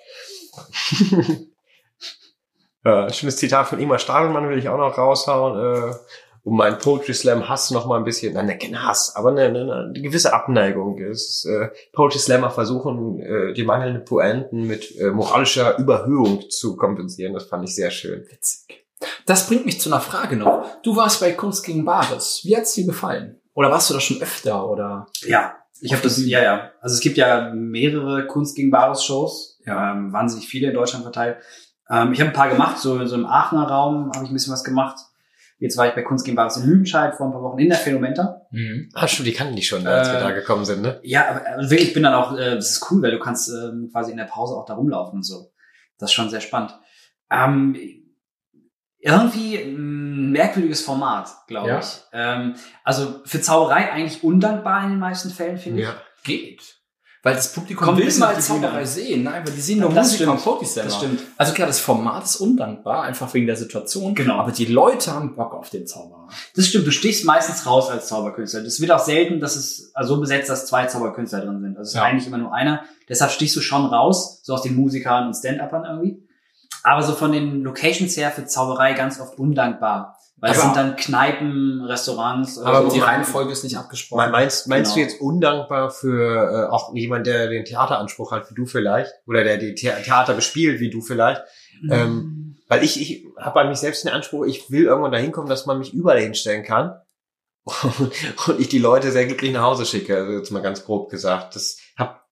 ja, 2.84 3.12
schönes 3.12 3.36
Zitat 3.36 3.68
von 3.68 3.78
Ingmar 3.78 3.98
Stadelmann 3.98 4.48
will 4.48 4.58
ich 4.58 4.68
auch 4.68 4.78
noch 4.78 4.96
raushauen. 4.96 5.90
Äh, 5.90 5.94
um 6.48 6.56
meinen 6.56 6.78
Poetry 6.78 7.12
Slam 7.12 7.48
Hass 7.48 7.70
noch 7.70 7.86
mal 7.86 7.98
ein 7.98 8.04
bisschen, 8.04 8.32
nein, 8.32 8.58
kein 8.58 8.82
Hass, 8.82 9.14
aber 9.14 9.30
eine, 9.30 9.44
eine, 9.44 9.90
eine 9.90 10.00
gewisse 10.00 10.32
Abneigung 10.32 10.96
ist. 10.98 11.44
Äh, 11.44 11.68
Poetry 11.92 12.18
Slammer 12.18 12.50
versuchen, 12.50 13.20
äh, 13.20 13.52
die 13.52 13.64
mangelnden 13.64 14.04
Poenten 14.04 14.66
mit 14.66 14.96
äh, 14.98 15.10
moralischer 15.10 15.78
Überhöhung 15.78 16.48
zu 16.48 16.76
kompensieren. 16.76 17.34
Das 17.34 17.44
fand 17.44 17.68
ich 17.68 17.74
sehr 17.74 17.90
schön. 17.90 18.24
Witzig. 18.30 18.86
Das 19.26 19.46
bringt 19.46 19.66
mich 19.66 19.80
zu 19.80 19.90
einer 19.90 20.00
Frage 20.00 20.36
noch. 20.36 20.80
Du 20.82 20.96
warst 20.96 21.20
bei 21.20 21.32
Kunst 21.32 21.64
gegen 21.64 21.84
Bares. 21.84 22.40
Wie 22.44 22.56
hat's 22.56 22.74
dir 22.74 22.86
gefallen? 22.86 23.40
Oder 23.54 23.70
warst 23.70 23.90
du 23.90 23.94
da 23.94 24.00
schon 24.00 24.22
öfter? 24.22 24.68
Oder? 24.68 25.06
Ja, 25.26 25.54
ich 25.80 25.92
habe 25.92 26.02
das, 26.02 26.24
ja, 26.24 26.42
ja. 26.42 26.72
Also 26.80 26.94
es 26.94 27.00
gibt 27.00 27.16
ja 27.16 27.52
mehrere 27.54 28.26
Kunst 28.26 28.56
gegen 28.56 28.70
Bares 28.70 29.04
Shows, 29.04 29.57
ja. 29.68 29.92
ähm, 29.92 30.12
wahnsinnig 30.12 30.48
viele 30.48 30.68
in 30.68 30.74
Deutschland 30.74 31.04
verteilt. 31.04 31.38
Ähm, 31.90 32.12
ich 32.12 32.20
habe 32.20 32.30
ein 32.30 32.34
paar 32.36 32.48
gemacht, 32.48 32.78
so, 32.78 33.04
so 33.06 33.14
im 33.14 33.26
Aachener 33.26 33.68
Raum 33.68 34.10
habe 34.14 34.24
ich 34.24 34.30
ein 34.30 34.34
bisschen 34.34 34.52
was 34.52 34.64
gemacht. 34.64 34.98
Jetzt 35.60 35.76
war 35.76 35.88
ich 35.88 35.94
bei 35.94 36.02
Kunst 36.02 36.24
gegen 36.24 36.36
Bares 36.36 36.56
in 36.56 36.66
Lüdenscheid 36.68 37.16
vor 37.16 37.26
ein 37.26 37.32
paar 37.32 37.42
Wochen 37.42 37.58
in 37.58 37.68
der 37.68 37.78
Phänomenta. 37.78 38.42
Mhm. 38.52 38.90
Ah, 38.94 39.08
stimmt, 39.08 39.26
die 39.26 39.32
kannten 39.32 39.56
die 39.56 39.62
schon, 39.62 39.84
als 39.86 40.08
wir 40.08 40.18
Äh, 40.18 40.22
da 40.22 40.30
gekommen 40.30 40.64
sind, 40.64 40.82
ne? 40.82 41.00
Ja, 41.02 41.28
aber 41.30 41.46
also 41.56 41.70
wirklich, 41.70 41.88
ich 41.88 41.94
bin 41.94 42.04
dann 42.04 42.14
auch, 42.14 42.36
äh, 42.36 42.54
das 42.54 42.70
ist 42.70 42.90
cool, 42.90 43.02
weil 43.02 43.10
du 43.10 43.18
kannst 43.18 43.48
ähm, 43.48 43.88
quasi 43.90 44.12
in 44.12 44.18
der 44.18 44.24
Pause 44.26 44.54
auch 44.54 44.66
da 44.66 44.74
rumlaufen 44.74 45.16
und 45.18 45.22
so. 45.24 45.50
Das 45.98 46.10
ist 46.10 46.14
schon 46.14 46.30
sehr 46.30 46.40
spannend. 46.40 46.78
Ähm, 47.30 47.76
irgendwie 49.00 49.56
ein 49.56 50.30
merkwürdiges 50.30 50.80
Format, 50.82 51.28
glaube 51.46 51.68
Ja. 51.68 51.78
ich. 51.80 52.02
Ähm, 52.12 52.54
also 52.84 53.20
für 53.24 53.40
Zauberei 53.40 53.90
eigentlich 53.92 54.22
undankbar 54.24 54.84
in 54.84 54.90
den 54.90 54.98
meisten 54.98 55.30
Fällen, 55.30 55.58
finde 55.58 55.80
ich. 55.80 55.86
Ja. 55.88 55.94
Geht. 56.24 56.77
Weil 57.24 57.34
das 57.34 57.52
Publikum 57.52 57.84
Kommt 57.84 57.98
will 57.98 58.18
mal 58.18 58.38
Zauberei 58.40 58.84
sehen. 58.84 59.24
Nein, 59.24 59.44
weil 59.44 59.52
die 59.52 59.60
sehen 59.60 59.80
nur 59.80 59.88
und 59.90 60.06
stimmt. 60.06 60.38
Pokésänger. 60.40 60.84
Das 60.84 60.96
stimmt. 60.96 61.20
Also 61.36 61.52
klar, 61.52 61.66
das 61.66 61.80
Format 61.80 62.24
ist 62.24 62.36
undankbar, 62.36 63.02
einfach 63.02 63.32
wegen 63.34 63.46
der 63.46 63.56
Situation. 63.56 64.14
Genau. 64.14 64.36
Aber 64.36 64.52
die 64.52 64.66
Leute 64.66 65.12
haben 65.12 65.34
Bock 65.34 65.52
auf 65.54 65.68
den 65.70 65.86
Zauberer. 65.86 66.28
Das 66.54 66.66
stimmt, 66.68 66.86
du 66.86 66.92
stichst 66.92 67.24
meistens 67.24 67.66
raus 67.66 67.90
als 67.90 68.06
Zauberkünstler. 68.06 68.62
Das 68.62 68.80
wird 68.80 68.92
auch 68.92 69.00
selten, 69.00 69.40
dass 69.40 69.56
es 69.56 69.92
so 70.00 70.20
besetzt, 70.20 70.48
dass 70.48 70.66
zwei 70.66 70.86
Zauberkünstler 70.86 71.40
drin 71.40 71.60
sind. 71.60 71.70
Also 71.76 71.82
es 71.82 71.88
ist 71.88 71.94
Ja. 71.96 72.04
eigentlich 72.04 72.26
immer 72.28 72.38
nur 72.38 72.54
einer. 72.54 72.84
Deshalb 73.08 73.32
stichst 73.32 73.56
du 73.56 73.60
schon 73.60 73.86
raus, 73.86 74.40
so 74.44 74.54
aus 74.54 74.62
den 74.62 74.76
Musikern 74.76 75.26
und 75.26 75.34
Stand-Uppern 75.34 75.84
irgendwie. 75.84 76.22
Aber 76.84 77.02
so 77.02 77.14
von 77.14 77.32
den 77.32 77.62
Locations 77.62 78.16
her 78.16 78.30
für 78.30 78.46
Zauberei 78.46 78.92
ganz 78.92 79.20
oft 79.20 79.38
undankbar. 79.38 80.17
Weil 80.40 80.52
es 80.52 80.60
sind 80.60 80.76
dann 80.76 80.94
Kneipen, 80.96 81.82
Restaurants. 81.84 82.58
Aber 82.58 82.88
so. 82.88 82.94
die 82.94 83.00
Reihenfolge 83.00 83.50
ist 83.50 83.64
nicht 83.64 83.76
abgesprochen. 83.76 84.26
Me- 84.26 84.30
Meinst, 84.30 84.68
meinst 84.68 84.94
Genau. 84.94 85.06
du 85.06 85.10
jetzt 85.12 85.20
undankbar 85.20 85.90
für 85.90 86.68
äh, 86.68 86.72
auch 86.72 86.94
jemand, 86.94 87.26
der 87.26 87.48
den 87.48 87.64
Theateranspruch 87.64 88.30
hat 88.30 88.48
wie 88.50 88.54
du 88.54 88.64
vielleicht? 88.66 89.12
Oder 89.26 89.42
der 89.42 89.56
die 89.58 89.76
The 89.76 89.90
Theater 90.04 90.34
bespielt 90.34 90.78
wie 90.80 90.90
du 90.90 91.00
vielleicht? 91.00 91.42
Ähm, 91.90 92.56
weil 92.68 92.84
ich, 92.84 93.00
ich 93.00 93.24
habe 93.40 93.60
an 93.60 93.68
mich 93.68 93.78
selbst 93.78 94.04
den 94.04 94.12
Anspruch, 94.12 94.44
ich 94.46 94.70
will 94.70 94.84
irgendwann 94.84 95.12
dahin 95.12 95.32
kommen, 95.32 95.48
dass 95.48 95.66
man 95.66 95.78
mich 95.78 95.92
überall 95.92 96.20
hinstellen 96.20 96.62
kann. 96.64 97.00
Und 98.46 98.60
ich 98.60 98.68
die 98.68 98.78
Leute 98.78 99.10
sehr 99.12 99.26
glücklich 99.26 99.52
nach 99.52 99.62
Hause 99.62 99.84
schicke, 99.86 100.16
also 100.16 100.32
jetzt 100.32 100.50
mal 100.50 100.62
ganz 100.62 100.84
grob 100.84 101.10
gesagt. 101.10 101.54
Das 101.54 101.78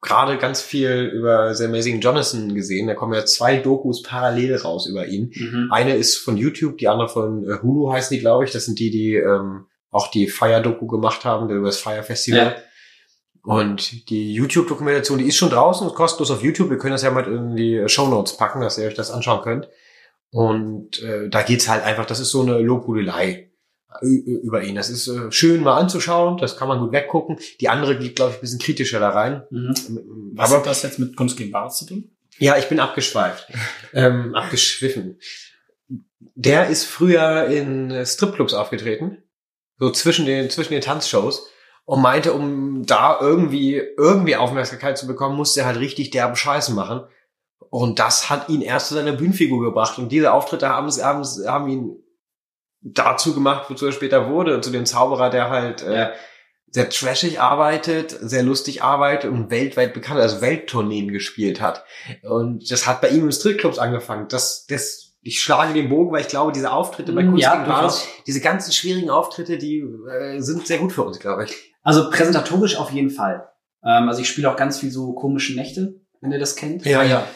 gerade 0.06 0.38
ganz 0.38 0.62
viel 0.62 1.10
über 1.14 1.54
The 1.54 1.64
Amazing 1.64 2.00
Jonathan 2.00 2.54
gesehen. 2.54 2.86
Da 2.86 2.94
kommen 2.94 3.12
ja 3.12 3.26
zwei 3.26 3.58
Dokus 3.58 4.02
parallel 4.02 4.56
raus 4.56 4.86
über 4.86 5.06
ihn. 5.06 5.32
Mhm. 5.34 5.68
Eine 5.70 5.96
ist 5.96 6.16
von 6.16 6.36
YouTube, 6.36 6.78
die 6.78 6.88
andere 6.88 7.08
von 7.08 7.44
äh, 7.44 7.58
Hulu 7.62 7.92
heißen 7.92 8.14
die, 8.14 8.20
glaube 8.20 8.44
ich. 8.44 8.52
Das 8.52 8.64
sind 8.64 8.78
die, 8.78 8.90
die 8.90 9.14
ähm, 9.16 9.66
auch 9.90 10.10
die 10.10 10.28
Fire-Doku 10.28 10.86
gemacht 10.86 11.24
haben, 11.24 11.50
über 11.50 11.66
das 11.66 11.78
Fire 11.78 12.02
Festival. 12.02 12.38
Ja. 12.38 12.56
Und 13.42 14.08
die 14.10 14.32
YouTube-Dokumentation, 14.34 15.18
die 15.18 15.26
ist 15.26 15.36
schon 15.36 15.50
draußen, 15.50 15.86
ist 15.86 15.94
kostenlos 15.94 16.30
auf 16.30 16.42
YouTube. 16.42 16.70
Wir 16.70 16.78
können 16.78 16.92
das 16.92 17.02
ja 17.02 17.10
mal 17.10 17.26
in 17.26 17.54
die 17.54 17.84
Show 17.86 18.08
Notes 18.08 18.36
packen, 18.36 18.60
dass 18.60 18.78
ihr 18.78 18.86
euch 18.86 18.94
das 18.94 19.10
anschauen 19.10 19.42
könnt. 19.42 19.68
Und 20.30 21.02
äh, 21.02 21.28
da 21.28 21.42
geht's 21.42 21.68
halt 21.68 21.84
einfach, 21.84 22.06
das 22.06 22.20
ist 22.20 22.30
so 22.30 22.42
eine 22.42 22.58
Lobhudelei 22.58 23.50
über 24.02 24.62
ihn. 24.62 24.74
Das 24.74 24.90
ist 24.90 25.08
äh, 25.08 25.30
schön 25.30 25.62
mal 25.62 25.76
anzuschauen, 25.76 26.38
das 26.38 26.56
kann 26.56 26.68
man 26.68 26.80
gut 26.80 26.92
weggucken. 26.92 27.38
Die 27.60 27.68
andere 27.68 27.98
geht, 27.98 28.16
glaube 28.16 28.32
ich, 28.32 28.38
ein 28.38 28.40
bisschen 28.40 28.58
kritischer 28.58 29.00
da 29.00 29.10
rein. 29.10 29.42
Mhm. 29.50 29.74
Was 30.34 30.50
Aber 30.50 30.58
hat 30.58 30.66
das 30.66 30.82
jetzt 30.82 30.98
mit 30.98 31.16
Kunst 31.16 31.36
gegen 31.36 31.52
Bares 31.52 31.76
zu 31.76 31.86
tun? 31.86 32.16
ja, 32.38 32.56
ich 32.56 32.68
bin 32.68 32.80
abgeschweift. 32.80 33.48
ähm, 33.94 34.34
abgeschwiffen. 34.34 35.18
Der 36.34 36.68
ist 36.68 36.84
früher 36.84 37.46
in 37.46 37.90
äh, 37.90 38.04
Stripclubs 38.04 38.54
aufgetreten. 38.54 39.22
So 39.78 39.90
zwischen 39.90 40.26
den, 40.26 40.50
zwischen 40.50 40.72
den 40.72 40.82
Tanzshows. 40.82 41.48
Und 41.84 42.02
meinte, 42.02 42.32
um 42.32 42.84
da 42.84 43.18
irgendwie, 43.20 43.80
irgendwie 43.96 44.34
Aufmerksamkeit 44.34 44.98
zu 44.98 45.06
bekommen, 45.06 45.36
musste 45.36 45.60
er 45.60 45.66
halt 45.66 45.78
richtig 45.78 46.10
derbe 46.10 46.34
Scheiße 46.34 46.72
machen. 46.72 47.02
Und 47.70 48.00
das 48.00 48.28
hat 48.28 48.48
ihn 48.48 48.60
erst 48.60 48.88
zu 48.88 48.94
seiner 48.94 49.12
Bühnenfigur 49.12 49.62
gebracht. 49.62 49.96
Und 49.98 50.10
diese 50.10 50.32
Auftritte 50.32 50.68
haben, 50.68 50.90
haben, 50.90 51.24
haben 51.46 51.68
ihn 51.68 52.02
dazu 52.94 53.34
gemacht, 53.34 53.66
wozu 53.68 53.86
er 53.86 53.92
später 53.92 54.28
wurde. 54.30 54.60
Zu 54.60 54.70
dem 54.70 54.86
Zauberer, 54.86 55.30
der 55.30 55.50
halt 55.50 55.82
äh, 55.82 55.94
Ja. 55.98 56.12
sehr 56.70 56.88
trashig 56.90 57.40
arbeitet, 57.40 58.16
sehr 58.20 58.42
lustig 58.42 58.82
arbeitet 58.82 59.30
und 59.30 59.50
weltweit 59.50 59.94
bekannt, 59.94 60.20
also 60.20 60.40
Welttourneen 60.40 61.12
gespielt 61.12 61.60
hat. 61.60 61.84
Und 62.22 62.70
das 62.70 62.86
hat 62.86 63.00
bei 63.00 63.08
ihm 63.08 63.24
im 63.24 63.32
Stripclubs 63.32 63.78
angefangen. 63.78 64.26
Das, 64.28 64.66
das, 64.66 65.14
ich 65.22 65.40
schlage 65.40 65.72
den 65.74 65.88
Bogen, 65.88 66.12
weil 66.12 66.20
ich 66.20 66.28
glaube, 66.28 66.52
diese 66.52 66.70
Auftritte 66.70 67.12
bei 67.12 67.22
Mhm, 67.22 67.30
Kunst 67.30 67.42
ja, 67.42 67.54
Bares, 67.64 68.06
diese 68.26 68.40
ganzen 68.40 68.72
schwierigen 68.72 69.10
Auftritte, 69.10 69.58
die 69.58 69.78
äh, 69.80 70.40
sind 70.40 70.66
sehr 70.66 70.78
gut 70.78 70.92
für 70.92 71.02
uns, 71.02 71.18
glaube 71.18 71.44
ich. 71.44 71.72
Also 71.82 72.10
präsentatorisch 72.10 72.76
auf 72.76 72.90
jeden 72.90 73.10
Fall. 73.10 73.48
Ähm, 73.84 74.08
also 74.08 74.20
ich 74.20 74.28
spiele 74.28 74.50
auch 74.50 74.56
ganz 74.56 74.78
viel 74.78 74.90
so 74.90 75.12
komische 75.14 75.54
Nächte, 75.54 75.94
wenn 76.20 76.30
ihr 76.32 76.38
das 76.38 76.56
kennt. 76.56 76.84
ja. 76.84 77.26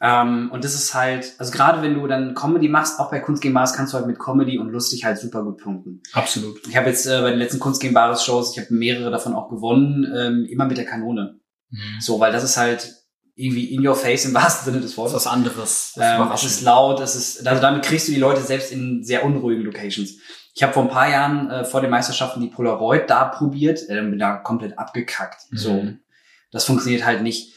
Ähm, 0.00 0.50
und 0.52 0.62
das 0.62 0.74
ist 0.74 0.92
halt, 0.94 1.32
also 1.38 1.50
gerade 1.52 1.80
wenn 1.80 1.94
du 1.94 2.06
dann 2.06 2.34
Comedy 2.34 2.68
machst, 2.68 3.00
auch 3.00 3.10
bei 3.10 3.18
Kunst 3.20 3.40
gegen 3.42 3.54
Bares 3.54 3.72
kannst 3.72 3.92
du 3.94 3.96
halt 3.96 4.06
mit 4.06 4.18
Comedy 4.18 4.58
und 4.58 4.68
lustig 4.70 5.04
halt 5.04 5.18
super 5.18 5.42
gut 5.42 5.56
punkten. 5.58 6.02
Absolut. 6.12 6.66
Ich 6.68 6.76
habe 6.76 6.88
jetzt 6.88 7.06
äh, 7.06 7.20
bei 7.22 7.30
den 7.30 7.38
letzten 7.38 7.60
Kunst 7.60 7.80
gegen 7.80 7.94
Bares 7.94 8.22
Shows, 8.24 8.52
ich 8.56 8.62
habe 8.62 8.74
mehrere 8.74 9.10
davon 9.10 9.34
auch 9.34 9.48
gewonnen, 9.48 10.06
ähm, 10.14 10.44
immer 10.50 10.66
mit 10.66 10.76
der 10.76 10.84
Kanone. 10.84 11.40
So, 11.98 12.20
weil 12.20 12.30
das 12.32 12.44
ist 12.44 12.56
halt 12.56 12.94
irgendwie 13.34 13.74
in 13.74 13.86
your 13.86 13.96
face 13.96 14.24
im 14.24 14.32
wahrsten 14.34 14.64
Sinne 14.66 14.76
des 14.80 14.84
Das 14.84 14.92
ist 14.92 14.98
Wortes. 14.98 15.14
was 15.14 15.26
anderes. 15.26 15.92
Das 15.96 16.20
Ähm, 16.20 16.30
es 16.32 16.44
ist 16.44 16.62
laut, 16.62 17.00
es 17.00 17.16
ist, 17.16 17.46
also 17.46 17.60
damit 17.60 17.82
kriegst 17.84 18.08
du 18.08 18.12
die 18.12 18.20
Leute 18.20 18.40
selbst 18.40 18.72
in 18.72 19.02
sehr 19.04 19.24
unruhigen 19.24 19.64
Locations. 19.64 20.10
Ich 20.54 20.62
habe 20.62 20.72
vor 20.72 20.84
ein 20.84 20.88
paar 20.88 21.10
Jahren 21.10 21.50
äh, 21.50 21.64
vor 21.64 21.80
den 21.82 21.90
Meisterschaften 21.90 22.40
die 22.40 22.46
Polaroid 22.48 23.10
da 23.10 23.24
probiert, 23.26 23.80
äh, 23.88 24.00
bin 24.00 24.18
da 24.18 24.36
komplett 24.36 24.78
abgekackt. 24.78 25.40
So, 25.50 25.72
Mhm. 25.72 25.98
das 26.52 26.64
funktioniert 26.64 27.04
halt 27.04 27.22
nicht. 27.22 27.52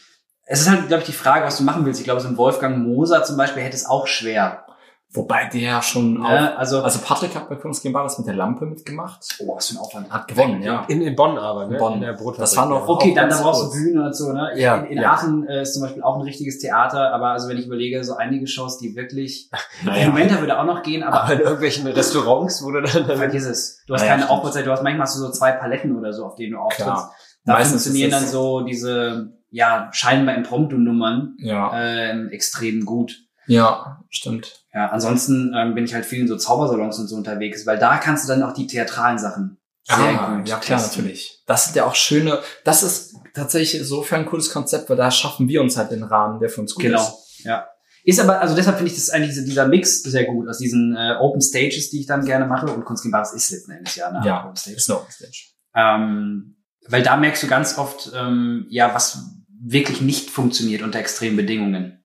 Es 0.52 0.60
ist 0.60 0.68
halt, 0.68 0.88
glaube 0.88 1.02
ich, 1.02 1.06
die 1.06 1.12
Frage, 1.12 1.44
was 1.46 1.58
du 1.58 1.62
machen 1.64 1.86
willst. 1.86 2.00
Ich 2.00 2.04
glaube, 2.04 2.20
so 2.20 2.26
ein 2.28 2.36
Wolfgang 2.36 2.78
Moser 2.78 3.22
zum 3.22 3.36
Beispiel 3.36 3.62
hätte 3.62 3.76
es 3.76 3.86
auch 3.86 4.06
schwer. 4.08 4.64
Wobei 5.12 5.46
der 5.52 5.82
schon 5.82 6.24
auch? 6.24 6.28
Also, 6.56 6.82
also 6.82 7.00
Patrick 7.04 7.34
hat 7.34 7.48
bei 7.48 7.56
Kunst 7.56 7.82
gegen 7.82 7.92
Bares 7.92 8.16
mit 8.18 8.26
der 8.28 8.34
Lampe 8.34 8.64
mitgemacht. 8.64 9.24
oh, 9.40 9.56
was 9.56 9.68
für 9.68 9.74
ein 9.74 9.78
Aufwand. 9.78 10.10
Hat 10.10 10.28
gewonnen, 10.28 10.62
ja. 10.62 10.84
In, 10.88 11.02
in 11.02 11.16
Bonn 11.16 11.36
aber, 11.36 11.66
ne? 11.66 11.74
In 11.74 11.78
Bonn. 11.78 11.94
In 11.94 12.00
der 12.00 12.12
Brotfabrik. 12.12 12.38
Das 12.38 12.56
war 12.56 12.66
noch- 12.66 12.88
Okay, 12.88 13.12
dann 13.14 13.28
da 13.28 13.34
ganz 13.34 13.42
brauchst 13.42 13.74
du. 13.74 13.78
Bühne 13.78 14.04
und 14.06 14.14
so, 14.14 14.32
ne? 14.32 14.52
Ja, 14.56 14.76
in 14.76 14.86
in 14.86 15.02
ja. 15.02 15.12
Aachen 15.12 15.48
äh, 15.48 15.62
ist 15.62 15.74
zum 15.74 15.82
Beispiel 15.82 16.02
auch 16.04 16.16
ein 16.16 16.22
richtiges 16.22 16.58
Theater, 16.60 17.12
aber 17.12 17.28
also 17.30 17.48
wenn 17.48 17.56
ich 17.58 17.66
überlege, 17.66 18.02
so 18.04 18.14
einige 18.16 18.46
Shows, 18.46 18.78
die 18.78 18.94
wirklich, 18.94 19.50
Naja. 19.84 20.06
Monumenta 20.06 20.38
würde 20.40 20.58
auch 20.60 20.64
noch 20.64 20.82
gehen, 20.84 21.02
aber 21.02 21.22
aber 21.24 21.32
in 21.34 21.40
irgendwelchen 21.40 21.86
Restaurants, 21.88 22.62
wo 22.64 22.70
du 22.70 22.80
dann... 22.82 23.04
vergiss 23.18 23.46
es. 23.46 23.82
Du 23.88 23.94
hast 23.94 24.02
Naja, 24.02 24.14
keine. 24.14 24.30
Aufbauzeit, 24.30 24.64
du 24.66 24.70
hast 24.70 24.82
manchmal 24.82 25.06
hast 25.06 25.16
du 25.16 25.20
so 25.20 25.30
zwei 25.32 25.52
Paletten 25.52 25.96
oder 25.96 26.12
so, 26.12 26.24
auf 26.24 26.34
denen 26.36 26.52
du 26.52 26.58
auftrittst. 26.58 27.06
Da 27.44 27.54
Meistens 27.54 27.82
funktionieren 27.84 28.10
dann 28.12 28.26
so 28.28 28.60
diese, 28.60 29.32
ja, 29.50 29.90
scheinbar 29.92 30.34
Impromptu-Nummern 30.36 31.36
Ja. 31.38 31.72
ähm, 31.74 32.28
extrem 32.30 32.84
gut. 32.84 33.16
Ja, 33.46 34.00
stimmt. 34.10 34.64
Ja, 34.72 34.88
ansonsten 34.90 35.52
ähm, 35.56 35.74
bin 35.74 35.84
ich 35.84 35.94
halt 35.94 36.06
viel 36.06 36.20
in 36.20 36.28
so 36.28 36.36
Zaubersalons 36.36 36.98
und 37.00 37.08
so 37.08 37.16
unterwegs, 37.16 37.66
weil 37.66 37.78
da 37.78 37.98
kannst 37.98 38.24
du 38.24 38.28
dann 38.32 38.42
auch 38.44 38.52
die 38.52 38.66
theatralen 38.68 39.18
Sachen 39.18 39.58
sehr 39.82 39.96
Ah, 39.98 40.36
gut 40.36 40.48
ja 40.48 40.58
klar, 40.58 40.78
testen. 40.78 41.02
natürlich. 41.02 41.42
Das 41.46 41.64
sind 41.64 41.74
ja 41.76 41.84
auch 41.86 41.94
schöne, 41.96 42.38
das 42.64 42.82
ist 42.84 43.16
tatsächlich 43.34 43.80
insofern 43.80 44.20
ein 44.20 44.26
cooles 44.26 44.50
Konzept, 44.52 44.88
weil 44.88 44.96
da 44.96 45.10
schaffen 45.10 45.48
wir 45.48 45.62
uns 45.62 45.76
halt 45.76 45.90
den 45.90 46.04
Rahmen, 46.04 46.38
der 46.38 46.48
für 46.48 46.60
uns 46.60 46.74
gut 46.74 46.84
Genau, 46.84 47.00
ist. 47.02 47.44
ja. 47.44 47.66
Ist 48.04 48.20
aber, 48.20 48.40
also 48.40 48.54
deshalb 48.54 48.76
finde 48.76 48.92
ich 48.92 48.96
das 48.98 49.10
eigentlich, 49.10 49.30
diese- 49.30 49.44
dieser 49.44 49.66
Mix 49.66 50.02
sehr 50.04 50.24
gut 50.26 50.48
aus 50.48 50.58
diesen 50.58 50.96
äh, 50.96 51.16
Open 51.20 51.40
Stages, 51.42 51.90
die 51.90 52.00
ich 52.00 52.06
dann 52.06 52.24
gerne 52.24 52.46
mache 52.46 52.66
und 52.66 52.84
Kunst 52.84 53.02
gegen 53.02 53.12
Bares 53.12 53.32
ist 53.32 53.50
letzten 53.50 53.72
Endes 53.72 53.96
ja 53.96 54.08
eine 54.08 54.24
Ja, 54.26 54.44
Open 54.44 54.56
Stage. 54.56 54.76
ist 54.76 54.88
eine 54.90 55.00
Open 55.00 55.10
Stage. 55.12 55.44
Ähm, 55.74 56.56
weil 56.88 57.02
da 57.02 57.16
merkst 57.16 57.42
du 57.42 57.46
ganz 57.46 57.76
oft, 57.76 58.10
ähm, 58.14 58.66
ja, 58.70 58.94
was 58.94 59.18
wirklich 59.62 60.00
nicht 60.00 60.30
funktioniert 60.30 60.82
unter 60.82 60.98
extremen 60.98 61.36
Bedingungen. 61.36 61.96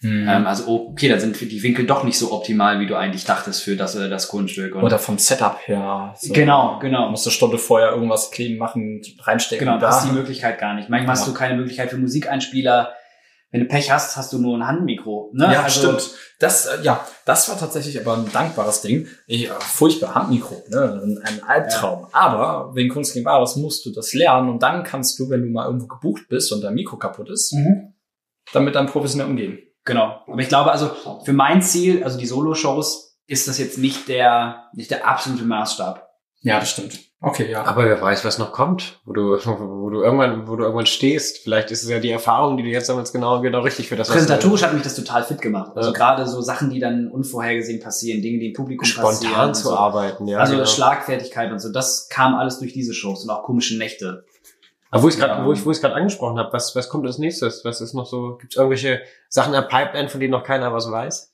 Mhm. 0.00 0.28
Ähm, 0.28 0.46
also, 0.46 0.64
oh, 0.66 0.90
okay, 0.90 1.08
da 1.08 1.18
sind 1.18 1.40
die 1.40 1.62
Winkel 1.62 1.86
doch 1.86 2.04
nicht 2.04 2.18
so 2.18 2.32
optimal, 2.32 2.78
wie 2.80 2.86
du 2.86 2.94
eigentlich 2.96 3.24
dachtest 3.24 3.62
für 3.62 3.74
das, 3.76 3.94
äh, 3.94 4.10
das 4.10 4.28
Kunststück. 4.28 4.74
Und 4.74 4.82
Oder 4.82 4.98
vom 4.98 5.18
Setup 5.18 5.58
her. 5.66 6.14
So. 6.18 6.32
genau, 6.34 6.74
Du 6.74 6.80
genau. 6.86 7.08
musst 7.10 7.26
eine 7.26 7.32
Stunde 7.32 7.56
vorher 7.58 7.92
irgendwas 7.92 8.30
kleben, 8.30 8.58
machen, 8.58 9.00
reinstecken. 9.20 9.66
Genau, 9.66 9.78
da. 9.78 9.86
das 9.86 10.04
ist 10.04 10.10
die 10.10 10.14
Möglichkeit 10.14 10.58
gar 10.58 10.74
nicht. 10.74 10.90
Manchmal 10.90 11.12
hast 11.16 11.26
Ja. 11.26 11.32
du 11.32 11.38
keine 11.38 11.56
Möglichkeit 11.56 11.90
für 11.90 11.96
Musikeinspieler. 11.96 12.92
Wenn 13.54 13.60
du 13.60 13.68
Pech 13.68 13.88
hast, 13.92 14.16
hast 14.16 14.32
du 14.32 14.38
nur 14.38 14.56
ein 14.58 14.66
Handmikro. 14.66 15.30
Ne? 15.32 15.44
Ja, 15.52 15.62
also, 15.62 15.80
stimmt. 15.94 16.10
Das, 16.40 16.66
äh, 16.66 16.82
ja, 16.82 17.06
das 17.24 17.48
war 17.48 17.56
tatsächlich 17.56 18.00
aber 18.00 18.14
ein 18.16 18.28
dankbares 18.32 18.80
Ding. 18.80 19.06
Ich, 19.28 19.46
äh, 19.48 19.50
furchtbar, 19.60 20.16
Handmikro, 20.16 20.60
ne? 20.70 21.20
ein- 21.22 21.40
Albtraum. 21.44 22.08
Aber 22.10 22.74
wegen 22.74 22.88
Kunst 22.92 23.12
gegen 23.14 23.24
Bares 23.24 23.54
musst 23.54 23.86
du 23.86 23.92
das 23.92 24.12
lernen 24.12 24.48
und 24.48 24.60
dann 24.64 24.82
kannst 24.82 25.20
du, 25.20 25.30
wenn 25.30 25.42
du 25.42 25.50
mal 25.50 25.66
irgendwo 25.66 25.86
gebucht 25.86 26.22
bist 26.28 26.50
und 26.50 26.62
dein 26.62 26.74
Mikro 26.74 26.96
kaputt 26.96 27.30
ist, 27.30 27.52
Mhm. 27.52 27.94
damit 28.52 28.74
dann 28.74 28.88
professionell 28.88 29.28
umgehen. 29.28 29.60
Genau. 29.84 30.20
Aber 30.26 30.40
ich 30.40 30.48
glaube, 30.48 30.72
also 30.72 30.90
für 31.24 31.32
mein 31.32 31.62
Ziel, 31.62 32.02
also 32.02 32.18
die 32.18 32.26
Solo-Shows, 32.26 33.20
ist 33.28 33.46
das 33.46 33.58
jetzt 33.58 33.78
nicht 33.78 34.08
der, 34.08 34.64
nicht 34.74 34.90
der 34.90 35.06
absolute 35.06 35.44
Maßstab. 35.44 36.08
Ja, 36.40 36.58
das 36.58 36.70
stimmt. 36.70 36.98
Okay, 37.26 37.50
ja. 37.50 37.64
Aber 37.64 37.84
wer 37.84 38.00
weiß, 38.00 38.24
was 38.24 38.38
noch 38.38 38.52
kommt, 38.52 39.00
wo 39.04 39.12
du, 39.12 39.36
wo 39.44 39.90
du 39.90 40.02
irgendwann, 40.02 40.46
wo 40.48 40.56
du 40.56 40.64
irgendwann 40.64 40.86
stehst. 40.86 41.38
Vielleicht 41.38 41.70
ist 41.70 41.82
es 41.82 41.88
ja 41.88 41.98
die 41.98 42.10
Erfahrung, 42.10 42.56
die 42.56 42.62
du 42.62 42.68
jetzt 42.68 42.88
damals 42.88 43.12
genau, 43.12 43.40
genau 43.40 43.60
richtig 43.60 43.88
für 43.88 43.96
das 43.96 44.08
Präsentatorisch 44.08 44.62
hat 44.62 44.72
mich 44.74 44.82
das 44.82 44.94
total 44.94 45.22
fit 45.24 45.40
gemacht. 45.40 45.72
Also 45.76 45.90
Ja. 45.90 45.96
gerade 45.96 46.26
so 46.26 46.40
Sachen, 46.40 46.70
die 46.70 46.80
dann 46.80 47.08
unvorhergesehen 47.10 47.80
passieren, 47.80 48.22
Dinge, 48.22 48.38
die 48.38 48.48
im 48.48 48.52
Publikum 48.54 48.88
passieren. 48.88 49.14
spontan 49.32 49.54
zu 49.54 49.68
so. 49.68 49.76
arbeiten, 49.76 50.26
ja. 50.28 50.38
also 50.38 50.54
genau. 50.54 50.66
Schlagfertigkeit 50.66 51.50
und 51.52 51.58
so, 51.60 51.72
das 51.72 52.08
kam 52.08 52.34
alles 52.34 52.58
durch 52.58 52.72
diese 52.72 52.94
Shows 52.94 53.24
und 53.24 53.30
auch 53.30 53.42
komische 53.42 53.76
Nächte. 53.78 54.24
Aber 54.90 55.02
wo 55.02 55.08
ich 55.08 55.16
gerade, 55.18 55.40
Ja. 55.40 55.44
wo 55.44 55.52
ich, 55.52 55.64
wo 55.66 55.72
ich 55.72 55.80
gerade 55.80 55.94
angesprochen 55.96 56.38
habe, 56.38 56.52
was, 56.52 56.76
was 56.76 56.88
kommt 56.88 57.04
als 57.06 57.18
nächstes? 57.18 57.64
Was 57.64 57.80
ist 57.80 57.94
noch 57.94 58.06
so? 58.06 58.36
Gibt 58.40 58.52
es 58.52 58.56
irgendwelche 58.56 59.00
Sachen 59.28 59.52
in 59.52 59.60
der 59.60 59.66
Pipeline, 59.68 60.08
von 60.08 60.20
denen 60.20 60.30
noch 60.30 60.44
keiner 60.44 60.72
was 60.72 60.88
weiß? 60.88 61.32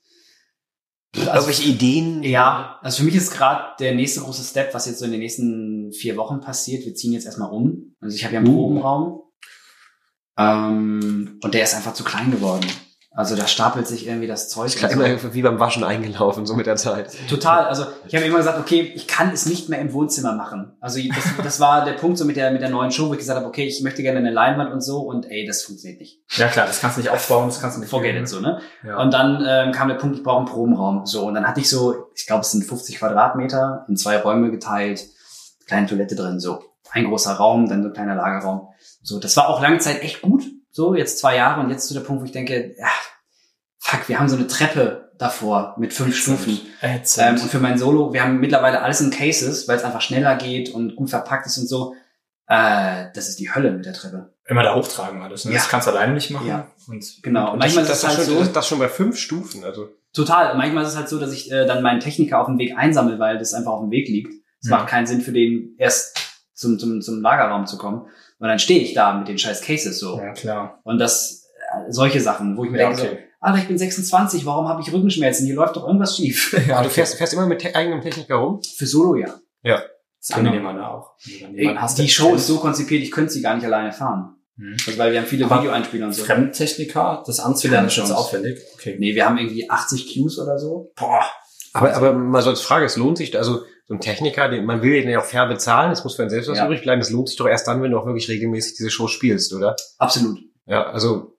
Irgendwelche 1.15 1.63
Ideen? 1.63 2.23
Ja, 2.23 2.79
also 2.81 2.99
für 2.99 3.03
mich 3.03 3.15
ist 3.15 3.31
gerade 3.31 3.75
der 3.79 3.95
nächste 3.95 4.21
große 4.21 4.43
Step, 4.43 4.73
was 4.73 4.85
jetzt 4.85 4.99
so 4.99 5.05
in 5.05 5.11
den 5.11 5.19
nächsten 5.19 5.91
vier 5.91 6.15
Wochen 6.17 6.41
passiert. 6.41 6.85
Wir 6.85 6.95
ziehen 6.95 7.13
jetzt 7.13 7.25
erstmal 7.25 7.51
um. 7.51 7.95
Also 7.99 8.15
ich 8.15 8.23
habe 8.23 8.33
ja 8.33 8.39
einen 8.39 8.49
Uh. 8.49 8.53
Probenraum. 8.53 9.21
Ähm, 10.37 11.39
und 11.41 11.53
der 11.53 11.63
ist 11.63 11.75
einfach 11.75 11.93
zu 11.93 12.03
klein 12.03 12.31
geworden. 12.31 12.65
Also 13.13 13.35
da 13.35 13.45
stapelt 13.45 13.87
sich 13.87 14.07
irgendwie 14.07 14.27
das 14.27 14.47
Zeug. 14.47 14.67
Ich 14.73 14.79
bin 14.79 14.89
so. 14.89 15.03
immer 15.03 15.33
wie 15.33 15.41
beim 15.41 15.59
Waschen 15.59 15.83
eingelaufen, 15.83 16.45
so 16.45 16.55
mit 16.55 16.65
der 16.65 16.77
Zeit. 16.77 17.11
Total. 17.29 17.65
Also 17.65 17.85
ich 18.07 18.15
habe 18.15 18.25
immer 18.25 18.37
gesagt, 18.37 18.57
okay, 18.57 18.89
ich 18.95 19.05
kann 19.05 19.31
es 19.33 19.45
nicht 19.45 19.67
mehr 19.67 19.79
im 19.79 19.91
Wohnzimmer 19.91 20.31
machen. 20.33 20.77
Also 20.79 21.01
das, 21.13 21.25
das 21.43 21.59
war 21.59 21.83
der 21.83 21.93
Punkt 21.93 22.17
so 22.17 22.23
mit 22.23 22.37
der 22.37 22.51
mit 22.51 22.61
der 22.61 22.69
neuen 22.69 22.89
Show, 22.89 23.09
wo 23.09 23.13
ich 23.13 23.19
gesagt 23.19 23.37
habe, 23.37 23.45
okay, 23.45 23.67
ich 23.67 23.81
möchte 23.83 24.01
gerne 24.01 24.19
eine 24.19 24.31
Leinwand 24.31 24.71
und 24.71 24.79
so 24.79 25.01
und 25.01 25.29
ey, 25.29 25.45
das 25.45 25.63
funktioniert 25.63 25.99
nicht. 25.99 26.21
Ja 26.37 26.47
klar, 26.47 26.67
das 26.67 26.79
kannst 26.79 26.95
du 26.95 27.01
nicht 27.01 27.11
aufbauen, 27.11 27.47
das 27.47 27.59
kannst 27.59 27.75
du 27.75 27.81
nicht 27.81 27.89
Forget 27.89 28.15
it 28.15 28.29
so, 28.29 28.39
ne? 28.39 28.61
Ja. 28.81 28.97
Und 29.01 29.13
dann 29.13 29.43
ähm, 29.45 29.73
kam 29.73 29.89
der 29.89 29.95
Punkt, 29.95 30.15
ich 30.15 30.23
brauche 30.23 30.37
einen 30.37 30.47
Probenraum. 30.47 31.05
So 31.05 31.25
und 31.25 31.33
dann 31.33 31.45
hatte 31.45 31.59
ich 31.59 31.69
so, 31.69 32.05
ich 32.15 32.25
glaube, 32.25 32.41
es 32.41 32.51
sind 32.51 32.63
50 32.63 32.97
Quadratmeter 32.97 33.85
in 33.89 33.97
zwei 33.97 34.19
Räume 34.19 34.51
geteilt, 34.51 35.05
kleine 35.67 35.85
Toilette 35.85 36.15
drin, 36.15 36.39
so 36.39 36.63
ein 36.91 37.03
großer 37.03 37.33
Raum, 37.33 37.67
dann 37.67 37.83
so 37.83 37.89
ein 37.89 37.93
kleiner 37.93 38.15
Lagerraum. 38.15 38.69
So, 39.01 39.19
das 39.19 39.35
war 39.35 39.49
auch 39.49 39.61
lange 39.61 39.79
Zeit 39.79 40.01
echt 40.01 40.21
gut. 40.21 40.43
So 40.71 40.95
jetzt 40.95 41.19
zwei 41.19 41.35
Jahre 41.35 41.59
und 41.59 41.69
jetzt 41.69 41.87
zu 41.87 41.93
der 41.93 42.01
Punkt, 42.01 42.21
wo 42.21 42.25
ich 42.25 42.31
denke, 42.31 42.75
ja, 42.77 42.87
fuck, 43.91 44.09
wir 44.09 44.19
haben 44.19 44.29
so 44.29 44.35
eine 44.35 44.47
Treppe 44.47 45.11
davor 45.17 45.75
mit 45.77 45.93
fünf 45.93 46.15
Stufen. 46.15 46.59
Ähm, 46.81 46.95
Ätzend. 46.97 47.41
und 47.41 47.49
für 47.49 47.59
mein 47.59 47.77
Solo, 47.77 48.13
wir 48.13 48.23
haben 48.23 48.39
mittlerweile 48.39 48.81
alles 48.81 49.01
in 49.01 49.11
Cases, 49.11 49.67
weil 49.67 49.77
es 49.77 49.83
einfach 49.83 50.01
schneller 50.01 50.35
geht 50.35 50.69
und 50.73 50.95
gut 50.95 51.09
verpackt 51.09 51.45
ist 51.45 51.57
und 51.57 51.67
so. 51.67 51.93
Äh, 52.47 53.05
das 53.13 53.29
ist 53.29 53.39
die 53.39 53.53
Hölle 53.53 53.71
mit 53.71 53.85
der 53.85 53.93
Treppe. 53.93 54.33
Immer 54.45 54.63
da 54.63 54.75
hochtragen 54.75 55.21
alles. 55.21 55.45
Ne? 55.45 55.51
Ja. 55.51 55.57
Das 55.59 55.69
kannst 55.69 55.87
du 55.87 55.91
alleine 55.91 56.13
nicht 56.13 56.31
machen. 56.31 56.47
Ja. 56.47 56.67
Und 56.87 57.23
Genau. 57.23 57.53
Und 57.53 57.59
manchmal 57.59 57.85
das, 57.85 57.93
ist 57.93 57.97
es 57.97 58.01
das, 58.09 58.17
halt 58.17 58.25
schon, 58.27 58.33
so. 58.35 58.39
das, 58.41 58.51
das 58.51 58.67
schon 58.67 58.79
bei 58.79 58.89
fünf 58.89 59.17
Stufen. 59.17 59.63
Also 59.63 59.89
Total. 60.13 60.57
Manchmal 60.57 60.83
ist 60.83 60.89
es 60.89 60.97
halt 60.97 61.07
so, 61.07 61.19
dass 61.19 61.31
ich 61.31 61.49
äh, 61.51 61.65
dann 61.65 61.81
meinen 61.83 61.99
Techniker 62.01 62.39
auf 62.41 62.47
dem 62.47 62.57
Weg 62.57 62.75
einsammle, 62.77 63.19
weil 63.19 63.37
das 63.37 63.53
einfach 63.53 63.71
auf 63.71 63.81
dem 63.81 63.91
Weg 63.91 64.09
liegt. 64.09 64.33
Es 64.61 64.69
Ja. 64.69 64.77
macht 64.77 64.87
keinen 64.89 65.07
Sinn 65.07 65.21
für 65.21 65.31
den 65.31 65.75
erst 65.77 66.17
zum, 66.53 66.77
zum, 66.79 67.01
zum 67.01 67.21
Lagerraum 67.21 67.65
zu 67.67 67.77
kommen. 67.77 68.01
Und 68.39 68.47
dann 68.47 68.59
stehe 68.59 68.81
ich 68.81 68.93
da 68.93 69.13
mit 69.17 69.27
den 69.27 69.37
scheiß 69.37 69.61
Cases 69.61 69.97
so. 69.97 70.19
ja, 70.19 70.33
klar. 70.33 70.79
Und 70.83 70.97
das, 70.97 71.45
äh, 71.73 71.91
solche 71.91 72.19
Sachen, 72.19 72.57
wo 72.57 72.65
ich 72.65 72.71
mir 72.71 72.79
Ja, 72.79 72.87
denke, 72.87 73.01
so, 73.01 73.07
okay. 73.07 73.19
Alter, 73.41 73.57
ich 73.57 73.67
bin 73.67 73.77
26, 73.77 74.45
warum 74.45 74.67
habe 74.67 74.81
ich 74.81 74.93
Rückenschmerzen? 74.93 75.47
Hier 75.47 75.55
läuft 75.55 75.75
doch 75.75 75.87
irgendwas 75.87 76.15
schief. 76.15 76.55
ah, 76.71 76.83
du 76.83 76.89
fährst, 76.89 77.15
fährst 77.15 77.33
immer 77.33 77.47
mit 77.47 77.59
te 77.59 77.75
eigenem 77.75 78.01
Techniker 78.01 78.35
rum? 78.35 78.61
Für 78.77 78.85
Solo 78.85 79.15
ja. 79.15 79.39
Das 79.63 80.29
ist 80.29 80.35
angenehmer 80.35 80.73
da 80.75 80.89
auch. 80.89 81.15
Du 81.23 81.31
jemanden 81.31 81.81
hast, 81.81 81.97
der 81.97 82.05
die 82.05 82.11
Show 82.11 82.35
ist 82.35 82.45
so 82.45 82.59
konzipiert, 82.59 83.01
ich 83.01 83.09
könnte 83.09 83.31
sie 83.31 83.41
gar 83.41 83.55
nicht 83.55 83.65
alleine 83.65 83.91
fahren. 83.91 84.35
Mhm. 84.55 84.77
Also, 84.85 84.99
weil 84.99 85.11
wir 85.11 85.19
haben 85.19 85.25
viele 85.25 85.49
Videoeinspieler 85.49 86.05
und 86.05 86.13
so. 86.13 86.23
Fremdtechniker, 86.23 87.23
das 87.25 87.39
anzulernen 87.39 87.87
ist 87.87 87.95
schon 87.95 88.05
so 88.05 88.13
aufwendig. 88.13 88.59
Okay. 88.75 88.97
Nee, 88.99 89.15
wir 89.15 89.25
haben 89.25 89.39
irgendwie 89.39 89.67
80 89.67 90.07
Qs 90.07 90.37
oder 90.37 90.59
so. 90.59 90.91
Boah. 90.95 91.25
Aber, 91.73 91.95
aber 91.95 92.13
mal 92.13 92.43
so 92.43 92.51
als 92.51 92.61
Frage, 92.61 92.85
es 92.85 92.97
lohnt 92.97 93.17
sich, 93.17 93.35
also 93.35 93.61
so 93.85 93.93
ein 93.95 93.99
Techniker, 93.99 94.49
den, 94.49 94.65
man 94.65 94.83
will 94.83 95.01
den 95.01 95.09
ja 95.09 95.19
auch 95.19 95.25
fair 95.25 95.47
bezahlen, 95.47 95.91
es 95.91 96.03
muss 96.03 96.15
für 96.15 96.21
einen 96.21 96.29
selbst 96.29 96.49
was 96.49 96.59
Ja. 96.59 96.65
übrig 96.65 96.83
bleiben, 96.83 97.01
es 97.01 97.09
lohnt 97.09 97.29
sich 97.29 97.37
doch 97.37 97.47
erst 97.47 97.67
dann, 97.67 97.81
wenn 97.81 97.91
du 97.91 97.97
auch 97.97 98.05
wirklich 98.05 98.29
regelmäßig 98.29 98.75
diese 98.77 98.91
Show 98.91 99.07
spielst, 99.07 99.53
oder? 99.53 99.75
Absolut. 99.97 100.37
Ja, 100.67 100.83
also 100.91 101.37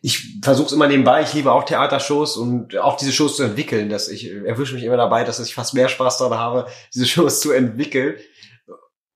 ich 0.00 0.38
versuche 0.42 0.66
es 0.66 0.72
immer 0.72 0.88
nebenbei, 0.88 1.22
ich 1.22 1.34
liebe 1.34 1.52
auch 1.52 1.64
Theatershows 1.64 2.36
und 2.36 2.76
auch 2.78 2.96
diese 2.96 3.12
Shows 3.12 3.36
zu 3.36 3.42
entwickeln, 3.42 3.88
dass 3.88 4.08
ich 4.08 4.30
erwische 4.30 4.74
mich 4.74 4.84
immer 4.84 4.96
dabei, 4.96 5.24
dass 5.24 5.38
ich 5.40 5.54
fast 5.54 5.74
mehr 5.74 5.88
Spaß 5.88 6.18
daran 6.18 6.38
habe, 6.38 6.66
diese 6.94 7.06
Shows 7.06 7.40
zu 7.40 7.52
entwickeln, 7.52 8.16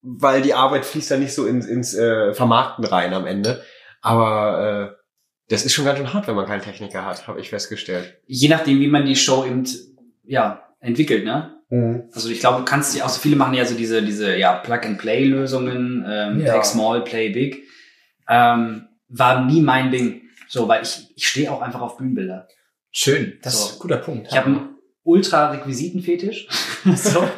weil 0.02 0.42
die 0.42 0.54
Arbeit 0.54 0.84
fließt 0.84 1.10
dann 1.10 1.20
nicht 1.20 1.34
so 1.34 1.46
ins, 1.46 1.66
ins 1.66 1.94
äh, 1.94 2.34
Vermarkten 2.34 2.84
rein 2.84 3.14
am 3.14 3.26
Ende. 3.26 3.62
Aber 4.02 4.92
äh, 4.92 5.04
das 5.48 5.64
ist 5.64 5.72
schon 5.72 5.86
ganz 5.86 5.98
schön 5.98 6.12
hart, 6.12 6.26
wenn 6.26 6.34
man 6.34 6.46
keinen 6.46 6.62
Techniker 6.62 7.04
hat, 7.04 7.26
habe 7.26 7.40
ich 7.40 7.50
festgestellt. 7.50 8.18
Je 8.26 8.48
nachdem, 8.48 8.80
wie 8.80 8.86
man 8.86 9.06
die 9.06 9.16
Show 9.16 9.44
eben, 9.44 9.64
ja, 10.24 10.68
entwickelt, 10.80 11.24
ne? 11.24 11.58
Also 12.12 12.28
ich 12.28 12.40
glaube, 12.40 12.58
du 12.58 12.64
kannst 12.64 12.94
die 12.94 13.02
auch 13.02 13.08
so 13.08 13.18
viele 13.20 13.36
machen 13.36 13.54
ja 13.54 13.64
so 13.64 13.74
diese, 13.74 14.02
diese, 14.02 14.36
ja, 14.36 14.54
Plug-and-Play-Lösungen, 14.56 16.04
ähm, 16.06 16.40
Ja. 16.40 16.52
Take 16.52 16.66
Small, 16.66 17.02
Play 17.02 17.30
Big. 17.30 17.64
Ähm, 18.28 18.88
war 19.08 19.44
nie 19.44 19.60
mein 19.60 19.90
Ding. 19.90 20.22
So, 20.54 20.68
weil 20.68 20.82
ich, 20.82 21.08
ich 21.16 21.26
stehe 21.26 21.50
auch 21.52 21.60
einfach 21.60 21.80
auf 21.80 21.96
Bühnenbilder. 21.96 22.46
Schön. 22.92 23.38
Das 23.42 23.58
So. 23.60 23.66
ist 23.68 23.72
ein 23.74 23.78
guter 23.80 23.96
Punkt. 23.96 24.28
Ich 24.30 24.36
habe 24.36 24.46
einen 24.46 24.68
ultra-Requisitenfetisch. 25.02 26.46
so. 26.94 27.28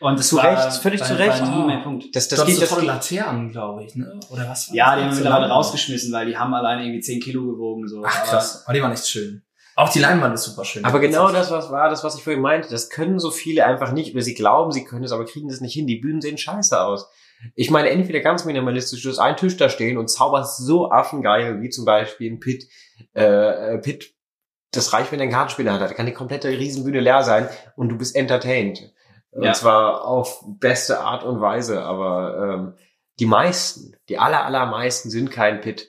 Und 0.00 0.18
das 0.18 0.28
Zu 0.28 0.36
war, 0.36 0.66
Recht, 0.66 0.78
völlig 0.80 1.00
war, 1.00 1.08
zu 1.08 1.18
Recht. 1.18 1.42
war 1.42 1.56
nie 1.58 1.66
mein 1.66 1.82
Punkt. 1.82 2.14
Das, 2.16 2.28
das 2.28 2.38
das 2.38 2.48
geht 2.48 2.62
das 2.62 2.68
tolle 2.70 2.86
Laternen, 2.86 3.50
glaube 3.50 3.84
ich, 3.84 3.94
ne? 3.96 4.18
Oder 4.30 4.48
was? 4.48 4.68
war 4.70 4.76
Ja, 4.76 4.86
das? 4.86 4.94
die 4.96 5.02
haben 5.04 5.10
wir 5.10 5.16
mittlerweile 5.16 5.48
rausgeschmissen, 5.48 6.10
weil 6.12 6.26
die 6.26 6.38
haben 6.38 6.54
alleine 6.54 6.84
irgendwie 6.84 7.00
10 7.00 7.20
Kilo 7.20 7.44
gewogen. 7.44 7.86
So. 7.86 8.02
Ach 8.06 8.16
Aber- 8.20 8.26
krass. 8.30 8.62
Aber 8.64 8.72
die 8.74 8.80
war 8.82 8.88
nicht 8.88 9.06
schön. 9.06 9.42
Auch 9.76 9.90
die 9.90 9.98
Leinwand 10.00 10.34
ist 10.34 10.44
super 10.44 10.64
schön. 10.64 10.84
Aber 10.84 10.98
genau 11.00 11.30
das 11.30 11.50
was 11.50 11.70
war, 11.70 11.88
das, 11.90 12.02
was 12.02 12.16
ich 12.16 12.24
vorhin 12.24 12.42
meinte, 12.42 12.68
das 12.70 12.88
können 12.90 13.18
so 13.20 13.30
viele 13.30 13.64
einfach 13.66 13.92
nicht, 13.92 14.12
oder 14.14 14.22
sie 14.22 14.34
glauben, 14.34 14.72
sie 14.72 14.84
können 14.84 15.04
es, 15.04 15.12
aber 15.12 15.24
kriegen 15.24 15.48
das 15.48 15.60
nicht 15.60 15.74
hin. 15.74 15.86
Die 15.86 15.96
Bühnen 15.96 16.20
sehen 16.20 16.38
scheiße 16.38 16.80
aus. 16.80 17.08
Ich 17.54 17.70
meine, 17.70 17.90
entweder 17.90 18.20
ganz 18.20 18.44
minimalistisch, 18.44 19.02
du 19.02 19.08
hast 19.08 19.18
einen 19.18 19.36
Tisch 19.36 19.56
da 19.56 19.68
stehen 19.68 19.98
und 19.98 20.08
zauberst 20.08 20.58
so 20.58 20.90
affengeil, 20.90 21.60
wie 21.60 21.70
zum 21.70 21.84
Beispiel 21.84 22.32
ein 22.32 22.40
Pit, 22.40 22.68
äh, 23.14 23.74
äh, 23.74 23.78
Pit, 23.78 24.14
das 24.72 24.92
reicht, 24.92 25.12
wenn 25.12 25.18
der 25.18 25.24
einen 25.26 25.34
Kartenspieler 25.34 25.72
hat, 25.72 25.80
da 25.80 25.94
kann 25.94 26.06
die 26.06 26.12
komplette 26.12 26.48
Riesenbühne 26.48 27.00
leer 27.00 27.22
sein 27.22 27.48
und 27.76 27.88
du 27.88 27.96
bist 27.96 28.16
entertained. 28.16 28.92
Und 29.30 29.44
Ja. 29.44 29.52
zwar 29.52 30.04
auf 30.04 30.42
beste 30.58 31.00
Art 31.00 31.24
und 31.24 31.40
Weise, 31.40 31.82
aber 31.82 32.54
ähm, 32.54 32.74
die 33.18 33.26
meisten, 33.26 33.96
die 34.08 34.18
aller, 34.18 34.44
allermeisten 34.44 35.10
sind 35.10 35.30
kein 35.30 35.60
Pit. 35.60 35.88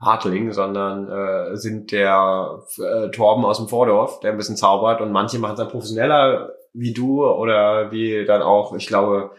Hartling, 0.00 0.52
sondern 0.52 1.08
äh, 1.10 1.56
sind 1.56 1.90
der 1.90 2.60
äh, 2.78 3.10
Torben 3.10 3.44
aus 3.44 3.58
dem 3.58 3.66
Vordorf, 3.66 4.20
der 4.20 4.30
ein 4.30 4.36
bisschen 4.36 4.56
zaubert 4.56 5.00
und 5.00 5.10
manche 5.10 5.40
machen 5.40 5.54
es 5.54 5.58
dann 5.58 5.70
professioneller 5.70 6.52
wie 6.72 6.92
du 6.92 7.26
oder 7.26 7.90
wie 7.90 8.24
dann 8.24 8.40
auch, 8.40 8.76
ich 8.76 8.86
glaube, 8.86 9.32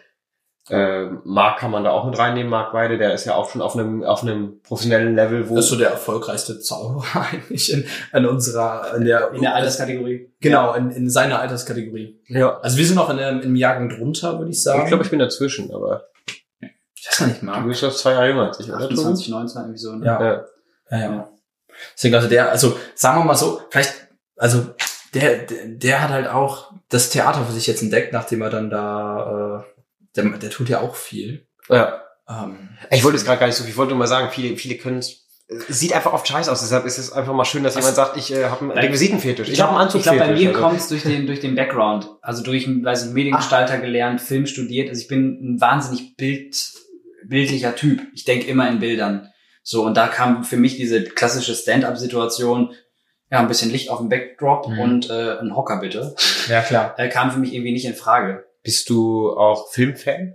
äh, 0.69 1.05
Marc 1.23 1.59
kann 1.59 1.71
man 1.71 1.83
da 1.83 1.91
auch 1.91 2.05
mit 2.05 2.17
reinnehmen, 2.17 2.49
Marc 2.49 2.73
Weide, 2.73 2.97
der 2.97 3.13
ist 3.13 3.25
ja 3.25 3.35
auch 3.35 3.49
schon 3.49 3.61
auf 3.61 3.75
einem 3.75 4.03
auf 4.03 4.21
einem 4.23 4.61
professionellen 4.61 5.15
Level, 5.15 5.49
wo 5.49 5.55
Das 5.55 5.65
ist 5.65 5.71
so 5.71 5.77
der 5.77 5.89
erfolgreichste 5.89 6.59
Zauberer 6.59 7.25
eigentlich 7.31 7.73
in, 7.73 7.85
in 8.13 8.25
unserer, 8.25 8.95
in 8.95 9.05
der, 9.05 9.31
In 9.33 9.41
der 9.41 9.55
Alterskategorie. 9.55 10.31
Genau, 10.39 10.73
in, 10.73 10.91
in 10.91 11.09
seiner 11.09 11.39
Alterskategorie. 11.39 12.19
ja, 12.27 12.59
Also 12.59 12.77
wir 12.77 12.85
sind 12.85 12.95
noch 12.95 13.09
in 13.09 13.17
dem, 13.17 13.41
im 13.41 13.55
Jahrgang 13.55 13.89
drunter, 13.89 14.37
würde 14.37 14.51
ich 14.51 14.61
sagen. 14.63 14.81
ich 14.83 14.87
glaube, 14.87 15.03
ich 15.03 15.09
bin 15.09 15.19
dazwischen, 15.19 15.73
aber 15.73 16.05
ich 16.61 17.07
weiß 17.07 17.17
gar 17.19 17.27
nicht 17.27 17.41
du 17.41 17.45
mal. 17.45 17.61
bist 17.63 17.83
doch 17.83 17.93
zwei 17.95 18.11
Jahre 18.11 18.27
jünger 18.29 18.47
als 18.47 18.59
ich, 18.59 18.69
oder? 18.69 18.77
28, 18.85 19.29
19, 19.29 19.61
irgendwie 19.61 19.79
so. 19.79 19.95
Ne? 19.95 20.05
Ja. 20.05 20.23
Ja. 20.23 20.45
Ja, 20.91 20.97
ja. 20.99 21.29
Deswegen, 21.95 22.15
also 22.15 22.27
der, 22.27 22.49
also 22.49 22.75
sagen 22.95 23.19
wir 23.21 23.25
mal 23.25 23.35
so, 23.35 23.61
vielleicht, 23.69 23.93
also 24.37 24.65
der, 25.13 25.37
der, 25.45 25.67
der 25.67 26.01
hat 26.03 26.09
halt 26.09 26.27
auch 26.27 26.71
das 26.89 27.09
Theater 27.09 27.43
für 27.45 27.53
sich 27.53 27.67
jetzt 27.67 27.81
entdeckt, 27.81 28.11
nachdem 28.13 28.41
er 28.41 28.49
dann 28.49 28.69
da, 28.69 29.63
äh, 29.65 29.78
der, 30.21 30.37
der 30.37 30.49
tut 30.49 30.69
ja 30.69 30.79
auch 30.81 30.95
viel. 30.95 31.47
ja. 31.69 32.01
Ähm, 32.29 32.69
Ich 32.91 33.03
wollte 33.03 33.17
es 33.17 33.25
gerade 33.25 33.39
gar 33.39 33.47
nicht 33.47 33.55
so 33.55 33.63
viel, 33.63 33.71
ich 33.71 33.77
wollte 33.77 33.91
nur 33.91 33.99
mal 33.99 34.07
sagen, 34.07 34.29
viele, 34.31 34.55
viele 34.57 34.75
können 34.75 34.99
es 34.99 35.25
es 35.67 35.79
sieht 35.79 35.93
einfach 35.93 36.13
oft 36.13 36.27
scheiße 36.27 36.51
aus, 36.51 36.61
deshalb 36.61 36.85
ist 36.85 36.99
es 36.99 37.11
einfach 37.11 37.33
mal 37.33 37.43
schön, 37.43 37.63
dass 37.63 37.73
jemand 37.73 37.95
sagt, 37.95 38.17
ich 38.17 38.31
äh, 38.31 38.43
habe 38.45 38.61
einen. 38.65 38.71
Requisitenfetisch. 38.77 39.47
Ich, 39.47 39.53
Ich 39.55 39.61
habe 39.61 39.71
glaube, 39.71 39.81
einen 39.89 39.97
ich 39.97 40.03
glaub, 40.03 40.17
bei 40.19 40.31
mir 40.33 40.49
also. 40.49 40.61
kommt 40.61 40.77
es 40.79 40.87
durch 40.89 41.01
den, 41.01 41.25
durch 41.25 41.39
den 41.39 41.55
Background. 41.55 42.07
Also 42.21 42.43
durch, 42.43 42.67
weiß 42.67 43.07
ich, 43.07 43.13
Mediengestalter 43.13 43.79
gelernt, 43.79 44.21
Film 44.21 44.45
studiert. 44.45 44.89
Also 44.89 45.01
ich 45.01 45.07
bin 45.07 45.39
ein 45.55 45.59
wahnsinnig 45.59 46.15
Bild, 46.17 46.55
bildlicher 47.25 47.75
Typ. 47.75 47.99
Ich 48.13 48.25
denke 48.25 48.45
immer 48.45 48.69
in 48.69 48.77
Bildern. 48.77 49.29
So, 49.63 49.83
und 49.87 49.97
da 49.97 50.07
kam 50.07 50.43
für 50.43 50.57
mich 50.57 50.77
diese 50.77 51.03
klassische 51.03 51.55
Stand-up-Situation, 51.55 52.73
ja, 53.31 53.39
ein 53.39 53.47
bisschen 53.47 53.71
Licht 53.71 53.89
auf 53.89 53.97
dem 53.99 54.09
Backdrop 54.09 54.67
Mhm. 54.67 54.79
und 54.79 55.09
äh, 55.09 55.39
ein 55.39 55.55
Hocker 55.55 55.79
bitte, 55.79 56.15
ja, 56.47 56.61
klar. 56.61 56.93
äh, 56.97 57.09
kam 57.09 57.31
für 57.31 57.39
mich 57.39 57.53
irgendwie 57.53 57.71
nicht 57.73 57.85
in 57.85 57.95
Frage. 57.95 58.45
Bist 58.63 58.89
du 58.89 59.31
auch 59.37 59.71
Filmfan? 59.71 60.33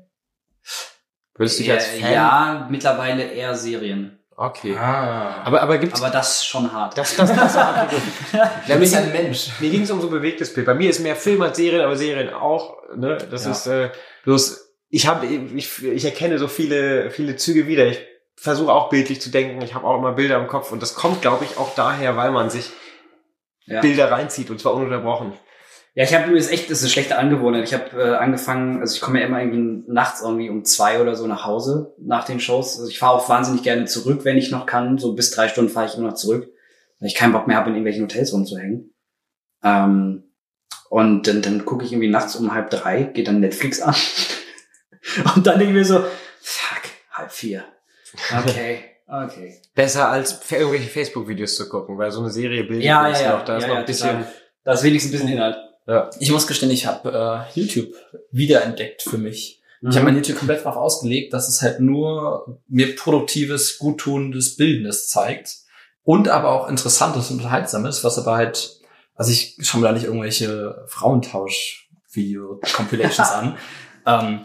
Würdest 1.37 1.59
du 1.59 1.62
dich 1.64 1.72
als 1.72 1.89
Äh, 1.95 2.01
Fan? 2.01 2.12
ja, 2.12 2.66
mittlerweile 2.70 3.22
eher 3.25 3.55
Serien. 3.55 4.18
Okay. 4.37 4.75
Ah. 4.77 5.43
Aber, 5.45 5.62
aber 5.62 5.79
gibt's 5.79 6.01
Aber 6.03 6.11
das 6.11 6.39
ist 6.39 6.47
schon 6.47 6.72
hart. 6.72 6.99
das, 6.99 7.14
das, 7.16 7.33
das, 7.35 7.57
okay, 7.57 7.87
gut. 7.91 8.03
Ja, 8.33 8.77
du 8.77 8.79
mir 8.79 8.99
ein 8.99 9.12
Mensch. 9.12 9.49
Mir 9.61 9.70
ging 9.70 9.83
es 9.83 9.91
um 9.93 10.01
so 10.01 10.09
ein 10.09 10.12
bewegtes 10.12 10.53
Bild. 10.53 10.66
Bei 10.66 10.75
mir 10.75 10.91
ist 10.91 10.99
mehr 11.01 11.14
Film 11.14 11.41
als 11.43 11.57
Serien, 11.57 11.83
aber 11.83 11.97
Serien 11.97 12.33
auch. 12.35 12.77
Ne? 12.97 13.16
Das 13.31 13.45
Ja. 13.45 13.53
ist 13.53 13.66
äh, 13.66 13.91
bloß. 14.25 14.61
Ich 14.89 15.07
habe, 15.07 15.27
ich, 15.27 15.83
ich 15.85 16.05
erkenne 16.05 16.39
so 16.39 16.49
viele, 16.49 17.11
viele 17.11 17.37
Züge 17.37 17.66
wieder. 17.68 17.87
Ich 17.87 18.01
versuche 18.37 18.72
auch 18.72 18.89
bildlich 18.89 19.20
zu 19.20 19.31
denken. 19.31 19.62
Ich 19.62 19.75
habe 19.75 19.87
auch 19.87 19.97
immer 19.99 20.12
Bilder 20.12 20.37
im 20.39 20.49
Kopf 20.49 20.72
und 20.72 20.83
das 20.83 20.95
kommt, 20.95 21.22
glaube 21.22 21.45
ich, 21.45 21.57
auch 21.57 21.75
daher, 21.77 22.16
weil 22.16 22.31
man 22.33 22.51
sich 22.51 22.70
Ja. 23.66 23.81
Bilder 23.81 24.11
reinzieht 24.11 24.51
und 24.51 24.61
zwar 24.61 24.75
ununterbrochen. 24.75 25.33
Ja, 25.97 26.03
ich 26.03 26.12
habe 26.12 26.36
ist 26.36 26.51
echt, 26.51 26.70
das 26.70 26.78
ist 26.78 26.84
eine 26.84 26.90
schlechte 26.90 27.18
Angewohnheit. 27.18 27.64
Ich 27.64 27.72
habe 27.72 28.03
äh, 28.03 28.16
angefangen, 28.16 28.80
also 28.80 28.97
ich 28.97 29.01
komme 29.01 29.20
ja 29.20 29.26
immer 29.26 29.40
irgendwie 29.40 29.84
nachts 29.86 30.22
irgendwie 30.22 30.51
um 30.51 30.64
zwei 30.64 31.01
oder 31.01 31.14
so 31.14 31.28
nach 31.28 31.45
Hause 31.45 31.95
nach 31.99 32.24
den 32.24 32.40
Shows. 32.40 32.78
Also 32.78 32.90
ich 32.90 32.99
fahre 32.99 33.14
auch 33.14 33.28
wahnsinnig 33.28 33.62
gerne 33.62 33.84
zurück, 33.84 34.24
wenn 34.24 34.36
ich 34.36 34.51
noch 34.51 34.66
kann. 34.66 34.99
So 34.99 35.14
bis 35.14 35.30
drei 35.30 35.47
Stunden 35.49 35.70
fahre 35.70 35.86
ich 35.86 35.97
immer 35.97 36.09
noch 36.09 36.16
zurück, 36.16 36.49
weil 36.99 37.07
ich 37.07 37.14
keinen 37.14 37.32
Bock 37.32 37.47
mehr 37.47 37.57
habe, 37.57 37.70
in 37.70 37.76
irgendwelchen 37.76 38.05
Hotels 38.05 38.32
rumzuhängen. 38.32 38.92
Ähm, 39.62 40.24
und 40.90 41.28
dann, 41.28 41.42
dann 41.42 41.64
gucke 41.64 41.84
ich 41.84 41.92
irgendwie 41.92 42.11
nachts 42.11 42.34
um 42.34 42.53
halb 42.53 42.70
drei, 42.70 43.05
geht 43.05 43.28
dann 43.28 43.38
Netflix 43.38 43.80
an. 43.80 43.95
und 45.36 45.47
dann 45.47 45.59
denke 45.61 45.74
ich 45.74 45.78
mir 45.78 45.84
so, 45.84 46.01
fuck, 46.40 46.82
halb 47.12 47.30
vier. 47.30 47.64
Okay, 48.36 48.80
okay. 49.07 49.61
Besser 49.76 50.09
als 50.09 50.40
irgendwelche 50.51 50.88
Facebook-Videos 50.88 51.55
zu 51.55 51.68
gucken, 51.68 51.99
weil 51.99 52.11
so 52.11 52.20
eine 52.20 52.30
Serie 52.30 52.64
bildet 52.64 52.84
Ja, 52.84 53.09
ja, 53.09 53.20
ja. 53.20 53.36
noch, 53.36 53.45
da 53.45 53.59
ist 53.59 53.62
ja, 53.62 53.68
noch 53.68 53.76
ein 53.76 53.84
bisschen. 53.84 54.09
total. 54.09 54.32
Da 54.64 54.72
ist 54.72 54.82
wenigstens 54.82 55.12
ein 55.12 55.12
bisschen 55.12 55.32
Inhalt. 55.34 55.57
Ja. 55.87 56.09
Ich 56.18 56.30
muss 56.32 56.47
gestehen, 56.47 56.70
ich 56.70 56.87
habe 56.87 57.47
äh, 57.55 57.61
YouTube 57.61 57.93
wiederentdeckt 58.30 59.03
für 59.03 59.18
mich. 59.18 59.61
Ich 59.82 59.89
Mhm. 59.89 59.95
habe 59.97 60.05
mein 60.07 60.14
YouTube 60.16 60.39
komplett 60.39 60.61
darauf 60.64 60.76
ausgelegt, 60.76 61.35
dass 61.35 61.47
es 61.49 61.61
halt 61.61 61.80
nur 61.80 62.59
mir 62.68 62.97
produktives, 62.97 63.76
guttunendes 63.78 64.57
Bildendes 64.57 65.09
zeigt. 65.09 65.57
und 66.07 66.28
aber 66.28 66.51
auch 66.51 66.68
interessantes 66.68 67.30
und 67.30 67.39
unterhaltsames, 67.39 68.05
was 68.05 68.18
aber 68.18 68.35
halt, 68.37 68.78
also 69.14 69.30
ich 69.32 69.57
schaue 69.62 69.80
mir 69.80 69.87
da 69.89 69.95
nicht 69.95 70.05
irgendwelche 70.05 70.85
Frauentausch-Video-Compilations 70.87 73.30
an. 73.32 73.57
Ähm, 74.07 74.45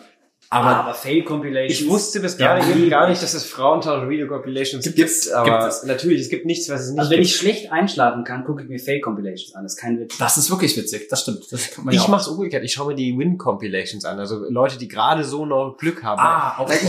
aber 0.51 0.75
aber 0.77 0.93
Fail 0.93 1.23
Compilations. 1.23 1.81
Ich 1.81 1.87
wusste 1.89 2.19
bis 2.21 2.37
Ja, 2.39 2.55
gerade 2.55 2.67
eben 2.69 2.79
liebe 2.79 2.89
gar 2.89 3.03
ich. 3.03 3.09
nicht, 3.11 3.23
dass 3.23 3.33
es 3.33 3.45
Frauentausch-Video-Compilations 3.45 4.83
Gibt 4.83 4.95
gibt, 4.95 5.09
es, 5.09 5.31
aber 5.31 5.49
gibt 5.59 5.63
es. 5.63 5.83
natürlich, 5.83 6.21
es 6.21 6.29
gibt 6.29 6.45
nichts, 6.45 6.69
was 6.69 6.81
es 6.81 6.89
nicht 6.89 6.99
Also 6.99 7.11
wenn 7.11 7.17
gibt. 7.19 7.29
ich 7.29 7.35
schlecht 7.35 7.71
einschlafen 7.71 8.23
kann, 8.23 8.43
gucke 8.45 8.63
ich 8.63 8.69
mir 8.69 8.79
Fail 8.79 8.99
Compilations 9.01 9.55
an. 9.55 9.63
Das 9.63 9.73
ist 9.73 9.79
kein 9.79 9.99
Witz. 9.99 10.17
das 10.17 10.37
ist 10.37 10.49
wirklich 10.49 10.75
witzig, 10.77 11.07
das 11.09 11.21
stimmt. 11.21 11.45
Das 11.51 11.71
kann 11.71 11.85
man 11.85 11.93
ja 11.93 11.99
Ich 11.99 12.05
auch. 12.05 12.09
mach's 12.09 12.27
umgekehrt, 12.27 12.63
ich 12.63 12.73
schaue 12.73 12.87
mir 12.87 12.95
die 12.95 13.17
Win-Compilations 13.17 14.05
an, 14.05 14.19
also 14.19 14.43
Leute, 14.49 14.77
die 14.77 14.87
gerade 14.87 15.23
so 15.23 15.45
noch 15.45 15.77
Glück 15.77 16.03
haben. 16.03 16.19
Ah, 16.19 16.55
auch 16.57 16.69
ich, 16.71 16.81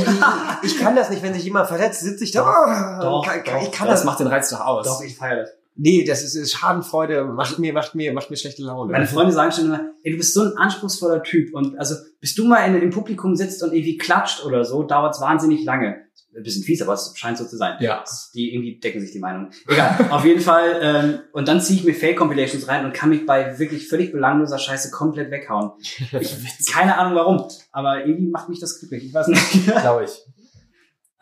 ich 0.73 0.79
kann 0.79 0.97
das 0.97 1.11
nicht, 1.11 1.23
wenn 1.23 1.35
sich 1.35 1.45
jemand 1.45 1.69
verletzt, 1.69 2.01
sitze 2.01 2.25
ich 2.25 2.31
da. 2.33 2.43
oh, 2.43 3.03
Doch, 3.03 3.27
kann, 3.27 3.41
doch, 3.45 3.63
ich 3.63 3.73
kann 3.73 3.89
das 3.89 4.01
das. 4.01 4.05
macht 4.05 4.21
den 4.21 4.27
Reiz 4.29 4.51
doch 4.51 4.61
aus. 4.61 4.87
Doch, 4.87 5.03
ich 5.03 5.15
feiere 5.17 5.43
das. 5.43 5.51
Nee, 5.83 6.05
das 6.05 6.23
ist, 6.23 6.35
ist 6.35 6.53
Schadenfreude, 6.53 7.25
macht 7.25 7.59
mir, 7.59 7.73
macht 7.73 7.95
mir, 7.95 8.13
macht 8.13 8.29
mir 8.31 8.37
schlechte 8.37 8.63
Laune. 8.63 8.93
Meine 8.93 9.07
Freunde 9.07 9.33
sagen 9.33 9.51
schon 9.51 9.65
immer, 9.65 9.93
ey, 10.03 10.13
du 10.13 10.19
bist 10.19 10.35
so 10.35 10.43
ein 10.43 10.53
anspruchsvoller 10.59 11.23
Typ. 11.23 11.55
Und 11.55 11.79
also, 11.79 11.95
bis 12.21 12.35
du 12.35 12.47
mal 12.47 12.67
in, 12.67 12.81
im 12.81 12.91
Publikum 12.91 13.35
sitzt 13.35 13.63
und 13.63 13.73
irgendwie 13.73 13.97
klatscht 13.97 14.45
oder 14.45 14.65
so, 14.65 14.83
dauert's 14.83 15.23
wahnsinnig 15.23 15.65
lange. 15.65 15.97
Ein 16.37 16.43
bisschen 16.43 16.63
fies, 16.63 16.83
aber 16.83 16.93
es 16.93 17.13
scheint 17.17 17.39
so 17.39 17.47
zu 17.47 17.57
sein. 17.57 17.79
Ja. 17.81 18.05
Die 18.35 18.53
irgendwie 18.53 18.79
decken 18.79 19.01
sich 19.01 19.13
die 19.13 19.21
Meinungen. 19.21 19.53
Egal, 19.67 20.07
auf 20.11 20.25
jeden 20.25 20.43
Fall. 20.43 20.79
Ähm, 20.83 21.19
und 21.33 21.49
dann 21.49 21.63
ziehe 21.63 21.79
ich 21.79 21.85
mir 21.85 21.95
Fail-Compilations 21.95 22.69
rein 22.69 22.85
und 22.85 22.93
kann 22.93 23.09
mich 23.09 23.25
bei 23.25 23.59
wirklich 23.59 23.89
völlig 23.89 24.13
belangloser 24.13 24.59
Scheiße 24.59 24.91
komplett 24.91 25.31
weghauen. 25.31 25.73
Ich, 26.21 26.67
keine 26.71 26.99
Ahnung 26.99 27.15
warum, 27.15 27.49
aber 27.73 28.05
irgendwie 28.05 28.31
macht 28.31 28.51
mich 28.51 28.61
das 28.61 28.79
glücklich. 28.79 29.07
Ich 29.07 29.15
weiß 29.15 29.29
nicht. 29.29 29.67
glaube 29.81 30.05
ich. 30.05 30.11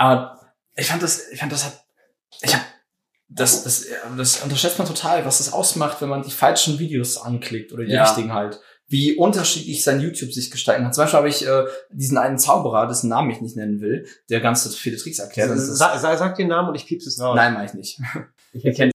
Aber 0.01 0.39
ich 0.77 0.87
fand 0.87 1.03
das, 1.03 1.29
ich 1.29 1.41
fand 1.41 1.51
das 1.51 1.65
hat, 1.65 1.85
ich 2.41 2.55
hab, 2.55 2.63
das, 3.31 3.63
das, 3.65 3.87
das 4.17 4.43
unterschätzt 4.43 4.79
man 4.79 4.89
total, 4.89 5.25
was 5.25 5.39
das 5.39 5.53
ausmacht, 5.53 6.01
wenn 6.01 6.09
man 6.09 6.23
die 6.23 6.31
falschen 6.31 6.79
Videos 6.79 7.19
anklickt 7.19 7.73
oder 7.73 7.85
die 7.85 7.93
Ja. 7.93 8.05
richtigen 8.05 8.33
halt. 8.33 8.61
Wie 8.91 9.17
unterschiedlich 9.17 9.85
sein 9.85 10.01
YouTube 10.01 10.33
sich 10.33 10.51
gestalten 10.51 10.83
kann. 10.85 10.95
Zum 10.95 11.05
Beispiel 11.05 11.19
habe 11.19 11.29
ich 11.29 11.47
äh, 11.47 11.65
diesen 11.91 12.17
einen 12.17 12.39
Zauberer, 12.39 12.87
dessen 12.87 13.11
Namen 13.11 13.31
ich 13.31 13.43
nicht 13.43 13.55
nennen 13.55 13.83
will, 13.83 14.07
der 14.31 14.41
ganz 14.41 14.75
viele 14.75 14.97
Tricks 14.97 15.19
erklärt. 15.19 15.51
Das 15.51 15.59
ist, 15.61 15.77
Sag, 15.77 15.99
sag, 15.99 16.37
den 16.37 16.49
Namen 16.49 16.71
und 16.71 16.75
ich 16.75 16.87
piepse 16.87 17.11
es 17.11 17.21
raus. 17.21 17.37
nein, 17.37 17.53
mache 17.53 17.67
ich 17.67 17.75
nicht. 17.75 18.01
Ich 18.55 18.65
erkenne 18.65 18.93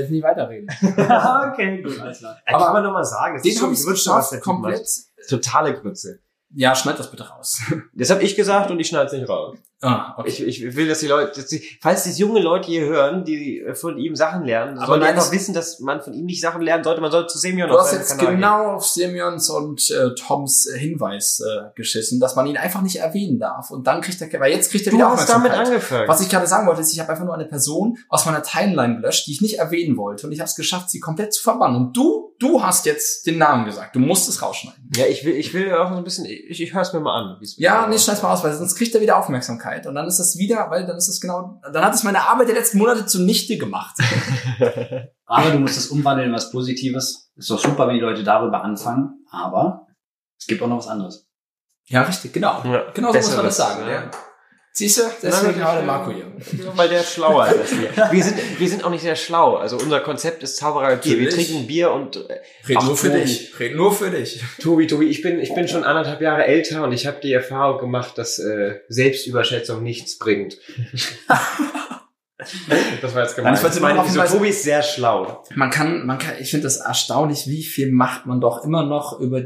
Ich 0.00 0.10
nicht 0.10 0.22
weiterreden. 0.24 0.68
okay, 0.82 1.82
gut, 1.82 1.98
alles 2.00 2.18
klar. 2.18 2.36
Äh, 2.44 2.54
Aber 2.54 2.64
kann 2.66 2.72
man 2.74 2.82
noch 2.84 2.92
mal 2.92 3.04
sagen, 3.04 3.36
es 3.36 3.42
Den 3.42 3.52
ist 3.52 3.58
so 3.58 3.70
ich 3.70 3.78
was 3.78 3.86
geschafft, 3.86 4.32
der 4.32 4.40
komplett. 4.40 4.86
Totale 5.28 5.74
Grütze. 5.80 6.20
Ja, 6.54 6.74
schneid 6.74 6.98
das 6.98 7.10
bitte 7.10 7.28
raus. 7.28 7.62
Das 7.94 8.10
habe 8.10 8.22
ich 8.22 8.36
gesagt 8.36 8.70
und 8.70 8.80
ich 8.80 8.88
schneide 8.88 9.06
es 9.06 9.12
nicht 9.12 9.28
raus. 9.28 9.56
Ah, 9.82 10.14
okay. 10.16 10.28
Ich, 10.28 10.62
ich 10.62 10.76
will, 10.76 10.88
dass 10.88 11.00
die 11.00 11.06
Leute, 11.06 11.32
dass 11.40 11.46
die, 11.48 11.62
falls 11.80 12.04
die 12.04 12.12
junge 12.12 12.40
Leute 12.40 12.68
hier 12.68 12.86
hören, 12.86 13.24
die 13.24 13.64
von 13.74 13.98
ihm 13.98 14.16
Sachen 14.16 14.44
lernen, 14.44 14.78
Aber 14.78 14.86
sollen 14.86 15.02
einfach 15.02 15.30
wissen, 15.32 15.54
dass 15.54 15.80
man 15.80 16.00
von 16.00 16.12
ihm 16.14 16.24
nicht 16.24 16.40
Sachen 16.40 16.62
lernen 16.62 16.84
sollte. 16.84 17.00
Man 17.00 17.10
sollte 17.10 17.28
zu 17.28 17.38
Semyon 17.38 17.68
Du 17.68 17.78
hast 17.78 17.92
jetzt 17.92 18.18
Kanal 18.18 18.34
genau 18.34 18.66
auf 18.72 18.86
Semyons 18.86 19.50
und 19.50 19.90
äh, 19.90 20.14
Toms 20.14 20.66
äh, 20.66 20.78
Hinweis 20.78 21.40
äh, 21.40 21.70
geschissen, 21.74 22.20
dass 22.20 22.36
man 22.36 22.46
ihn 22.46 22.56
einfach 22.56 22.82
nicht 22.82 22.96
erwähnen 22.96 23.38
darf. 23.38 23.70
Und 23.70 23.86
dann 23.86 24.00
kriegt 24.00 24.20
er, 24.20 24.40
weil 24.40 24.52
jetzt 24.52 24.70
kriegt 24.70 24.86
er 24.86 24.90
gehen. 24.90 24.98
wieder 25.00 25.10
Du 25.10 25.16
hast 25.16 25.28
damit 25.28 25.50
Aufmerksamkeit. 25.52 25.74
angefangen. 25.74 26.08
Was 26.08 26.20
ich 26.20 26.28
gerade 26.28 26.46
sagen 26.46 26.66
wollte, 26.66 26.80
ist, 26.80 26.92
ich 26.92 27.00
habe 27.00 27.10
einfach 27.10 27.24
nur 27.24 27.34
eine 27.34 27.46
Person 27.46 27.98
aus 28.08 28.24
meiner 28.26 28.42
Timeline 28.42 28.96
gelöscht, 28.96 29.26
die 29.26 29.32
ich 29.32 29.40
nicht 29.40 29.58
erwähnen 29.58 29.96
wollte. 29.96 30.26
Und 30.26 30.32
ich 30.32 30.40
habe 30.40 30.48
es 30.48 30.56
geschafft, 30.56 30.90
sie 30.90 31.00
komplett 31.00 31.32
zu 31.34 31.42
verbannen. 31.42 31.76
Und 31.76 31.96
du, 31.96 32.34
du 32.38 32.62
hast 32.62 32.86
jetzt 32.86 33.26
den 33.26 33.38
Namen 33.38 33.64
gesagt. 33.64 33.94
Du 33.96 34.00
musst 34.00 34.28
es 34.28 34.42
rausschneiden. 34.42 34.90
ja, 34.96 35.06
ich 35.06 35.24
will, 35.24 35.34
ich 35.34 35.52
will 35.54 35.72
auch 35.74 35.90
so 35.90 35.96
ein 35.96 36.04
bisschen, 36.04 36.24
ich, 36.26 36.60
ich 36.60 36.74
höre 36.74 36.82
es 36.82 36.92
mir 36.92 37.00
mal 37.00 37.18
an. 37.18 37.38
Ja, 37.56 37.86
nee, 37.88 37.98
schneid's 37.98 38.22
mal 38.22 38.32
aus, 38.32 38.44
weil 38.44 38.52
sonst 38.52 38.76
kriegt 38.76 38.94
er 38.94 39.00
wieder 39.00 39.18
Aufmerksamkeit. 39.18 39.71
Und 39.86 39.94
dann 39.94 40.06
ist 40.06 40.18
das 40.18 40.36
wieder, 40.38 40.70
weil 40.70 40.86
dann 40.86 40.96
ist 40.96 41.08
es 41.08 41.20
genau, 41.20 41.60
dann 41.72 41.84
hat 41.84 41.94
es 41.94 42.02
meine 42.02 42.28
Arbeit 42.28 42.48
der 42.48 42.54
letzten 42.54 42.78
Monate 42.78 43.06
zunichte 43.06 43.56
gemacht. 43.58 43.96
Aber 45.26 45.50
du 45.50 45.58
musst 45.58 45.78
es 45.78 45.86
umwandeln 45.88 46.28
in 46.28 46.34
was 46.34 46.50
Positives. 46.50 47.30
Ist 47.36 47.50
doch 47.50 47.58
super, 47.58 47.86
wenn 47.88 47.94
die 47.94 48.00
Leute 48.00 48.22
darüber 48.24 48.62
anfangen. 48.62 49.24
Aber 49.30 49.86
es 50.38 50.46
gibt 50.46 50.62
auch 50.62 50.68
noch 50.68 50.78
was 50.78 50.88
anderes. 50.88 51.26
ja, 51.86 52.02
richtig, 52.02 52.32
genau. 52.32 52.62
Ja, 52.64 52.90
Genau 52.94 53.12
so 53.12 53.18
muss 53.18 53.36
man 53.36 53.44
das 53.46 53.56
sagen. 53.56 53.86
ja. 53.86 53.92
Ja. 53.92 54.10
Siehst 54.74 54.98
du, 54.98 55.02
deswegen 55.22 55.52
Nein, 55.52 55.58
gerade 55.60 55.82
Marco 55.86 56.12
hier. 56.12 56.32
Weil 56.74 56.88
der 56.88 57.00
ist 57.00 57.12
schlauer 57.12 57.46
ist 57.46 57.58
als 57.58 57.70
wir. 57.78 57.90
Wir 58.12 58.24
sind, 58.24 58.38
wir 58.58 58.68
sind 58.70 58.84
auch 58.84 58.90
nicht 58.90 59.02
sehr 59.02 59.16
schlau. 59.16 59.56
Also 59.56 59.76
unser 59.76 60.00
Konzept 60.00 60.42
ist 60.42 60.56
Zaubererei-Bier. 60.56 61.18
Wir 61.18 61.24
Natürlich. 61.26 61.48
trinken 61.48 61.66
Bier 61.66 61.90
und 61.90 62.16
äh, 62.16 62.40
Red 62.66 62.76
Ach, 62.80 62.86
nur 62.86 62.96
für 62.96 63.08
Tobi. 63.08 63.20
dich. 63.20 63.60
Red 63.60 63.76
nur 63.76 63.92
für 63.94 64.10
dich. 64.10 64.42
Tobi, 64.62 64.86
Tobi, 64.86 65.08
ich 65.08 65.20
bin, 65.20 65.38
ich 65.40 65.54
bin 65.54 65.68
schon 65.68 65.84
anderthalb 65.84 66.22
Jahre 66.22 66.46
älter 66.46 66.84
und 66.84 66.92
ich 66.92 67.06
habe 67.06 67.18
die 67.22 67.34
Erfahrung 67.34 67.80
gemacht, 67.80 68.16
dass 68.16 68.38
äh, 68.38 68.76
Selbstüberschätzung 68.88 69.82
nichts 69.82 70.16
bringt. 70.18 70.56
das 73.02 73.14
war 73.14 73.22
jetzt 73.22 73.36
gemein. 73.36 73.52
Nein, 73.54 73.72
ich 73.74 73.80
meine 73.80 73.94
darauf 73.94 74.06
ich 74.08 74.12
so, 74.14 74.20
hinweisen- 74.20 74.38
Tobi 74.38 74.48
ist 74.48 74.62
sehr 74.62 74.82
schlau. 74.82 75.44
Man 75.54 75.70
kann, 75.70 76.06
man 76.06 76.18
kann, 76.18 76.34
ich 76.40 76.50
finde 76.50 76.64
das 76.64 76.78
erstaunlich, 76.78 77.46
wie 77.46 77.62
viel 77.62 77.92
Macht 77.92 78.26
man 78.26 78.40
doch 78.40 78.64
immer 78.64 78.84
noch 78.84 79.20
über, 79.20 79.42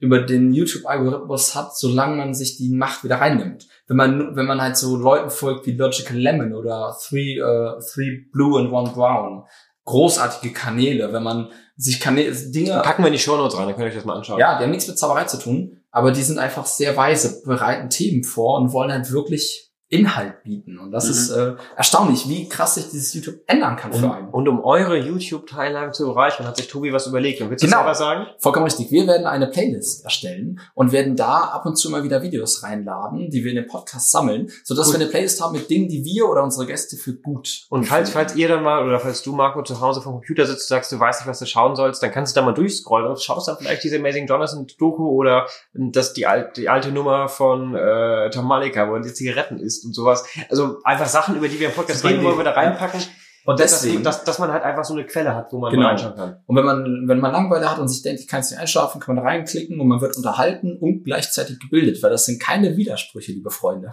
über 0.00 0.22
den 0.22 0.52
YouTube-Algorithmus 0.52 1.54
hat, 1.54 1.76
solange 1.76 2.16
man 2.16 2.34
sich 2.34 2.56
die 2.56 2.70
Macht 2.70 3.04
wieder 3.04 3.16
reinnimmt. 3.16 3.68
Wenn 3.86 3.96
man, 3.96 4.34
wenn 4.34 4.46
man 4.46 4.60
halt 4.60 4.76
so 4.76 4.96
Leuten 4.96 5.30
folgt 5.30 5.66
wie 5.66 5.72
Logical 5.72 6.16
Lemon 6.16 6.54
oder 6.54 6.96
Three, 7.06 7.38
äh, 7.38 7.78
Three 7.92 8.24
Blue 8.32 8.58
and 8.58 8.72
One 8.72 8.90
Brown. 8.90 9.44
Großartige 9.84 10.54
Kanäle, 10.54 11.12
wenn 11.12 11.22
man 11.22 11.50
sich 11.76 12.00
Kanäle, 12.00 12.34
Dinge, 12.34 12.80
Packen 12.82 13.02
wir 13.02 13.08
in 13.08 13.14
die 13.14 13.18
Shownotes 13.18 13.56
rein, 13.56 13.66
dann 13.66 13.74
könnt 13.74 13.86
ihr 13.86 13.90
euch 13.90 13.96
das 13.96 14.04
mal 14.04 14.16
anschauen. 14.16 14.38
ja, 14.38 14.58
die 14.58 14.64
haben 14.64 14.70
nichts 14.70 14.86
mit 14.86 14.98
Zauberei 14.98 15.24
zu 15.24 15.38
tun, 15.38 15.82
aber 15.90 16.12
die 16.12 16.22
sind 16.22 16.38
einfach 16.38 16.66
sehr 16.66 16.96
weise, 16.96 17.42
bereiten 17.44 17.90
Themen 17.90 18.22
vor 18.22 18.58
und 18.60 18.72
wollen 18.72 18.92
halt 18.92 19.10
wirklich 19.10 19.69
Inhalt 19.90 20.42
bieten. 20.44 20.78
Und 20.78 20.92
das 20.92 21.04
Mhm. 21.06 21.10
ist 21.10 21.30
äh, 21.30 21.54
erstaunlich, 21.76 22.28
wie 22.28 22.48
krass 22.48 22.76
sich 22.76 22.88
dieses 22.90 23.12
YouTube 23.12 23.40
ändern 23.46 23.76
kann 23.76 23.92
für 23.92 24.10
einen. 24.12 24.28
Und 24.30 24.48
um 24.48 24.62
eure 24.64 24.96
YouTube-Teilnahme 24.96 25.90
zu 25.92 26.06
bereichern, 26.06 26.46
hat 26.46 26.56
sich 26.56 26.68
Tobi 26.68 26.92
was 26.92 27.06
überlegt. 27.08 27.40
Und 27.42 27.50
willst 27.50 27.64
du 27.64 27.66
Genau. 27.66 27.78
selber 27.78 27.94
sagen? 27.96 28.26
Vollkommen 28.38 28.64
richtig. 28.64 28.90
Wir 28.92 29.06
werden 29.08 29.26
eine 29.26 29.48
Playlist 29.48 30.04
erstellen 30.04 30.60
und 30.74 30.92
werden 30.92 31.16
da 31.16 31.38
ab 31.40 31.66
und 31.66 31.76
zu 31.76 31.90
mal 31.90 32.04
wieder 32.04 32.22
Videos 32.22 32.62
reinladen, 32.62 33.30
die 33.30 33.42
wir 33.42 33.50
in 33.50 33.56
den 33.56 33.66
Podcast 33.66 34.10
sammeln, 34.12 34.48
sodass 34.64 34.86
Gut. 34.86 34.94
wir 34.94 35.00
eine 35.00 35.10
Playlist 35.10 35.40
haben 35.42 35.52
mit 35.56 35.68
Dingen, 35.68 35.88
die 35.88 36.04
wir 36.04 36.28
oder 36.28 36.42
unsere 36.44 36.66
Gäste 36.66 36.96
für 36.96 37.14
gut. 37.14 37.66
Und 37.68 37.84
falls, 37.84 38.10
falls 38.10 38.36
ihr 38.36 38.46
dann 38.48 38.62
mal, 38.62 38.86
oder 38.86 39.00
falls 39.00 39.22
du, 39.22 39.32
Marco, 39.32 39.62
zu 39.62 39.80
Hause 39.80 40.00
vom 40.02 40.12
Computer 40.14 40.46
sitzt 40.46 40.70
und 40.70 40.76
sagst, 40.76 40.92
du 40.92 41.00
weißt 41.00 41.20
nicht, 41.22 41.28
was 41.28 41.40
du 41.40 41.46
schauen 41.46 41.74
sollst, 41.74 42.00
dann 42.02 42.12
kannst 42.12 42.36
du 42.36 42.40
da 42.40 42.46
mal 42.46 42.52
durchscrollen 42.54 43.08
und 43.08 43.20
schaust 43.20 43.48
dann 43.48 43.56
vielleicht 43.58 43.82
diese 43.82 43.96
Amazing 43.96 44.28
Jonathan-Doku 44.28 45.04
oder 45.08 45.46
das, 45.74 46.12
die, 46.12 46.26
alte, 46.26 46.60
die 46.60 46.68
alte 46.68 46.92
Nummer 46.92 47.28
von 47.28 47.74
äh, 47.74 48.30
Tom 48.30 48.46
Malika, 48.46 48.88
wo 48.88 48.94
er 48.94 49.00
die 49.00 49.12
Zigaretten 49.12 49.58
isst 49.58 49.79
und 49.84 49.94
sowas. 49.94 50.24
Also 50.48 50.78
einfach 50.84 51.06
Sachen, 51.06 51.36
über 51.36 51.48
die 51.48 51.58
wir 51.60 51.68
im 51.68 51.74
Podcast 51.74 52.04
reden, 52.04 52.22
wollen 52.24 52.36
wir 52.38 52.44
da 52.44 52.52
reinpacken. 52.52 53.00
Und 53.46 53.58
Dass, 53.58 53.80
deswegen, 53.80 54.02
dass, 54.04 54.22
dass 54.24 54.38
man 54.38 54.52
halt 54.52 54.62
einfach 54.64 54.84
so 54.84 54.92
eine 54.92 55.06
Quelle 55.06 55.34
hat, 55.34 55.50
wo 55.50 55.58
man 55.60 55.72
Genau. 55.72 55.86
reinschauen 55.86 56.14
kann. 56.14 56.42
und 56.46 56.56
wenn 56.56 56.64
man, 56.64 57.08
wenn 57.08 57.18
man 57.20 57.32
Langeweile 57.32 57.70
hat 57.70 57.78
und 57.78 57.88
sich 57.88 58.02
denkt, 58.02 58.20
ich 58.20 58.28
kann 58.28 58.40
jetzt 58.40 58.50
nicht 58.50 58.60
einschlafen, 58.60 59.00
kann 59.00 59.14
man 59.14 59.24
reinklicken 59.26 59.80
und 59.80 59.88
man 59.88 60.00
wird 60.02 60.14
unterhalten 60.16 60.76
und 60.78 61.04
gleichzeitig 61.04 61.58
gebildet, 61.58 62.02
weil 62.02 62.10
das 62.10 62.26
sind 62.26 62.40
keine 62.40 62.76
Widersprüche, 62.76 63.32
liebe 63.32 63.50
Freunde. 63.50 63.92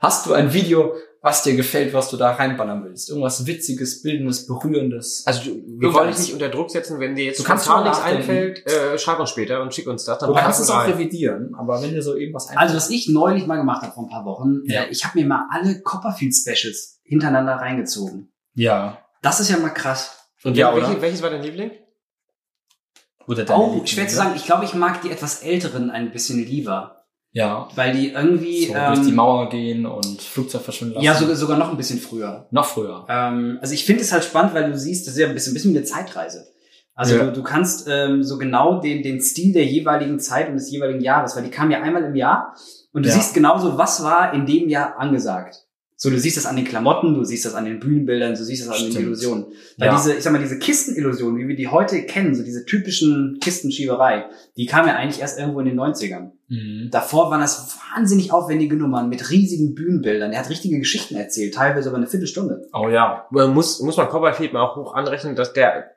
Hast 0.00 0.26
du 0.26 0.34
ein 0.34 0.52
Video, 0.52 0.94
was 1.24 1.42
dir 1.42 1.56
gefällt, 1.56 1.94
was 1.94 2.10
du 2.10 2.18
da 2.18 2.32
reinballern 2.32 2.84
willst? 2.84 3.08
Irgendwas 3.08 3.46
Witziges, 3.46 4.02
Bildendes, 4.02 4.46
Berührendes? 4.46 5.22
Also 5.26 5.44
du, 5.44 5.62
wir 5.80 5.94
wollen 5.94 6.08
dich 6.10 6.18
nicht 6.18 6.32
unter 6.34 6.50
Druck 6.50 6.70
setzen, 6.70 7.00
wenn 7.00 7.14
dir 7.14 7.24
jetzt 7.24 7.40
Du 7.40 7.44
kannst 7.44 7.66
nichts 7.66 8.00
einfällt, 8.02 8.66
äh, 8.66 8.98
schreib 8.98 9.18
uns 9.20 9.30
später 9.30 9.62
und 9.62 9.74
schick 9.74 9.86
uns 9.86 10.04
das. 10.04 10.18
Dann 10.18 10.28
Du 10.28 10.34
kannst 10.36 10.60
es 10.60 10.68
auch 10.68 10.86
revidieren, 10.86 11.54
aber 11.58 11.80
wenn 11.80 11.92
dir 11.94 12.02
so 12.02 12.14
irgendwas 12.14 12.48
einfällt. 12.48 12.60
Also 12.60 12.76
was 12.76 12.90
ich 12.90 13.08
neulich 13.08 13.46
mal 13.46 13.56
gemacht 13.56 13.82
habe 13.82 13.92
vor 13.94 14.04
ein 14.04 14.10
paar 14.10 14.26
Wochen, 14.26 14.60
Ja. 14.66 14.82
äh, 14.82 14.90
ich 14.90 15.04
habe 15.06 15.18
mir 15.18 15.26
mal 15.26 15.46
alle 15.50 15.80
Copperfield-Specials 15.80 17.00
hintereinander 17.04 17.54
reingezogen. 17.54 18.30
ja. 18.54 18.98
Das 19.22 19.40
ist 19.40 19.48
ja 19.48 19.56
mal 19.56 19.70
krass. 19.70 20.18
Und 20.44 20.54
Ja, 20.54 20.68
wel- 20.68 20.76
oder? 20.76 20.88
welche, 20.88 21.00
welches 21.00 21.22
war 21.22 21.30
dein 21.30 21.42
Liebling? 21.42 21.70
Oder 23.26 23.44
deine 23.44 23.58
Auch 23.58 23.66
Lieblinge. 23.68 23.86
schwer 23.88 24.08
zu 24.08 24.16
sagen. 24.16 24.32
Ich 24.36 24.44
glaube, 24.44 24.66
ich 24.66 24.74
mag 24.74 25.00
die 25.00 25.10
etwas 25.10 25.42
älteren 25.42 25.90
ein 25.90 26.12
bisschen 26.12 26.38
lieber, 26.44 27.03
Ja. 27.34 27.68
weil 27.74 27.92
die 27.94 28.10
irgendwie 28.12 28.66
So 28.66 28.74
ähm, 28.74 28.94
durch 28.94 29.06
die 29.06 29.12
Mauer 29.12 29.48
gehen 29.50 29.84
und 29.86 30.22
Flugzeug 30.22 30.62
verschwinden 30.62 30.94
lassen. 30.94 31.04
ja 31.04 31.14
sogar, 31.14 31.34
sogar 31.36 31.58
noch 31.58 31.70
ein 31.70 31.76
bisschen 31.76 31.98
früher. 31.98 32.46
Noch 32.52 32.64
früher. 32.64 33.04
Ähm, 33.08 33.58
also 33.60 33.74
ich 33.74 33.84
finde 33.84 34.02
es 34.02 34.12
halt 34.12 34.24
spannend, 34.24 34.54
weil 34.54 34.70
du 34.70 34.78
siehst, 34.78 35.06
das 35.06 35.14
ist 35.14 35.20
ja 35.20 35.26
ein 35.26 35.34
bisschen, 35.34 35.50
ein 35.50 35.54
bisschen 35.54 35.72
wie 35.74 35.78
eine 35.78 35.84
Zeitreise. 35.86 36.46
Also 36.94 37.16
Ja. 37.16 37.24
du, 37.24 37.32
du 37.32 37.42
kannst 37.42 37.88
ähm, 37.90 38.22
so 38.22 38.38
genau 38.38 38.80
den, 38.80 39.02
den 39.02 39.20
Stil 39.20 39.52
der 39.52 39.64
jeweiligen 39.66 40.20
Zeit 40.20 40.48
und 40.48 40.54
des 40.54 40.70
jeweiligen 40.70 41.00
Jahres, 41.00 41.34
weil 41.36 41.42
die 41.42 41.50
kam 41.50 41.70
ja 41.72 41.82
einmal 41.82 42.04
im 42.04 42.14
Jahr 42.14 42.54
und 42.92 43.04
du 43.04 43.08
Ja. 43.08 43.14
siehst 43.16 43.34
genauso, 43.34 43.76
was 43.76 44.04
war 44.04 44.32
in 44.32 44.46
dem 44.46 44.68
Jahr 44.68 44.96
angesagt. 44.98 45.56
So, 45.96 46.10
du 46.10 46.18
siehst 46.18 46.36
das 46.36 46.44
an 46.46 46.56
den 46.56 46.64
Klamotten, 46.64 47.14
du 47.14 47.22
siehst 47.24 47.44
das 47.44 47.54
an 47.54 47.64
den 47.66 47.78
Bühnenbildern, 47.78 48.34
du 48.34 48.42
siehst 48.44 48.66
das 48.66 48.74
an 48.74 48.82
den 48.82 48.90
Stimmt. 48.90 49.06
Illusionen. 49.06 49.46
Weil 49.78 49.88
Ja. 49.88 49.94
diese, 49.96 50.14
ich 50.14 50.22
sag 50.24 50.32
mal, 50.32 50.40
diese 50.40 50.58
Kistenillusionen, 50.58 51.38
wie 51.38 51.46
wir 51.46 51.54
die 51.54 51.68
heute 51.68 52.02
kennen, 52.02 52.34
so 52.34 52.42
diese 52.42 52.64
typischen 52.64 53.38
Kistenschieberei, 53.40 54.24
die 54.56 54.66
kam 54.66 54.86
ja 54.88 54.96
eigentlich 54.96 55.20
erst 55.20 55.38
irgendwo 55.38 55.60
in 55.60 55.66
den 55.66 55.78
90ern. 55.78 56.32
Mhm. 56.48 56.88
Davor 56.90 57.30
waren 57.30 57.40
das 57.40 57.78
wahnsinnig 57.94 58.32
aufwendige 58.32 58.74
Nummern 58.76 59.08
mit 59.08 59.30
riesigen 59.30 59.74
Bühnenbildern. 59.74 60.32
Er 60.32 60.40
hat 60.40 60.50
richtige 60.50 60.78
Geschichten 60.78 61.14
erzählt, 61.14 61.54
teilweise 61.54 61.88
über 61.90 61.96
eine 61.98 62.08
Viertelstunde. 62.08 62.66
Oh 62.72 62.88
ja. 62.88 63.26
Man 63.30 63.54
muss, 63.54 63.80
muss 63.80 63.96
man 63.96 64.08
Copperfield 64.08 64.52
mal 64.52 64.62
auch 64.62 64.76
hoch 64.76 64.94
anrechnen, 64.94 65.36
dass 65.36 65.52
der, 65.52 65.92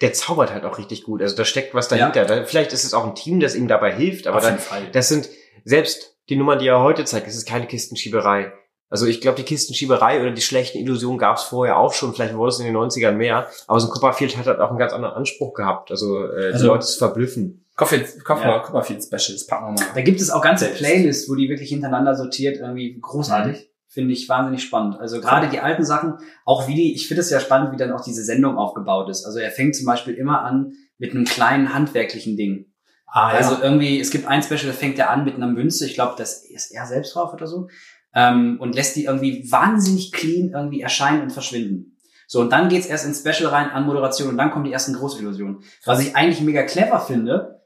der 0.00 0.12
zaubert 0.12 0.52
halt 0.52 0.64
auch 0.64 0.78
richtig 0.78 1.02
gut. 1.02 1.20
Also 1.20 1.36
da 1.36 1.44
steckt 1.44 1.74
was 1.74 1.88
dahinter. 1.88 2.24
Da, 2.24 2.44
vielleicht 2.44 2.72
ist 2.72 2.84
es 2.84 2.94
auch 2.94 3.06
ein 3.06 3.16
Team, 3.16 3.40
das 3.40 3.56
ihm 3.56 3.66
dabei 3.66 3.92
hilft, 3.92 4.28
aber 4.28 4.40
dann, 4.40 4.58
das 4.92 5.08
sind, 5.08 5.28
selbst 5.64 6.16
die 6.28 6.36
Nummern, 6.36 6.60
die 6.60 6.68
er 6.68 6.80
heute 6.80 7.04
zeigt, 7.04 7.26
das 7.26 7.34
ist 7.36 7.46
keine 7.46 7.66
Kistenschieberei. 7.66 8.52
Also 8.92 9.06
ich 9.06 9.20
glaube, 9.22 9.36
die 9.36 9.42
Kistenschieberei 9.44 10.20
oder 10.20 10.30
die 10.30 10.42
schlechten 10.42 10.78
Illusionen 10.78 11.18
gab 11.18 11.38
es 11.38 11.42
vorher 11.44 11.78
auch 11.78 11.94
schon. 11.94 12.12
Vielleicht 12.14 12.34
wurde 12.36 12.50
es 12.50 12.60
in 12.60 12.66
den 12.66 12.76
90ern 12.76 13.12
mehr. 13.12 13.48
Aber 13.66 13.80
so 13.80 13.88
ein 13.88 13.90
Copperfield 13.90 14.36
hat 14.36 14.46
halt 14.46 14.60
auch 14.60 14.68
einen 14.68 14.78
ganz 14.78 14.92
anderen 14.92 15.14
Anspruch 15.14 15.54
gehabt. 15.54 15.90
Also, 15.90 16.26
äh, 16.26 16.48
die 16.48 16.52
Also- 16.54 16.66
Leute 16.68 16.86
zu 16.86 16.98
verblüffen. 16.98 17.64
Copperfield, 17.74 18.22
Copper, 18.24 18.44
Ja. 18.48 18.58
Copperfield 18.58 19.02
Specials, 19.02 19.46
packen 19.46 19.74
wir 19.74 19.82
mal. 19.82 19.90
Da 19.94 20.02
gibt 20.02 20.20
es 20.20 20.30
auch 20.30 20.42
ganze. 20.42 20.66
Playlists, 20.68 21.28
wo 21.30 21.34
die 21.34 21.48
wirklich 21.48 21.70
hintereinander 21.70 22.14
sortiert, 22.14 22.58
irgendwie 22.58 22.98
großartig. 23.00 23.70
Finde 23.88 24.12
ich 24.12 24.28
wahnsinnig 24.28 24.62
spannend. 24.62 24.98
Also 25.00 25.20
gerade 25.20 25.48
die 25.48 25.60
alten 25.60 25.84
Sachen, 25.84 26.14
auch 26.44 26.68
wie 26.68 26.74
die, 26.74 26.94
ich 26.94 27.08
finde 27.08 27.22
es 27.22 27.30
ja 27.30 27.40
spannend, 27.40 27.72
wie 27.72 27.76
dann 27.78 27.92
auch 27.92 28.02
diese 28.04 28.22
Sendung 28.24 28.56
aufgebaut 28.58 29.08
ist. 29.10 29.24
Also 29.24 29.38
er 29.38 29.50
fängt 29.50 29.74
zum 29.74 29.86
Beispiel 29.86 30.14
immer 30.14 30.42
an 30.42 30.72
mit 30.98 31.10
einem 31.12 31.24
kleinen 31.24 31.74
handwerklichen 31.74 32.36
Ding. 32.36 32.66
Ah, 33.06 33.28
Also 33.28 33.56
irgendwie, 33.62 34.00
es 34.00 34.10
gibt 34.10 34.26
ein 34.26 34.42
Special, 34.42 34.66
da 34.68 34.72
fängt 34.72 34.98
er 34.98 35.10
an 35.10 35.26
mit 35.26 35.34
einer 35.34 35.46
Münze, 35.46 35.84
ich 35.84 35.92
glaube, 35.92 36.14
das 36.16 36.42
ist 36.48 36.70
er 36.72 36.86
selbst 36.86 37.14
drauf 37.14 37.34
oder 37.34 37.46
so, 37.46 37.68
ähm, 38.14 38.58
und 38.60 38.74
lässt 38.74 38.96
die 38.96 39.04
irgendwie 39.04 39.50
wahnsinnig 39.50 40.12
clean 40.12 40.50
irgendwie 40.50 40.80
erscheinen 40.80 41.22
und 41.22 41.32
verschwinden. 41.32 41.96
So, 42.26 42.40
und 42.40 42.50
dann 42.50 42.68
geht's 42.68 42.86
erst 42.86 43.04
ins 43.04 43.20
Special 43.20 43.50
rein 43.50 43.70
an 43.70 43.84
Moderation 43.86 44.28
und 44.28 44.38
dann 44.38 44.50
kommen 44.50 44.64
die 44.64 44.72
ersten 44.72 44.94
Großillusionen. 44.94 45.62
Was 45.84 46.00
ich 46.00 46.16
eigentlich 46.16 46.40
mega 46.40 46.62
clever 46.62 47.00
finde, 47.00 47.60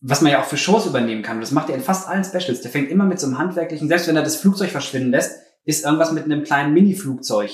was 0.00 0.20
man 0.20 0.32
ja 0.32 0.40
auch 0.40 0.46
für 0.46 0.56
Shows 0.56 0.86
übernehmen 0.86 1.22
kann, 1.22 1.36
und 1.36 1.42
das 1.42 1.50
macht 1.52 1.68
er 1.70 1.76
in 1.76 1.80
fast 1.82 2.08
allen 2.08 2.24
Specials. 2.24 2.60
Der 2.60 2.70
fängt 2.70 2.90
immer 2.90 3.04
mit 3.04 3.18
so 3.20 3.26
einem 3.26 3.38
handwerklichen, 3.38 3.88
selbst 3.88 4.06
wenn 4.08 4.16
er 4.16 4.22
das 4.22 4.36
Flugzeug 4.36 4.70
verschwinden 4.70 5.10
lässt, 5.10 5.40
ist 5.64 5.84
irgendwas 5.84 6.12
mit 6.12 6.24
einem 6.24 6.42
kleinen 6.42 6.72
Mini-Flugzeug, 6.72 7.50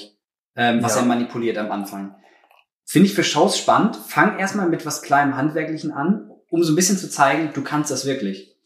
ähm, 0.57 0.83
was 0.83 0.95
Ja. 0.95 1.03
er 1.03 1.07
manipuliert 1.07 1.59
am 1.59 1.71
Anfang. 1.71 2.15
Finde 2.85 3.09
ich 3.09 3.15
für 3.15 3.25
Shows 3.25 3.59
spannend. 3.59 3.97
Fang 3.97 4.39
erstmal 4.39 4.67
mit 4.69 4.87
was 4.87 5.03
kleinem 5.03 5.37
Handwerklichen 5.37 5.93
an, 5.93 6.31
um 6.51 6.63
so 6.63 6.73
ein 6.73 6.77
bisschen 6.77 6.97
zu 6.97 7.11
zeigen, 7.11 7.51
du 7.53 7.63
kannst 7.63 7.91
das 7.91 8.07
wirklich. 8.07 8.57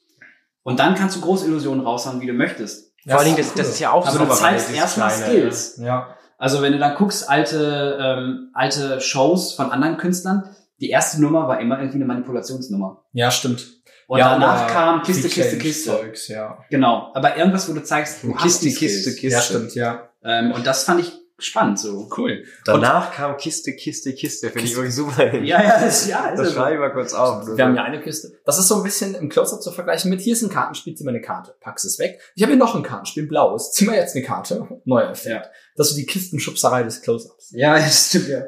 Und 0.62 0.78
dann 0.78 0.94
kannst 0.94 1.16
du 1.16 1.20
Großillusionen 1.20 1.84
raushauen, 1.84 2.20
wie 2.20 2.26
du 2.28 2.32
möchtest. 2.34 2.91
Vor 3.06 3.18
allen 3.18 3.26
Dingen, 3.26 3.38
das, 3.38 3.54
das 3.54 3.68
ist 3.68 3.80
ja 3.80 3.92
auch 3.92 4.06
Aber 4.06 4.18
du 4.18 4.24
Zauberei, 4.24 4.56
zeigst 4.56 4.74
erstmal 4.74 5.10
Skills. 5.10 5.78
Ja. 5.78 6.16
Also 6.38 6.62
wenn 6.62 6.72
du 6.72 6.78
dann 6.78 6.94
guckst, 6.96 7.28
alte, 7.28 7.98
ähm, 8.00 8.50
alte 8.54 9.00
Shows 9.00 9.54
von 9.54 9.70
anderen 9.70 9.96
Künstlern, 9.96 10.54
die 10.80 10.90
erste 10.90 11.20
Nummer 11.20 11.46
war 11.46 11.60
immer 11.60 11.78
irgendwie 11.78 11.96
eine 11.96 12.04
Manipulationsnummer. 12.06 13.04
Ja, 13.12 13.30
stimmt. 13.30 13.64
Und 14.08 14.18
ja, 14.18 14.30
danach 14.30 14.66
kam 14.66 15.02
Kiste, 15.02 15.28
Kiste, 15.28 15.58
Kiste. 15.58 15.90
Zeugs, 15.90 16.28
ja. 16.28 16.58
Genau. 16.70 17.10
Aber 17.14 17.36
irgendwas, 17.36 17.68
wo 17.68 17.72
du 17.72 17.82
zeigst, 17.82 18.24
du 18.24 18.34
hast 18.34 18.42
Kiste, 18.42 18.64
die 18.64 18.70
Skills. 18.72 18.92
Kiste, 18.92 19.10
Kiste. 19.12 19.28
Ja, 19.28 19.40
stimmt, 19.40 19.74
ja. 19.74 20.08
Ähm, 20.24 20.52
und 20.52 20.66
das 20.66 20.84
fand 20.84 21.00
ich 21.00 21.12
spannend 21.38 21.78
so. 21.78 22.08
Cool. 22.16 22.44
Danach 22.64 23.12
kam 23.12 23.36
Kiste, 23.36 23.74
Kiste, 23.74 24.12
Kiste. 24.14 24.50
Finde 24.50 24.68
ich 24.68 24.76
wirklich 24.76 24.94
super. 24.94 25.32
Ja, 25.42 25.62
ja, 25.62 25.80
das, 25.80 26.06
ja, 26.06 26.28
ist 26.28 26.38
Das 26.38 26.48
ja 26.48 26.54
schreibe 26.54 26.74
ich 26.74 26.80
mal 26.80 26.92
kurz 26.92 27.14
auf. 27.14 27.46
Wir 27.46 27.64
haben 27.64 27.74
ja 27.74 27.84
eine 27.84 28.00
Kiste. 28.00 28.32
Das 28.44 28.58
ist 28.58 28.68
so 28.68 28.76
ein 28.76 28.82
bisschen 28.82 29.14
im 29.14 29.28
Close-Up 29.28 29.62
zu 29.62 29.72
vergleichen 29.72 30.10
mit, 30.10 30.20
hier 30.20 30.34
ist 30.34 30.42
ein 30.42 30.50
Kartenspiel, 30.50 30.94
zieh 30.94 31.04
mal 31.04 31.10
eine 31.10 31.20
Karte, 31.20 31.54
packst 31.60 31.84
es 31.84 31.98
weg. 31.98 32.20
Ich 32.34 32.42
habe 32.42 32.52
hier 32.52 32.58
noch 32.58 32.74
ein 32.74 32.82
Kartenspiel, 32.82 33.26
blaues, 33.26 33.72
zieh 33.72 33.86
mal 33.86 33.96
jetzt 33.96 34.14
eine 34.14 34.24
Karte, 34.24 34.68
neuer 34.84 35.10
Effekt. 35.10 35.50
Das 35.76 35.88
ist 35.88 35.94
so 35.94 36.00
die 36.00 36.06
Kistenschubserei 36.06 36.82
des 36.82 37.02
Close-Ups. 37.02 37.52
Ja, 37.52 37.74
das 37.78 38.08
stimmt, 38.08 38.28
ja. 38.28 38.42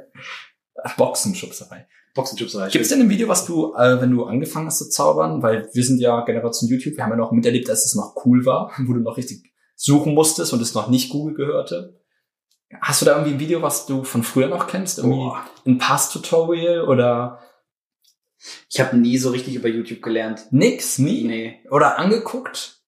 Boxenschubserei. 0.97 1.87
Boxenschubserei. 2.15 2.69
Gibt 2.69 2.85
es 2.85 2.91
denn 2.91 3.01
ein 3.01 3.11
Video, 3.11 3.29
was 3.29 3.45
du, 3.45 3.75
äh, 3.75 4.01
wenn 4.01 4.11
du 4.11 4.25
angefangen 4.25 4.67
hast 4.67 4.79
zu 4.79 4.89
zaubern, 4.89 5.43
weil 5.43 5.69
wir 5.73 5.85
sind 5.85 5.99
ja 5.99 6.25
Generation 6.25 6.71
YouTube, 6.71 6.97
wir 6.97 7.05
haben 7.05 7.11
ja 7.11 7.17
noch 7.17 7.33
miterlebt, 7.33 7.69
dass 7.69 7.85
es 7.85 7.95
noch 7.95 8.15
cool 8.25 8.47
war, 8.47 8.73
wo 8.87 8.93
du 8.93 9.01
noch 9.01 9.17
richtig 9.17 9.53
suchen 9.75 10.15
musstest 10.15 10.53
und 10.53 10.63
es 10.63 10.75
noch 10.75 10.89
nicht 10.89 11.11
Google 11.11 11.35
gehörte. 11.35 12.01
Hast 12.81 13.01
du 13.01 13.07
da 13.07 13.13
irgendwie 13.13 13.35
ein 13.35 13.41
Video, 13.41 13.63
was 13.63 13.87
du 13.87 14.05
von 14.05 14.23
früher 14.23 14.49
noch 14.49 14.67
kennst? 14.67 14.99
Irgendwie 14.99 15.17
Boah. 15.19 15.45
ein 15.67 15.79
Pass-Tutorial 15.79 16.83
oder 16.83 17.41
Ich 18.71 18.81
habe 18.81 18.97
nie 18.97 19.19
so 19.19 19.31
richtig 19.31 19.55
über 19.55 19.69
YouTube 19.69 20.03
gelernt. 20.03 20.47
nix, 20.51 20.99
nie? 20.99 21.25
Nee. 21.25 21.61
Oder 21.71 21.99
angeguckt? 21.99 22.81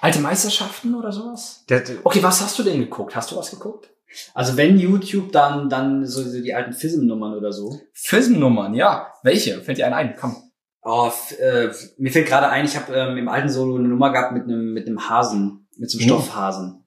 Alte 0.00 0.20
Meisterschaften 0.20 0.94
oder 0.94 1.10
sowas? 1.12 1.64
Okay, 2.04 2.22
was 2.22 2.40
hast 2.40 2.58
du 2.58 2.62
denn 2.62 2.78
geguckt? 2.78 3.16
Hast 3.16 3.30
du 3.32 3.36
was 3.36 3.50
geguckt? 3.50 3.90
Also 4.32 4.56
wenn 4.56 4.78
YouTube, 4.78 5.32
dann, 5.32 5.68
dann 5.68 6.06
so, 6.06 6.22
die 6.40 6.54
alten 6.54 6.72
FISM-Nummern 6.72 7.34
oder 7.34 7.52
so. 7.52 7.78
Filmnummern, 7.92 8.72
ja. 8.74 9.12
Welche? 9.22 9.60
Fällt 9.60 9.78
dir 9.78 9.86
einen 9.86 9.94
ein? 9.94 10.14
Komm. 10.18 10.36
Oh, 10.82 11.10
äh, 11.38 11.68
mir 11.98 12.10
fällt 12.10 12.28
gerade 12.28 12.48
ein, 12.48 12.64
ich 12.64 12.76
habe 12.76 12.94
ähm, 12.94 13.18
im 13.18 13.28
alten 13.28 13.50
Solo 13.50 13.76
eine 13.76 13.88
Nummer 13.88 14.10
gehabt 14.12 14.32
mit 14.32 14.44
einem 14.44 14.72
mit 14.72 14.86
einem 14.86 15.08
Hasen, 15.10 15.68
mit 15.76 15.90
so 15.90 15.98
einem 15.98 16.06
Mhm. 16.06 16.10
Stoffhasen. 16.12 16.84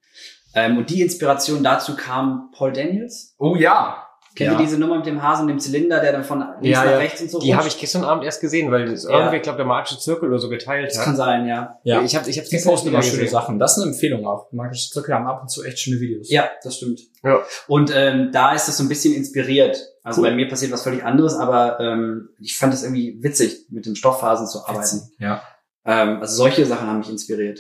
Ähm, 0.53 0.77
und 0.77 0.89
die 0.89 1.01
Inspiration 1.01 1.63
dazu 1.63 1.95
kam 1.95 2.49
Paul 2.55 2.73
Daniels. 2.73 3.35
Oh 3.37 3.55
ja. 3.55 4.05
Kennt 4.33 4.51
ja. 4.53 4.57
ihr 4.57 4.63
diese 4.65 4.77
Nummer 4.79 4.95
mit 4.95 5.05
dem 5.05 5.21
Hasen, 5.21 5.45
dem 5.47 5.59
Zylinder, 5.59 5.99
der 5.99 6.13
dann 6.13 6.23
von 6.23 6.39
links 6.61 6.77
Ja, 6.77 6.85
nach 6.85 6.91
ja. 6.91 6.97
rechts 6.99 7.21
und 7.21 7.29
so 7.29 7.39
die 7.39 7.53
habe 7.53 7.67
ich 7.67 7.77
gestern 7.77 8.05
Abend 8.05 8.23
erst 8.23 8.39
gesehen, 8.39 8.71
weil 8.71 8.85
das 8.85 9.03
Ja. 9.03 9.09
irgendwie, 9.19 9.35
ich 9.37 9.41
glaube, 9.41 9.57
der 9.57 9.65
magische 9.65 9.99
Zirkel 9.99 10.29
oder 10.29 10.39
so 10.39 10.47
geteilt 10.47 10.89
Das 10.89 10.99
hat. 10.99 11.03
kann 11.03 11.15
sein, 11.17 11.47
ja. 11.47 11.79
Ja. 11.83 12.01
Ich 12.01 12.15
habe 12.15 12.29
ich 12.29 12.37
hab's 12.39 12.47
Die 12.47 12.57
posten 12.59 12.87
immer 12.87 13.01
schöne. 13.01 13.27
Sachen. 13.27 13.59
Das 13.59 13.75
ist 13.75 13.83
eine 13.83 13.91
Empfehlung 13.91 14.25
auch. 14.25 14.49
Magische 14.53 14.89
Zirkel 14.89 15.15
haben 15.15 15.27
ab 15.27 15.41
und 15.41 15.49
zu 15.49 15.65
echt 15.65 15.79
schöne 15.79 15.99
Videos. 15.99 16.29
Ja, 16.31 16.49
das 16.63 16.77
stimmt. 16.77 17.01
Ja. 17.25 17.39
Und 17.67 17.91
ähm, 17.93 18.29
da 18.31 18.53
ist 18.53 18.69
das 18.69 18.77
so 18.77 18.83
ein 18.85 18.89
bisschen 18.89 19.13
inspiriert. 19.13 19.77
Also 20.01 20.21
Cool. 20.21 20.29
bei 20.29 20.35
mir 20.35 20.47
passiert 20.47 20.71
was 20.71 20.83
völlig 20.83 21.03
anderes, 21.03 21.35
aber 21.35 21.81
ähm, 21.81 22.29
ich 22.39 22.55
fand 22.57 22.73
es 22.73 22.83
irgendwie 22.83 23.17
witzig, 23.21 23.65
mit 23.69 23.85
den 23.85 23.97
Stoffphasen 23.97 24.47
zu 24.47 24.65
arbeiten. 24.65 25.11
Ja. 25.19 25.41
Ähm, 25.85 26.19
also 26.21 26.35
solche 26.37 26.65
Sachen 26.65 26.87
haben 26.87 26.99
mich 26.99 27.09
inspiriert. 27.09 27.59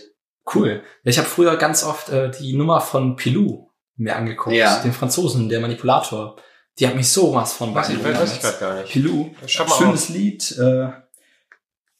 Cool. 0.53 0.81
Ich 1.03 1.17
habe 1.17 1.27
früher 1.27 1.55
ganz 1.57 1.83
oft 1.83 2.09
äh, 2.09 2.31
die 2.31 2.53
Nummer 2.55 2.81
von 2.81 3.15
Pilou 3.15 3.69
mir 3.95 4.15
angeguckt. 4.15 4.55
Ja. 4.55 4.81
Den 4.81 4.93
Franzosen, 4.93 5.49
der 5.49 5.59
Manipulator. 5.59 6.35
Die 6.79 6.87
hat 6.87 6.95
mich 6.95 7.09
sowas 7.09 7.53
von 7.53 7.75
Weiß 7.75 7.89
ich, 7.89 7.99
beeindruckt 7.99 8.23
weiß 8.29 8.35
ich 8.35 8.41
gerade 8.41 8.57
gar 8.59 8.81
nicht. 8.81 8.91
Pilou. 8.91 9.29
Schau 9.45 9.65
mal 9.65 9.75
Schönes 9.75 10.09
Lied. 10.09 10.57
Äh, 10.57 10.89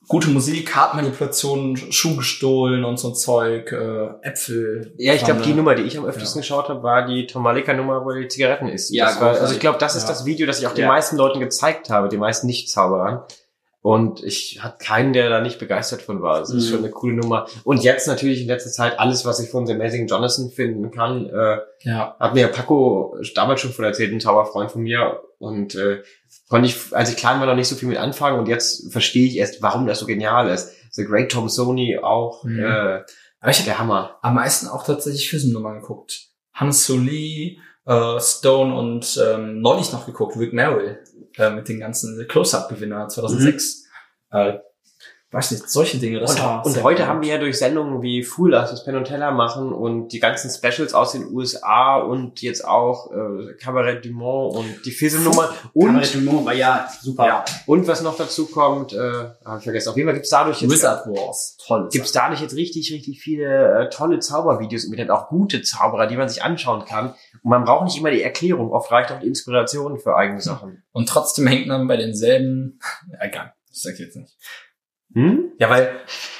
gute 0.08 0.30
Musik, 0.30 0.68
Kartenmanipulation, 0.70 1.78
Schuh 1.78 2.16
gestohlen 2.18 2.84
und 2.84 2.98
so 2.98 3.10
ein 3.10 3.16
Zeug, 3.16 3.72
äh, 3.72 4.08
Äpfel. 4.28 4.94
Ja, 4.98 5.14
ich 5.14 5.24
glaube, 5.24 5.40
die 5.42 5.44
Pfanne. 5.50 5.56
Nummer, 5.58 5.76
die 5.76 5.84
ich 5.84 5.98
am 5.98 6.06
öftesten 6.06 6.42
geschaut 6.42 6.70
habe, 6.70 6.82
war 6.84 7.06
die 7.06 7.28
Tomalika-Nummer, 7.28 8.04
wo 8.04 8.12
er 8.12 8.22
die 8.22 8.28
Zigaretten 8.28 8.68
isst. 8.68 8.94
Ja, 8.94 9.06
das 9.06 9.22
war, 9.22 9.30
also 9.40 9.54
ich 9.54 9.60
glaube, 9.60 9.78
das 9.78 9.96
ist 9.96 10.04
Ja. 10.04 10.10
das 10.10 10.26
Video, 10.26 10.48
das 10.48 10.60
ich 10.60 10.68
auch 10.68 10.74
den 10.74 10.84
Ja. 10.84 10.88
meisten 10.88 11.16
Leuten 11.18 11.40
gezeigt 11.40 11.90
habe, 11.90 12.10
den 12.10 12.20
meisten 12.20 12.48
Nicht-Zauberern. 12.48 13.24
Und 13.84 14.24
ich 14.24 14.60
hatte 14.62 14.78
keinen, 14.84 15.12
der 15.12 15.30
da 15.30 15.42
nicht 15.42 15.58
begeistert 15.58 16.04
von 16.04 16.22
war. 16.22 16.40
Das 16.40 16.52
ist 16.54 16.68
Mhm. 16.68 16.70
schon 16.70 16.78
eine 16.80 16.92
coole 16.92 17.16
Nummer. 17.16 17.48
Und 17.64 17.84
jetzt 17.84 18.08
natürlich 18.08 18.42
in 18.42 18.48
letzter 18.48 18.70
Zeit 18.70 19.00
alles, 19.00 19.26
was 19.26 19.40
ich 19.40 19.50
von 19.50 19.66
The 19.66 19.74
Amazing 19.74 20.06
Jonathan 20.08 20.52
finden 20.52 20.92
kann, 20.92 21.26
äh, 21.28 21.58
Ja. 21.80 22.16
hat 22.20 22.36
mir 22.36 22.48
Paco 22.50 23.18
damals 23.34 23.62
schon 23.62 23.72
von 23.72 23.84
erzählt, 23.86 24.12
ein 24.14 24.20
Zauberfreund 24.20 24.70
von 24.72 24.84
mir. 24.84 25.22
Und 25.40 25.74
äh, 25.74 26.04
konnte 26.48 26.68
ich, 26.70 26.96
als 26.96 27.10
ich 27.10 27.18
klein 27.18 27.40
war, 27.40 27.48
noch 27.48 27.56
nicht 27.56 27.68
so 27.70 27.76
viel 27.76 27.88
mit 27.90 27.98
anfangen. 27.98 28.38
Und 28.38 28.48
jetzt 28.48 28.92
verstehe 28.92 29.26
ich 29.28 29.38
erst, 29.38 29.64
warum 29.64 29.88
das 29.88 29.98
so 30.00 30.06
genial 30.06 30.48
ist. 30.50 30.74
The 30.92 31.06
Great 31.06 31.32
Tom 31.32 31.50
Sony 31.50 31.98
auch 32.02 32.44
Mhm. 32.44 32.60
äh, 32.60 33.00
Aber 33.40 33.50
ich 33.50 33.64
der 33.66 33.80
Hammer. 33.80 34.20
am 34.22 34.36
meisten 34.36 34.68
auch 34.68 34.84
tatsächlich 34.86 35.28
Füssen-Nummern 35.32 35.80
geguckt. 35.82 36.28
Hans 36.54 36.86
Soli, 36.86 37.58
äh, 37.86 38.20
Stone 38.20 38.76
und 38.76 39.20
ähm, 39.26 39.62
neulich 39.62 39.92
noch 39.92 40.06
geguckt, 40.06 40.38
Rick 40.38 40.54
Merrill 40.54 41.00
äh, 41.38 41.50
mit 41.50 41.70
den 41.70 41.80
ganzen 41.80 42.28
Close-Up-Gewinner 42.28 43.08
2006. 43.08 43.86
Äh, 44.32 44.60
weiß 45.32 45.52
nicht, 45.52 45.70
solche 45.70 45.98
Dinge. 45.98 46.20
Das 46.20 46.32
und 46.32 46.42
war 46.42 46.66
und 46.66 46.84
heute 46.84 47.04
cool. 47.04 47.08
haben 47.08 47.22
wir 47.22 47.30
ja 47.30 47.38
durch 47.38 47.58
Sendungen 47.58 48.02
wie 48.02 48.22
Fool 48.22 48.54
Us, 48.54 48.72
das 48.72 48.84
Penn 48.84 48.98
und 48.98 49.06
Teller 49.06 49.32
machen 49.32 49.72
und 49.72 50.10
die 50.10 50.20
ganzen 50.20 50.52
Specials 50.52 50.94
aus 50.94 51.14
den 51.14 51.32
USA 51.32 51.98
und 51.98 52.42
jetzt 52.42 52.66
auch 52.66 53.12
äh, 53.12 53.54
Cabaret 53.54 54.04
du 54.04 54.10
Monde 54.12 54.58
und 54.58 54.86
die 54.86 54.92
Fisel-Nummer 54.92 55.54
und, 55.74 55.88
Cabaret 55.88 56.14
du 56.14 56.22
Monde 56.22 56.46
war 56.46 56.54
ja 56.54 56.90
super. 57.02 57.26
ja, 57.26 57.46
und 57.66 57.88
was 57.88 58.02
noch 58.02 58.18
dazu 58.18 58.48
kommt, 58.48 58.92
äh, 58.92 59.30
hab 59.46 59.60
ich 59.60 59.64
vergessen, 59.64 59.90
auf 59.90 59.96
jeden 59.96 60.10
Fall 60.10 60.16
gibt's 60.16 60.30
dadurch 60.30 60.62
jetzt 60.62 60.72
Wizard 60.72 61.08
Wars. 61.08 61.58
Toll. 61.66 61.88
gibt's 61.92 62.12
dadurch 62.12 62.42
jetzt 62.42 62.56
richtig, 62.56 62.92
richtig 62.92 63.22
viele 63.22 63.86
äh, 63.86 63.90
tolle 63.90 64.20
Zaubervideos 64.20 64.84
im 64.84 64.92
Internet, 64.92 65.12
auch 65.12 65.30
gute 65.30 65.62
Zauberer, 65.62 66.08
die 66.08 66.18
man 66.18 66.28
sich 66.28 66.44
anschauen 66.44 66.84
kann. 66.84 67.16
Und 67.42 67.50
man 67.50 67.64
braucht 67.64 67.86
nicht 67.86 67.98
immer 67.98 68.12
die 68.12 68.22
Erklärung, 68.22 68.72
oft 68.72 68.92
reicht 68.92 69.12
auch 69.12 69.20
die 69.22 69.28
Inspiration 69.28 69.98
für 69.98 70.16
eigene 70.18 70.42
Sachen. 70.42 70.84
Und 70.92 71.08
trotzdem 71.08 71.48
hängt 71.48 71.68
man 71.68 71.88
bei 71.88 71.96
denselben. 71.96 72.80
Ja, 73.12 73.26
egal. 73.26 73.54
Das 73.70 73.82
sag 73.82 73.94
ich 73.94 74.00
jetzt 74.00 74.16
nicht. 74.16 74.36
Hm? 75.14 75.52
Ja, 75.58 75.70
weil 75.70 75.92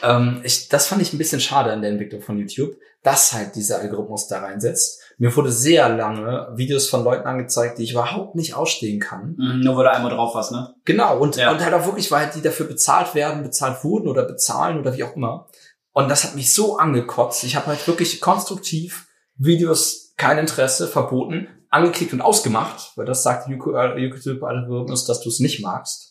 ähm, 0.04 0.42
ich, 0.44 0.70
das 0.70 0.88
fand 0.88 1.02
ich 1.02 1.14
ein 1.14 1.18
bisschen 1.18 1.42
schade 1.42 1.72
an 1.72 1.82
der 1.82 1.92
Entwicklung 1.92 2.22
von 2.22 2.38
YouTube, 2.38 2.76
dass 3.04 3.34
halt 3.34 3.56
dieser 3.56 3.80
Algorithmus 3.80 4.28
da 4.28 4.40
reinsetzt. 4.40 5.02
Mir 5.18 5.36
wurde 5.36 5.52
sehr 5.52 5.90
lange 5.90 6.50
Videos 6.56 6.90
von 6.90 7.04
Leuten 7.04 7.28
angezeigt, 7.28 7.78
die 7.78 7.84
ich 7.84 7.92
überhaupt 7.92 8.36
nicht 8.36 8.56
ausstehen 8.56 9.00
kann. 9.00 9.36
Mhm, 9.38 9.62
nur 9.62 9.76
wo 9.78 9.82
du 9.84 9.92
einmal 9.92 10.12
drauf 10.12 10.34
warst, 10.36 10.52
ne? 10.52 10.74
Genau, 10.86 11.18
und, 11.20 11.36
Ja. 11.36 11.52
und 11.52 11.64
halt 11.64 11.74
auch 11.74 11.86
wirklich, 11.86 12.12
weil 12.12 12.26
halt 12.26 12.36
die 12.36 12.42
dafür 12.42 12.68
bezahlt 12.68 13.14
werden, 13.16 13.44
bezahlt 13.44 13.84
wurden 13.84 14.08
oder 14.08 14.24
bezahlen 14.24 14.80
oder 14.80 14.96
wie 14.96 15.04
auch 15.04 15.16
immer. 15.16 15.48
Und 15.94 16.10
das 16.10 16.24
hat 16.24 16.36
mich 16.36 16.54
so 16.54 16.78
angekotzt. 16.78 17.44
Ich 17.44 17.56
habe 17.56 17.68
halt 17.68 17.86
wirklich 17.88 18.22
konstruktiv 18.22 19.08
Videos, 19.36 20.14
kein 20.18 20.38
Interesse, 20.38 20.88
verboten, 20.88 21.48
angeklickt 21.70 22.14
und 22.14 22.22
ausgemacht, 22.22 22.92
weil 22.96 23.06
das 23.06 23.24
sagt 23.24 23.50
YouTube-Algorithmus, 23.50 25.06
dass 25.06 25.22
du 25.22 25.30
es 25.30 25.40
nicht 25.40 25.62
magst. 25.62 26.11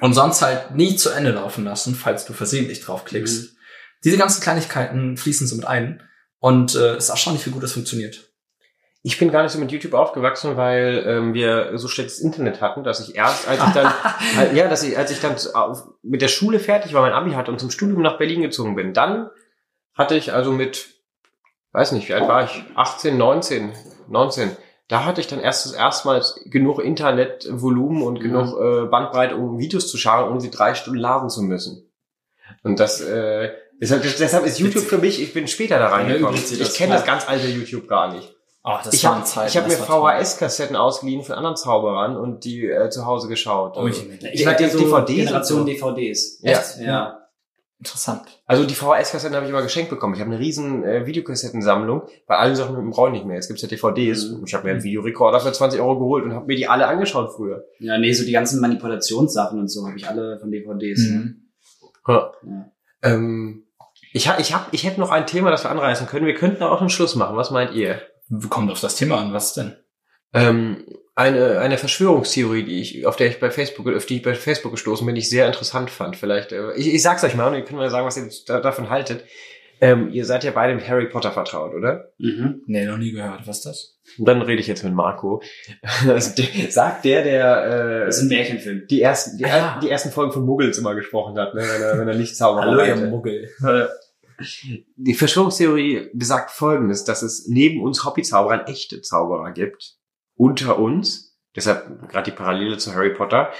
Und 0.00 0.14
sonst 0.14 0.42
halt 0.42 0.74
nie 0.74 0.96
zu 0.96 1.10
Ende 1.10 1.30
laufen 1.30 1.64
lassen, 1.64 1.94
falls 1.94 2.24
du 2.24 2.32
versehentlich 2.32 2.80
draufklickst. 2.80 3.54
Diese 4.04 4.18
ganzen 4.18 4.42
Kleinigkeiten 4.42 5.16
fließen 5.16 5.46
so 5.46 5.56
mit 5.56 5.64
ein. 5.64 6.02
Und 6.38 6.74
äh, 6.74 6.96
es 6.96 7.04
ist 7.04 7.10
erstaunlich, 7.10 7.46
wie 7.46 7.50
gut 7.50 7.62
das 7.62 7.72
funktioniert. 7.72 8.30
Ich 9.02 9.18
bin 9.18 9.30
gar 9.30 9.42
nicht 9.42 9.52
so 9.52 9.58
mit 9.58 9.70
YouTube 9.70 9.94
aufgewachsen, 9.94 10.56
weil 10.56 11.04
ähm, 11.06 11.34
wir 11.34 11.76
so 11.76 11.88
schlechtes 11.88 12.20
Internet 12.20 12.60
hatten, 12.60 12.84
dass 12.84 13.06
ich 13.06 13.14
erst, 13.14 13.46
als 13.46 13.62
ich 13.62 13.72
dann, 13.72 13.92
äh, 14.38 14.56
ja, 14.56 14.66
dass 14.66 14.82
ich, 14.82 14.96
als 14.96 15.10
ich 15.10 15.20
dann 15.20 15.36
auf, 15.54 15.84
mit 16.02 16.22
der 16.22 16.28
Schule 16.28 16.58
fertig 16.58 16.94
war, 16.94 17.02
mein 17.02 17.12
Abi 17.12 17.32
hatte 17.32 17.50
und 17.50 17.60
zum 17.60 17.70
Studium 17.70 18.02
nach 18.02 18.18
Berlin 18.18 18.42
gezogen 18.42 18.74
bin, 18.74 18.94
dann 18.94 19.28
hatte 19.94 20.16
ich 20.16 20.32
also 20.32 20.52
mit, 20.52 20.88
weiß 21.72 21.92
nicht, 21.92 22.08
wie 22.08 22.14
alt 22.14 22.28
war 22.28 22.44
ich? 22.44 22.64
18, 22.74 23.16
19, 23.16 23.72
19. 24.08 24.56
Da 24.88 25.04
hatte 25.04 25.20
ich 25.20 25.26
dann 25.26 25.40
erst 25.40 25.64
das 25.66 25.72
erste 25.72 26.06
Mal 26.08 26.22
genug 26.46 26.78
Internetvolumen 26.78 28.02
und 28.02 28.20
genug 28.20 28.54
äh, 28.60 28.86
Bandbreite, 28.86 29.36
um 29.36 29.58
Videos 29.58 29.88
zu 29.90 29.96
schauen, 29.96 30.30
um 30.30 30.40
sie 30.40 30.50
drei 30.50 30.74
Stunden 30.74 30.98
laden 30.98 31.30
zu 31.30 31.42
müssen. 31.42 31.90
Und 32.62 32.78
das, 32.80 33.00
äh, 33.00 33.50
deshalb, 33.80 34.02
deshalb 34.02 34.44
ist 34.44 34.58
YouTube 34.58 34.84
für 34.84 34.98
mich, 34.98 35.22
ich 35.22 35.32
bin 35.32 35.48
später 35.48 35.78
da 35.78 35.88
reingekommen. 35.88 36.34
Ich 36.38 36.74
kenne 36.74 36.94
das 36.94 37.04
ganz 37.04 37.26
alte 37.28 37.46
YouTube 37.48 37.88
gar 37.88 38.12
nicht. 38.12 38.34
Oh, 38.66 38.76
das 38.82 38.94
Ich 38.94 39.04
habe 39.04 39.20
ich 39.46 39.56
hab 39.56 39.66
mir. 39.66 39.74
VHS-Kassetten 39.76 40.74
ausgeliehen 40.76 41.22
von 41.22 41.34
anderen 41.34 41.56
Zauberern 41.56 42.16
und 42.16 42.44
die 42.44 42.66
äh, 42.66 42.88
zu 42.88 43.04
Hause 43.04 43.28
geschaut. 43.28 43.74
Oh, 43.76 43.80
Also, 43.80 44.02
ich- 44.22 44.40
Ich 44.40 44.46
hatte 44.46 44.62
ja 44.64 44.70
so 44.70 44.78
DVDs 44.78 45.06
Generation 45.16 45.58
so. 45.60 45.64
DVDs. 45.66 46.38
Ja. 46.42 46.50
Echt? 46.52 46.78
Ja. 46.80 47.23
Interessant. 47.78 48.22
Also 48.46 48.64
die 48.64 48.74
VHS-Kassetten 48.74 49.34
habe 49.34 49.44
ich 49.44 49.50
immer 49.50 49.62
geschenkt 49.62 49.90
bekommen. 49.90 50.14
Ich 50.14 50.20
habe 50.20 50.30
eine 50.30 50.38
riesen 50.38 50.84
äh, 50.84 51.06
Videokassettensammlung. 51.06 52.02
Bei 52.26 52.36
allen 52.36 52.54
Sachen 52.54 52.74
mit 52.74 52.82
dem 52.82 52.90
Brauch 52.90 53.10
nicht 53.10 53.26
mehr. 53.26 53.36
Jetzt 53.36 53.48
gibt's 53.48 53.62
ja 53.62 53.68
DVDs. 53.68 54.30
Mhm. 54.30 54.44
Ich 54.46 54.54
habe 54.54 54.64
mir 54.64 54.70
einen 54.70 54.82
Videorekorder 54.82 55.40
für 55.40 55.52
20 55.52 55.80
Euro 55.80 55.98
geholt 55.98 56.24
und 56.24 56.32
habe 56.32 56.46
mir 56.46 56.56
die 56.56 56.68
alle 56.68 56.86
angeschaut 56.86 57.32
früher. 57.34 57.64
Ja, 57.80 57.98
nee, 57.98 58.12
so 58.12 58.24
die 58.24 58.32
ganzen 58.32 58.60
Manipulationssachen 58.60 59.58
und 59.58 59.68
so 59.68 59.86
habe 59.86 59.96
ich 59.96 60.08
alle 60.08 60.38
von 60.38 60.50
DVDs. 60.50 61.00
Mhm. 61.00 61.50
Ja. 62.06 62.32
Ja. 62.42 62.72
Ähm, 63.02 63.64
ich, 64.12 64.28
hab, 64.28 64.38
ich, 64.38 64.54
hab, 64.54 64.72
ich 64.72 64.84
hätte 64.84 65.00
noch 65.00 65.10
ein 65.10 65.26
Thema, 65.26 65.50
das 65.50 65.64
wir 65.64 65.70
anreißen 65.70 66.06
können. 66.06 66.26
Wir 66.26 66.34
könnten 66.34 66.62
auch 66.62 66.80
einen 66.80 66.90
Schluss 66.90 67.16
machen. 67.16 67.36
Was 67.36 67.50
meint 67.50 67.74
ihr? 67.74 68.00
Kommt 68.48 68.70
auf 68.70 68.80
das 68.80 68.94
Thema 68.94 69.20
an, 69.20 69.32
was 69.32 69.52
denn? 69.52 69.76
Ähm, 70.32 70.84
eine, 71.16 71.60
eine 71.60 71.78
Verschwörungstheorie, 71.78 72.64
die 72.64 72.80
ich, 72.80 73.06
auf 73.06 73.16
der 73.16 73.28
ich 73.28 73.38
bei 73.38 73.50
Facebook, 73.50 73.86
auf 73.94 74.06
die 74.06 74.16
ich 74.16 74.22
bei 74.22 74.34
Facebook 74.34 74.72
gestoßen 74.72 75.06
bin, 75.06 75.14
die 75.14 75.20
ich 75.20 75.30
sehr 75.30 75.46
interessant 75.46 75.90
fand. 75.90 76.16
Vielleicht, 76.16 76.52
äh, 76.52 76.72
ich, 76.74 76.92
ich 76.92 77.02
sag's 77.02 77.22
euch 77.24 77.34
mal 77.36 77.48
und 77.48 77.54
ihr 77.54 77.62
könnt 77.64 77.78
mir 77.78 77.90
sagen, 77.90 78.06
was 78.06 78.16
ihr 78.16 78.28
da, 78.46 78.60
davon 78.60 78.90
haltet. 78.90 79.24
Ähm, 79.80 80.10
ihr 80.12 80.24
seid 80.24 80.44
ja 80.44 80.52
beide 80.52 80.74
mit 80.74 80.88
Harry 80.88 81.06
Potter 81.08 81.32
vertraut, 81.32 81.74
oder? 81.74 82.12
Mhm. 82.18 82.62
Nee, 82.66 82.86
noch 82.86 82.96
nie 82.96 83.10
gehört. 83.12 83.46
Was 83.46 83.58
ist 83.58 83.66
das? 83.66 83.98
Und 84.18 84.26
dann 84.26 84.40
rede 84.40 84.60
ich 84.60 84.66
jetzt 84.68 84.84
mit 84.84 84.94
Marco. 84.94 85.42
Also, 86.08 86.34
der, 86.36 86.70
sagt 86.70 87.04
der, 87.04 87.22
der 87.22 88.06
Das 88.06 88.16
ist 88.16 88.22
äh, 88.22 88.24
ein 88.26 88.28
Märchenfilm. 88.28 88.86
die 88.88 89.02
ersten, 89.02 89.36
die, 89.36 89.44
Ah, 89.46 89.78
die 89.80 89.90
ersten 89.90 90.10
Folgen 90.10 90.32
von 90.32 90.44
Muggles 90.46 90.78
immer 90.78 90.94
gesprochen 90.94 91.38
hat, 91.38 91.54
ne, 91.54 91.62
wenn 91.62 91.82
er, 91.82 91.98
wenn 91.98 92.08
er 92.08 92.14
nicht 92.14 92.36
Zauberer 92.36 92.66
Hallo, 92.66 92.84
ihr. 92.84 92.96
Muggel. 92.96 93.50
Die 94.96 95.14
Verschwörungstheorie 95.14 96.10
besagt 96.12 96.50
folgendes, 96.50 97.04
dass 97.04 97.22
es 97.22 97.46
neben 97.48 97.82
uns 97.82 98.04
Hobbyzauberern 98.04 98.66
echte 98.66 99.00
Zauberer 99.00 99.52
gibt. 99.52 99.96
Unter 100.36 100.78
uns. 100.78 101.36
Deshalb 101.56 102.08
gerade 102.08 102.30
die 102.30 102.36
Parallele 102.36 102.78
zu 102.78 102.94
Harry 102.94 103.10
Potter. 103.10 103.52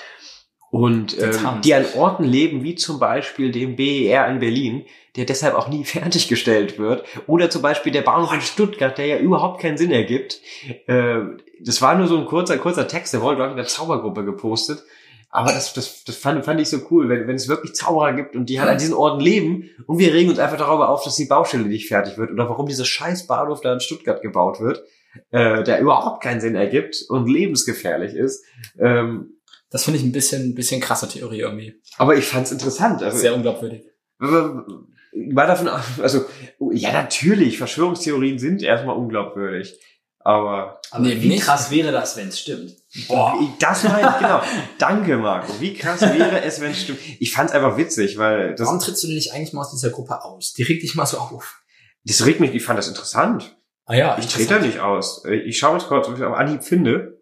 Und 0.71 1.17
ähm, 1.23 1.61
die 1.63 1.73
an 1.73 1.85
Orten 1.97 2.25
leben, 2.25 2.65
wie 2.65 2.75
zum 2.75 2.99
Beispiel 2.99 3.53
dem 3.53 3.77
BER 3.77 4.27
in 4.27 4.41
Berlin, 4.41 4.85
der 5.15 5.25
deshalb 5.25 5.55
auch 5.55 5.69
nie 5.69 5.85
fertiggestellt 5.85 6.79
wird. 6.81 7.05
Oder 7.29 7.49
zum 7.49 7.63
Beispiel 7.63 7.93
der 7.93 8.03
Bahnhof 8.03 8.35
in 8.35 8.41
Stuttgart, 8.41 8.99
der 8.99 9.07
ja 9.07 9.19
überhaupt 9.19 9.61
keinen 9.61 9.79
Sinn 9.79 9.93
ergibt. 9.93 10.41
Äh, 10.89 11.21
das 11.61 11.81
war 11.81 11.95
nur 11.95 12.09
so 12.09 12.19
ein 12.19 12.27
kurzer, 12.27 12.59
kurzer 12.59 12.89
Text, 12.89 13.15
der 13.15 13.23
wurde, 13.23 13.37
glaube 13.37 13.51
ich, 13.51 13.53
in 13.53 13.59
der 13.59 13.67
Zaubergruppe 13.67 14.25
gepostet. 14.25 14.83
Aber 15.31 15.53
das, 15.53 15.75
das, 15.75 16.05
das 16.05 16.17
fand, 16.17 16.45
fand 16.45 16.61
ich 16.61 16.69
so 16.69 16.79
cool, 16.91 17.09
wenn, 17.09 17.27
wenn 17.27 17.35
es 17.35 17.49
wirklich 17.49 17.75
Zauberer 17.75 18.13
gibt 18.13 18.37
und 18.37 18.47
die 18.47 18.61
halt 18.61 18.71
an 18.71 18.79
diesen 18.79 18.95
Orten 18.95 19.21
leben 19.21 19.69
und 19.87 19.99
wir 19.99 20.15
regen 20.15 20.31
uns 20.31 20.39
einfach 20.39 20.59
darüber 20.59 20.89
auf, 20.89 21.03
dass 21.03 21.17
die 21.17 21.27
Baustelle 21.27 21.65
nicht 21.65 21.89
fertig 21.89 22.19
wird 22.19 22.31
oder 22.31 22.49
warum 22.49 22.67
dieser 22.67 22.85
scheiß 22.85 23.27
Bahnhof 23.27 23.61
da 23.61 23.73
in 23.73 23.81
Stuttgart 23.81 24.23
gebaut 24.23 24.61
wird, 24.61 24.85
äh, 25.31 25.63
der 25.63 25.81
überhaupt 25.81 26.23
keinen 26.23 26.41
Sinn 26.41 26.55
ergibt 26.55 26.97
und 27.09 27.27
lebensgefährlich 27.29 28.15
ist. 28.15 28.45
Ähm, 28.79 29.39
Das 29.71 29.85
finde 29.85 29.99
ich 29.99 30.05
ein 30.05 30.13
bisschen, 30.13 30.51
ein 30.51 30.55
bisschen 30.55 30.81
krasse 30.81 31.09
Theorie 31.09 31.41
irgendwie. 31.41 31.81
aber 31.99 32.17
ich 32.17 32.25
fand's 32.27 32.53
interessant. 32.53 33.03
Also, 33.03 33.19
Sehr 33.19 33.35
unglaubwürdig. 33.35 33.85
war 34.19 35.47
davon, 35.47 35.69
also, 36.03 36.25
ja, 36.73 36.93
natürlich, 36.93 37.59
Verschwörungstheorien 37.59 38.39
sind 38.39 38.63
erstmal 38.63 38.97
unglaubwürdig. 38.97 39.79
Aber 40.27 40.81
Aber 40.91 41.05
Nee, 41.05 41.21
wie 41.21 41.29
nicht. 41.29 41.43
krass 41.45 41.71
wäre 41.71 41.93
das, 41.93 42.17
wenn 42.17 42.29
es 42.29 42.41
stimmt? 42.41 42.75
Boah. 43.09 43.39
Das 43.61 43.85
meine 43.85 44.09
ich, 44.09 44.17
genau. 44.19 44.41
Danke, 44.79 45.19
Marco. 45.19 45.53
Wie 45.61 45.75
krass 45.75 46.01
wäre 46.01 46.41
es, 46.43 46.63
wenn 46.63 46.71
es 46.71 46.81
stimmt? 46.81 46.99
Ich 47.21 47.31
fand's 47.31 47.53
einfach 47.53 47.77
witzig, 47.77 48.17
weil 48.17 48.55
das, 48.55 48.67
Warum 48.67 48.81
trittst 48.81 49.03
du 49.03 49.09
denn 49.09 49.17
nicht 49.17 49.33
eigentlich 49.35 49.53
mal 49.53 49.61
aus 49.61 49.71
dieser 49.73 49.91
Gruppe 49.91 50.25
aus? 50.25 50.55
Die 50.55 50.63
regt 50.63 50.83
dich 50.83 50.95
mal 50.95 51.05
so 51.05 51.19
auf. 51.19 51.61
das 52.05 52.25
regt 52.25 52.41
mich, 52.41 52.55
ich 52.55 52.63
fand 52.65 52.79
das 52.79 52.89
interessant. 52.89 53.55
Ah 53.87 53.95
ja, 53.95 54.17
Ich 54.19 54.27
trete 54.29 54.55
da 54.55 54.61
nicht 54.61 54.81
aus. 54.81 55.25
Ich 55.27 55.59
schaue 55.59 55.77
jetzt 55.79 55.89
kurz, 55.89 56.09
ob 56.09 56.17
ich 56.17 56.23
auf 56.25 56.35
Anhieb 56.37 56.65
finde, 56.65 57.21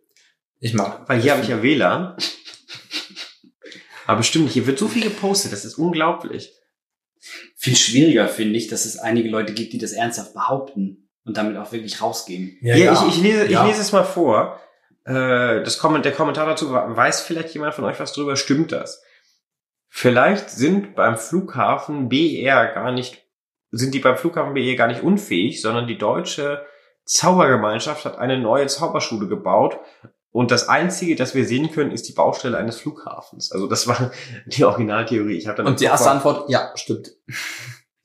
Ich 0.60 0.74
mag. 0.74 1.08
weil 1.08 1.20
hier 1.20 1.32
habe 1.32 1.42
ich 1.42 1.48
ja 1.48 1.62
WLAN. 1.62 2.16
Aber 4.06 4.22
stimmt, 4.22 4.50
hier 4.50 4.66
wird 4.66 4.78
so 4.78 4.88
viel 4.88 5.02
gepostet, 5.02 5.52
das 5.52 5.64
ist 5.64 5.76
unglaublich. 5.76 6.52
Viel 7.56 7.76
schwieriger 7.76 8.26
finde 8.28 8.56
ich, 8.58 8.66
dass 8.68 8.84
es 8.84 8.98
einige 8.98 9.28
Leute 9.28 9.52
gibt, 9.52 9.72
die 9.72 9.78
das 9.78 9.92
ernsthaft 9.92 10.34
behaupten 10.34 11.08
und 11.24 11.36
damit 11.36 11.56
auch 11.56 11.70
wirklich 11.72 12.02
rausgehen. 12.02 12.58
Ja, 12.62 12.74
Ich, 12.76 13.08
ich, 13.16 13.22
lese, 13.22 13.46
Ja. 13.50 13.62
ich 13.62 13.68
lese 13.68 13.80
es 13.80 13.92
mal 13.92 14.02
vor. 14.04 14.60
Äh, 15.04 15.62
das 15.62 15.78
Komment, 15.78 16.04
der 16.04 16.12
Kommentar 16.12 16.46
dazu 16.46 16.70
war, 16.72 16.96
weiß 16.96 17.22
vielleicht 17.22 17.54
jemand 17.54 17.74
von 17.74 17.84
euch 17.84 17.98
was 18.00 18.12
drüber, 18.12 18.34
stimmt 18.36 18.72
das? 18.72 19.02
Vielleicht 19.88 20.50
sind 20.50 20.94
beim 20.96 21.16
Flughafen 21.16 22.08
BR 22.08 22.72
gar 22.72 22.92
nicht, 22.92 23.24
sind 23.72 23.94
die 23.94 23.98
beim 23.98 24.16
Flughafen 24.16 24.54
BR 24.54 24.76
gar 24.76 24.86
nicht 24.86 25.02
unfähig, 25.02 25.60
sondern 25.60 25.86
die 25.86 25.98
deutsche 25.98 26.64
Zaubergemeinschaft 27.04 28.04
hat 28.04 28.18
eine 28.18 28.38
neue 28.38 28.66
Zauberschule 28.68 29.26
gebaut 29.26 29.78
und 30.32 30.50
das 30.50 30.68
einzige, 30.68 31.14
das 31.14 31.34
wir 31.34 31.44
sehen 31.44 31.70
können, 31.70 31.90
ist 31.90 32.08
die 32.08 32.14
Baustelle 32.14 32.56
eines 32.56 32.76
Flughafens. 32.80 33.52
Also 33.52 33.66
das 33.66 33.86
war 33.86 34.12
die 34.46 34.64
Originaltheorie. 34.64 35.36
Ich 35.36 35.46
habe 35.46 35.58
dann 35.58 35.66
Und 35.66 35.80
die 35.80 35.84
erste 35.84 36.10
Antwort, 36.10 36.48
ja, 36.48 36.72
stimmt. 36.74 37.12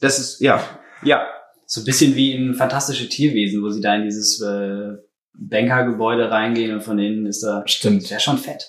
das 0.02 0.20
ist 0.20 0.42
ja, 0.42 0.62
ja, 1.04 1.26
So 1.66 1.82
ein 1.82 1.86
bisschen 1.86 2.16
wie 2.16 2.34
in 2.34 2.54
Fantastische 2.54 3.08
Tierwesen, 3.08 3.64
wo 3.64 3.70
sie 3.70 3.82
da 3.82 3.96
in 3.96 4.04
dieses 4.04 4.42
äh, 4.42 4.98
Bankergebäude 5.34 6.30
reingehen 6.30 6.74
und 6.74 6.82
von 6.82 7.00
innen 7.00 7.26
ist 7.28 7.44
da. 7.44 7.62
Das 7.62 7.72
Stimmt. 7.72 8.10
wäre 8.10 8.20
schon 8.20 8.38
fett. 8.38 8.68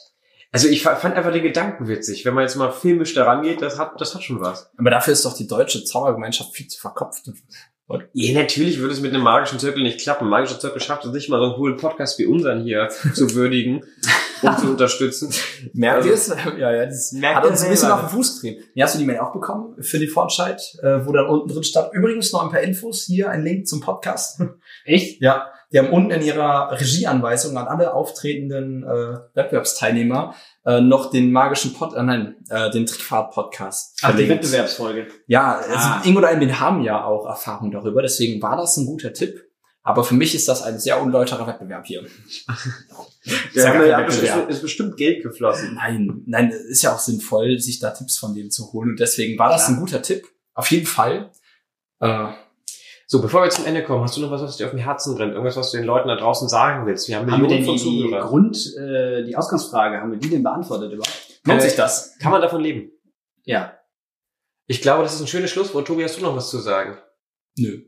Also 0.50 0.68
ich 0.68 0.82
fa- 0.82 0.96
fand 0.96 1.14
einfach 1.14 1.32
den 1.32 1.42
Gedanken 1.42 1.88
witzig. 1.88 2.24
Wenn 2.24 2.34
man 2.34 2.42
jetzt 2.42 2.56
mal 2.56 2.70
filmisch 2.72 3.14
daran 3.14 3.42
geht, 3.42 3.60
das 3.60 3.78
hat, 3.78 4.00
das 4.00 4.14
hat 4.14 4.22
schon 4.22 4.40
was. 4.40 4.70
Aber 4.78 4.90
dafür 4.90 5.12
ist 5.12 5.24
doch 5.24 5.36
die 5.36 5.46
deutsche 5.46 5.84
Zaubergemeinschaft 5.84 6.54
viel 6.54 6.66
zu 6.68 6.80
verkopft. 6.80 7.30
Ja, 8.12 8.34
natürlich 8.38 8.80
würde 8.80 8.92
es 8.92 9.00
mit 9.00 9.14
einem 9.14 9.22
magischen 9.22 9.58
Zirkel 9.58 9.82
nicht 9.82 10.00
klappen. 10.00 10.28
Magischer 10.28 10.60
Zirkel 10.60 10.80
schafft 10.82 11.06
es 11.06 11.12
nicht 11.12 11.30
mal 11.30 11.38
so 11.38 11.44
einen 11.46 11.54
coolen 11.54 11.76
Podcast 11.78 12.18
wie 12.18 12.26
unseren 12.26 12.62
hier 12.62 12.88
zu 13.14 13.30
würdigen 13.34 13.82
und 14.42 14.58
zu 14.58 14.66
unterstützen. 14.70 15.32
Merkt 15.72 16.04
Also- 16.04 16.08
ihr 16.10 16.14
es? 16.14 16.28
Ja, 16.58 16.70
ja, 16.72 16.84
das 16.84 17.12
Merkt 17.12 17.36
hat 17.36 17.44
uns 17.46 17.62
ein 17.62 17.70
bisschen 17.70 17.90
auf 17.90 18.00
den 18.00 18.08
Fuß 18.10 18.40
getrieben. 18.42 18.62
Ja, 18.74 18.84
hast 18.84 18.94
du 18.94 18.98
die 18.98 19.06
Mail 19.06 19.20
auch 19.20 19.32
bekommen 19.32 19.74
für 19.82 19.98
die 19.98 20.06
Fortschritt, 20.06 20.60
äh, 20.82 21.06
wo 21.06 21.12
dann 21.12 21.26
unten 21.28 21.48
drin 21.48 21.64
stand, 21.64 21.92
übrigens 21.94 22.30
noch 22.32 22.42
ein 22.44 22.50
paar 22.50 22.60
Infos, 22.60 23.04
hier 23.04 23.30
ein 23.30 23.42
Link 23.42 23.66
zum 23.66 23.80
Podcast. 23.80 24.42
Echt? 24.84 25.22
ja, 25.22 25.46
die 25.72 25.78
haben 25.78 25.90
unten 25.90 26.10
in 26.10 26.22
ihrer 26.22 26.70
Regieanweisung 26.72 27.56
an 27.58 27.66
alle 27.68 27.92
auftretenden 27.92 28.84
äh, 28.84 29.18
Wettbewerbsteilnehmer 29.34 30.34
äh, 30.64 30.80
noch 30.80 31.10
den 31.10 31.30
magischen 31.32 31.74
Pod, 31.74 31.94
äh, 31.94 32.02
nein, 32.02 32.36
äh, 32.48 32.70
den 32.70 32.86
Trickfahrt-Podcast 32.86 33.98
Ach, 34.02 34.16
die. 34.16 34.28
Wettbewerbsfolge. 34.28 35.08
Ja, 35.26 35.60
Ah. 35.68 35.96
also 35.98 36.08
Ingo 36.08 36.20
und 36.20 36.24
Albin 36.24 36.58
haben 36.60 36.82
ja 36.82 37.04
auch 37.04 37.26
Erfahrung 37.26 37.70
darüber, 37.70 38.00
deswegen 38.02 38.40
war 38.42 38.56
das 38.56 38.76
ein 38.76 38.86
guter 38.86 39.12
Tipp. 39.12 39.44
Aber 39.82 40.04
für 40.04 40.14
mich 40.14 40.34
ist 40.34 40.48
das 40.48 40.62
ein 40.62 40.78
sehr 40.78 41.00
unlauterer 41.00 41.46
Wettbewerb 41.46 41.86
hier. 41.86 42.04
Ja, 43.54 43.74
ja, 43.74 43.84
ja, 43.84 44.00
ist, 44.04 44.22
ist 44.48 44.62
bestimmt 44.62 44.96
Geld 44.96 45.22
geflossen. 45.22 45.74
Nein, 45.74 46.22
nein, 46.26 46.50
ist 46.50 46.82
ja 46.82 46.94
auch 46.94 46.98
sinnvoll, 46.98 47.58
sich 47.58 47.78
da 47.78 47.90
Tipps 47.90 48.16
von 48.16 48.34
denen 48.34 48.50
zu 48.50 48.72
holen. 48.72 48.90
Und 48.90 49.00
deswegen 49.00 49.38
war 49.38 49.50
das 49.50 49.68
Ja. 49.68 49.74
ein 49.74 49.80
guter 49.80 50.00
Tipp. 50.00 50.26
Auf 50.54 50.70
jeden 50.70 50.86
Fall. 50.86 51.30
Äh, 52.00 52.28
So, 53.10 53.22
bevor 53.22 53.42
wir 53.42 53.48
zum 53.48 53.64
Ende 53.64 53.82
kommen, 53.82 54.04
hast 54.04 54.18
du 54.18 54.20
noch 54.20 54.30
was, 54.30 54.42
was 54.42 54.58
dir 54.58 54.66
auf 54.66 54.72
dem 54.72 54.80
Herzen 54.80 55.14
brennt? 55.16 55.32
Irgendwas, 55.32 55.56
was 55.56 55.70
du 55.70 55.78
den 55.78 55.86
Leuten 55.86 56.08
da 56.08 56.16
draußen 56.16 56.46
sagen 56.46 56.86
willst? 56.86 57.08
Wir 57.08 57.16
haben 57.16 57.22
Haben 57.30 57.40
wir 57.40 57.48
Millionen 57.48 57.64
denn 57.64 57.78
von 57.80 57.90
die, 57.90 58.02
die 58.02 58.02
Zuhörern. 58.02 58.28
Grund, 58.28 58.76
äh, 58.76 59.24
die 59.24 59.34
Ausgangsfrage, 59.34 59.98
haben 59.98 60.10
wir 60.10 60.18
die 60.18 60.28
denn 60.28 60.42
beantwortet 60.42 60.92
überhaupt? 60.92 61.40
lohnt 61.44 61.60
Äh, 61.60 61.62
sich 61.62 61.74
das? 61.74 62.18
Kann 62.18 62.32
man 62.32 62.42
davon 62.42 62.60
leben? 62.60 62.90
Ja. 63.44 63.72
Ich 64.66 64.82
glaube, 64.82 65.04
das 65.04 65.14
ist 65.14 65.22
ein 65.22 65.26
schönes 65.26 65.50
Schlusswort. 65.50 65.86
Tobi, 65.86 66.04
hast 66.04 66.18
du 66.18 66.22
noch 66.22 66.36
was 66.36 66.50
zu 66.50 66.58
sagen? 66.58 66.98
Nö. 67.56 67.80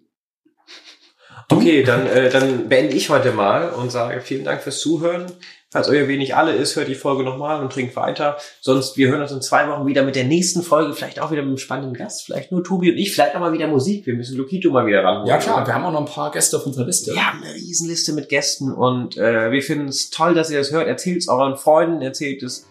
Okay, 1.51 1.83
dann, 1.83 2.07
äh, 2.07 2.31
dann 2.31 2.71
beende 2.71 2.97
ich 2.97 3.11
heute 3.11 3.33
mal 3.33 3.69
und 3.71 3.93
sage 3.93 4.23
vielen 4.23 4.47
Dank 4.47 4.63
fürs 4.63 4.81
Zuhören. 4.81 5.31
Falls 5.73 5.89
euer 5.89 6.09
wenig 6.09 6.35
alle 6.35 6.51
ist, 6.51 6.75
hört 6.75 6.89
die 6.89 6.97
Folge 6.97 7.23
nochmal 7.23 7.63
und 7.63 7.73
trinkt 7.73 7.95
weiter. 7.95 8.39
Sonst, 8.61 8.97
wir 8.97 9.07
hören 9.07 9.23
uns 9.23 9.31
in 9.31 9.41
zwei 9.41 9.69
Wochen 9.69 9.87
wieder 9.87 10.03
mit 10.03 10.17
der 10.17 10.25
nächsten 10.25 10.63
Folge, 10.63 10.95
vielleicht 10.95 11.21
auch 11.21 11.31
wieder 11.31 11.43
mit 11.43 11.51
einem 11.51 11.59
spannenden 11.59 11.95
Gast, 11.95 12.25
vielleicht 12.25 12.51
nur 12.51 12.65
Tobi 12.65 12.91
und 12.91 12.97
ich, 12.97 13.13
vielleicht 13.13 13.37
auch 13.37 13.41
mal 13.41 13.53
wieder 13.53 13.69
Musik. 13.69 14.05
Wir 14.05 14.15
müssen 14.15 14.37
Lukito 14.37 14.73
mal 14.73 14.85
wieder 14.85 15.05
ranholen. 15.05 15.29
Ja 15.29 15.39
klar, 15.39 15.65
wir 15.65 15.73
haben 15.73 15.85
auch 15.85 15.93
noch 15.93 16.01
ein 16.01 16.13
paar 16.13 16.33
Gäste 16.33 16.57
auf 16.57 16.67
unserer 16.67 16.87
Liste. 16.87 17.13
Wir 17.13 17.25
haben 17.25 17.41
eine 17.45 17.55
Riesenliste 17.55 18.15
mit 18.15 18.29
Gästen 18.29 18.73
und 18.73 19.17
äh, 19.17 19.53
wir 19.53 19.63
finden 19.63 19.87
es 19.87 20.11
toll, 20.11 20.35
dass 20.35 20.51
ihr 20.51 20.59
das 20.59 20.73
hört. 20.73 20.89
Erzählt 20.89 21.19
es 21.19 21.29
euren 21.29 21.57
Freunden, 21.57 22.03
erzählt 22.03 22.43
es 22.43 22.67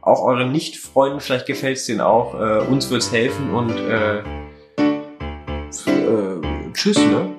auch 0.00 0.22
euren 0.22 0.52
Nicht-Freunden, 0.52 1.18
vielleicht 1.18 1.46
gefällt 1.46 1.78
es 1.78 1.86
denen 1.86 2.02
auch. 2.02 2.34
Äh, 2.34 2.68
uns 2.68 2.88
wird's 2.88 3.10
helfen 3.10 3.52
und 3.52 3.70
äh, 3.70 4.18
äh, 5.88 6.40
tschüss, 6.72 6.98
ne? 6.98 7.33